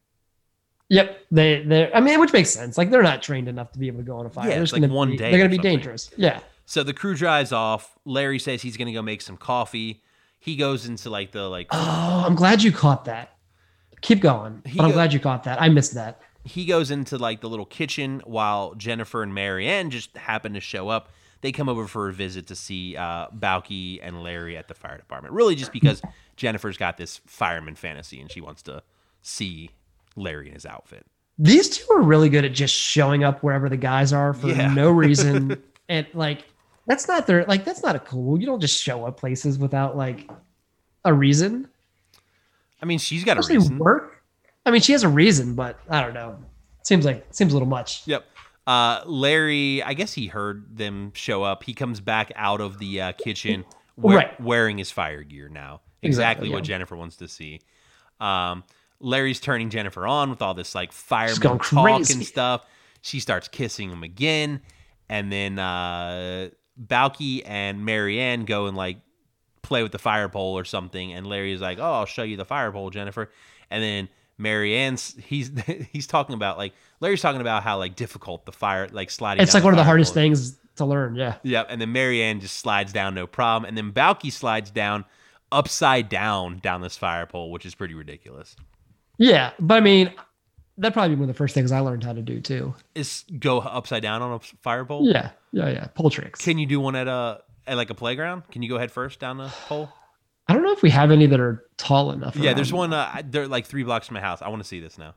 Yep, 0.89 1.19
they 1.31 1.63
they 1.63 1.91
I 1.93 1.99
mean 1.99 2.19
which 2.19 2.31
makes 2.31 2.49
sense. 2.49 2.77
Like 2.77 2.89
they're 2.89 3.03
not 3.03 3.21
trained 3.21 3.47
enough 3.49 3.71
to 3.73 3.79
be 3.79 3.87
able 3.87 3.99
to 3.99 4.03
go 4.05 4.17
on 4.19 4.25
a 4.25 4.29
fire. 4.29 4.47
Yeah, 4.47 4.55
They're 4.55 4.63
just 4.63 4.73
like 4.73 4.81
gonna 4.81 4.93
one 4.93 5.11
be, 5.11 5.17
day 5.17 5.31
They're 5.31 5.39
gonna 5.39 5.49
be 5.49 5.57
something. 5.57 5.71
dangerous. 5.77 6.09
Yeah. 6.15 6.39
So 6.65 6.83
the 6.83 6.93
crew 6.93 7.15
drives 7.15 7.51
off. 7.51 7.97
Larry 8.05 8.39
says 8.39 8.61
he's 8.61 8.75
going 8.75 8.87
to 8.87 8.91
go 8.91 9.01
make 9.01 9.21
some 9.21 9.37
coffee. 9.37 10.01
He 10.39 10.57
goes 10.57 10.85
into 10.85 11.09
like 11.09 11.31
the 11.31 11.47
like 11.49 11.67
Oh, 11.71 12.23
I'm 12.25 12.35
glad 12.35 12.61
you 12.61 12.71
caught 12.73 13.05
that. 13.05 13.37
Keep 14.01 14.19
going. 14.21 14.61
But 14.75 14.83
I'm 14.83 14.89
go- 14.89 14.93
glad 14.95 15.13
you 15.13 15.19
caught 15.21 15.43
that. 15.45 15.61
I 15.61 15.69
missed 15.69 15.93
that. 15.93 16.21
he 16.43 16.65
goes 16.65 16.91
into 16.91 17.17
like 17.17 17.39
the 17.41 17.47
little 17.49 17.65
kitchen 17.65 18.21
while 18.25 18.73
Jennifer 18.75 19.23
and 19.23 19.33
Mary 19.33 19.65
Anne 19.67 19.89
just 19.89 20.15
happen 20.17 20.53
to 20.55 20.59
show 20.59 20.89
up. 20.89 21.09
They 21.41 21.51
come 21.53 21.69
over 21.69 21.87
for 21.87 22.09
a 22.09 22.13
visit 22.13 22.47
to 22.47 22.55
see 22.55 22.97
uh, 22.97 23.27
Balki 23.29 23.99
and 24.01 24.21
Larry 24.23 24.57
at 24.57 24.67
the 24.67 24.73
fire 24.73 24.97
department. 24.97 25.33
Really, 25.35 25.55
just 25.55 25.71
because 25.71 26.01
Jennifer's 26.37 26.77
got 26.77 26.95
this 26.97 27.19
fireman 27.25 27.75
fantasy 27.75 28.21
and 28.21 28.31
she 28.31 28.39
wants 28.39 28.61
to 28.63 28.81
see 29.21 29.71
Larry 30.15 30.47
in 30.47 30.53
his 30.53 30.65
outfit. 30.65 31.05
These 31.37 31.69
two 31.77 31.91
are 31.93 32.01
really 32.01 32.29
good 32.29 32.45
at 32.45 32.53
just 32.53 32.73
showing 32.73 33.23
up 33.23 33.43
wherever 33.43 33.67
the 33.69 33.77
guys 33.77 34.13
are 34.13 34.33
for 34.33 34.47
Yeah. 34.47 34.73
no 34.73 34.89
reason. 34.91 35.61
and 35.89 36.07
like 36.13 36.45
that's 36.87 37.07
not 37.07 37.27
their 37.27 37.43
like 37.45 37.65
that's 37.65 37.83
not 37.83 37.95
a 37.95 37.99
cool. 37.99 38.39
You 38.39 38.45
don't 38.45 38.61
just 38.61 38.81
show 38.81 39.05
up 39.05 39.19
places 39.19 39.59
without 39.59 39.97
like 39.97 40.29
a 41.03 41.13
reason. 41.13 41.67
I 42.81 42.85
mean, 42.85 42.99
she's 42.99 43.23
got 43.23 43.37
a 43.37 43.41
reason. 43.53 43.77
work. 43.77 44.23
I 44.65 44.71
mean, 44.71 44.81
she 44.81 44.91
has 44.93 45.03
a 45.03 45.09
reason, 45.09 45.53
but 45.55 45.79
I 45.89 46.01
don't 46.01 46.13
know. 46.13 46.37
Seems 46.83 47.05
like 47.05 47.25
seems 47.31 47.51
a 47.51 47.55
little 47.55 47.67
much. 47.67 48.03
Yep. 48.07 48.25
Uh, 48.65 49.01
Larry, 49.05 49.81
I 49.83 49.93
guess 49.93 50.13
he 50.13 50.27
heard 50.27 50.77
them 50.77 51.11
show 51.15 51.41
up. 51.43 51.63
He 51.63 51.73
comes 51.73 51.99
back 52.01 52.31
out 52.35 52.61
of 52.61 52.79
the 52.79 53.01
uh, 53.01 53.11
kitchen 53.13 53.63
we- 53.95 54.13
Right. 54.15 54.39
wearing 54.41 54.77
his 54.77 54.91
fire 54.91 55.23
gear 55.23 55.47
now. 55.49 55.81
Exactly, 56.07 56.47
Exactly, 56.47 56.49
what 56.49 56.63
yeah. 56.63 56.75
Jennifer 56.75 56.95
wants 56.95 57.17
to 57.17 57.27
see. 57.27 57.61
Um, 58.19 58.63
Larry's 58.99 59.39
turning 59.39 59.69
Jennifer 59.69 60.07
on 60.07 60.29
with 60.29 60.41
all 60.41 60.53
this 60.53 60.73
like 60.73 60.91
fireman 60.91 61.39
talk 61.39 61.59
crazy. 61.61 62.13
and 62.13 62.25
stuff. 62.25 62.65
She 63.01 63.19
starts 63.19 63.47
kissing 63.47 63.89
him 63.91 64.03
again, 64.03 64.61
and 65.07 65.31
then 65.31 65.59
uh, 65.59 66.49
Balki 66.83 67.43
and 67.45 67.85
Mary 67.85 68.19
Anne 68.19 68.45
go 68.45 68.65
and 68.65 68.75
like 68.75 68.97
play 69.61 69.83
with 69.83 69.91
the 69.91 69.99
fire 69.99 70.29
pole 70.29 70.57
or 70.57 70.65
something. 70.65 71.13
And 71.13 71.27
Larry's 71.27 71.61
like, 71.61 71.77
"Oh, 71.77 71.83
I'll 71.93 72.05
show 72.05 72.23
you 72.23 72.37
the 72.37 72.45
fire 72.45 72.71
pole, 72.71 72.89
Jennifer." 72.89 73.29
And 73.69 73.83
then 73.83 74.09
Mary 74.37 74.75
Anne's 74.75 75.15
he's 75.23 75.51
he's 75.91 76.07
talking 76.07 76.33
about 76.33 76.57
like 76.57 76.73
Larry's 76.99 77.21
talking 77.21 77.41
about 77.41 77.63
how 77.63 77.77
like 77.77 77.95
difficult 77.95 78.45
the 78.45 78.51
fire 78.51 78.87
like 78.91 79.11
sliding. 79.11 79.43
It's 79.43 79.53
like 79.53 79.63
one 79.63 79.73
of 79.73 79.77
the 79.77 79.83
hardest 79.83 80.13
things 80.13 80.57
to 80.77 80.85
learn. 80.85 81.15
Yeah. 81.15 81.35
Yep. 81.43 81.67
And 81.69 81.81
then 81.81 81.91
Mary 81.91 82.21
Anne 82.23 82.39
just 82.39 82.57
slides 82.57 82.93
down, 82.93 83.13
no 83.13 83.27
problem. 83.27 83.67
And 83.67 83.77
then 83.77 83.91
Balki 83.91 84.31
slides 84.31 84.71
down 84.71 85.05
upside 85.51 86.09
down 86.09 86.59
down 86.59 86.81
this 86.81 86.97
fire 86.97 87.25
pole, 87.25 87.51
which 87.51 87.65
is 87.65 87.75
pretty 87.75 87.93
ridiculous. 87.93 88.55
Yeah, 89.17 89.51
but 89.59 89.75
I 89.75 89.79
mean, 89.81 90.13
that'd 90.77 90.93
probably 90.93 91.15
be 91.15 91.19
one 91.19 91.29
of 91.29 91.35
the 91.35 91.37
first 91.37 91.53
things 91.53 91.71
I 91.71 91.79
learned 91.79 92.03
how 92.03 92.13
to 92.13 92.21
do 92.21 92.39
too. 92.39 92.75
Is 92.95 93.23
go 93.39 93.59
upside 93.59 94.03
down 94.03 94.21
on 94.21 94.33
a 94.33 94.39
fire 94.39 94.85
pole? 94.85 95.07
Yeah, 95.07 95.31
yeah, 95.51 95.69
yeah. 95.69 95.87
Pole 95.95 96.09
tricks. 96.09 96.43
Can 96.43 96.57
you 96.57 96.65
do 96.65 96.79
one 96.79 96.95
at 96.95 97.07
a 97.07 97.41
at 97.65 97.77
like 97.77 97.89
a 97.89 97.95
playground? 97.95 98.43
Can 98.51 98.61
you 98.61 98.69
go 98.69 98.77
head 98.77 98.91
first 98.91 99.19
down 99.19 99.37
the 99.37 99.51
pole? 99.67 99.89
I 100.47 100.53
don't 100.53 100.63
know 100.63 100.71
if 100.71 100.81
we 100.81 100.89
have 100.91 101.11
any 101.11 101.25
that 101.25 101.39
are 101.39 101.65
tall 101.75 102.11
enough. 102.11 102.35
Yeah, 102.37 102.53
there's 102.53 102.71
one. 102.71 102.93
Uh, 102.93 103.21
they're 103.25 103.47
like 103.47 103.65
three 103.65 103.83
blocks 103.83 104.07
from 104.07 104.15
my 104.15 104.21
house. 104.21 104.41
I 104.41 104.47
want 104.49 104.61
to 104.61 104.67
see 104.67 104.79
this 104.79 104.97
now. 104.97 105.13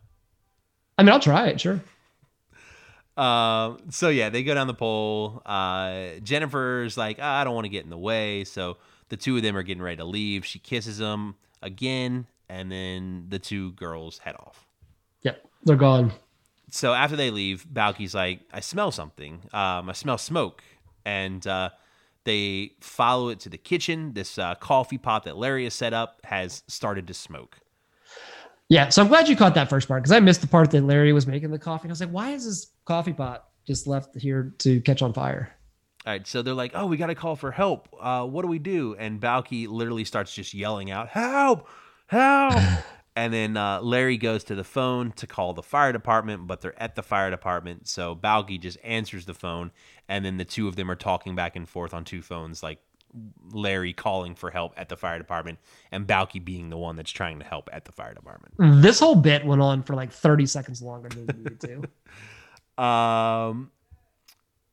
I 0.98 1.02
mean, 1.02 1.12
I'll 1.12 1.20
try 1.20 1.46
it. 1.46 1.60
Sure. 1.60 1.80
Uh, 3.20 3.76
so 3.90 4.08
yeah, 4.08 4.30
they 4.30 4.42
go 4.42 4.54
down 4.54 4.66
the 4.66 4.72
pole. 4.72 5.42
Uh, 5.44 6.12
Jennifer's 6.22 6.96
like, 6.96 7.18
"Ah, 7.20 7.40
I 7.42 7.44
don't 7.44 7.54
want 7.54 7.66
to 7.66 7.68
get 7.68 7.84
in 7.84 7.90
the 7.90 7.98
way, 7.98 8.44
so 8.44 8.78
the 9.10 9.18
two 9.18 9.36
of 9.36 9.42
them 9.42 9.54
are 9.58 9.62
getting 9.62 9.82
ready 9.82 9.98
to 9.98 10.04
leave. 10.04 10.46
She 10.46 10.58
kisses 10.58 11.00
him 11.00 11.34
again, 11.60 12.26
and 12.48 12.72
then 12.72 13.26
the 13.28 13.38
two 13.38 13.72
girls 13.72 14.16
head 14.16 14.36
off. 14.36 14.66
Yep, 15.20 15.46
they're 15.64 15.76
gone. 15.76 16.12
So 16.70 16.94
after 16.94 17.14
they 17.14 17.30
leave, 17.30 17.66
Balki's 17.68 18.14
like, 18.14 18.40
I 18.54 18.60
smell 18.60 18.90
something. 18.90 19.42
Um, 19.52 19.90
I 19.90 19.92
smell 19.92 20.16
smoke, 20.16 20.62
and 21.04 21.46
uh, 21.46 21.70
they 22.24 22.72
follow 22.80 23.28
it 23.28 23.40
to 23.40 23.50
the 23.50 23.58
kitchen. 23.58 24.14
This 24.14 24.38
uh, 24.38 24.54
coffee 24.54 24.96
pot 24.96 25.24
that 25.24 25.36
Larry 25.36 25.64
has 25.64 25.74
set 25.74 25.92
up 25.92 26.22
has 26.24 26.62
started 26.68 27.06
to 27.08 27.12
smoke. 27.12 27.58
Yeah, 28.70 28.88
so 28.88 29.02
I'm 29.02 29.08
glad 29.08 29.28
you 29.28 29.34
caught 29.34 29.56
that 29.56 29.68
first 29.68 29.88
part 29.88 30.00
because 30.00 30.12
I 30.12 30.20
missed 30.20 30.42
the 30.42 30.46
part 30.46 30.70
that 30.70 30.84
Larry 30.84 31.12
was 31.12 31.26
making 31.26 31.50
the 31.50 31.58
coffee. 31.58 31.82
And 31.82 31.90
I 31.90 31.92
was 31.92 32.00
like, 32.00 32.10
why 32.10 32.30
is 32.30 32.44
this 32.44 32.68
coffee 32.90 33.12
pot 33.12 33.44
just 33.68 33.86
left 33.86 34.20
here 34.20 34.52
to 34.58 34.80
catch 34.80 35.00
on 35.00 35.12
fire? 35.12 35.54
All 36.04 36.12
right, 36.12 36.26
so 36.26 36.42
they're 36.42 36.54
like, 36.54 36.72
"Oh, 36.74 36.86
we 36.86 36.96
got 36.96 37.06
to 37.06 37.14
call 37.14 37.36
for 37.36 37.52
help. 37.52 37.88
Uh, 38.00 38.26
what 38.26 38.42
do 38.42 38.48
we 38.48 38.58
do?" 38.58 38.96
And 38.98 39.20
Balki 39.20 39.68
literally 39.68 40.04
starts 40.04 40.34
just 40.34 40.54
yelling 40.54 40.90
out, 40.90 41.08
"Help! 41.08 41.68
Help!" 42.08 42.54
and 43.16 43.32
then 43.32 43.56
uh, 43.56 43.80
Larry 43.80 44.16
goes 44.16 44.42
to 44.44 44.56
the 44.56 44.64
phone 44.64 45.12
to 45.12 45.28
call 45.28 45.52
the 45.52 45.62
fire 45.62 45.92
department, 45.92 46.48
but 46.48 46.62
they're 46.62 46.82
at 46.82 46.96
the 46.96 47.02
fire 47.04 47.30
department, 47.30 47.86
so 47.86 48.16
Balki 48.16 48.58
just 48.58 48.78
answers 48.82 49.24
the 49.24 49.34
phone, 49.34 49.70
and 50.08 50.24
then 50.24 50.36
the 50.36 50.44
two 50.44 50.66
of 50.66 50.74
them 50.74 50.90
are 50.90 50.96
talking 50.96 51.36
back 51.36 51.54
and 51.54 51.68
forth 51.68 51.94
on 51.94 52.04
two 52.04 52.22
phones, 52.22 52.60
like 52.60 52.80
Larry 53.52 53.92
calling 53.92 54.34
for 54.34 54.50
help 54.50 54.72
at 54.76 54.88
the 54.88 54.96
fire 54.96 55.18
department, 55.18 55.60
and 55.92 56.08
Balki 56.08 56.44
being 56.44 56.70
the 56.70 56.78
one 56.78 56.96
that's 56.96 57.12
trying 57.12 57.38
to 57.38 57.44
help 57.44 57.70
at 57.72 57.84
the 57.84 57.92
fire 57.92 58.14
department. 58.14 58.82
This 58.82 58.98
whole 58.98 59.14
bit 59.14 59.44
went 59.44 59.62
on 59.62 59.84
for 59.84 59.94
like 59.94 60.10
30 60.10 60.46
seconds 60.46 60.82
longer 60.82 61.08
than 61.08 61.28
it 61.28 61.36
needed 61.36 61.60
to. 61.60 61.82
Um, 62.80 63.70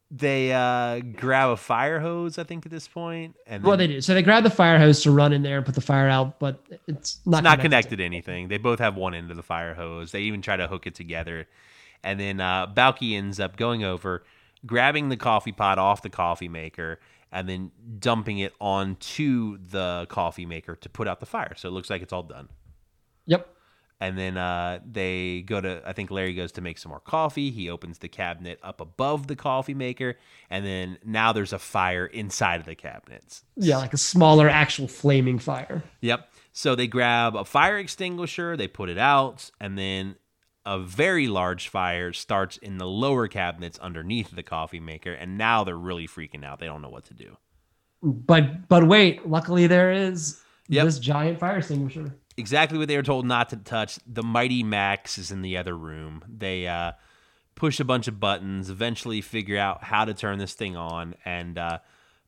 they 0.09 0.53
uh, 0.53 1.01
grab 1.17 1.49
a 1.49 1.57
fire 1.57 1.99
hose, 1.99 2.37
I 2.37 2.43
think, 2.43 2.65
at 2.65 2.71
this 2.71 2.87
point, 2.87 3.35
and 3.45 3.61
Well, 3.61 3.75
they 3.75 3.87
do. 3.87 3.99
So 3.99 4.13
they 4.13 4.21
grab 4.21 4.43
the 4.43 4.49
fire 4.49 4.79
hose 4.79 5.01
to 5.03 5.11
run 5.11 5.33
in 5.33 5.43
there 5.43 5.57
and 5.57 5.65
put 5.65 5.75
the 5.75 5.81
fire 5.81 6.07
out, 6.07 6.39
but 6.39 6.63
it's 6.87 7.19
not 7.25 7.39
it's 7.39 7.43
not 7.43 7.59
connected. 7.59 7.97
to 7.97 8.05
anything. 8.05 8.47
They 8.47 8.57
both 8.57 8.79
have 8.79 8.95
one 8.95 9.13
end 9.13 9.31
of 9.31 9.37
the 9.37 9.43
fire 9.43 9.73
hose. 9.73 10.13
They 10.13 10.21
even 10.21 10.41
try 10.41 10.55
to 10.55 10.67
hook 10.67 10.87
it 10.87 10.95
together. 10.95 11.47
And 12.03 12.19
then 12.19 12.39
uh, 12.39 12.67
Balki 12.67 13.17
ends 13.17 13.39
up 13.39 13.57
going 13.57 13.83
over, 13.83 14.23
grabbing 14.65 15.09
the 15.09 15.17
coffee 15.17 15.51
pot 15.51 15.77
off 15.77 16.01
the 16.01 16.09
coffee 16.09 16.47
maker, 16.47 17.01
and 17.29 17.49
then 17.49 17.71
dumping 17.99 18.37
it 18.37 18.53
onto 18.61 19.57
the 19.57 20.05
coffee 20.09 20.45
maker 20.45 20.77
to 20.77 20.87
put 20.87 21.09
out 21.09 21.19
the 21.19 21.25
fire. 21.25 21.53
So 21.57 21.67
it 21.67 21.71
looks 21.71 21.89
like 21.89 22.01
it's 22.01 22.13
all 22.13 22.23
done. 22.23 22.47
Yep. 23.25 23.56
And 23.99 24.15
then 24.15 24.37
uh, 24.37 24.79
they 24.85 25.41
go 25.41 25.59
to, 25.59 25.81
I 25.83 25.93
think 25.93 26.11
Larry 26.11 26.35
goes 26.35 26.51
to 26.53 26.61
make 26.61 26.77
some 26.77 26.91
more 26.91 26.99
coffee. 26.99 27.49
He 27.49 27.69
opens 27.69 27.97
the 27.97 28.07
cabinet 28.07 28.59
up 28.61 28.79
above 28.79 29.25
the 29.25 29.35
coffee 29.35 29.73
maker. 29.73 30.17
And 30.51 30.63
then 30.63 30.99
now 31.03 31.33
there's 31.33 31.51
a 31.51 31.57
fire 31.57 32.05
inside 32.05 32.59
of 32.59 32.67
the 32.67 32.75
cabinets. 32.75 33.43
Yeah, 33.55 33.77
like 33.77 33.93
a 33.93 33.97
smaller 33.97 34.47
actual 34.49 34.87
flaming 34.87 35.39
fire. 35.39 35.81
Yep. 36.01 36.29
So 36.53 36.75
they 36.75 36.85
grab 36.85 37.35
a 37.35 37.43
fire 37.43 37.77
extinguisher, 37.79 38.55
they 38.55 38.67
put 38.67 38.89
it 38.89 38.97
out, 38.99 39.49
and 39.59 39.77
then 39.77 40.15
a 40.65 40.77
very 40.79 41.27
large 41.27 41.67
fire 41.69 42.13
starts 42.13 42.57
in 42.57 42.77
the 42.77 42.87
lower 42.87 43.27
cabinets 43.27 43.79
underneath 43.79 44.29
the 44.35 44.43
coffee 44.43 44.79
maker. 44.79 45.13
And 45.13 45.37
now 45.39 45.63
they're 45.63 45.77
really 45.77 46.07
freaking 46.07 46.43
out. 46.45 46.59
They 46.59 46.65
don't 46.67 46.81
know 46.83 46.89
what 46.89 47.05
to 47.05 47.13
do. 47.15 47.37
But 48.03 48.67
but 48.67 48.87
wait, 48.87 49.27
luckily 49.27 49.65
there 49.65 49.91
is 49.91 50.39
Yep. 50.69 50.85
this 50.85 50.99
giant 50.99 51.39
fire 51.39 51.57
extinguisher. 51.57 52.13
Exactly 52.37 52.77
what 52.77 52.87
they 52.87 52.95
were 52.95 53.03
told 53.03 53.25
not 53.25 53.49
to 53.49 53.57
touch. 53.57 53.99
The 54.05 54.23
Mighty 54.23 54.61
Max 54.63 55.17
is 55.17 55.31
in 55.31 55.41
the 55.41 55.57
other 55.57 55.75
room. 55.75 56.23
They 56.27 56.67
uh, 56.67 56.91
push 57.55 57.79
a 57.79 57.83
bunch 57.85 58.07
of 58.07 58.19
buttons, 58.19 58.69
eventually 58.69 59.21
figure 59.21 59.57
out 59.57 59.83
how 59.83 60.05
to 60.05 60.13
turn 60.13 60.37
this 60.37 60.53
thing 60.53 60.75
on. 60.75 61.15
And 61.25 61.57
uh, 61.57 61.79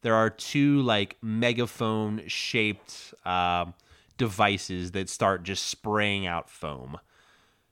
there 0.02 0.16
are 0.16 0.30
two 0.32 0.82
like 0.82 1.18
megaphone 1.22 2.24
shaped 2.28 3.14
um 3.26 3.74
devices 4.18 4.92
that 4.92 5.08
start 5.10 5.44
just 5.44 5.68
spraying 5.68 6.28
out 6.28 6.50
foam. 6.50 6.98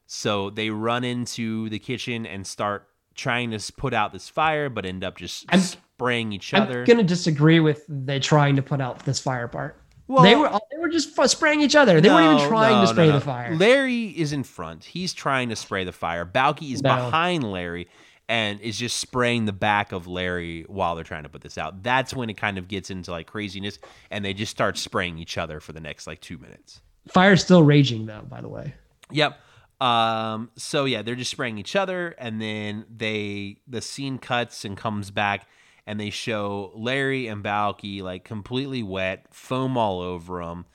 So 0.06 0.48
they 0.48 0.70
run 0.70 1.04
into 1.04 1.68
the 1.68 1.78
kitchen 1.78 2.24
and 2.24 2.46
start 2.46 2.88
trying 3.14 3.50
to 3.50 3.72
put 3.74 3.92
out 3.92 4.12
this 4.14 4.28
fire, 4.30 4.70
but 4.70 4.86
end 4.86 5.04
up 5.04 5.18
just 5.18 5.44
I'm- 5.50 5.60
spraying 5.60 6.32
each 6.32 6.54
other. 6.54 6.62
I'm 6.64 6.70
other. 6.70 6.86
gonna 6.86 7.02
disagree 7.02 7.60
with 7.60 7.84
they 7.88 8.18
trying 8.20 8.56
to 8.56 8.62
put 8.62 8.80
out 8.80 9.00
this 9.04 9.20
fire 9.20 9.48
part. 9.48 9.82
Well- 10.08 10.22
they 10.24 10.34
were 10.34 10.50
they 10.72 10.78
were 10.78 10.88
just 10.88 11.14
spraying 11.30 11.60
each 11.60 11.76
other. 11.76 12.00
They 12.00 12.08
weren't 12.08 12.38
even 12.40 12.48
trying 12.48 12.72
no, 12.72 12.80
to 12.80 12.86
no, 12.86 12.92
spray 12.92 13.06
no. 13.08 13.12
the 13.12 13.20
fire. 13.20 13.54
Larry 13.54 14.06
is 14.06 14.32
in 14.32 14.42
front. 14.42 14.84
He's 14.84 15.12
trying 15.12 15.50
to 15.50 15.56
spray 15.56 15.84
the 15.84 15.92
fire. 15.92 16.24
Balki 16.24 16.72
is 16.72 16.82
No. 16.82 16.94
behind 16.96 17.44
Larry 17.44 17.88
and 18.28 18.60
is 18.60 18.78
just 18.78 18.98
spraying 18.98 19.44
the 19.44 19.52
back 19.52 19.92
of 19.92 20.06
Larry 20.06 20.64
while 20.68 20.94
they're 20.94 21.04
trying 21.04 21.22
to 21.22 21.28
put 21.28 21.42
this 21.42 21.56
out. 21.58 21.82
That's 21.82 22.14
when 22.14 22.28
it 22.30 22.36
kind 22.36 22.58
of 22.58 22.68
gets 22.68 22.90
into 22.90 23.10
like 23.10 23.26
craziness 23.26 23.78
and 24.10 24.24
they 24.24 24.34
just 24.34 24.50
start 24.50 24.76
spraying 24.78 25.18
each 25.18 25.38
other 25.38 25.60
for 25.60 25.72
the 25.72 25.80
next 25.80 26.06
like 26.06 26.20
2 26.20 26.38
minutes. 26.38 26.80
Fire's 27.06 27.42
still 27.44 27.62
raging 27.62 28.06
though, 28.06 28.22
by 28.28 28.40
the 28.40 28.48
way. 28.48 28.74
Yep. 29.10 29.38
Um 29.80 30.50
so 30.56 30.84
yeah, 30.86 31.02
they're 31.02 31.14
just 31.14 31.30
spraying 31.30 31.58
each 31.58 31.76
other 31.76 32.14
and 32.18 32.40
then 32.40 32.84
they 32.94 33.58
the 33.68 33.80
scene 33.80 34.18
cuts 34.18 34.64
and 34.64 34.76
comes 34.76 35.10
back 35.10 35.46
and 35.88 35.98
they 35.98 36.10
show 36.10 36.70
Larry 36.74 37.28
and 37.28 37.42
Balki 37.42 38.02
like 38.02 38.22
completely 38.22 38.82
wet, 38.82 39.24
foam 39.32 39.78
all 39.78 40.00
over 40.02 40.44
them. 40.44 40.66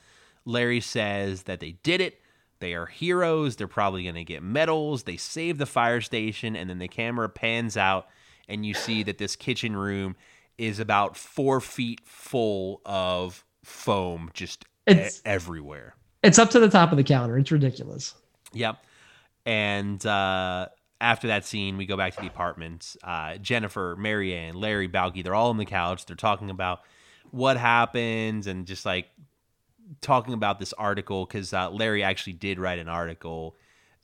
Larry 0.44 0.80
says 0.80 1.44
that 1.44 1.60
they 1.60 1.72
did 1.84 2.00
it. 2.00 2.20
They 2.58 2.74
are 2.74 2.86
heroes. 2.86 3.54
They're 3.54 3.68
probably 3.68 4.02
going 4.02 4.16
to 4.16 4.24
get 4.24 4.42
medals. 4.42 5.04
They 5.04 5.16
save 5.16 5.58
the 5.58 5.66
fire 5.66 6.00
station 6.00 6.56
and 6.56 6.68
then 6.68 6.80
the 6.80 6.88
camera 6.88 7.28
pans 7.28 7.76
out 7.76 8.08
and 8.48 8.66
you 8.66 8.74
see 8.74 9.04
that 9.04 9.18
this 9.18 9.36
kitchen 9.36 9.76
room 9.76 10.16
is 10.58 10.80
about 10.80 11.16
4 11.16 11.60
feet 11.60 12.00
full 12.04 12.80
of 12.84 13.44
foam 13.62 14.30
just 14.34 14.64
e- 14.88 14.92
It's- 14.92 15.22
everywhere. 15.24 15.94
It's 16.24 16.40
up 16.40 16.50
to 16.50 16.58
the 16.58 16.68
top 16.70 16.90
of 16.90 16.96
the 16.96 17.04
counter. 17.04 17.38
It's 17.38 17.52
ridiculous. 17.52 18.14
Yep. 18.52 18.78
And 19.46 20.04
uh, 20.04 20.68
after 21.00 21.28
that 21.28 21.44
scene, 21.44 21.76
we 21.76 21.86
go 21.86 21.96
back 21.96 22.14
to 22.14 22.20
the 22.20 22.26
apartment. 22.26 22.96
Uh, 23.02 23.36
Jennifer, 23.36 23.96
Mary 23.98 24.34
Anne, 24.34 24.54
Larry, 24.54 24.88
Balki, 24.88 25.22
they're 25.22 25.34
all 25.34 25.50
on 25.50 25.56
the 25.58 25.64
couch. 25.64 26.06
They're 26.06 26.16
talking 26.16 26.50
about 26.50 26.80
what 27.30 27.56
happens 27.56 28.46
and 28.46 28.66
just 28.66 28.86
like 28.86 29.08
talking 30.00 30.34
about 30.34 30.58
this 30.58 30.72
article 30.72 31.26
because 31.26 31.52
uh, 31.52 31.70
Larry 31.70 32.02
actually 32.02 32.34
did 32.34 32.58
write 32.58 32.78
an 32.78 32.88
article 32.88 33.56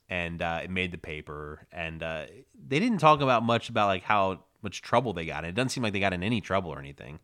and 0.09 0.41
uh, 0.41 0.61
it 0.63 0.69
made 0.69 0.91
the 0.91 0.97
paper. 0.97 1.65
And 1.71 2.03
uh, 2.03 2.25
they 2.67 2.79
didn't 2.79 2.99
talk 2.99 3.21
about 3.21 3.43
much 3.43 3.69
about 3.69 3.87
like 3.87 4.03
how 4.03 4.41
much 4.61 4.81
trouble 4.81 5.13
they 5.13 5.25
got. 5.25 5.43
in. 5.43 5.49
It 5.51 5.55
doesn't 5.55 5.69
seem 5.69 5.83
like 5.83 5.93
they 5.93 5.99
got 5.99 6.13
in 6.13 6.23
any 6.23 6.41
trouble 6.41 6.71
or 6.71 6.79
anything. 6.79 7.19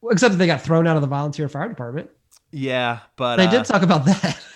Well, 0.00 0.12
Except 0.12 0.32
that 0.32 0.38
they 0.38 0.46
got 0.46 0.62
thrown 0.62 0.86
out 0.86 0.96
of 0.96 1.02
the 1.02 1.08
volunteer 1.08 1.48
fire 1.48 1.68
department. 1.68 2.10
Yeah, 2.50 3.00
but 3.16 3.36
They 3.36 3.46
uh, 3.46 3.50
did 3.50 3.64
talk 3.66 3.82
about 3.82 4.04
that. 4.06 4.40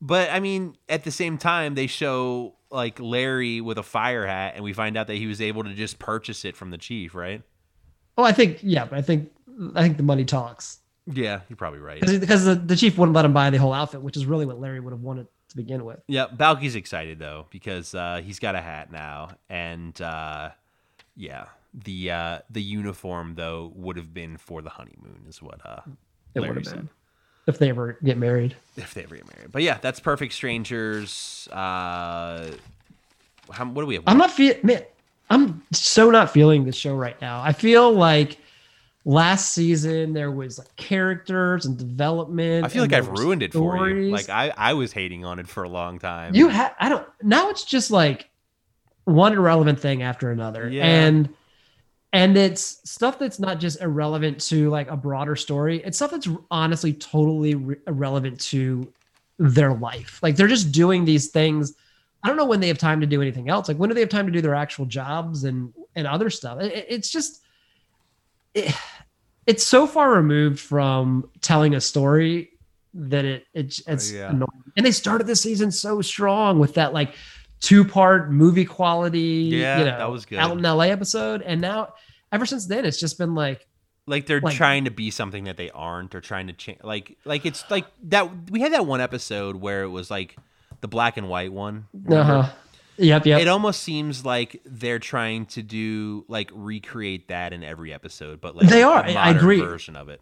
But 0.00 0.30
I 0.30 0.40
mean, 0.40 0.76
at 0.88 1.04
the 1.04 1.10
same 1.10 1.36
time, 1.36 1.74
they 1.74 1.86
show 1.86 2.54
like 2.70 2.98
Larry 3.00 3.60
with 3.60 3.78
a 3.78 3.82
fire 3.82 4.26
hat, 4.26 4.52
and 4.54 4.64
we 4.64 4.72
find 4.72 4.96
out 4.96 5.06
that 5.08 5.16
he 5.16 5.26
was 5.26 5.40
able 5.40 5.64
to 5.64 5.74
just 5.74 5.98
purchase 5.98 6.44
it 6.44 6.56
from 6.56 6.70
the 6.70 6.78
chief, 6.78 7.14
right? 7.14 7.42
Oh, 8.16 8.24
I 8.24 8.32
think 8.32 8.58
yeah, 8.62 8.84
but 8.84 8.98
I 8.98 9.02
think 9.02 9.30
I 9.74 9.82
think 9.82 9.96
the 9.96 10.02
money 10.02 10.24
talks 10.24 10.78
Yeah, 11.06 11.40
you're 11.48 11.56
probably 11.56 11.80
right. 11.80 12.00
because 12.00 12.18
because 12.18 12.44
the, 12.44 12.54
the 12.54 12.76
chief 12.76 12.96
wouldn't 12.98 13.14
let 13.14 13.24
him 13.24 13.32
buy 13.32 13.50
the 13.50 13.58
whole 13.58 13.72
outfit, 13.72 14.02
which 14.02 14.16
is 14.16 14.26
really 14.26 14.46
what 14.46 14.60
Larry 14.60 14.80
would 14.80 14.92
have 14.92 15.00
wanted 15.02 15.26
to 15.48 15.56
begin 15.56 15.84
with. 15.84 16.00
Yeah, 16.06 16.26
Balki's 16.28 16.76
excited 16.76 17.18
though 17.18 17.46
because 17.50 17.94
uh, 17.94 18.20
he's 18.24 18.38
got 18.38 18.54
a 18.54 18.60
hat 18.60 18.92
now, 18.92 19.30
and 19.48 20.00
uh, 20.00 20.50
yeah, 21.16 21.46
the 21.74 22.10
uh, 22.10 22.38
the 22.50 22.62
uniform 22.62 23.34
though 23.36 23.72
would 23.74 23.96
have 23.96 24.12
been 24.14 24.36
for 24.36 24.62
the 24.62 24.70
honeymoon, 24.70 25.24
is 25.28 25.42
what 25.42 25.60
uh, 25.64 25.80
It 26.34 26.40
Larry 26.40 26.48
would 26.54 26.56
have 26.58 26.66
said. 26.66 26.76
been 26.76 26.88
if 27.46 27.58
they 27.58 27.68
ever 27.70 27.98
get 28.04 28.18
married. 28.18 28.56
if 28.76 28.94
they 28.94 29.02
ever 29.02 29.16
get 29.16 29.36
married. 29.36 29.52
But 29.52 29.62
yeah, 29.62 29.78
that's 29.80 30.00
Perfect 30.00 30.32
Strangers. 30.32 31.48
Uh, 31.50 32.50
how, 33.50 33.64
what 33.66 33.82
do 33.82 33.86
we 33.86 33.94
have? 33.94 34.04
I'm 34.06 34.18
not 34.18 34.30
feel 34.30 34.54
man. 34.62 34.82
I'm 35.30 35.62
so 35.72 36.10
not 36.10 36.30
feeling 36.30 36.64
the 36.64 36.72
show 36.72 36.94
right 36.94 37.20
now. 37.20 37.40
I 37.40 37.52
feel 37.52 37.92
like 37.92 38.38
last 39.04 39.54
season 39.54 40.12
there 40.12 40.30
was 40.30 40.58
like 40.58 40.74
characters 40.76 41.66
and 41.66 41.78
development. 41.78 42.64
I 42.64 42.68
feel 42.68 42.82
like 42.82 42.92
I've 42.92 43.08
ruined 43.08 43.42
it 43.42 43.52
for 43.52 43.88
you. 43.88 44.10
Like 44.10 44.28
I, 44.28 44.52
I 44.56 44.74
was 44.74 44.92
hating 44.92 45.24
on 45.24 45.38
it 45.38 45.48
for 45.48 45.62
a 45.62 45.68
long 45.68 45.98
time. 45.98 46.34
you 46.34 46.48
had 46.48 46.74
I 46.78 46.88
don't 46.88 47.06
now 47.22 47.48
it's 47.50 47.64
just 47.64 47.90
like 47.90 48.28
one 49.04 49.32
irrelevant 49.32 49.80
thing 49.80 50.02
after 50.02 50.30
another. 50.30 50.68
Yeah. 50.68 50.84
And 50.84 51.28
and 52.12 52.36
it's 52.36 52.80
stuff 52.90 53.18
that's 53.18 53.38
not 53.38 53.60
just 53.60 53.80
irrelevant 53.80 54.40
to 54.48 54.68
like 54.70 54.90
a 54.90 54.96
broader 54.96 55.36
story. 55.36 55.82
It's 55.84 55.98
stuff 55.98 56.10
that's 56.10 56.28
honestly 56.50 56.92
totally 56.92 57.54
re- 57.54 57.76
irrelevant 57.86 58.40
to 58.42 58.92
their 59.38 59.72
life. 59.74 60.18
Like 60.22 60.36
they're 60.36 60.48
just 60.48 60.72
doing 60.72 61.04
these 61.04 61.28
things. 61.28 61.74
I 62.22 62.28
don't 62.28 62.36
know 62.36 62.44
when 62.46 62.60
they 62.60 62.68
have 62.68 62.78
time 62.78 63.00
to 63.00 63.06
do 63.06 63.22
anything 63.22 63.48
else. 63.48 63.68
Like 63.68 63.76
when 63.78 63.88
do 63.88 63.94
they 63.94 64.00
have 64.00 64.10
time 64.10 64.26
to 64.26 64.32
do 64.32 64.40
their 64.40 64.54
actual 64.54 64.86
jobs 64.86 65.44
and 65.44 65.72
and 65.94 66.06
other 66.06 66.30
stuff? 66.30 66.60
It- 66.60 66.86
it's 66.88 67.10
just 67.10 67.42
it, 68.54 68.74
it's 69.46 69.64
so 69.66 69.86
far 69.86 70.12
removed 70.12 70.58
from 70.60 71.30
telling 71.40 71.74
a 71.74 71.80
story 71.80 72.50
that 72.92 73.24
it, 73.24 73.46
it 73.54 73.80
it's 73.86 74.12
oh, 74.12 74.16
Yeah. 74.16 74.30
annoying. 74.30 74.48
And 74.76 74.84
they 74.84 74.90
started 74.90 75.26
the 75.26 75.36
season 75.36 75.70
so 75.70 76.02
strong 76.02 76.58
with 76.58 76.74
that 76.74 76.92
like 76.92 77.14
two 77.60 77.84
part 77.84 78.30
movie 78.30 78.64
quality, 78.64 79.48
Yeah, 79.52 79.78
you 79.78 79.84
know, 79.84 79.98
that 79.98 80.10
was 80.10 80.26
good. 80.26 80.38
out 80.38 80.52
in 80.56 80.62
LA 80.62 80.84
episode. 80.84 81.42
And 81.42 81.60
now 81.60 81.94
ever 82.32 82.46
since 82.46 82.66
then, 82.66 82.84
it's 82.84 82.98
just 82.98 83.18
been 83.18 83.34
like, 83.34 83.66
like 84.06 84.26
they're 84.26 84.40
like- 84.40 84.54
trying 84.56 84.86
to 84.86 84.90
be 84.90 85.10
something 85.10 85.44
that 85.44 85.56
they 85.56 85.70
aren't 85.70 86.14
or 86.14 86.20
trying 86.20 86.48
to 86.48 86.52
change 86.52 86.78
like 86.82 87.16
like 87.24 87.46
it's 87.46 87.62
like 87.70 87.84
that 88.04 88.50
we 88.50 88.60
had 88.60 88.72
that 88.72 88.84
one 88.86 89.00
episode 89.00 89.56
where 89.56 89.82
it 89.84 89.88
was 89.88 90.10
like 90.10 90.36
the 90.80 90.88
black 90.88 91.16
and 91.16 91.28
white 91.28 91.52
one 91.52 91.86
uh-huh. 92.10 92.48
Yep, 92.96 93.26
yep. 93.26 93.40
it 93.40 93.46
almost 93.46 93.82
seems 93.82 94.24
like 94.24 94.60
they're 94.64 94.98
trying 94.98 95.46
to 95.46 95.62
do 95.62 96.24
like 96.28 96.50
recreate 96.52 97.28
that 97.28 97.52
in 97.52 97.62
every 97.62 97.92
episode 97.92 98.40
but 98.40 98.56
like 98.56 98.68
They 98.68 98.82
a 98.82 98.88
are, 98.88 99.04
I 99.04 99.30
agree. 99.30 99.60
version 99.60 99.94
of 99.96 100.08
it 100.08 100.20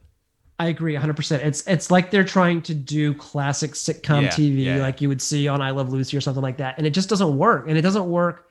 I 0.61 0.66
agree 0.68 0.94
100%. 0.94 1.44
It's 1.44 1.66
it's 1.66 1.90
like 1.90 2.11
they're 2.11 2.24
trying 2.24 2.62
to 2.62 2.74
do 2.74 3.14
classic 3.14 3.72
sitcom 3.72 4.22
Yeah, 4.22 4.28
TV 4.30 4.64
yeah. 4.64 4.76
like 4.78 5.00
you 5.00 5.09
would 5.09 5.22
see 5.22 5.46
on 5.48 5.61
I 5.62 5.70
Love 5.70 5.90
Lucy 5.92 6.16
or 6.16 6.20
something 6.20 6.42
like 6.42 6.56
that. 6.56 6.76
And 6.78 6.86
it 6.86 6.90
just 6.90 7.09
doesn't 7.09 7.36
work. 7.38 7.66
And 7.68 7.78
it 7.78 7.82
doesn't 7.82 8.06
work 8.11 8.46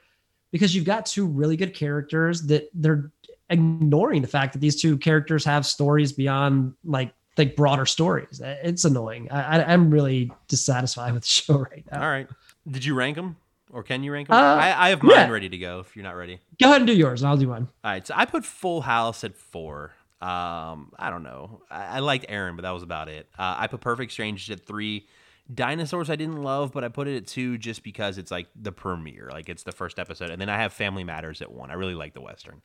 because 0.51 0.73
you've 0.73 0.85
got 0.85 1.05
two 1.05 1.25
really 1.25 1.57
good 1.57 1.73
characters 1.73 2.43
that 2.43 2.69
they're 2.73 3.11
ignoring 3.49 4.21
the 4.21 4.27
fact 4.27 4.53
that 4.53 4.59
these 4.59 4.81
two 4.81 4.97
characters 4.97 5.43
have 5.45 5.65
stories 5.65 6.11
beyond 6.13 6.73
like 6.85 7.13
like 7.37 7.55
broader 7.55 7.85
stories. 7.85 8.41
It's 8.43 8.83
annoying. 8.85 9.27
I, 9.29 9.59
I 9.59 9.73
I'm 9.73 9.91
really 9.91 10.31
dissatisfied 10.47 11.13
with 11.13 11.23
the 11.23 11.27
show 11.43 11.57
right 11.59 11.83
now. 11.91 12.01
all 12.01 12.09
right 12.09 12.27
did 12.69 12.83
you 12.83 12.93
rank 12.95 13.15
them 13.15 13.35
or 13.69 13.83
can 13.83 14.01
you 14.03 14.11
rank 14.11 14.27
them 14.29 14.37
Uh, 14.37 14.55
I, 14.55 14.87
I 14.87 14.89
have 14.89 15.03
mine 15.03 15.11
yeah. 15.15 15.29
ready 15.29 15.47
to 15.49 15.57
go 15.57 15.79
if 15.81 15.95
you're 15.95 16.03
not 16.03 16.15
ready 16.15 16.39
Go 16.59 16.67
ahead 16.69 16.81
and 16.81 16.87
do 16.87 16.93
yours 16.93 17.21
and 17.21 17.29
I'll 17.29 17.37
do 17.37 17.47
mine. 17.47 17.67
all 17.83 17.91
right 17.91 18.05
so 18.07 18.13
i 18.17 18.25
put 18.25 18.43
full 18.45 18.81
house 18.81 19.23
at 19.23 19.35
four 19.37 19.93
um 20.22 20.91
i 20.97 21.09
don't 21.11 21.24
know 21.24 21.61
i, 21.70 21.97
I 21.97 21.99
liked 21.99 22.26
aaron 22.30 22.55
but 22.55 22.63
that 22.63 22.72
was 22.72 22.84
about 22.84 23.07
it 23.07 23.28
uh, 23.38 23.55
i 23.59 23.68
put 23.68 23.82
perfect 23.82 24.11
strangers 24.11 24.49
at 24.49 24.65
three 24.65 25.07
dinosaurs 25.53 26.09
i 26.09 26.15
didn't 26.15 26.41
love 26.41 26.72
but 26.74 26.84
i 26.84 26.88
put 26.89 27.07
it 27.07 27.18
at 27.18 27.28
two 27.28 27.57
just 27.57 27.84
because 27.84 28.18
it's 28.18 28.32
like 28.32 28.47
the 28.59 28.72
premiere 28.72 29.30
like 29.32 29.47
it's 29.47 29.63
the 29.63 29.72
first 29.72 29.99
episode 29.99 30.30
and 30.32 30.41
then 30.41 30.49
i 30.49 30.57
have 30.57 30.74
family 30.74 31.03
matters 31.03 31.41
at 31.41 31.51
one 31.51 31.70
i 31.70 31.74
really 31.76 31.93
like 31.95 32.13
the 32.13 32.22
western 32.22 32.61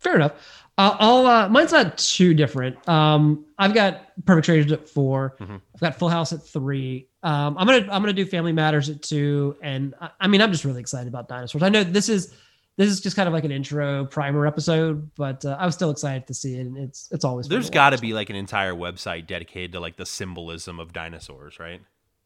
Fair 0.00 0.14
enough. 0.14 0.62
Uh, 0.78 0.94
I'll 1.00 1.26
uh, 1.26 1.48
mine's 1.48 1.72
not 1.72 1.98
too 1.98 2.32
different. 2.32 2.88
Um, 2.88 3.44
I've 3.58 3.74
got 3.74 4.12
Perfect 4.26 4.44
Strangers 4.44 4.70
at 4.70 4.88
4 4.88 5.34
i 5.40 5.42
Mhm. 5.42 5.60
I've 5.74 5.80
got 5.80 5.98
Full 5.98 6.08
House 6.08 6.32
at 6.32 6.40
three. 6.40 7.08
Um, 7.24 7.58
I'm 7.58 7.66
gonna 7.66 7.80
I'm 7.90 8.00
gonna 8.00 8.12
do 8.12 8.24
Family 8.24 8.52
Matters 8.52 8.88
at 8.88 9.02
two, 9.02 9.56
and 9.60 9.96
I, 10.00 10.10
I 10.20 10.28
mean 10.28 10.40
I'm 10.40 10.52
just 10.52 10.64
really 10.64 10.78
excited 10.78 11.08
about 11.08 11.26
dinosaurs. 11.26 11.64
I 11.64 11.68
know 11.68 11.82
this 11.82 12.08
is 12.08 12.32
this 12.78 12.88
is 12.88 13.00
just 13.02 13.16
kind 13.16 13.26
of 13.26 13.34
like 13.34 13.44
an 13.44 13.50
intro 13.50 14.06
primer 14.06 14.46
episode, 14.46 15.10
but 15.16 15.44
uh, 15.44 15.56
I 15.60 15.66
was 15.66 15.74
still 15.74 15.90
excited 15.90 16.26
to 16.28 16.32
see 16.34 16.54
it, 16.56 16.60
and 16.60 16.78
it's 16.78 17.08
it's 17.12 17.24
always 17.24 17.46
there's 17.48 17.68
got 17.68 17.90
to 17.90 17.98
be 17.98 18.14
like 18.14 18.30
an 18.30 18.36
entire 18.36 18.72
website 18.72 19.26
dedicated 19.26 19.72
to 19.72 19.80
like 19.80 19.96
the 19.96 20.06
symbolism 20.06 20.80
of 20.80 20.92
dinosaurs 20.94 21.58
right 21.58 21.82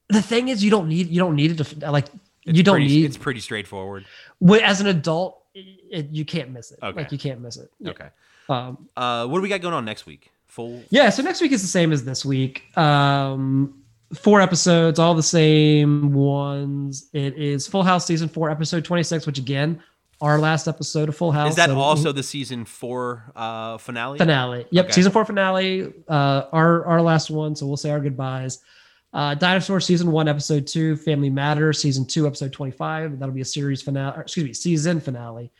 the 0.08 0.22
thing 0.22 0.48
is 0.48 0.62
you 0.62 0.70
don't 0.70 0.88
need 0.88 1.08
you 1.08 1.18
don't 1.18 1.34
need 1.34 1.58
it 1.58 1.64
to 1.64 1.90
like 1.90 2.06
It's 2.44 2.56
you 2.58 2.62
don't 2.62 2.74
pretty, 2.76 2.86
need 2.88 3.04
it's 3.06 3.16
pretty 3.16 3.40
straightforward 3.40 4.04
as 4.62 4.80
an 4.80 4.86
adult 4.86 5.42
it, 5.54 5.66
it- 5.90 6.08
you 6.10 6.24
can't 6.24 6.50
miss 6.50 6.70
it. 6.70 6.78
Okay. 6.82 6.96
Like 7.00 7.10
you 7.12 7.18
can't 7.18 7.40
miss 7.40 7.56
it. 7.56 7.70
Yeah. 7.80 7.90
okay 7.90 8.08
Um, 8.48 8.88
uh 8.96 9.26
what 9.26 9.38
do 9.38 9.42
we 9.42 9.48
got 9.48 9.60
going 9.62 9.74
on 9.74 9.84
next 9.84 10.04
week 10.06 10.30
full 10.48 10.82
Yeah, 10.90 11.08
so 11.08 11.22
next 11.22 11.40
week 11.40 11.52
is 11.52 11.62
the 11.62 11.68
same 11.68 11.92
as 11.92 12.04
this 12.04 12.24
week. 12.26 12.76
Um, 12.76 13.82
four 14.12 14.42
episodes, 14.42 14.98
all 14.98 15.14
the 15.14 15.22
same 15.22 16.12
ones. 16.12 17.08
It 17.14 17.38
is 17.38 17.66
Full 17.66 17.82
House 17.82 18.04
season 18.04 18.28
four, 18.28 18.50
episode 18.50 18.84
twenty 18.84 19.02
six, 19.02 19.24
which 19.26 19.38
again, 19.38 19.82
our 20.22 20.38
last 20.38 20.68
episode 20.68 21.08
of 21.10 21.16
Full 21.16 21.32
House. 21.32 21.50
is 21.50 21.56
that 21.56 21.68
So- 21.68 21.78
also 21.78 22.12
the 22.12 22.22
season 22.22 22.64
four 22.64 23.30
uh 23.36 23.76
finale 23.76 24.16
finale? 24.18 24.64
Yep, 24.70 24.84
Okay. 24.86 24.92
season 24.94 25.12
four 25.12 25.24
finale. 25.26 25.92
Uh, 26.08 26.44
our 26.52 26.86
our 26.86 27.02
last 27.02 27.28
one. 27.30 27.54
So 27.56 27.66
we'll 27.66 27.76
say 27.76 27.90
our 27.90 28.00
goodbyes. 28.00 28.60
Uh, 29.12 29.34
Dinosaur 29.34 29.78
season 29.78 30.10
one, 30.10 30.26
episode 30.26 30.66
two, 30.66 30.96
Family 30.96 31.28
Matters 31.28 31.78
season 31.78 32.06
two, 32.06 32.26
episode 32.26 32.50
twenty 32.52 32.72
five. 32.72 33.18
That'll 33.18 33.34
be 33.34 33.42
a 33.42 33.44
series 33.44 33.82
finale. 33.82 34.16
Or, 34.16 34.22
excuse 34.22 34.46
me, 34.46 34.54
season 34.54 35.00
finale. 35.00 35.50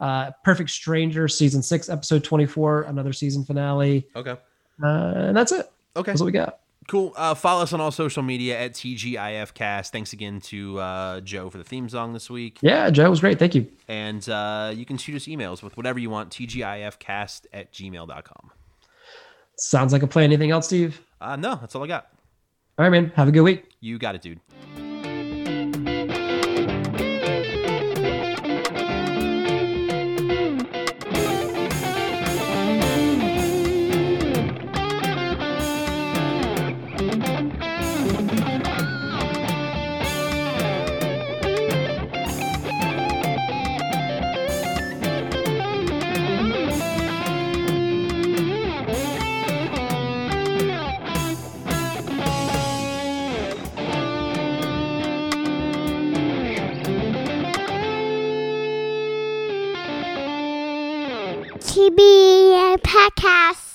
Uh, 0.00 0.30
Perfect 0.44 0.70
Stranger 0.70 1.28
season 1.28 1.62
six, 1.62 1.88
episode 1.88 2.24
twenty 2.24 2.46
four, 2.46 2.82
another 2.82 3.12
season 3.12 3.44
finale. 3.44 4.08
okay 4.16 4.36
Uh, 4.82 5.12
and 5.28 5.36
that's 5.36 5.52
it. 5.52 5.70
okay 5.94 6.10
That's 6.10 6.20
what 6.20 6.26
we 6.26 6.32
got. 6.32 6.58
Cool. 6.88 7.12
Uh, 7.16 7.34
follow 7.34 7.62
us 7.62 7.72
on 7.72 7.80
all 7.80 7.90
social 7.90 8.22
media 8.22 8.58
at 8.60 8.72
TGIFcast. 8.74 9.90
Thanks 9.90 10.12
again 10.12 10.40
to 10.42 10.78
uh, 10.78 11.20
Joe 11.20 11.50
for 11.50 11.58
the 11.58 11.64
theme 11.64 11.88
song 11.88 12.12
this 12.12 12.30
week. 12.30 12.58
Yeah, 12.60 12.90
Joe 12.90 13.10
was 13.10 13.20
great. 13.20 13.38
Thank 13.38 13.56
you. 13.56 13.66
And 13.88 14.26
uh, 14.28 14.72
you 14.74 14.86
can 14.86 14.96
shoot 14.96 15.16
us 15.16 15.24
emails 15.24 15.62
with 15.62 15.76
whatever 15.76 15.98
you 15.98 16.10
want, 16.10 16.30
TGIFcast 16.30 17.46
at 17.52 17.72
gmail.com. 17.72 18.50
Sounds 19.58 19.92
like 19.92 20.02
a 20.02 20.06
plan. 20.06 20.24
Anything 20.24 20.52
else, 20.52 20.66
Steve? 20.66 21.00
Uh, 21.20 21.34
no, 21.34 21.56
that's 21.56 21.74
all 21.74 21.82
I 21.82 21.88
got. 21.88 22.08
All 22.78 22.84
right, 22.84 22.90
man. 22.90 23.10
Have 23.16 23.28
a 23.28 23.32
good 23.32 23.42
week. 23.42 23.64
You 23.80 23.98
got 23.98 24.14
it, 24.14 24.22
dude. 24.22 24.40
Podcast. 63.10 63.65